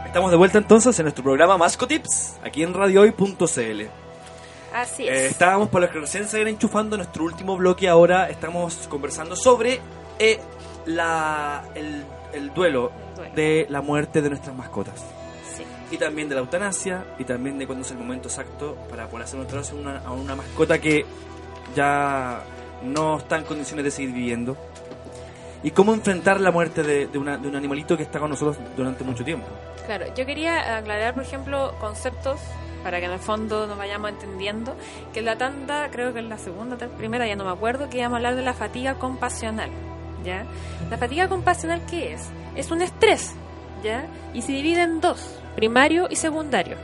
Estamos 0.05 0.31
de 0.31 0.37
vuelta 0.37 0.57
entonces 0.57 0.99
en 0.99 1.03
nuestro 1.03 1.23
programa 1.23 1.57
Mascotips, 1.57 2.37
aquí 2.43 2.63
en 2.63 2.73
radiohoy.cl. 2.73 3.81
Así 4.73 5.07
es. 5.07 5.09
Eh, 5.09 5.27
estábamos, 5.27 5.69
por 5.69 5.79
los 5.79 5.89
que 5.91 5.99
recién 5.99 6.27
se 6.27 6.41
enchufando 6.41 6.95
en 6.95 7.01
nuestro 7.01 7.23
último 7.23 7.55
bloque, 7.55 7.87
ahora 7.87 8.29
estamos 8.29 8.87
conversando 8.89 9.35
sobre 9.35 9.79
eh, 10.19 10.39
la, 10.85 11.63
el, 11.75 12.03
el 12.33 12.53
duelo 12.53 12.91
duelo. 13.15 13.35
de 13.35 13.65
la 13.69 13.81
muerte 13.81 14.21
de 14.21 14.29
nuestras 14.29 14.55
mascotas. 14.55 15.03
Sí. 15.55 15.63
Y 15.91 15.97
también 15.97 16.29
de 16.29 16.35
la 16.35 16.41
eutanasia, 16.41 17.05
y 17.17 17.23
también 17.23 17.57
de 17.57 17.65
cuándo 17.65 17.85
es 17.85 17.91
el 17.91 17.97
momento 17.97 18.27
exacto 18.27 18.75
para 18.89 19.07
poder 19.07 19.25
hacer 19.25 19.39
un 19.39 19.47
a 19.47 19.73
una, 19.91 19.97
a 19.99 20.11
una 20.11 20.35
mascota 20.35 20.79
que 20.79 21.05
ya 21.75 22.41
no 22.83 23.17
está 23.17 23.37
en 23.37 23.43
condiciones 23.43 23.85
de 23.85 23.91
seguir 23.91 24.13
viviendo. 24.13 24.57
Y 25.63 25.71
cómo 25.71 25.93
enfrentar 25.93 26.39
la 26.39 26.51
muerte 26.51 26.83
de, 26.83 27.07
de 27.07 27.17
una- 27.17 27.37
de 27.37 27.47
un 27.47 27.55
animalito 27.55 27.97
que 27.97 28.03
está 28.03 28.19
con 28.19 28.29
nosotros 28.29 28.57
durante 28.75 29.03
mucho 29.03 29.23
tiempo. 29.25 29.47
Claro, 29.87 30.05
yo 30.15 30.25
quería 30.25 30.77
aclarar, 30.77 31.13
por 31.15 31.23
ejemplo, 31.23 31.73
conceptos 31.79 32.39
para 32.83 32.99
que 32.99 33.05
en 33.07 33.11
el 33.13 33.19
fondo 33.19 33.65
nos 33.65 33.77
vayamos 33.77 34.11
entendiendo, 34.11 34.75
que 35.13 35.19
en 35.19 35.25
la 35.25 35.37
tanda, 35.37 35.89
creo 35.91 36.13
que 36.13 36.19
en 36.19 36.29
la 36.29 36.37
segunda, 36.37 36.77
primera, 36.77 37.25
ya 37.27 37.35
no 37.35 37.43
me 37.43 37.51
acuerdo, 37.51 37.89
que 37.89 37.97
íbamos 37.97 38.13
a 38.13 38.17
hablar 38.17 38.35
de 38.35 38.43
la 38.43 38.53
fatiga 38.53 38.95
compasional, 38.95 39.69
¿ya? 40.23 40.45
La 40.89 40.97
fatiga 40.97 41.27
compasional, 41.27 41.81
¿qué 41.89 42.13
es? 42.13 42.21
Es 42.55 42.71
un 42.71 42.81
estrés, 42.81 43.33
¿ya? 43.83 44.07
Y 44.33 44.41
se 44.41 44.51
divide 44.51 44.83
en 44.83 45.01
dos, 45.01 45.39
primario 45.55 46.07
y 46.09 46.15
secundario. 46.15 46.77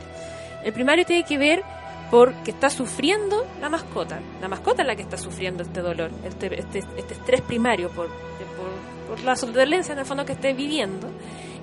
El 0.62 0.72
primario 0.72 1.04
tiene 1.04 1.24
que 1.24 1.38
ver 1.38 1.62
porque 2.10 2.52
está 2.52 2.70
sufriendo 2.70 3.46
la 3.60 3.68
mascota. 3.68 4.20
La 4.40 4.48
mascota 4.48 4.82
es 4.82 4.88
la 4.88 4.96
que 4.96 5.02
está 5.02 5.16
sufriendo 5.16 5.62
este 5.62 5.80
dolor, 5.80 6.10
este, 6.24 6.58
este, 6.58 6.78
este 6.96 7.14
estrés 7.14 7.40
primario 7.42 7.88
por, 7.90 8.08
por, 8.08 9.16
por 9.16 9.24
la 9.24 9.34
dolencia 9.34 9.92
en 9.92 9.98
el 9.98 10.04
fondo 10.04 10.24
que 10.24 10.32
esté 10.32 10.52
viviendo. 10.52 11.08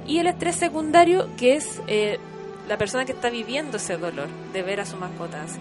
Y 0.07 0.17
el 0.17 0.28
estrés 0.28 0.55
secundario, 0.55 1.30
que 1.38 1.55
es 1.55 1.82
eh, 1.88 2.19
la 2.67 2.78
persona 2.78 3.05
que 3.05 3.11
está 3.11 3.30
viviendo 3.30 3.78
ese 3.78 3.97
dolor 3.97 4.28
de 4.53 4.61
ver 4.61 4.82
a 4.82 4.86
su 4.86 4.97
mascota 4.97 5.43
así. 5.43 5.59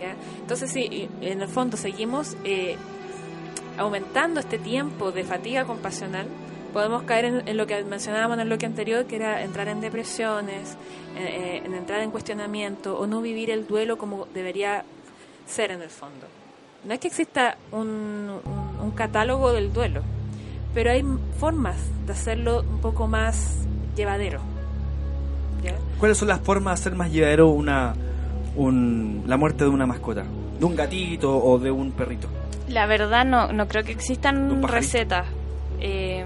¿ya? 0.00 0.14
Entonces, 0.40 0.70
sí, 0.70 0.80
y 0.80 1.08
en 1.20 1.42
el 1.42 1.48
fondo 1.48 1.76
seguimos 1.76 2.36
eh, 2.44 2.76
aumentando 3.78 4.40
este 4.40 4.58
tiempo 4.58 5.12
de 5.12 5.24
fatiga 5.24 5.64
compasional, 5.64 6.26
podemos 6.72 7.04
caer 7.04 7.42
en, 7.46 7.56
lo 7.56 7.66
que 7.66 7.82
mencionábamos 7.84 8.34
en 8.34 8.40
el 8.40 8.48
bloque 8.48 8.66
anterior, 8.66 9.04
que 9.06 9.16
era 9.16 9.42
entrar 9.42 9.68
en 9.68 9.80
depresiones, 9.80 10.76
eh, 11.16 11.62
en 11.64 11.74
entrar 11.74 12.00
en 12.00 12.10
cuestionamiento 12.10 12.98
o 12.98 13.06
no 13.06 13.22
vivir 13.22 13.50
el 13.50 13.66
duelo 13.66 13.96
como 13.96 14.26
debería 14.34 14.84
ser 15.46 15.70
en 15.70 15.80
el 15.82 15.90
fondo. 15.90 16.26
No 16.84 16.92
es 16.94 17.00
que 17.00 17.08
exista 17.08 17.56
un, 17.72 18.40
catálogo 18.94 19.52
del 19.52 19.72
duelo, 19.72 20.02
pero 20.74 20.90
hay 20.90 21.04
formas 21.38 21.76
de 22.06 22.12
hacerlo 22.12 22.60
un 22.62 22.80
poco 22.80 23.06
más 23.06 23.58
llevadero. 23.96 24.40
¿Cuáles 25.98 26.16
son 26.18 26.28
las 26.28 26.40
formas 26.40 26.78
de 26.78 26.82
hacer 26.82 26.94
más 26.96 27.10
llevadero 27.12 27.48
una, 27.48 27.94
un- 28.56 29.24
la 29.26 29.36
muerte 29.36 29.64
de 29.64 29.70
una 29.70 29.86
mascota? 29.86 30.24
¿De 30.58 30.64
un 30.64 30.74
gatito 30.74 31.36
o 31.36 31.58
de 31.58 31.70
un 31.70 31.92
perrito? 31.92 32.28
La 32.68 32.86
verdad 32.86 33.24
no, 33.24 33.52
no 33.52 33.68
creo 33.68 33.84
que 33.84 33.92
existan 33.92 34.62
recetas. 34.62 35.26
Eh, 35.80 36.24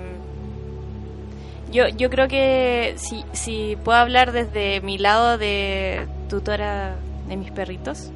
yo, 1.70 1.88
yo 1.88 2.10
creo 2.10 2.28
que 2.28 2.94
si, 2.96 3.24
si 3.32 3.76
puedo 3.82 3.98
hablar 3.98 4.32
desde 4.32 4.80
mi 4.80 4.98
lado 4.98 5.38
de 5.38 6.06
tutora 6.28 6.96
de 7.28 7.36
mis 7.36 7.50
perritos, 7.50 8.10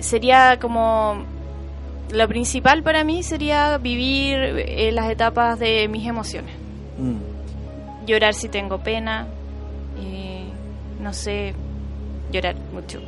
sería 0.00 0.58
como 0.58 1.24
lo 2.12 2.28
principal 2.28 2.82
para 2.82 3.04
mí 3.04 3.22
sería 3.22 3.78
vivir 3.78 4.38
eh, 4.38 4.90
las 4.92 5.10
etapas 5.10 5.58
de 5.58 5.88
mis 5.88 6.06
emociones. 6.06 6.54
Mm. 6.98 8.06
Llorar 8.06 8.34
si 8.34 8.48
tengo 8.48 8.78
pena, 8.78 9.26
eh, 9.98 10.44
no 11.00 11.12
sé, 11.12 11.54
llorar 12.30 12.56
mucho. 12.72 13.00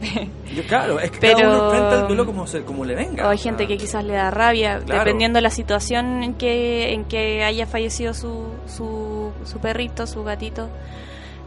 Yo, 0.54 0.62
claro, 0.66 0.98
es 1.00 1.10
que 1.10 1.18
Pero- 1.18 1.38
cada 1.38 1.48
uno 1.50 1.64
enfrenta 1.66 2.00
el 2.00 2.06
duelo 2.08 2.26
como, 2.26 2.46
se, 2.46 2.62
como 2.64 2.84
le 2.84 2.94
venga. 2.94 3.26
O 3.26 3.30
hay 3.30 3.38
gente 3.38 3.66
que 3.66 3.76
quizás 3.76 4.04
le 4.04 4.14
da 4.14 4.30
rabia, 4.30 4.80
Claro. 4.84 5.00
dependiendo 5.04 5.38
de 5.38 5.42
la 5.42 5.50
situación 5.50 6.22
en 6.22 6.34
que, 6.34 6.92
en 6.92 7.04
que 7.04 7.44
haya 7.44 7.66
fallecido 7.66 8.14
su, 8.14 8.46
su, 8.66 9.30
su 9.44 9.58
perrito, 9.58 10.06
su 10.06 10.22
gatito. 10.24 10.68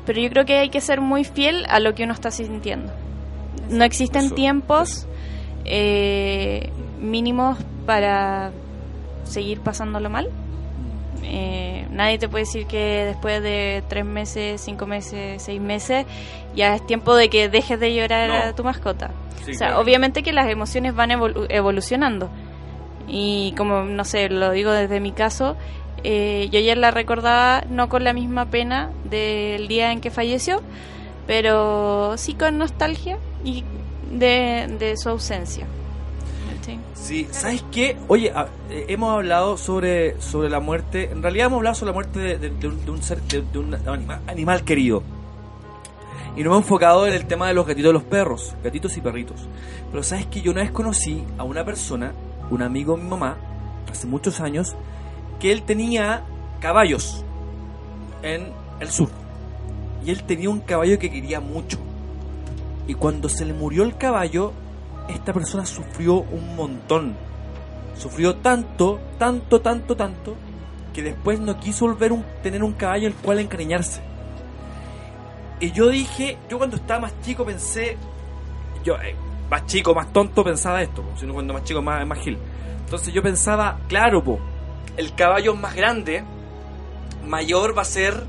Pero 0.06 0.20
yo 0.22 0.30
creo 0.30 0.46
que 0.46 0.58
hay 0.60 0.70
que 0.70 0.82
ser 0.82 1.02
muy 1.02 1.24
fiel 1.24 1.66
a 1.70 1.80
lo 1.80 1.96
que 1.96 2.04
uno 2.04 2.14
está 2.14 2.30
sintiendo. 2.32 2.92
No 3.70 3.84
existen 3.84 4.26
Eso, 4.26 4.36
tiempos 4.36 5.08
eh, 5.66 6.70
mínimos 7.02 7.58
para 7.86 8.52
seguir 9.24 9.60
pasándolo 9.62 10.10
mal. 10.10 10.30
Eh, 11.28 11.88
nadie 11.90 12.20
te 12.20 12.30
puede 12.30 12.44
decir 12.46 12.68
que 12.68 13.06
después 13.06 13.42
de 13.42 13.84
tres 13.88 14.06
meses, 14.06 14.62
cinco 14.62 14.86
meses, 14.86 15.42
seis 15.42 15.60
meses, 15.60 16.06
ya 16.56 16.76
es 16.76 16.86
tiempo 16.86 17.16
de 17.16 17.30
que 17.30 17.50
dejes 17.50 17.80
de 17.80 17.94
llorar 17.96 18.30
No. 18.30 18.36
a 18.36 18.54
tu 18.54 18.64
mascota. 18.64 19.10
Sí, 19.44 19.52
o 19.52 19.54
sea, 19.56 19.68
claro. 19.70 19.82
obviamente 19.82 20.22
que 20.24 20.32
las 20.34 20.48
emociones 20.50 20.94
van 20.96 21.10
evolu- 21.10 21.48
evolucionando. 21.50 22.30
Y 23.08 23.54
como, 23.58 23.84
no 23.84 24.04
sé, 24.06 24.30
lo 24.30 24.52
digo 24.52 24.72
desde 24.72 25.00
mi 25.00 25.12
caso, 25.12 25.56
eh, 26.04 26.48
yo 26.52 26.60
ayer 26.60 26.78
la 26.78 26.92
recordaba 26.92 27.64
no 27.70 27.90
con 27.90 28.04
la 28.04 28.14
misma 28.14 28.46
pena 28.46 28.92
del 29.04 29.68
día 29.68 29.92
en 29.92 30.02
que 30.02 30.12
falleció, 30.12 30.62
pero 31.28 32.18
sí 32.18 32.34
con 32.36 32.58
nostalgia 32.58 33.18
y 33.44 33.64
de, 34.12 34.68
de 34.80 34.98
su 34.98 35.10
ausencia. 35.10 35.66
Sí. 36.94 37.28
¿sabes 37.32 37.64
qué? 37.72 37.98
Oye, 38.08 38.34
eh, 38.70 38.86
hemos 38.90 39.14
hablado 39.14 39.58
sobre, 39.58 40.20
sobre 40.22 40.50
la 40.50 40.60
muerte. 40.60 41.10
En 41.12 41.22
realidad 41.22 41.48
hemos 41.48 41.58
hablado 41.58 41.76
sobre 41.76 41.92
la 41.92 41.94
muerte 41.94 42.38
de, 42.38 42.68
un, 42.68 43.02
ser, 43.04 43.22
de, 43.22 43.60
un 43.60 43.74
anima- 43.74 44.22
animal 44.28 44.64
querido. 44.64 45.04
Y 46.36 46.40
nos 46.40 46.48
hemos 46.48 46.58
enfocado 46.64 47.08
en 47.08 47.14
el 47.14 47.26
tema 47.28 47.48
de 47.48 47.54
los 47.54 47.66
gatitos 47.66 47.92
y 47.92 47.94
los 47.94 48.04
perros, 48.04 48.56
gatitos 48.64 48.98
y 48.98 49.02
perritos. 49.02 49.48
Pero 49.92 50.04
¿sabes 50.04 50.26
que 50.26 50.42
Yo 50.42 50.52
una 50.52 50.62
vez 50.62 50.72
conocí 50.72 51.24
a 51.38 51.44
una 51.44 51.64
persona, 51.64 52.14
un 52.50 52.62
amigo 52.62 52.98
de 52.98 53.04
mi 53.04 53.10
mamá, 53.10 53.38
hace 53.90 54.08
muchos 54.08 54.40
años, 54.42 54.76
que 55.40 55.52
él 55.52 55.62
tenía 55.64 56.24
caballos 56.60 57.24
en 58.22 58.48
el 58.80 58.90
sur. 58.90 59.10
Y 60.06 60.12
él 60.12 60.24
tenía 60.24 60.50
un 60.50 60.60
caballo 60.60 61.00
que 61.00 61.10
quería 61.10 61.40
mucho. 61.40 61.78
Y 62.88 62.96
cuando 62.96 63.30
se 63.30 63.46
le 63.46 63.54
murió 63.54 63.84
el 63.84 63.98
caballo, 63.98 64.52
esta 65.08 65.34
persona 65.34 65.66
sufrió 65.66 66.16
un 66.16 66.56
montón. 66.56 67.16
Sufrió 67.98 68.36
tanto, 68.38 69.00
tanto, 69.18 69.62
tanto, 69.62 69.96
tanto, 69.96 70.36
que 70.94 71.02
después 71.02 71.40
no 71.40 71.60
quiso 71.60 71.86
volver 71.86 72.12
a 72.14 72.42
tener 72.42 72.64
un 72.64 72.74
caballo 72.74 73.08
el 73.08 73.16
cual 73.16 73.40
encariñarse. 73.40 74.02
Y 75.60 75.72
yo 75.72 75.88
dije, 75.88 76.38
yo 76.50 76.58
cuando 76.58 76.76
estaba 76.76 77.02
más 77.02 77.22
chico 77.22 77.46
pensé, 77.46 77.98
yo 78.84 78.96
eh, 79.02 79.16
más 79.50 79.66
chico, 79.66 79.94
más 79.94 80.12
tonto 80.12 80.44
pensaba 80.44 80.82
esto, 80.82 81.04
sino 81.18 81.34
cuando 81.34 81.54
más 81.54 81.64
chico 81.64 81.82
más, 81.82 82.06
más 82.06 82.20
gil. 82.20 82.38
Entonces 82.84 83.14
yo 83.14 83.24
pensaba, 83.24 83.80
claro, 83.88 84.24
po, 84.24 84.40
el 84.98 85.16
caballo 85.16 85.56
más 85.56 85.76
grande, 85.76 86.24
mayor 87.26 87.78
va 87.78 87.84
a 87.84 87.86
ser 87.86 88.26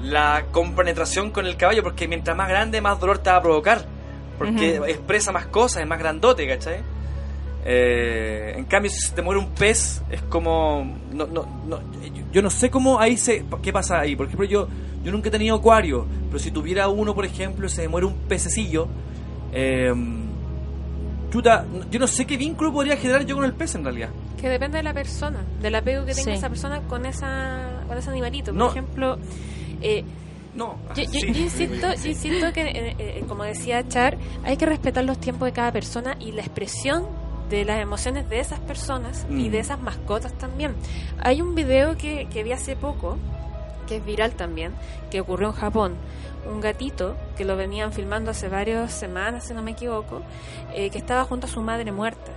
la 0.00 0.46
compenetración 0.52 1.30
con 1.30 1.46
el 1.46 1.56
caballo, 1.56 1.82
porque 1.82 2.06
mientras 2.06 2.36
más 2.36 2.48
grande, 2.48 2.80
más 2.80 3.00
dolor 3.00 3.18
te 3.18 3.30
va 3.30 3.36
a 3.36 3.42
provocar. 3.42 3.95
Porque 4.38 4.76
expresa 4.88 5.32
más 5.32 5.46
cosas, 5.46 5.82
es 5.82 5.88
más 5.88 5.98
grandote, 5.98 6.46
¿cachai? 6.46 6.80
Eh, 7.64 8.54
en 8.56 8.64
cambio, 8.66 8.90
si 8.90 9.00
se 9.00 9.12
te 9.14 9.22
muere 9.22 9.40
un 9.40 9.50
pez, 9.50 10.02
es 10.10 10.22
como. 10.22 10.84
No, 11.12 11.26
no, 11.26 11.46
no, 11.66 11.80
yo, 12.32 12.42
no 12.42 12.50
sé 12.50 12.70
cómo 12.70 13.00
ahí 13.00 13.16
se. 13.16 13.44
¿Qué 13.62 13.72
pasa 13.72 14.00
ahí? 14.00 14.14
Por 14.14 14.26
ejemplo, 14.26 14.46
yo, 14.46 14.68
yo 15.02 15.10
nunca 15.12 15.28
he 15.28 15.32
tenido 15.32 15.56
acuario, 15.56 16.06
pero 16.28 16.38
si 16.38 16.50
tuviera 16.50 16.88
uno, 16.88 17.14
por 17.14 17.24
ejemplo, 17.24 17.66
y 17.66 17.70
se 17.70 17.82
me 17.82 17.88
muere 17.88 18.06
un 18.06 18.14
pececillo. 18.28 18.86
Eh, 19.52 19.92
chuta, 21.30 21.64
yo 21.90 21.98
no 21.98 22.06
sé 22.06 22.24
qué 22.26 22.36
vínculo 22.36 22.72
podría 22.72 22.96
generar 22.96 23.24
yo 23.26 23.34
con 23.36 23.44
el 23.44 23.52
pez 23.52 23.74
en 23.74 23.84
realidad. 23.84 24.10
Que 24.40 24.48
depende 24.48 24.76
de 24.78 24.82
la 24.84 24.92
persona, 24.94 25.40
del 25.60 25.74
apego 25.74 26.04
que 26.04 26.12
tenga 26.14 26.32
Sí. 26.32 26.38
esa 26.38 26.48
persona 26.48 26.82
con 26.82 27.04
esa 27.06 27.82
con 27.88 27.96
ese 27.98 28.10
animalito. 28.10 28.52
Por 28.52 28.58
No. 28.58 28.70
ejemplo, 28.70 29.18
eh, 29.82 30.04
No, 30.56 30.76
yo, 30.96 31.02
yo- 31.04 31.10
sí. 31.10 31.32
yo 31.32 31.40
insisto, 31.42 31.94
yo 31.94 32.08
insisto 32.08 32.52
que, 32.52 32.62
eh, 32.62 32.94
eh, 32.98 33.24
como 33.28 33.44
decía 33.44 33.86
Char, 33.86 34.16
hay 34.44 34.56
que 34.56 34.66
respetar 34.66 35.04
los 35.04 35.18
tiempos 35.18 35.46
de 35.46 35.52
cada 35.52 35.70
persona 35.70 36.16
y 36.18 36.32
la 36.32 36.40
expresión 36.42 37.06
de 37.50 37.64
las 37.64 37.78
emociones 37.80 38.28
de 38.28 38.40
esas 38.40 38.58
personas 38.60 39.26
y 39.30 39.48
Mm. 39.48 39.50
de 39.52 39.58
esas 39.60 39.80
mascotas 39.80 40.32
también. 40.34 40.74
Hay 41.22 41.42
un 41.42 41.54
video 41.54 41.96
que, 41.96 42.26
que 42.32 42.42
vi 42.42 42.52
hace 42.52 42.74
poco, 42.74 43.18
que 43.86 43.96
es 43.96 44.04
viral 44.04 44.32
también, 44.32 44.72
que 45.10 45.20
ocurrió 45.20 45.48
en 45.48 45.54
Japón. 45.54 45.94
Un 46.50 46.60
gatito 46.60 47.16
que 47.36 47.44
lo 47.44 47.56
venían 47.56 47.92
filmando 47.92 48.30
hace 48.30 48.48
varias 48.48 48.92
semanas, 48.92 49.44
si 49.46 49.54
no 49.54 49.62
me 49.62 49.72
equivoco, 49.72 50.22
eh, 50.74 50.90
que 50.90 50.98
estaba 50.98 51.24
junto 51.24 51.46
a 51.46 51.50
su 51.50 51.60
madre 51.60 51.92
muerta. 51.92 52.32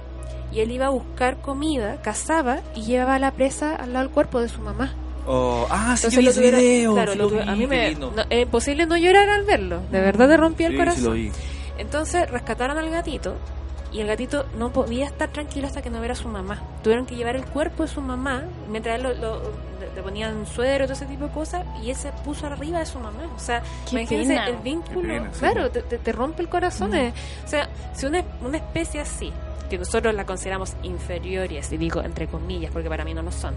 Y 0.52 0.60
él 0.60 0.72
iba 0.72 0.88
a 0.88 0.90
buscar 0.90 1.38
comida, 1.41 2.02
cazaba 2.02 2.60
y 2.76 2.82
llevaba 2.84 3.18
la 3.20 3.32
presa 3.32 3.76
al 3.76 3.94
lado 3.94 4.06
del 4.06 4.14
cuerpo 4.14 4.40
de 4.41 4.50
su 4.50 4.62
mamá. 4.62 4.94
Oh, 5.28 5.68
ah, 5.70 5.96
sí, 5.98 6.08
Entonces 6.08 6.14
yo 6.14 6.20
vi 6.20 6.26
lo 6.26 6.32
ese 6.32 6.41
video. 6.41 6.94
claro, 6.94 7.12
sí 7.14 7.18
lo 7.18 7.24
lo 7.26 7.30
tuve- 7.32 7.41
a 7.50 7.54
vi, 7.54 7.60
mí 7.60 7.68
me 7.68 7.96
no, 7.96 8.12
es 8.30 8.41
imposible 8.44 8.86
no 8.86 8.98
llorar 8.98 9.30
al 9.30 9.44
verlo. 9.44 9.82
De 9.91 10.02
verdad 10.02 10.28
te 10.28 10.38
rompía 10.38 10.68
el 10.68 10.74
Sí, 10.74 10.78
corazón. 10.80 11.00
sí 11.02 11.08
lo 11.08 11.14
vi. 11.14 11.32
Entonces 11.78 12.30
rescataron 12.30 12.78
al 12.78 12.90
gatito 12.90 13.36
y 13.91 14.02
el 14.02 14.08
gatito 14.08 14.46
no 14.58 14.72
podía 14.72 15.06
estar 15.06 15.30
tranquilo 15.30 15.68
hasta 15.68 15.82
que 15.82 15.90
no 15.90 16.00
viera 16.00 16.14
a 16.14 16.16
su 16.16 16.28
mamá. 16.28 16.62
Tuvieron 16.84 17.06
que 17.06 17.16
llevar 17.16 17.36
el 17.36 17.46
cuerpo 17.46 17.84
de 17.84 17.90
su 17.90 18.02
mamá 18.02 18.44
mientras 18.70 18.96
él 18.98 19.04
lo, 19.04 19.14
lo- 19.14 19.41
le- 19.96 20.02
ponían 20.02 20.46
suero 20.48 20.86
y 20.86 20.88
todo 20.88 20.94
ese 20.96 21.06
tipo 21.06 21.26
de 21.26 21.32
cosas 21.32 21.66
y 21.84 21.90
él 21.90 21.96
se 21.96 22.12
puso 22.24 22.48
arriba 22.48 22.80
de 22.80 22.86
su 22.86 23.00
mamá. 23.00 23.20
O 23.36 23.40
sea, 23.40 23.62
Qué 23.90 23.98
imagínense 24.00 24.34
pena. 24.34 24.48
el 24.48 24.58
vínculo. 24.58 25.02
Qué 25.02 25.08
pena, 25.08 25.30
sí. 25.34 25.40
claro, 25.40 25.70
te, 25.72 25.82
te- 25.84 25.98
te 25.98 26.12
rompe 26.12 26.41
el 26.41 26.50
corazón. 26.50 26.94
eh. 26.96 27.14
O 27.46 27.48
sea, 27.48 27.70
si 27.94 28.06
una, 28.06 28.24
una 28.41 28.58
especie 28.58 29.00
así, 29.02 29.32
que 29.70 29.78
nosotros 29.78 30.16
la 30.16 30.26
consideramos 30.26 30.74
inferiores, 30.84 31.72
y 31.72 31.78
digo 31.78 32.02
entre 32.02 32.28
comillas, 32.28 32.72
porque 32.72 32.90
para 32.90 33.04
mí 33.06 33.14
no 33.14 33.22
lo 33.22 33.32
son. 33.32 33.54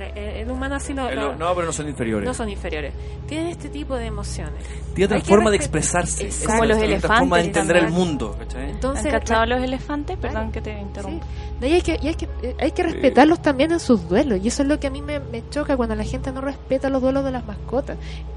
El, 0.00 0.18
el 0.18 0.50
humano 0.50 0.74
así 0.76 0.92
lo, 0.92 1.08
Eh, 1.08 1.14
lo- 1.14 1.34
no, 1.36 1.54
pero 1.54 1.66
no 1.66 1.72
son 1.72 1.88
inferiores. 1.88 2.26
no 2.26 2.34
son 2.34 2.48
inferiores. 2.48 2.92
Tienen 3.26 3.48
este 3.48 3.68
tipo 3.68 3.96
de 3.96 4.06
emociones. 4.06 4.64
Tiene 4.94 5.14
otra 5.16 5.20
forma 5.26 5.50
de 5.50 5.56
expresarse. 5.56 6.24
Exacto. 6.26 6.44
Es 6.44 6.46
Como 6.46 6.64
los 6.66 6.76
otra 6.76 6.86
elefantes 6.86 7.18
forma 7.18 7.36
de 7.38 7.44
entender 7.44 7.76
el 7.78 7.90
mundo. 7.90 8.36
¿cachai? 8.38 8.70
Entonces, 8.70 9.06
¿Han 9.06 9.10
cachado 9.12 9.46
los 9.46 9.62
elefantes? 9.62 10.18
Perdón 10.18 10.52
que 10.52 10.60
te 10.60 10.78
interrumpa. 10.80 11.26
ahí 11.62 11.72
hay 11.74 11.82
que, 11.82 11.98
y 12.02 12.08
hay 12.08 12.14
que, 12.14 12.28
eh, 12.42 12.56
hay 12.60 12.72
que 12.72 12.82
respetarlos 12.82 13.40
también 13.42 13.72
en 13.72 13.80
sus 13.80 14.08
duelos. 14.08 14.40
Y 14.42 14.48
eso 14.48 14.62
es 14.62 14.68
lo 14.68 14.78
que 14.80 14.86
a 14.86 14.90
mí 14.90 15.02
me, 15.02 15.20
me 15.20 15.48
choca 15.50 15.76
cuando 15.76 15.94
la 15.94 16.04
gente 16.04 16.30
no 16.32 16.40
respeta 16.40 16.88
los 16.90 17.00
duelos 17.02 17.24
de 17.24 17.30
las 17.32 17.44
mascotas. 17.46 17.96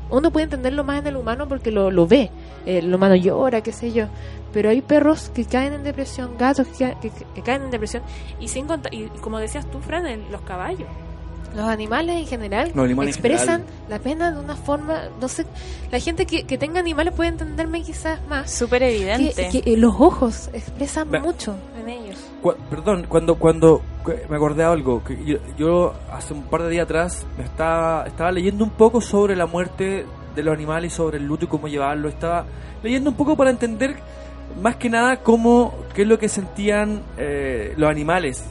Uno 0.10 0.32
puede 0.32 0.46
entenderlo 0.46 0.84
más 0.86 1.00
en 1.00 1.08
el 1.08 1.18
humano 1.18 1.48
porque 1.50 1.70
lo, 1.70 1.92
lo 1.92 2.08
ve. 2.08 2.30
Eh, 2.66 2.78
el 2.80 2.94
humano 2.94 3.16
llora, 3.16 3.62
qué 3.62 3.72
sé 3.74 3.92
yo. 3.92 4.06
Pero 4.54 4.70
hay 4.70 4.82
perros 4.82 5.30
que 5.36 5.44
caen 5.46 5.74
en 5.74 5.84
depresión, 5.84 6.38
gatos 6.38 6.66
que, 6.70 6.96
que- 7.02 7.12
que 7.36 7.42
caen 7.42 7.64
en 7.64 7.72
depresión. 7.72 8.02
Y 8.40 8.48
sin 8.48 8.66
y 8.92 9.08
como 9.20 9.40
decías 9.40 9.70
tú, 9.70 9.80
Fran, 9.80 10.06
el- 10.08 10.32
los 10.32 10.42
caballos. 10.42 10.88
Los 11.58 11.68
animales 11.68 12.16
en 12.18 12.28
general 12.28 12.72
Los 12.74 12.86
animales 12.86 13.18
en 13.18 13.20
expresan 13.26 13.62
general. 13.66 13.90
la 13.90 14.00
pena 14.00 14.32
de 14.32 14.40
una 14.40 14.56
forma, 14.56 15.02
no 15.20 15.28
sé, 15.28 15.46
la 15.92 16.00
gente 16.00 16.26
que, 16.26 16.44
que 16.44 16.58
tenga 16.58 16.80
animales 16.80 17.14
puede 17.14 17.30
entenderme 17.30 17.82
quizás 17.82 18.20
más. 18.30 18.50
Súper 18.52 18.84
evidente. 18.84 19.34
Que, 19.50 19.62
que, 19.62 19.74
eh, 19.74 19.78
los 19.78 19.96
ojos 20.00 20.50
expresan 20.54 21.10
Ve- 21.12 21.20
mucho 21.20 21.56
en 21.82 21.90
ellos. 21.90 22.18
Cu- 22.42 22.54
perdón, 22.70 23.08
cuando 23.10 23.36
cuando 23.40 23.82
cu- 24.04 24.14
me 24.30 24.36
acordé 24.36 24.64
de 24.64 24.70
algo, 24.70 25.04
que 25.04 25.18
yo, 25.26 25.38
yo 25.58 25.94
hace 26.14 26.34
un 26.34 26.44
par 26.44 26.62
de 26.64 26.70
días 26.70 26.86
atrás 26.86 27.26
me 27.38 27.44
estaba, 27.44 28.06
estaba 28.06 28.32
leyendo 28.32 28.64
un 28.64 28.70
poco 28.70 29.02
sobre 29.02 29.36
la 29.36 29.48
muerte 29.48 30.06
de 30.36 30.44
los 30.44 30.54
animales 30.54 30.94
y 30.94 30.96
sobre 30.96 31.18
el 31.18 31.26
luto 31.26 31.46
y 31.46 31.48
cómo 31.48 31.68
llevarlo. 31.68 32.08
Estaba 32.08 32.46
leyendo 32.84 33.10
un 33.10 33.16
poco 33.16 33.36
para 33.36 33.50
entender 33.50 33.96
más 34.62 34.76
que 34.76 34.90
nada 34.92 35.18
cómo, 35.24 35.74
qué 35.96 36.04
es 36.04 36.08
lo 36.08 36.20
que 36.20 36.30
sentían 36.30 37.02
eh, 37.18 37.74
los 37.78 37.90
animales 37.90 38.44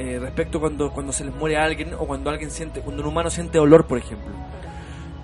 eh, 0.00 0.18
respecto 0.18 0.58
cuando, 0.60 0.90
cuando 0.90 1.12
se 1.12 1.24
les 1.24 1.34
muere 1.34 1.56
alguien 1.58 1.94
o 1.94 2.06
cuando 2.06 2.30
alguien 2.30 2.50
siente, 2.50 2.80
cuando 2.80 3.02
un 3.02 3.08
humano 3.08 3.30
siente 3.30 3.58
dolor, 3.58 3.86
por 3.86 3.98
ejemplo. 3.98 4.32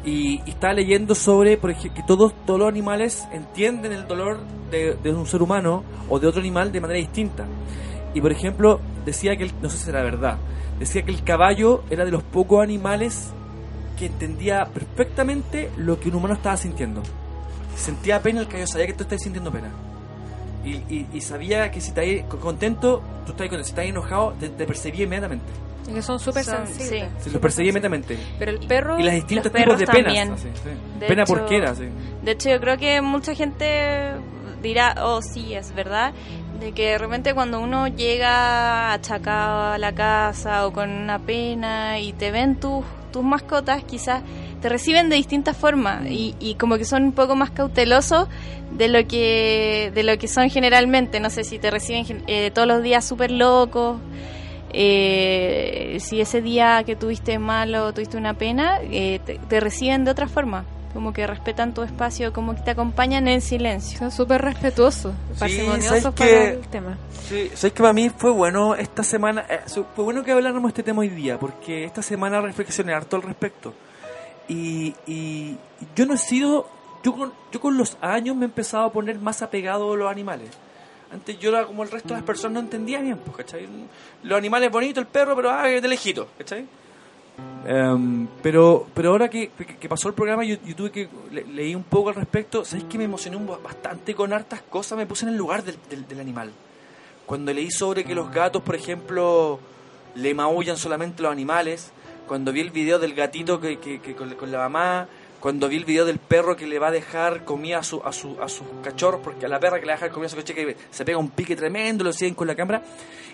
Y, 0.04 0.40
y 0.46 0.50
estaba 0.50 0.72
leyendo 0.74 1.14
sobre, 1.14 1.56
por 1.56 1.70
ejemplo, 1.70 1.94
que 1.94 2.02
todos, 2.06 2.32
todos 2.46 2.60
los 2.60 2.68
animales 2.68 3.26
entienden 3.32 3.92
el 3.92 4.06
dolor 4.06 4.38
de, 4.70 4.94
de 5.02 5.12
un 5.12 5.26
ser 5.26 5.42
humano 5.42 5.82
o 6.08 6.20
de 6.20 6.28
otro 6.28 6.40
animal 6.40 6.70
de 6.70 6.80
manera 6.80 6.98
distinta. 7.00 7.44
Y 8.14 8.20
por 8.20 8.30
ejemplo, 8.30 8.80
decía 9.04 9.36
que, 9.36 9.44
el- 9.44 9.52
no 9.60 9.68
sé 9.68 9.78
si 9.78 9.90
era 9.90 10.02
verdad, 10.02 10.38
decía 10.78 11.02
que 11.02 11.10
el 11.10 11.24
caballo 11.24 11.82
era 11.90 12.04
de 12.04 12.10
los 12.12 12.22
pocos 12.22 12.62
animales 12.62 13.30
que 13.98 14.06
entendía 14.06 14.66
perfectamente 14.66 15.70
lo 15.76 15.98
que 15.98 16.10
un 16.10 16.16
humano 16.16 16.34
estaba 16.34 16.56
sintiendo. 16.56 17.02
Sentía 17.74 18.22
pena, 18.22 18.40
el 18.40 18.46
caballo 18.46 18.66
sabía 18.66 18.86
que 18.86 18.92
tú 18.92 19.02
estás 19.02 19.22
sintiendo 19.22 19.50
pena. 19.50 19.70
Y, 20.66 20.82
y- 20.94 21.06
y 21.14 21.20
sabía 21.22 21.70
que 21.70 21.80
si 21.80 21.88
estás 21.88 22.04
contento, 22.40 23.00
tú 23.24 23.32
estás 23.32 23.46
contento. 23.48 23.64
Si 23.64 23.70
estás 23.70 23.84
enojado, 23.86 24.34
te, 24.38 24.48
te 24.50 24.66
percibía 24.66 25.04
inmediatamente. 25.04 25.46
Y 25.88 25.94
que 25.94 26.02
son 26.02 26.18
súper 26.18 26.42
sensibles. 26.44 26.88
sí. 26.88 26.98
Se 26.98 27.04
lo 27.04 27.20
Súper 27.24 27.40
percibía 27.40 27.72
sensibles. 27.72 28.00
inmediatamente. 28.00 28.18
Pero 28.38 28.50
el 28.50 28.58
perro. 28.66 28.98
Y 28.98 29.04
las 29.04 29.14
distintos 29.14 29.52
los 29.52 29.62
tipos 29.62 29.76
perros 29.76 29.78
de 29.78 29.86
penas. 29.86 30.04
también. 30.04 30.32
así, 30.32 30.48
sí. 30.62 30.98
De 31.00 31.06
Pena 31.06 31.22
hecho- 31.22 31.34
porquera, 31.34 31.74
sí. 31.76 31.84
De 32.24 32.30
hecho, 32.32 32.50
yo 32.50 32.60
creo 32.60 32.76
que 32.76 33.00
mucha 33.00 33.34
gente 33.34 34.10
dirá, 34.62 34.96
oh 35.02 35.22
sí, 35.22 35.54
es 35.54 35.72
verdad, 35.74 36.12
de 36.58 36.72
que 36.72 36.90
de 36.92 36.98
repente 36.98 37.34
cuando 37.34 37.60
uno 37.60 37.86
llega 37.86 38.92
achacado 38.92 39.72
a 39.74 39.78
la 39.78 39.92
casa 39.94 40.66
o 40.66 40.72
con 40.72 40.90
una 40.90 41.18
pena 41.20 42.00
y 42.00 42.12
te 42.14 42.30
ven 42.32 42.56
tus, 42.56 42.84
tus 43.12 43.22
mascotas, 43.22 43.84
quizás 43.84 44.22
te 44.66 44.70
reciben 44.70 45.08
de 45.08 45.14
distintas 45.14 45.56
formas 45.56 46.04
y, 46.10 46.34
y 46.40 46.56
como 46.56 46.76
que 46.76 46.84
son 46.84 47.04
un 47.04 47.12
poco 47.12 47.36
más 47.36 47.50
cautelosos 47.52 48.26
de 48.72 48.88
lo 48.88 49.06
que 49.06 49.92
de 49.94 50.02
lo 50.02 50.18
que 50.18 50.26
son 50.26 50.50
generalmente. 50.50 51.20
No 51.20 51.30
sé 51.30 51.44
si 51.44 51.60
te 51.60 51.70
reciben 51.70 52.24
eh, 52.26 52.50
todos 52.52 52.66
los 52.66 52.82
días 52.82 53.04
súper 53.04 53.30
locos. 53.30 54.00
eh, 54.72 55.98
si 56.00 56.20
ese 56.20 56.42
día 56.42 56.82
que 56.84 56.96
tuviste 56.96 57.38
malo, 57.38 57.92
tuviste 57.94 58.16
una 58.16 58.34
pena, 58.34 58.78
eh, 58.82 59.20
te, 59.24 59.38
te 59.38 59.60
reciben 59.60 60.04
de 60.04 60.10
otra 60.10 60.26
forma, 60.26 60.64
como 60.92 61.12
que 61.12 61.26
respetan 61.28 61.72
tu 61.72 61.82
espacio, 61.84 62.32
como 62.32 62.56
que 62.56 62.62
te 62.62 62.72
acompañan 62.72 63.28
en 63.28 63.40
silencio. 63.42 63.96
Son 64.00 64.10
súper 64.10 64.42
respetuosos, 64.42 65.14
¿sabes 65.36 65.38
parsimoniosos 65.38 66.12
para 66.14 66.44
el 66.54 66.66
tema. 66.66 66.98
Sí, 67.28 67.50
sabes 67.54 67.72
que 67.72 67.82
para 67.82 67.92
mí 67.92 68.10
fue 68.10 68.32
bueno 68.32 68.74
esta 68.74 69.04
semana, 69.04 69.44
eh, 69.48 69.60
su- 69.66 69.84
fue 69.94 70.04
bueno 70.04 70.24
que 70.24 70.32
habláramos 70.32 70.64
de 70.64 70.68
este 70.68 70.82
tema 70.82 71.00
hoy 71.02 71.08
día, 71.08 71.38
porque 71.38 71.84
esta 71.84 72.02
semana 72.02 72.40
reflexioné 72.40 72.92
harto 72.94 73.14
al 73.16 73.22
respecto. 73.22 73.72
Y, 74.48 74.94
y 75.06 75.56
yo 75.94 76.06
no 76.06 76.14
he 76.14 76.18
sido, 76.18 76.68
yo 77.02 77.14
con, 77.14 77.32
yo 77.52 77.60
con 77.60 77.76
los 77.76 77.96
años 78.00 78.36
me 78.36 78.42
he 78.42 78.48
empezado 78.48 78.84
a 78.84 78.92
poner 78.92 79.18
más 79.18 79.42
apegado 79.42 79.92
a 79.92 79.96
los 79.96 80.10
animales. 80.10 80.50
Antes 81.12 81.38
yo 81.38 81.50
era 81.50 81.64
como 81.66 81.82
el 81.82 81.90
resto 81.90 82.08
de 82.10 82.14
las 82.16 82.24
personas 82.24 82.54
no 82.54 82.60
entendía 82.60 83.00
bien, 83.00 83.18
pues, 83.18 83.36
¿cachai? 83.36 83.66
Los 84.22 84.36
animales 84.38 84.70
bonitos, 84.70 85.02
el 85.02 85.06
perro, 85.08 85.34
pero 85.36 85.50
ah, 85.50 85.66
de 85.66 85.88
lejito, 85.88 86.28
¿cachai? 86.38 86.66
Em, 87.66 88.26
pero 88.42 88.86
pero 88.94 89.10
ahora 89.10 89.28
que, 89.28 89.50
que- 89.50 89.76
que 89.76 89.88
pasó 89.90 90.08
el 90.08 90.14
programa 90.14 90.42
yo, 90.44 90.56
yo 90.64 90.74
tuve 90.74 90.90
que 90.90 91.08
le- 91.30 91.44
leí 91.44 91.74
un 91.74 91.82
poco 91.82 92.08
al 92.08 92.14
respecto 92.14 92.64
sabéis 92.64 92.86
que 92.88 92.96
me 92.96 93.04
emocioné 93.04 93.36
un- 93.36 93.46
bastante 93.62 94.14
con 94.14 94.32
hartas 94.32 94.62
cosas 94.62 94.96
me 94.96 95.04
puse 95.04 95.26
en 95.26 95.32
el 95.32 95.36
lugar 95.36 95.62
del, 95.62 95.76
del- 95.90 96.08
del 96.08 96.20
animal 96.20 96.50
cuando 97.26 97.52
leí 97.52 97.70
sobre 97.70 98.04
que 98.04 98.14
los 98.14 98.30
gatos, 98.30 98.62
por 98.62 98.74
ejemplo, 98.74 99.58
le 100.14 100.32
maullan 100.32 100.76
solamente 100.78 101.22
los 101.22 101.30
animales, 101.32 101.90
cuando 102.26 102.52
vi 102.52 102.60
el 102.60 102.70
video 102.70 102.98
del 102.98 103.14
gatito 103.14 103.60
que, 103.60 103.78
que- 103.78 104.00
que 104.00 104.14
con, 104.14 104.34
con 104.34 104.50
la 104.50 104.58
mamá, 104.58 105.08
cuando 105.40 105.68
vi 105.68 105.76
el 105.76 105.84
video 105.84 106.04
del 106.04 106.18
perro 106.18 106.56
que 106.56 106.66
le 106.66 106.78
va 106.78 106.88
a 106.88 106.90
dejar 106.90 107.44
comida 107.44 107.78
a, 107.78 107.82
su, 107.82 108.00
a, 108.02 108.12
su, 108.12 108.40
a 108.42 108.48
sus 108.48 108.66
cachorros, 108.82 109.20
porque 109.22 109.46
a 109.46 109.48
la 109.48 109.60
perra 109.60 109.76
que 109.78 109.82
le 109.86 109.88
va 109.88 109.92
a 109.94 109.96
dejar 109.96 110.10
comida 110.10 110.26
a 110.26 110.30
su 110.30 110.36
cachorro, 110.36 110.56
que 110.56 110.76
se 110.90 111.04
pega 111.04 111.18
un 111.18 111.30
pique 111.30 111.54
tremendo, 111.54 112.02
lo 112.04 112.12
siguen 112.12 112.34
con 112.34 112.46
la 112.46 112.54
cámara, 112.54 112.82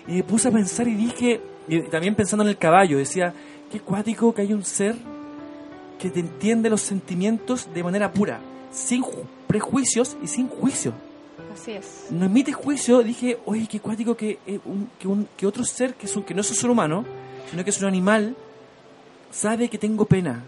y 0.07 0.13
me 0.13 0.23
puse 0.23 0.49
a 0.49 0.51
pensar 0.51 0.87
y 0.87 0.95
dije, 0.95 1.41
y 1.67 1.81
también 1.83 2.13
pensando 2.13 2.43
en 2.43 2.49
el 2.49 2.57
caballo, 2.57 2.97
decía, 2.97 3.33
qué 3.71 3.79
cuático 3.79 4.33
que 4.33 4.41
hay 4.43 4.53
un 4.53 4.63
ser 4.63 4.95
que 5.99 6.09
te 6.09 6.19
entiende 6.19 6.69
los 6.69 6.81
sentimientos 6.81 7.73
de 7.73 7.81
manera 7.83 8.11
pura, 8.11 8.39
sin 8.71 9.01
ju- 9.01 9.23
prejuicios 9.47 10.17
y 10.21 10.27
sin 10.27 10.47
juicio. 10.49 10.93
Así 11.53 11.71
es. 11.71 12.07
No 12.09 12.25
emite 12.25 12.51
juicio, 12.51 13.01
dije, 13.01 13.37
oye, 13.45 13.67
qué 13.69 13.79
cuático 13.79 14.15
que, 14.17 14.39
eh, 14.45 14.59
un- 14.65 14.89
que, 14.99 15.07
un- 15.07 15.27
que 15.37 15.47
otro 15.47 15.63
ser 15.63 15.93
que, 15.93 16.05
es 16.07 16.15
un- 16.15 16.23
que 16.23 16.33
no 16.33 16.41
es 16.41 16.49
un 16.49 16.55
ser 16.57 16.69
humano, 16.69 17.05
sino 17.49 17.63
que 17.63 17.69
es 17.69 17.79
un 17.81 17.87
animal, 17.87 18.35
sabe 19.33 19.67
que 19.69 19.77
tengo 19.77 20.05
pena. 20.05 20.43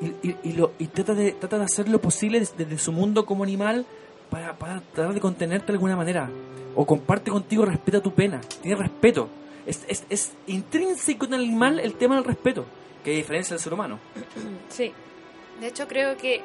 Y, 0.00 0.06
y- 0.28 0.36
y 0.44 0.52
lo, 0.52 0.72
y 0.78 0.86
trata, 0.86 1.14
de, 1.14 1.32
trata 1.32 1.58
de 1.58 1.64
hacer 1.64 1.88
lo 1.88 2.00
posible 2.00 2.38
des- 2.40 2.56
desde 2.56 2.78
su 2.78 2.90
mundo 2.92 3.26
como 3.26 3.44
animal 3.44 3.84
para, 4.30 4.54
para 4.58 4.80
tratar 4.80 5.12
de 5.14 5.20
contenerte 5.20 5.66
de 5.66 5.72
alguna 5.74 5.96
manera. 5.96 6.30
O 6.74 6.86
comparte 6.86 7.30
contigo, 7.30 7.64
respeta 7.66 8.00
tu 8.00 8.12
pena. 8.14 8.40
Tiene 8.62 8.76
respeto. 8.78 9.28
Es, 9.66 9.84
es, 9.88 10.04
es 10.08 10.32
intrínseco 10.46 11.26
en 11.26 11.34
el 11.34 11.40
animal 11.42 11.78
el 11.78 11.94
tema 11.94 12.14
del 12.16 12.24
respeto, 12.24 12.64
que 13.04 13.12
diferencia 13.12 13.54
del 13.54 13.62
ser 13.62 13.74
humano. 13.74 13.98
Sí. 14.70 14.92
De 15.60 15.66
hecho, 15.68 15.86
creo 15.86 16.16
que, 16.16 16.40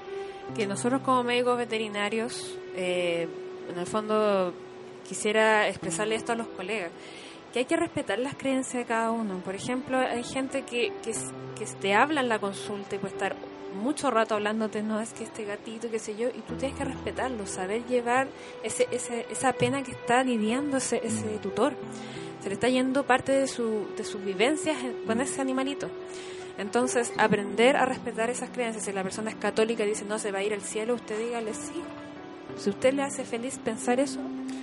que 0.55 0.67
nosotros 0.67 1.01
como 1.01 1.23
médicos 1.23 1.57
veterinarios, 1.57 2.55
eh, 2.75 3.27
en 3.71 3.79
el 3.79 3.85
fondo, 3.87 4.53
quisiera 5.07 5.67
expresarle 5.69 6.13
esto 6.15 6.33
a 6.33 6.35
los 6.35 6.47
colegas, 6.47 6.91
que 7.57 7.61
hay 7.61 7.65
que 7.65 7.75
respetar 7.75 8.19
las 8.19 8.35
creencias 8.35 8.83
de 8.83 8.85
cada 8.85 9.09
uno. 9.09 9.39
Por 9.39 9.55
ejemplo, 9.55 9.97
hay 9.97 10.23
gente 10.23 10.61
que, 10.61 10.93
que, 11.01 11.15
te 11.81 11.95
habla 11.95 12.21
en 12.21 12.29
la 12.29 12.37
consulta 12.37 12.95
y 12.95 12.99
puede 12.99 13.15
estar 13.15 13.35
mucho 13.81 14.11
rato 14.11 14.35
hablándote, 14.35 14.83
no, 14.83 14.99
es 14.99 15.11
que 15.13 15.23
este 15.23 15.43
gatito, 15.43 15.89
qué 15.89 15.97
sé 15.97 16.15
yo, 16.15 16.27
y 16.29 16.41
tú 16.47 16.53
tienes 16.55 16.77
que 16.77 16.85
respetarlo, 16.85 17.47
saber 17.47 17.83
llevar 17.87 18.27
ese, 18.61 18.87
ese, 18.91 19.25
esa 19.31 19.53
pena 19.53 19.81
que 19.81 19.89
está 19.93 20.23
lidiando 20.23 20.77
ese, 20.77 21.01
ese 21.03 21.25
tutor. 21.41 21.73
Se 22.43 22.49
le 22.49 22.53
está 22.53 22.69
yendo 22.69 23.07
parte 23.07 23.31
de, 23.31 23.47
su, 23.47 23.87
de 23.97 24.03
sus 24.03 24.23
vivencias 24.23 24.77
en- 24.83 25.05
con 25.07 25.19
ese 25.19 25.41
animalito. 25.41 25.89
Entonces, 26.59 27.11
aprender 27.17 27.75
a 27.75 27.85
respetar 27.85 28.29
esas 28.29 28.51
creencias. 28.51 28.85
Si 28.85 28.91
la 28.93 29.01
persona 29.01 29.31
es 29.31 29.35
católica 29.35 29.83
y 29.83 29.87
dice 29.89 30.05
no 30.05 30.19
se 30.19 30.31
va 30.31 30.39
a 30.39 30.43
ir 30.43 30.53
al 30.53 30.61
cielo, 30.61 30.93
usted 30.93 31.17
dígale 31.17 31.55
sí. 31.55 31.81
Si 32.55 32.69
usted 32.69 32.93
le 32.93 33.01
hace 33.01 33.25
feliz 33.25 33.57
pensar 33.57 33.99
eso, 33.99 34.19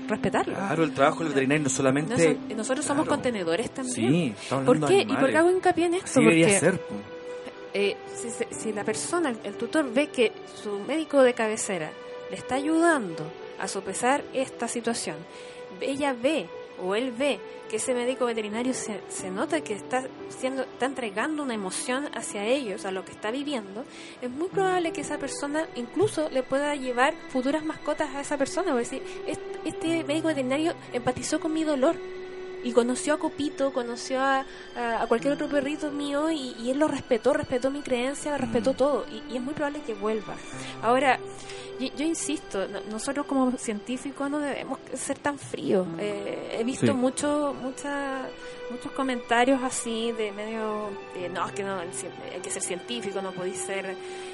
respetarlo. 0.08 0.54
Claro, 0.54 0.84
el 0.84 0.92
trabajo 0.94 1.20
del 1.20 1.28
veterinario 1.28 1.64
no 1.64 1.70
solamente... 1.70 2.14
No, 2.34 2.48
so- 2.48 2.56
nosotros 2.56 2.84
somos 2.86 3.06
contenedores 3.08 3.70
también. 3.70 3.94
Sí, 4.10 4.34
estamos 4.40 4.64
¿Por 4.64 4.86
qué? 4.86 5.02
¿Y 5.02 5.16
por 5.16 5.30
qué 5.30 5.36
hago 5.36 5.50
hincapié 5.50 5.86
en 5.86 5.94
esto? 5.94 6.06
Así 6.06 6.20
debería 6.20 6.46
Porque 6.46 6.60
ser. 6.60 6.80
eh, 7.74 7.96
si, 8.14 8.54
si 8.54 8.72
la 8.72 8.84
persona, 8.84 9.34
el 9.44 9.54
tutor, 9.54 9.92
ve 9.92 10.08
que 10.08 10.32
su 10.62 10.78
médico 10.80 11.22
de 11.22 11.34
cabecera 11.34 11.90
le 12.30 12.36
está 12.36 12.54
ayudando 12.56 13.24
a 13.58 13.68
sopesar 13.68 14.22
esta 14.32 14.68
situación, 14.68 15.16
ella 15.80 16.14
ve 16.20 16.46
o 16.82 16.94
él 16.94 17.12
ve 17.12 17.40
que 17.68 17.76
ese 17.76 17.94
médico 17.94 18.26
veterinario 18.26 18.74
se, 18.74 19.00
se 19.08 19.30
nota 19.30 19.62
que 19.62 19.74
está 19.74 20.04
siendo 20.28 20.62
está 20.62 20.86
entregando 20.86 21.42
una 21.42 21.54
emoción 21.54 22.08
hacia 22.14 22.44
ellos, 22.44 22.84
a 22.84 22.90
lo 22.90 23.04
que 23.04 23.12
está 23.12 23.30
viviendo, 23.30 23.84
es 24.20 24.30
muy 24.30 24.48
probable 24.48 24.92
que 24.92 25.00
esa 25.00 25.18
persona 25.18 25.68
incluso 25.74 26.28
le 26.30 26.42
pueda 26.42 26.74
llevar 26.74 27.14
futuras 27.28 27.64
mascotas 27.64 28.14
a 28.14 28.20
esa 28.20 28.36
persona. 28.36 28.74
O 28.74 28.76
decir, 28.76 29.02
este, 29.26 29.60
este 29.64 30.04
médico 30.04 30.28
veterinario 30.28 30.74
empatizó 30.92 31.40
con 31.40 31.52
mi 31.52 31.64
dolor 31.64 31.96
y 32.64 32.72
conoció 32.72 33.14
a 33.14 33.18
Copito, 33.18 33.72
conoció 33.72 34.20
a, 34.20 34.44
a- 34.76 35.02
a 35.02 35.06
cualquier 35.06 35.34
otro 35.34 35.48
perrito 35.48 35.90
mío 35.92 36.30
y, 36.30 36.56
y 36.58 36.70
él 36.70 36.78
lo 36.78 36.88
respetó, 36.88 37.32
respetó 37.32 37.70
mi 37.70 37.82
creencia, 37.82 38.36
respetó 38.38 38.72
Mm. 38.72 38.76
todo 38.76 39.06
y, 39.12 39.32
y 39.32 39.36
es 39.36 39.42
muy 39.42 39.54
probable 39.54 39.82
que 39.86 39.94
vuelva. 39.94 40.34
Ahora, 40.82 41.18
yo, 41.78 41.88
yo 41.96 42.04
insisto, 42.04 42.66
no- 42.68 42.80
nosotros 42.90 43.26
como 43.26 43.52
científicos 43.58 44.30
no 44.30 44.38
debemos 44.38 44.78
ser 44.94 45.18
tan 45.18 45.38
fríos. 45.38 45.86
Eh, 45.98 46.56
he 46.58 46.64
visto 46.64 46.86
Sí. 46.86 46.92
mucho, 46.92 47.54
mucha, 47.62 48.22
muchos 48.70 48.92
comentarios 48.92 49.62
así 49.62 50.12
de 50.12 50.32
medio, 50.32 50.90
de, 51.14 51.28
no, 51.28 51.46
es 51.46 51.52
que 51.52 51.62
no, 51.64 51.80
hay 51.80 52.40
que 52.42 52.50
ser 52.50 52.62
científico, 52.62 53.20
no 53.20 53.32
podéis 53.32 53.58
ser 53.58 53.84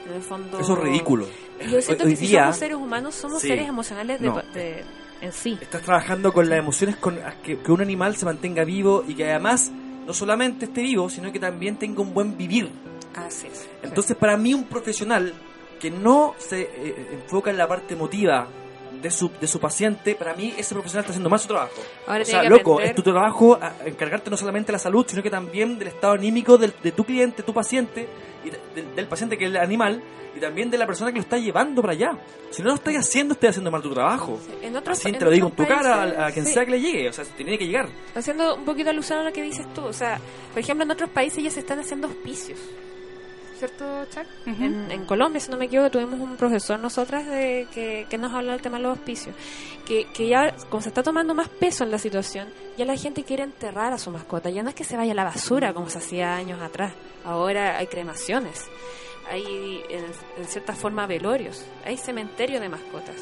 en 0.06 0.12
el 0.14 0.22
fondo... 0.22 0.58
Eso 0.60 0.74
es 0.74 0.78
ridículo. 0.78 1.26
Yo 1.68 1.80
siento 1.82 2.04
Hoy- 2.04 2.10
que 2.10 2.16
si 2.16 2.28
somos 2.28 2.56
seres 2.56 2.76
humanos, 2.76 3.14
somos 3.14 3.42
Sí. 3.42 3.48
seres 3.48 3.68
emocionales 3.68 4.20
de, 4.20 4.26
No. 4.28 4.42
de- 4.54 4.84
en 5.20 5.32
sí. 5.32 5.58
Estás 5.60 5.82
trabajando 5.82 6.32
con 6.32 6.48
las 6.48 6.58
emociones, 6.58 6.96
con 6.96 7.18
que, 7.42 7.58
que 7.58 7.72
un 7.72 7.80
animal 7.80 8.16
se 8.16 8.24
mantenga 8.24 8.64
vivo 8.64 9.04
y 9.06 9.14
que 9.14 9.28
además 9.30 9.70
no 10.06 10.12
solamente 10.12 10.66
esté 10.66 10.82
vivo, 10.82 11.08
sino 11.08 11.32
que 11.32 11.38
también 11.38 11.76
tenga 11.76 12.02
un 12.02 12.14
buen 12.14 12.36
vivir. 12.36 12.70
Así 13.14 13.46
es. 13.46 13.68
Entonces, 13.82 14.16
para 14.16 14.36
mí, 14.36 14.54
un 14.54 14.64
profesional 14.64 15.32
que 15.80 15.90
no 15.90 16.34
se 16.38 16.62
eh, 16.62 17.08
enfoca 17.12 17.50
en 17.50 17.56
la 17.56 17.66
parte 17.66 17.94
emotiva 17.94 18.46
de 19.02 19.10
su, 19.10 19.30
de 19.40 19.46
su 19.46 19.58
paciente, 19.60 20.14
para 20.14 20.34
mí 20.34 20.52
ese 20.58 20.74
profesional 20.74 21.02
está 21.04 21.12
haciendo 21.12 21.30
mal 21.30 21.40
su 21.40 21.48
trabajo. 21.48 21.72
Ahora 22.06 22.22
o 22.22 22.24
sea, 22.26 22.42
loco, 22.44 22.74
aprender- 22.74 22.90
es 22.90 22.94
tu 22.96 23.02
trabajo 23.02 23.58
encargarte 23.84 24.30
no 24.30 24.36
solamente 24.36 24.66
de 24.68 24.72
la 24.72 24.78
salud, 24.78 25.04
sino 25.08 25.22
que 25.22 25.30
también 25.30 25.78
del 25.78 25.88
estado 25.88 26.12
anímico 26.14 26.58
del- 26.58 26.74
de 26.82 26.92
tu 26.92 27.04
cliente, 27.04 27.42
tu 27.42 27.54
paciente, 27.54 28.08
y 28.44 28.50
de- 28.50 28.60
del- 28.74 28.94
del 28.94 29.06
paciente 29.06 29.36
que 29.38 29.44
es 29.44 29.50
el 29.50 29.56
animal, 29.56 30.02
y 30.36 30.38
también 30.40 30.70
de 30.70 30.78
la 30.78 30.86
persona 30.86 31.10
que 31.10 31.16
lo 31.18 31.22
está 31.22 31.38
llevando 31.38 31.80
para 31.82 31.92
allá. 31.94 32.12
Si 32.50 32.62
no 32.62 32.68
lo 32.68 32.74
estás 32.76 32.94
haciendo, 32.94 33.34
estás 33.34 33.50
haciendo 33.50 33.70
mal 33.70 33.82
tu 33.82 33.92
trabajo. 33.92 34.38
En 34.62 34.76
otros, 34.76 34.98
Así 34.98 35.08
en 35.08 35.18
te 35.18 35.24
lo 35.24 35.30
digo 35.30 35.48
en 35.48 35.54
tu 35.54 35.62
otros 35.64 35.76
cara, 35.78 35.96
países, 35.96 36.18
a, 36.18 36.26
a 36.26 36.32
quien 36.32 36.46
sí. 36.46 36.52
sea 36.52 36.64
que 36.64 36.70
le 36.70 36.80
llegue, 36.80 37.08
o 37.08 37.12
sea, 37.12 37.24
tiene 37.24 37.58
que 37.58 37.66
llegar. 37.66 37.88
Haciendo 38.14 38.54
un 38.54 38.64
poquito 38.64 38.90
alusión 38.90 39.18
a 39.20 39.24
lo 39.24 39.32
que 39.32 39.42
dices 39.42 39.66
tú, 39.74 39.82
o 39.84 39.92
sea, 39.92 40.20
por 40.52 40.60
ejemplo, 40.60 40.84
en 40.84 40.90
otros 40.90 41.10
países 41.10 41.42
ya 41.42 41.50
se 41.50 41.60
están 41.60 41.80
haciendo 41.80 42.06
auspicios. 42.06 42.58
¿Cierto, 43.60 44.06
Chuck? 44.06 44.24
En, 44.46 44.90
en 44.90 45.04
Colombia, 45.04 45.38
si 45.38 45.50
no 45.50 45.58
me 45.58 45.66
equivoco, 45.66 45.90
tuvimos 45.90 46.18
un 46.18 46.34
profesor 46.38 46.80
nosotras 46.80 47.26
de, 47.26 47.68
que, 47.74 48.06
que 48.08 48.16
nos 48.16 48.32
habló 48.32 48.52
del 48.52 48.62
tema 48.62 48.78
de 48.78 48.84
los 48.84 48.96
auspicios. 48.96 49.36
Que, 49.84 50.06
que 50.14 50.28
ya, 50.28 50.56
como 50.70 50.80
se 50.80 50.88
está 50.88 51.02
tomando 51.02 51.34
más 51.34 51.50
peso 51.50 51.84
en 51.84 51.90
la 51.90 51.98
situación, 51.98 52.48
ya 52.78 52.86
la 52.86 52.96
gente 52.96 53.22
quiere 53.22 53.42
enterrar 53.42 53.92
a 53.92 53.98
su 53.98 54.10
mascota. 54.10 54.48
Ya 54.48 54.62
no 54.62 54.70
es 54.70 54.74
que 54.74 54.84
se 54.84 54.96
vaya 54.96 55.12
a 55.12 55.14
la 55.14 55.24
basura 55.24 55.74
como 55.74 55.90
se 55.90 55.98
hacía 55.98 56.34
años 56.34 56.62
atrás. 56.62 56.94
Ahora 57.22 57.76
hay 57.76 57.86
cremaciones, 57.86 58.64
hay 59.30 59.82
en, 59.90 60.06
en 60.38 60.44
cierta 60.46 60.72
forma 60.72 61.06
velorios, 61.06 61.62
hay 61.84 61.98
cementerio 61.98 62.60
de 62.60 62.70
mascotas. 62.70 63.16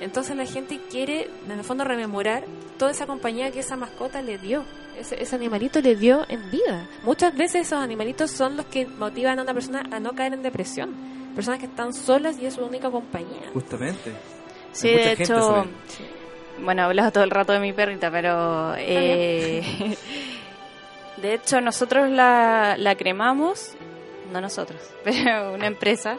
Entonces 0.00 0.36
la 0.36 0.44
gente 0.44 0.80
quiere, 0.90 1.30
en 1.46 1.52
el 1.52 1.64
fondo, 1.64 1.84
rememorar 1.84 2.44
toda 2.78 2.90
esa 2.90 3.06
compañía 3.06 3.50
que 3.50 3.60
esa 3.60 3.76
mascota 3.76 4.20
le 4.20 4.36
dio, 4.36 4.64
ese, 4.98 5.22
ese 5.22 5.36
animalito 5.36 5.80
le 5.80 5.96
dio 5.96 6.24
en 6.28 6.50
vida. 6.50 6.86
Muchas 7.04 7.34
veces 7.36 7.66
esos 7.66 7.78
animalitos 7.82 8.30
son 8.30 8.56
los 8.56 8.66
que 8.66 8.86
motivan 8.86 9.38
a 9.38 9.42
una 9.42 9.54
persona 9.54 9.82
a 9.90 10.00
no 10.00 10.12
caer 10.14 10.34
en 10.34 10.42
depresión. 10.42 10.94
Personas 11.34 11.60
que 11.60 11.66
están 11.66 11.92
solas 11.94 12.38
y 12.38 12.46
es 12.46 12.54
su 12.54 12.64
única 12.64 12.90
compañía. 12.90 13.50
Justamente. 13.52 14.12
Sí, 14.72 14.88
Hay 14.88 14.94
mucha 14.94 15.08
de 15.10 15.16
gente 15.16 15.22
hecho, 15.32 15.40
sobre- 15.42 15.68
bueno, 16.64 16.82
hablaba 16.82 17.10
todo 17.12 17.24
el 17.24 17.30
rato 17.30 17.52
de 17.52 17.60
mi 17.60 17.72
perrita, 17.72 18.10
pero 18.10 18.74
eh, 18.76 19.62
de 21.22 21.34
hecho 21.34 21.60
nosotros 21.60 22.10
la, 22.10 22.74
la 22.78 22.94
cremamos, 22.96 23.72
no 24.32 24.40
nosotros, 24.40 24.80
pero 25.04 25.54
una 25.54 25.66
empresa, 25.66 26.18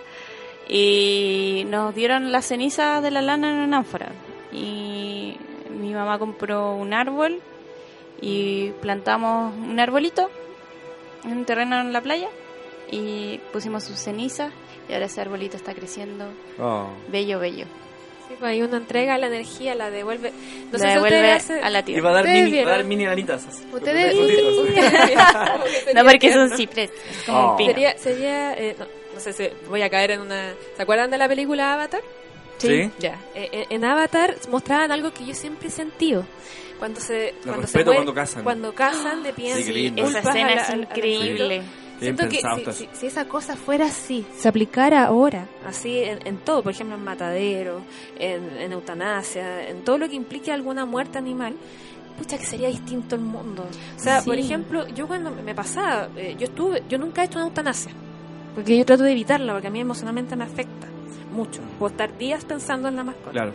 y 0.67 1.65
nos 1.67 1.93
dieron 1.95 2.31
la 2.31 2.41
ceniza 2.41 3.01
de 3.01 3.11
la 3.11 3.21
lana 3.21 3.49
en 3.51 3.57
una 3.57 3.77
ánfora. 3.77 4.09
Y 4.51 5.37
mi 5.69 5.93
mamá 5.93 6.17
compró 6.19 6.73
un 6.75 6.93
árbol 6.93 7.39
y 8.21 8.71
plantamos 8.81 9.53
un 9.55 9.79
arbolito 9.79 10.29
en 11.25 11.31
un 11.37 11.45
terreno 11.45 11.79
en 11.81 11.93
la 11.93 12.01
playa 12.01 12.27
y 12.91 13.39
pusimos 13.53 13.83
sus 13.83 13.99
cenizas 13.99 14.51
y 14.87 14.93
ahora 14.93 15.05
ese 15.05 15.21
arbolito 15.21 15.57
está 15.57 15.73
creciendo 15.73 16.25
Oh. 16.59 16.87
bello, 17.09 17.39
bello. 17.39 17.65
Sí, 18.27 18.35
pues 18.39 18.51
ahí 18.51 18.61
uno 18.61 18.77
entrega 18.77 19.17
la 19.17 19.25
energía, 19.27 19.73
la 19.73 19.89
devuelve. 19.89 20.31
No 20.71 20.77
La 20.77 20.79
sé 20.79 20.87
devuelve 20.87 21.17
ustedes 21.17 21.35
hacen- 21.49 21.63
a 21.63 21.69
la 21.71 21.79
Y 21.79 21.83
tierra. 21.83 22.03
va 22.03 22.09
a 22.09 22.13
dar 22.21 22.25
mini, 22.25 22.63
va 22.63 22.67
a 22.67 22.75
dar 22.75 22.83
mini 22.83 23.05
alanitas. 23.05 23.47
Ustedes... 23.71 24.15
No, 25.95 26.03
porque 26.03 26.27
es 26.27 26.35
un 26.35 26.55
ciprés, 26.55 26.91
es 27.09 27.23
como 27.25 27.39
Oh. 27.39 27.51
un 27.51 27.57
pino. 27.57 27.69
Sería, 27.73 27.97
sería 27.97 28.53
eh, 28.53 28.75
no, 28.77 28.85
no 29.15 29.19
sé 29.19 29.33
si 29.33 29.47
voy 29.67 29.81
a 29.81 29.89
caer 29.89 30.11
en 30.11 30.21
una... 30.21 30.53
¿Se 30.75 30.81
acuerdan 30.83 31.09
de 31.09 31.17
la 31.17 31.27
película 31.27 31.73
Avatar? 31.73 32.01
Sí. 32.59 32.91
Ya. 32.99 33.19
Eh, 33.35 33.49
eh, 33.51 33.65
en 33.69 33.83
Avatar 33.85 34.35
mostraban 34.51 34.91
algo 34.91 35.11
que 35.11 35.25
yo 35.25 35.33
siempre 35.33 35.69
he 35.69 35.71
sentido. 35.71 36.25
Cuando 36.79 36.99
se, 37.01 37.35
cuando 37.43 37.67
se 37.67 37.77
muere- 37.83 37.93
cuando 37.95 38.13
casan. 38.13 38.43
Cuando 38.43 38.73
casan 38.73 39.21
de 39.23 39.33
pie 39.33 39.53
Sí, 39.55 39.63
qué 39.65 39.71
lindo. 39.73 40.07
Esa 40.07 40.19
escena 40.19 40.53
es 40.53 40.69
increíble. 40.73 41.61
Siento 41.99 42.29
que 42.29 42.39
si, 42.93 43.05
esa 43.07 43.25
cosa 43.27 43.57
fuera 43.57 43.87
así, 43.87 44.25
se 44.37 44.47
aplicara 44.47 45.03
ahora, 45.03 45.47
así 45.67 45.97
en, 45.99 46.25
en 46.25 46.37
todo, 46.37 46.63
por 46.63 46.71
ejemplo 46.71 46.95
en 46.95 47.03
matadero, 47.03 47.81
en, 48.17 48.57
en 48.57 48.71
eutanasia, 48.71 49.67
en 49.67 49.83
todo 49.83 49.97
lo 49.97 50.07
que 50.07 50.15
implique 50.15 50.49
alguna 50.53 50.85
muerte 50.85 51.17
animal, 51.17 51.55
pucha 52.17 52.37
que 52.37 52.45
sería 52.45 52.69
distinto 52.69 53.15
el 53.15 53.21
mundo. 53.21 53.67
O 53.97 53.99
sea, 53.99 54.21
Sí. 54.21 54.29
por 54.29 54.37
ejemplo, 54.39 54.87
yo 54.87 55.07
cuando 55.07 55.29
me 55.31 55.53
pasaba, 55.53 56.07
eh, 56.15 56.37
yo 56.39 56.45
estuve, 56.45 56.83
yo 56.87 56.97
nunca 56.97 57.21
he 57.21 57.25
hecho 57.25 57.37
una 57.39 57.47
eutanasia, 57.47 57.91
porque 58.55 58.77
yo 58.77 58.85
trato 58.85 59.03
de 59.03 59.11
evitarla, 59.11 59.51
porque 59.51 59.67
a 59.67 59.71
mí 59.71 59.81
emocionalmente 59.81 60.37
me 60.37 60.45
afecta 60.45 60.87
mucho. 61.33 61.59
Puedo 61.79 61.91
estar 61.91 62.17
días 62.17 62.45
pensando 62.45 62.87
en 62.87 62.95
la 62.95 63.03
mascota. 63.03 63.31
Claro. 63.31 63.51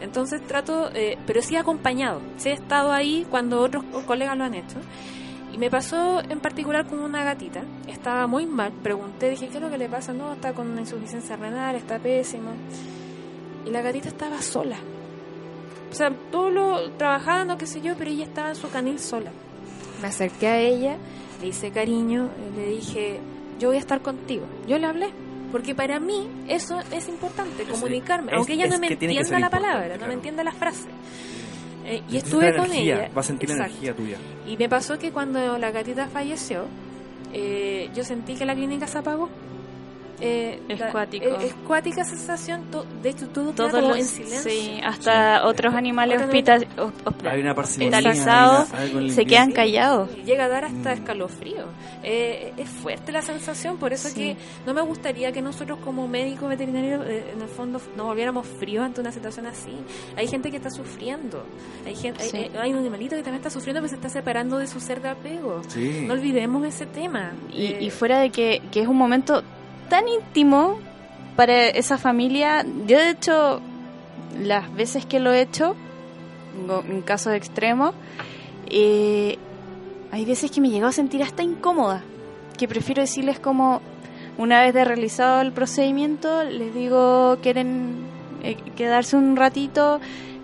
Entonces 0.00 0.40
trato, 0.46 0.90
eh, 0.94 1.18
pero 1.26 1.42
sí 1.42 1.56
acompañado. 1.56 2.20
Sí 2.38 2.48
he 2.48 2.52
estado 2.52 2.92
ahí 2.92 3.26
cuando 3.30 3.60
otros 3.60 3.84
co- 3.92 4.02
colegas 4.06 4.36
lo 4.36 4.44
han 4.44 4.54
hecho. 4.54 4.76
Y 5.52 5.58
me 5.58 5.68
pasó 5.70 6.20
en 6.20 6.40
particular 6.40 6.86
con 6.86 7.00
una 7.00 7.24
gatita. 7.24 7.62
Estaba 7.86 8.26
muy 8.26 8.46
mal. 8.46 8.72
Pregunté, 8.82 9.30
dije, 9.30 9.48
¿qué 9.48 9.56
es 9.56 9.60
lo 9.62 9.68
que 9.70 9.78
le 9.78 9.88
pasa? 9.88 10.12
No, 10.12 10.32
está 10.32 10.52
con 10.52 10.68
una 10.70 10.80
insuficiencia 10.80 11.36
renal, 11.36 11.74
está 11.76 11.98
pésimo. 11.98 12.52
Y 13.66 13.70
la 13.70 13.82
gatita 13.82 14.08
estaba 14.08 14.40
sola. 14.40 14.76
O 15.90 15.94
sea, 15.94 16.10
todo 16.30 16.50
lo 16.50 16.90
trabajando, 16.92 17.58
qué 17.58 17.66
sé 17.66 17.80
yo, 17.80 17.94
pero 17.98 18.10
ella 18.10 18.24
estaba 18.24 18.50
en 18.50 18.54
su 18.56 18.70
canil 18.70 18.98
sola. 19.00 19.32
Me 20.00 20.06
acerqué 20.08 20.46
a 20.46 20.60
ella, 20.60 20.96
le 21.40 21.48
hice 21.48 21.72
cariño, 21.72 22.30
le 22.56 22.66
dije, 22.68 23.18
yo 23.58 23.68
voy 23.68 23.76
a 23.76 23.80
estar 23.80 24.00
contigo. 24.00 24.44
Yo 24.68 24.78
le 24.78 24.86
hablé. 24.86 25.08
Porque 25.52 25.74
para 25.74 25.98
mí 25.98 26.28
eso 26.48 26.80
es 26.92 27.08
importante, 27.08 27.64
comunicarme. 27.64 28.30
Es- 28.32 28.38
aunque 28.38 28.52
ella 28.54 28.68
no 28.68 28.78
me 28.78 28.88
entienda 28.88 29.38
la 29.38 29.50
palabra, 29.50 29.96
no 29.96 30.06
me 30.06 30.14
entienda 30.14 30.44
la 30.44 30.52
frase. 30.52 30.88
Eh, 31.84 32.02
y 32.08 32.18
estuve 32.18 32.54
con 32.54 32.66
energía, 32.66 33.04
ella. 33.06 33.14
Va 33.16 33.20
a 33.20 33.24
sentir 33.24 33.50
Exacto. 33.50 33.72
energía 33.72 33.94
tuya. 33.96 34.16
Y 34.46 34.56
me 34.56 34.68
pasó 34.68 34.98
que 34.98 35.10
cuando 35.10 35.58
la 35.58 35.70
gatita 35.72 36.06
falleció, 36.06 36.66
eh, 37.32 37.90
yo 37.94 38.04
sentí 38.04 38.34
que 38.34 38.44
la 38.44 38.54
clínica 38.54 38.86
se 38.86 38.98
apagó. 38.98 39.28
Eh, 40.20 40.60
Es 40.68 40.78
la- 40.78 40.86
eh, 41.12 41.36
es 41.46 41.54
cuática 41.66 42.04
sensación. 42.04 42.64
to- 42.70 42.84
de 43.02 43.08
hecho, 43.10 43.26
todo 43.28 43.46
queda 43.54 43.56
Todos 43.68 43.72
como 43.72 43.88
los- 43.88 43.98
en 43.98 44.04
silencio. 44.04 44.50
sí, 44.50 44.80
hasta 44.84 45.46
otros 45.46 45.74
animales 45.74 46.20
hospitalizados 47.56 48.68
el 48.94 49.10
se 49.12 49.24
quedan 49.24 49.52
callados. 49.52 50.10
Y 50.16 50.22
Llega 50.24 50.44
a 50.44 50.48
dar 50.48 50.64
hasta 50.64 50.92
escalofrío. 50.92 51.64
Eh, 52.02 52.52
es 52.56 52.68
fuerte 52.68 53.12
la 53.12 53.22
sensación, 53.22 53.76
por 53.78 53.92
eso 53.92 54.14
que 54.14 54.36
no 54.66 54.74
me 54.74 54.80
gustaría 54.82 55.32
que 55.32 55.42
nosotros 55.42 55.78
como 55.84 56.06
médicos 56.08 56.48
veterinarios 56.48 57.04
eh, 57.06 57.32
en 57.34 57.40
el 57.42 57.48
fondo 57.48 57.80
nos 57.96 58.06
volviéramos 58.06 58.46
fríos 58.46 58.84
ante 58.84 59.00
una 59.00 59.12
situación 59.12 59.46
así. 59.46 59.72
Hay 60.16 60.26
gente 60.28 60.50
que 60.50 60.56
está 60.56 60.70
sufriendo, 60.70 61.44
hay, 61.86 61.94
gente, 61.96 62.22
hay- 62.22 62.30
Sí. 62.30 62.36
hay, 62.36 62.50
hay 62.60 62.72
un 62.72 62.78
animalito 62.78 63.16
que 63.16 63.22
también 63.22 63.36
está 63.40 63.50
sufriendo, 63.50 63.80
pero 63.80 63.88
se 63.88 63.96
está 63.96 64.08
separando 64.08 64.58
de 64.58 64.66
su 64.66 64.80
ser 64.80 65.00
de 65.02 65.08
apego. 65.10 65.62
Sí. 65.68 66.04
No 66.06 66.14
olvidemos 66.14 66.64
ese 66.66 66.86
tema. 66.86 67.32
Y, 67.52 67.66
Eh, 67.66 67.78
y 67.82 67.90
fuera 67.90 68.20
de 68.20 68.30
que, 68.30 68.62
que 68.70 68.80
es 68.82 68.88
un 68.88 68.96
momento 68.96 69.42
tan 69.90 70.08
íntimo 70.08 70.78
para 71.36 71.66
esa 71.68 71.98
familia, 71.98 72.64
yo 72.86 72.96
de 72.98 73.10
hecho, 73.10 73.60
las 74.42 74.72
veces 74.74 75.04
que 75.04 75.20
lo 75.20 75.32
he 75.32 75.42
hecho, 75.42 75.76
en 76.88 77.02
casos 77.02 77.34
extremos, 77.34 77.94
eh, 78.70 79.36
hay 80.12 80.24
veces 80.24 80.50
que 80.50 80.60
me 80.62 80.68
he 80.68 80.70
llegado 80.70 80.88
a 80.88 80.92
sentir 80.92 81.22
hasta 81.22 81.42
incómoda, 81.42 82.02
que 82.56 82.66
prefiero 82.68 83.02
decirles 83.02 83.38
como, 83.38 83.82
una 84.38 84.62
vez 84.62 84.72
de 84.72 84.84
realizado 84.84 85.42
el 85.42 85.52
procedimiento, 85.52 86.44
les 86.44 86.72
digo, 86.74 87.36
quieren 87.42 87.96
eh, 88.42 88.56
quedarse 88.76 89.16
un 89.16 89.36
ratito 89.36 90.00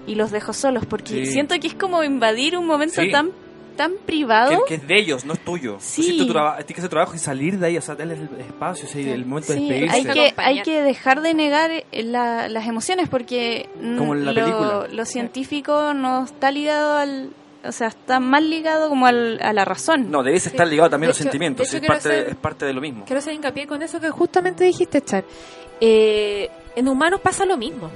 y 0.07 0.15
los 0.17 0.31
dejo 0.31 0.53
solos, 0.53 0.85
porque 0.87 1.25
Sí. 1.25 1.33
siento 1.33 1.55
que 1.59 1.69
es 1.69 1.75
como 1.75 2.03
invadir 2.05 2.59
un 2.59 2.67
momento 2.67 3.01
Sí. 3.01 3.11
tan 3.11 3.31
tan 3.77 3.93
privado. 4.05 4.51
Que, 4.65 4.69
que 4.69 4.75
es 4.83 4.89
de 4.89 4.99
ellos, 4.99 5.25
no 5.25 5.35
es 5.35 5.41
tuyo. 5.41 5.77
Sí. 5.79 6.19
Tu 6.19 6.27
traba- 6.33 6.57
tienes 6.57 6.75
que 6.75 6.81
hacer 6.81 6.91
trabajo 6.91 7.15
y 7.15 7.19
salir 7.19 7.59
de 7.59 7.67
ahí, 7.67 7.77
o 7.77 7.83
sea, 7.83 7.95
darles 7.95 8.19
el 8.19 8.41
espacio, 8.41 8.87
ese- 8.87 9.13
el 9.13 9.25
momento 9.27 9.53
de 9.53 9.61
despedirse. 9.61 9.97
hay 9.97 10.05
que, 10.05 10.35
hay 10.37 10.63
que 10.63 10.83
dejar 10.83 11.21
de 11.21 11.35
negar 11.35 11.71
eh, 11.71 11.85
la- 12.03 12.49
las 12.49 12.67
emociones 12.67 13.09
porque 13.09 13.69
mm, 13.81 13.97
Como 13.99 14.15
en 14.15 14.25
la 14.25 14.33
lo, 14.33 14.41
película. 14.41 14.87
lo 14.91 15.05
científico 15.05 15.95
no 15.95 16.25
está 16.25 16.51
ligado 16.51 16.97
al... 16.97 17.31
O 17.65 17.73
sea, 17.73 17.89
está 17.89 18.21
más 18.21 18.43
ligado 18.45 18.89
como 18.89 19.07
al- 19.07 19.41
a 19.43 19.53
la 19.53 19.65
razón. 19.65 20.09
No, 20.11 20.23
debes 20.23 20.47
estar 20.47 20.67
ligado 20.69 20.89
también 20.89 21.09
a 21.09 21.11
los 21.11 21.17
hecho- 21.17 21.25
sentimientos, 21.25 21.75
es 21.75 21.81
parte, 21.87 22.09
de, 22.09 22.15
hacer- 22.15 22.29
es 22.31 22.37
parte 22.37 22.65
de 22.65 22.73
lo 22.73 22.81
mismo. 22.81 23.05
Quiero 23.05 23.19
hacer 23.19 23.35
hincapié 23.35 23.67
con 23.67 23.83
eso 23.83 23.99
que 24.01 24.09
justamente 24.11 24.63
dijiste, 24.65 25.01
Char. 25.03 25.25
Eh, 25.81 26.49
en 26.77 26.89
humanos 26.89 27.21
pasa 27.21 27.45
lo 27.45 27.57
mismo. 27.57 27.91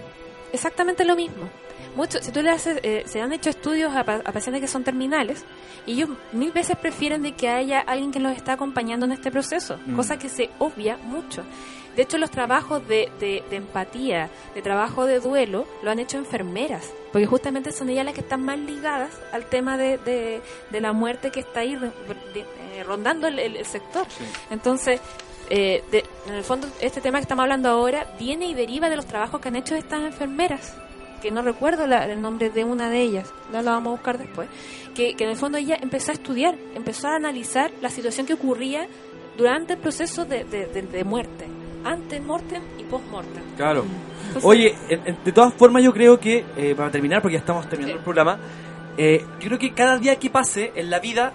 Exactamente 0.53 1.05
lo 1.05 1.15
mismo. 1.15 1.49
Mucho, 1.97 2.23
si 2.23 2.31
tú 2.33 2.41
le 2.43 2.51
haces, 2.51 2.79
eh, 2.83 3.03
se 3.07 3.21
han 3.21 3.33
hecho 3.33 3.51
estudios 3.51 3.93
a, 3.95 4.01
a 4.01 4.33
pacientes 4.33 4.61
que 4.61 4.69
son 4.69 4.85
terminales 4.85 5.45
y 5.87 5.93
ellos 5.95 6.11
mil 6.33 6.53
veces 6.53 6.77
prefieren 6.77 7.23
de 7.23 7.33
que 7.33 7.49
haya 7.49 7.81
alguien 7.81 8.13
que 8.13 8.21
los 8.21 8.37
está 8.37 8.53
acompañando 8.53 9.07
en 9.07 9.13
este 9.13 9.31
proceso, 9.31 9.79
Mm. 9.87 9.97
cosa 9.97 10.19
que 10.19 10.29
se 10.29 10.51
obvia 10.59 10.97
mucho. 10.99 11.43
De 11.97 12.03
hecho, 12.03 12.19
los 12.19 12.31
trabajos 12.31 12.87
de, 12.87 13.11
de- 13.19 13.43
de 13.51 13.57
empatía, 13.57 14.31
de 14.55 14.63
trabajo 14.63 15.05
de 15.07 15.19
duelo, 15.19 15.67
lo 15.83 15.91
han 15.91 15.99
hecho 15.99 16.19
enfermeras, 16.19 16.89
porque 17.13 17.27
justamente 17.27 17.73
son 17.73 17.89
ellas 17.91 18.05
las 18.05 18.15
que 18.15 18.21
están 18.21 18.45
más 18.45 18.59
ligadas 18.59 19.11
al 19.33 19.45
tema 19.47 19.77
de, 19.77 19.99
de- 19.99 20.41
de 20.71 20.81
la 20.81 20.93
muerte 20.93 21.31
que 21.33 21.41
está 21.41 21.61
ahí 21.61 21.75
eh, 21.75 22.85
rondando 22.85 23.27
el, 23.27 23.67
sector. 23.67 24.07
Entonces, 24.51 25.01
eh, 25.51 25.83
de- 25.91 26.05
en 26.29 26.35
el 26.35 26.45
fondo, 26.45 26.69
este 26.81 27.01
tema 27.01 27.19
que 27.19 27.23
estamos 27.23 27.43
hablando 27.43 27.69
ahora 27.69 28.07
viene 28.19 28.47
y 28.47 28.55
deriva 28.55 28.89
de 28.89 28.95
los 28.97 29.07
trabajos 29.07 29.41
que 29.41 29.49
han 29.49 29.57
hecho 29.57 29.75
estas 29.75 30.01
enfermeras, 30.03 30.75
que 31.21 31.31
no 31.31 31.43
recuerdo 31.43 31.87
la- 31.87 32.05
el 32.07 32.21
nombre 32.21 32.51
de 32.51 32.65
una 32.65 32.89
de 32.91 33.01
ellas, 33.03 33.33
no 33.53 33.63
la 33.63 33.73
vamos 33.73 33.89
a 33.89 33.91
buscar 33.93 34.19
después, 34.19 34.49
que, 34.95 35.15
que 35.15 35.25
en 35.25 35.31
el 35.31 35.37
fondo 35.37 35.59
ella 35.59 35.77
empezó 35.81 36.11
a 36.11 36.15
estudiar, 36.15 36.57
empezó 36.75 37.09
a 37.09 37.17
analizar 37.17 37.71
la 37.81 37.91
situación 37.91 38.27
que 38.27 38.35
ocurría 38.35 38.87
durante 39.37 39.75
el 39.75 39.79
proceso 39.79 40.25
de, 40.25 40.45
de- 40.45 40.67
de- 40.67 40.83
de 40.83 41.05
muerte, 41.05 41.47
ante 41.85 42.21
mortem 42.21 42.63
y 42.79 42.85
post 42.85 43.07
mortem. 43.11 43.43
Claro. 43.57 43.85
Entonces- 44.27 44.45
Oye, 44.45 44.75
de 45.25 45.33
todas 45.33 45.55
formas 45.55 45.83
yo 45.83 45.93
creo 45.93 46.19
que, 46.21 46.45
eh, 46.57 46.75
para 46.77 46.91
terminar, 46.91 47.23
porque 47.23 47.35
ya 47.35 47.41
estamos 47.41 47.69
terminando 47.69 47.99
el 47.99 48.05
programa, 48.05 48.39
eh, 48.99 49.25
yo 49.41 49.47
creo 49.47 49.59
que 49.59 49.73
cada 49.73 49.97
día 49.99 50.17
que 50.17 50.29
pase 50.31 50.73
en 50.75 50.91
la 50.91 50.99
vida, 51.01 51.33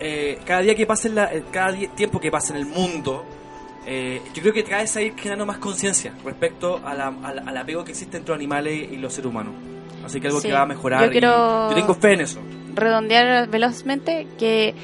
eh, 0.00 0.38
cada 0.46 0.60
día 0.62 0.74
que 0.74 0.86
pase, 0.86 1.08
en 1.08 1.14
la, 1.16 1.24
eh, 1.32 1.44
cada 1.52 1.72
día- 1.72 1.90
tiempo 1.94 2.18
que 2.20 2.30
pase 2.30 2.52
en 2.52 2.58
el 2.60 2.66
mundo, 2.66 3.24
eh, 3.86 4.20
yo 4.34 4.42
creo 4.42 4.54
que 4.54 4.64
cada 4.64 4.82
vez 4.82 4.94
hay 4.96 5.12
generando 5.16 5.46
más 5.46 5.58
conciencia 5.58 6.12
respecto 6.24 6.80
a 6.84 6.94
la- 6.94 7.14
a 7.22 7.34
la- 7.34 7.42
al 7.42 7.56
apego 7.56 7.84
que 7.84 7.92
existe 7.92 8.16
entre 8.18 8.30
los 8.32 8.38
animales 8.38 8.88
y 8.92 8.96
los 8.96 9.12
seres 9.12 9.30
humanos. 9.30 9.54
Así 10.04 10.20
que 10.20 10.28
algo 10.28 10.40
Sí. 10.40 10.48
que 10.48 10.54
va 10.54 10.62
a 10.62 10.66
mejorar. 10.66 11.00
Yo 11.02 11.06
y 11.08 11.10
quiero- 11.10 11.68
yo 11.70 11.74
tengo 11.76 11.94
fe 11.94 12.12
en 12.14 12.20
eso. 12.22 12.40
redondear 12.74 13.48
velozmente 13.48 14.26
que 14.38 14.74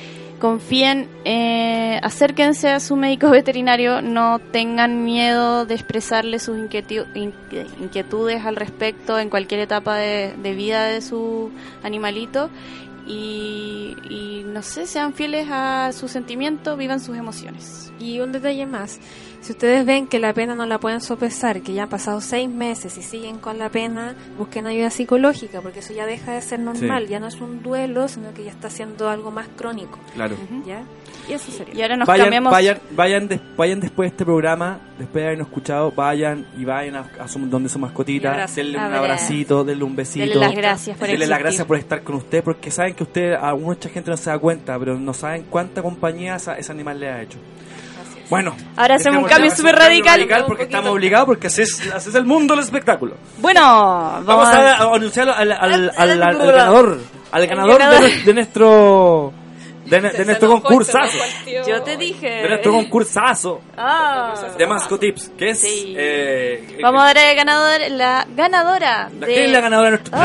confíen, 0.41 1.09
eh, 1.25 1.99
acérquense 2.03 2.69
a 2.71 2.81
su 2.81 2.97
médico 2.97 3.31
veterinario, 3.31 4.03
no 4.03 4.39
tengan 4.39 5.05
miedo 5.05 5.65
de 5.65 5.75
expresarle 5.75 6.39
sus 6.39 6.59
inquietudes 6.59 8.45
al 8.45 8.57
respecto 8.57 9.19
en 9.19 9.31
cualquier 9.31 9.61
etapa 9.61 9.97
de, 9.97 10.35
de 10.37 10.55
vida 10.55 10.85
de 10.85 11.01
su 11.01 11.51
animalito 11.83 12.51
y, 13.07 13.97
y 14.09 14.45
no 14.45 14.63
sé, 14.63 14.87
sean 14.87 15.15
fieles 15.15 15.47
a 15.51 15.93
sus 15.93 16.11
sentimientos, 16.11 16.77
vivan 16.77 17.01
sus 17.01 17.17
emociones. 17.17 17.93
Y 17.99 18.21
un 18.21 18.33
detalle 18.33 18.67
más, 18.67 18.99
si 19.47 19.53
ustedes 19.53 19.87
ven 19.87 20.09
que 20.09 20.19
la 20.19 20.33
pena 20.35 20.55
no 20.57 20.67
la 20.67 20.79
pueden 20.79 21.01
sopesar, 21.01 21.63
que 21.63 21.73
ya 21.73 21.85
han 21.85 21.89
pasado 21.89 22.21
seis 22.21 22.49
meses 22.49 22.99
y 22.99 23.03
siguen 23.03 23.39
con 23.39 23.59
la 23.59 23.69
pena, 23.71 24.15
busquen 24.37 24.67
ayuda 24.67 24.91
psicológica, 24.91 25.61
porque 25.61 25.79
eso 25.79 25.93
ya 25.95 26.05
deja 26.05 26.33
de 26.33 26.41
ser 26.43 26.59
normal, 26.59 27.05
Sí. 27.05 27.11
ya 27.11 27.21
no 27.21 27.29
es 27.29 27.41
un 27.41 27.63
duelo, 27.63 28.09
sino 28.09 28.35
que 28.35 28.43
ya 28.45 28.51
está 28.51 28.69
siendo 28.71 29.09
algo 29.09 29.31
más 29.31 29.47
crónico. 29.57 29.99
Claro. 30.15 30.37
¿Ya? 30.67 30.83
Y 31.29 31.33
eso 31.33 31.51
sería. 31.53 31.75
Y 31.75 31.83
ahora 31.83 31.97
nos 31.97 32.07
vayan, 32.09 32.25
cambiamos. 32.27 32.53
vayan, 32.53 32.79
vayan, 32.91 33.29
des- 33.29 33.41
vayan 33.57 33.81
después 33.81 34.11
de 34.11 34.15
este 34.15 34.25
programa, 34.25 34.81
después 34.99 35.23
de 35.23 35.27
habernos 35.27 35.47
escuchado, 35.49 35.93
vayan 35.93 36.47
y 36.59 36.65
vayan 36.65 36.97
a, 36.97 37.11
a 37.21 37.29
su, 37.29 37.39
donde 37.47 37.69
su 37.69 37.79
mascotita, 37.79 38.31
abrazo. 38.33 38.55
denle 38.57 38.79
un 38.79 38.85
abracito, 38.95 39.65
denle 39.65 39.85
un 39.85 39.95
besito. 39.97 40.25
Denle 40.25 40.41
las 40.41 40.55
gracias 40.55 40.97
por 40.99 41.07
Denle 41.09 41.27
las 41.27 41.39
existir. 41.39 41.43
gracias 41.45 41.67
por 41.67 41.77
estar 41.79 42.03
con 42.03 42.17
usted, 42.17 42.43
porque 42.45 42.71
saben 42.71 42.95
que 42.95 43.03
usted, 43.05 43.35
a 43.35 43.55
mucha 43.55 43.89
gente 43.89 44.11
no 44.11 44.17
se 44.17 44.29
da 44.31 44.39
cuenta, 44.39 44.79
pero 44.79 44.99
no 44.99 45.15
saben 45.15 45.45
cuánta 45.51 45.83
compañía 45.83 46.37
esa- 46.37 46.59
ese 46.59 46.73
animal 46.73 46.99
le 47.01 47.09
ha 47.09 47.23
hecho. 47.23 47.39
Bueno, 48.29 48.57
Ahora 48.77 48.97
hacemos 48.97 49.23
un 49.23 49.29
cambio 49.29 49.51
súper 49.55 49.77
radical. 49.77 50.45
porque 50.47 50.65
estamos 50.65 50.91
obligados, 50.91 51.27
porque 51.27 51.47
así 51.47 51.63
es, 51.63 51.81
así 51.95 52.09
es 52.09 52.15
el 52.15 52.25
mundo 52.25 52.55
del 52.55 52.65
espectáculo. 52.65 53.15
Bueno, 53.39 53.61
vamos, 53.63 54.27
Vamos 54.27 54.49
a, 54.49 54.73
a... 54.73 54.77
a 54.83 54.95
anunciar 54.95 55.29
al, 55.31 55.53
al, 55.53 55.61
al, 55.73 55.91
al- 55.97 56.23
al 56.23 56.41
El 56.41 56.53
ganador, 56.53 57.01
al 57.33 57.47
ganador 57.47 57.79
ganador. 57.79 58.01
de, 58.11 58.23
de 58.23 58.35
nuestro 58.35 59.33
de, 59.85 60.01
de 60.01 60.25
nuestro 60.25 60.49
concursazo, 60.51 61.17
Yo 61.69 61.83
te 61.83 61.97
dije. 61.97 62.29
de 62.29 62.49
nuestro 62.49 62.73
concursazo 62.73 63.61
Ah. 63.79 64.35
de 64.59 64.67
Mascotips, 64.67 65.31
que 65.39 65.51
es 65.51 65.63
eh, 65.65 66.79
Vamos 66.83 67.03
a 67.03 67.07
dar 67.07 67.19
el 67.19 67.37
ganador, 67.37 67.81
la 67.91 68.27
ganadora 68.35 69.09
de... 69.13 69.27
¿quién 69.27 69.45
es 69.45 69.51
la 69.53 69.61
ganadora 69.61 69.91
de 69.91 69.97
nuestro 69.99 70.19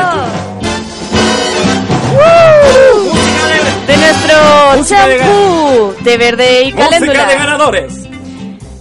Oh. 2.14 3.21
De 3.86 3.96
nuestro 3.96 4.76
de 4.76 4.84
champú 4.84 5.94
de 6.00 6.16
verde 6.16 6.62
y 6.62 6.72
música 6.72 6.88
caléndula. 6.90 7.26
de 7.26 7.34
ganadores? 7.34 7.94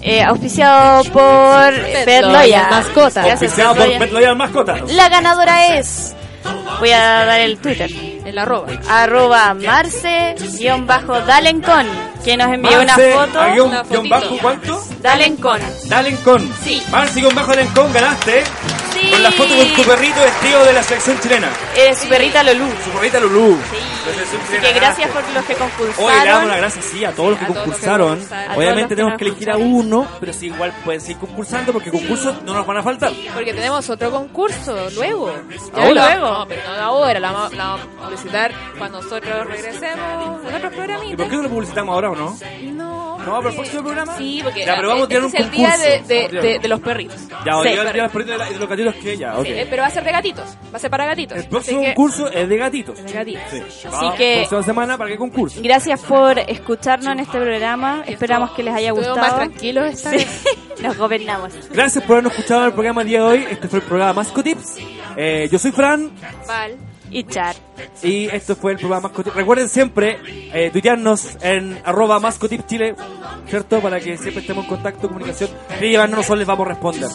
Eh, 0.01 0.23
auspiciado 0.23 1.03
por 1.05 1.73
Betloya. 2.05 2.67
Mascotas. 2.71 3.25
Gracias, 3.25 3.59
Auspiciado 3.59 3.75
por. 3.75 3.99
Betloya 3.99 4.33
Mascotas. 4.35 4.91
La 4.91 5.09
ganadora 5.09 5.77
es. 5.77 6.15
Voy 6.79 6.91
a 6.91 7.25
dar 7.25 7.39
el 7.41 7.57
Twitter. 7.59 7.89
El 8.25 8.37
arroba. 8.37 8.67
Arroba 8.89 9.53
Marce-Dalencon. 9.53 11.87
Que 12.23 12.37
nos 12.37 12.53
envió 12.53 12.79
una 12.81 12.93
foto. 12.95 13.39
a 13.39 13.47
guión- 13.49 13.69
Una 13.69 13.81
guion 13.83 13.95
fotito. 13.97 14.15
bajo, 14.15 14.37
¿cuánto? 14.41 14.83
Dalencon. 14.99 15.59
Dalencon. 15.89 16.53
Sí. 16.63 16.83
Marce 16.91 17.19
guion 17.19 17.33
bajo 17.33 17.49
Dalencon, 17.49 17.91
ganaste 17.93 18.43
Sí. 18.93 19.09
Con 19.09 19.23
la 19.23 19.31
foto 19.31 19.55
con 19.55 19.67
tu 19.73 19.83
perrito 19.83 20.19
vestido 20.21 20.63
de 20.65 20.73
la 20.73 20.83
selección 20.83 21.17
chilena. 21.21 21.49
Eh, 21.75 21.95
su 21.95 22.07
perrita 22.09 22.43
Lolú. 22.43 22.67
Su 22.83 22.89
perrita 22.91 23.19
Lulú. 23.21 23.57
Selección 24.03 24.41
Así 24.41 24.57
que 24.59 24.73
gracias 24.73 25.09
por 25.11 25.23
los 25.33 25.45
que 25.45 25.53
Hoy 25.53 25.59
le 25.59 25.65
damos 25.65 25.77
concursaron. 25.77 26.47
las 26.49 26.57
gracias, 26.57 26.85
sí, 26.85 27.05
a 27.05 27.11
todos 27.13 27.29
los 27.31 27.39
que 27.39 27.45
los 27.45 27.55
concursaron. 27.57 28.09
concursaron. 28.09 28.57
Obviamente 28.57 28.89
que 28.89 28.95
tenemos 28.97 29.17
que 29.17 29.25
elegir 29.25 29.49
a 29.49 29.57
uno, 29.57 30.05
pero 30.19 30.33
sí, 30.33 30.47
igual 30.47 30.73
pueden 30.83 30.99
seguir 31.01 31.17
concursando 31.17 31.71
porque 31.73 31.89
concursos 31.89 32.43
no 32.43 32.53
nos 32.53 32.67
van 32.67 32.77
a 32.77 32.83
faltar. 32.83 33.11
Porque 33.33 33.53
tenemos 33.53 33.89
otro 33.89 34.11
concurso 34.11 34.75
luego. 34.93 35.33
¿Ahora? 35.73 36.13
Luego. 36.15 36.29
No, 36.39 36.45
pero 36.47 36.61
no 36.67 36.73
ahora, 36.83 37.19
la, 37.19 37.31
vamos- 37.31 37.53
la 37.53 37.63
vamos 37.63 37.81
a 38.05 38.09
publicitar 38.15 38.51
cuando 38.77 39.01
nosotros 39.01 39.47
regresemos 39.47 40.41
en 40.47 40.55
otros 40.55 40.71
¿Y 40.73 40.75
programitas. 40.75 41.15
por 41.17 41.29
qué 41.29 41.35
no 41.37 41.41
lo 41.43 41.49
publicitamos 41.49 41.93
ahora 41.93 42.09
o 42.11 42.15
no? 42.15 42.37
No, 42.73 43.17
No, 43.19 43.37
pero 43.37 43.49
el 43.49 43.55
próximo 43.55 43.83
programa. 43.83 44.17
Sí, 44.17 44.39
porque 44.43 44.65
Ya, 44.65 44.75
pero 44.75 44.87
vamos 44.89 45.03
a 45.05 45.07
tirar 45.07 45.23
un 45.23 45.27
este 45.27 45.39
es 45.41 45.45
el 45.45 45.51
día 45.51 45.69
concurso. 45.71 46.07
de, 46.07 46.27
de, 46.41 46.41
de, 46.41 46.59
de 46.59 46.67
los 46.67 46.79
perritos. 46.81 47.17
Ya, 47.45 47.57
hoy 47.57 47.67
Sí, 47.67 47.73
día 47.73 47.81
el 47.83 47.93
día 47.93 47.93
de 47.93 48.01
los 48.01 48.11
perritos 48.11 48.29
y 48.29 48.31
de 48.31 48.37
la- 48.37 48.49
y 48.49 48.53
de 48.53 48.59
los 48.59 48.69
gatitos 48.69 48.95
que 48.95 49.17
ya, 49.17 49.37
ok. 49.37 49.45
Sí, 49.45 49.51
eh, 49.53 49.67
pero 49.69 49.81
va 49.83 49.87
a 49.87 49.91
ser 49.91 50.03
de 50.03 50.11
gatitos. 50.11 50.45
Va 50.73 50.77
a 50.77 50.79
ser 50.79 50.89
para 50.89 51.05
gatitos. 51.05 51.37
El 51.37 51.45
próximo 51.45 51.77
Así 51.79 51.87
que- 51.89 51.93
concurso 51.95 52.31
es 52.31 52.49
de 52.49 52.57
gatitos. 52.57 53.03
De 53.03 53.11
gatitos. 53.13 53.43
Sí. 53.51 53.61
Así 53.87 54.05
Va, 54.05 54.15
que- 54.15 54.35
Próxima 54.39 54.63
semana 54.63 54.97
para 54.97 55.09
que 55.09 55.17
concurse. 55.17 55.61
Gracias 55.61 55.99
por 56.01 56.39
escucharnos 56.39 57.13
en 57.13 57.19
este 57.19 57.39
programa. 57.39 58.03
Esperamos 58.07 58.51
que 58.51 58.63
les 58.63 58.73
haya 58.73 58.91
gustado. 58.91 59.15
más 59.17 59.35
tranquilos 59.35 59.85
esta 59.85 60.09
Sí. 60.11 60.17
vez. 60.17 60.43
Nos 60.81 60.97
gobernamos. 60.97 61.53
Gracias 61.71 62.03
por 62.03 62.13
habernos 62.15 62.33
escuchado 62.33 62.61
en 62.61 62.67
el 62.67 62.73
programa 62.73 63.01
el 63.01 63.07
día 63.07 63.19
de 63.19 63.25
hoy. 63.25 63.47
Este 63.51 63.67
fue 63.67 63.79
el 63.79 63.85
programa 63.85 64.13
Mascotips. 64.13 64.77
Eh, 65.15 65.47
yo 65.51 65.59
soy 65.59 65.71
Fran 65.71 66.09
Val. 66.47 66.75
Y 67.11 67.23
Char. 67.25 67.55
y 68.03 68.25
esto 68.27 68.55
fue 68.55 68.71
el 68.71 68.77
programa 68.77 69.09
Mascotips. 69.09 69.35
Recuerden 69.35 69.67
siempre 69.69 70.17
eh, 70.53 70.69
tuitearnos 70.71 71.37
en 71.41 71.79
arroba 71.83 72.19
Mascotips 72.19 72.65
Chile, 72.67 72.95
¿cierto? 73.47 73.79
Para 73.81 73.99
que 73.99 74.17
siempre 74.17 74.41
estemos 74.41 74.63
en 74.63 74.69
contacto, 74.69 75.07
comunicación. 75.07 75.49
Y 75.81 75.89
llevarnos 75.89 76.17
nosotros 76.17 76.39
les 76.39 76.47
vamos 76.47 76.65
a 76.65 76.69
responder. 76.69 77.09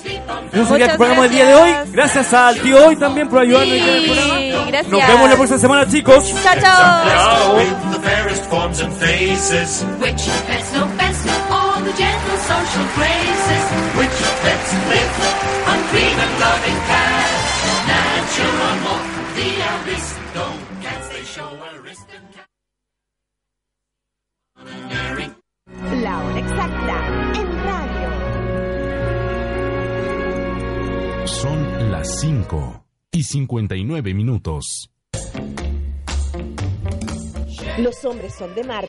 Eso 0.52 0.66
sería 0.66 0.86
el 0.86 0.97
programa 0.97 1.23
del 1.23 1.31
día 1.32 1.47
de 1.47 1.55
hoy. 1.55 1.70
Gracias 1.93 2.32
al 2.35 2.60
tío 2.60 2.86
hoy 2.86 2.97
también 2.97 3.28
por 3.28 3.40
ayudarnos 3.40 3.77
en 3.77 3.89
el 3.89 4.05
programa. 4.05 4.40
gracias. 4.68 4.93
Nos 4.93 5.09
vemos 5.09 5.31
la 5.31 5.36
próxima 5.36 5.59
semana, 5.59 5.89
chicos. 5.89 6.35
Chao, 6.43 6.55
chao. 6.60 7.06
La 26.02 26.24
hora 26.24 26.38
exacta 26.38 26.96
en 27.34 27.46
radio. 27.64 28.08
Son 31.26 31.90
las 31.90 32.20
5 32.20 32.84
y 33.12 33.22
59 33.22 34.14
minutos. 34.14 34.90
Los 37.78 38.04
hombres 38.06 38.34
son 38.38 38.54
de 38.54 38.64
Marte. 38.64 38.84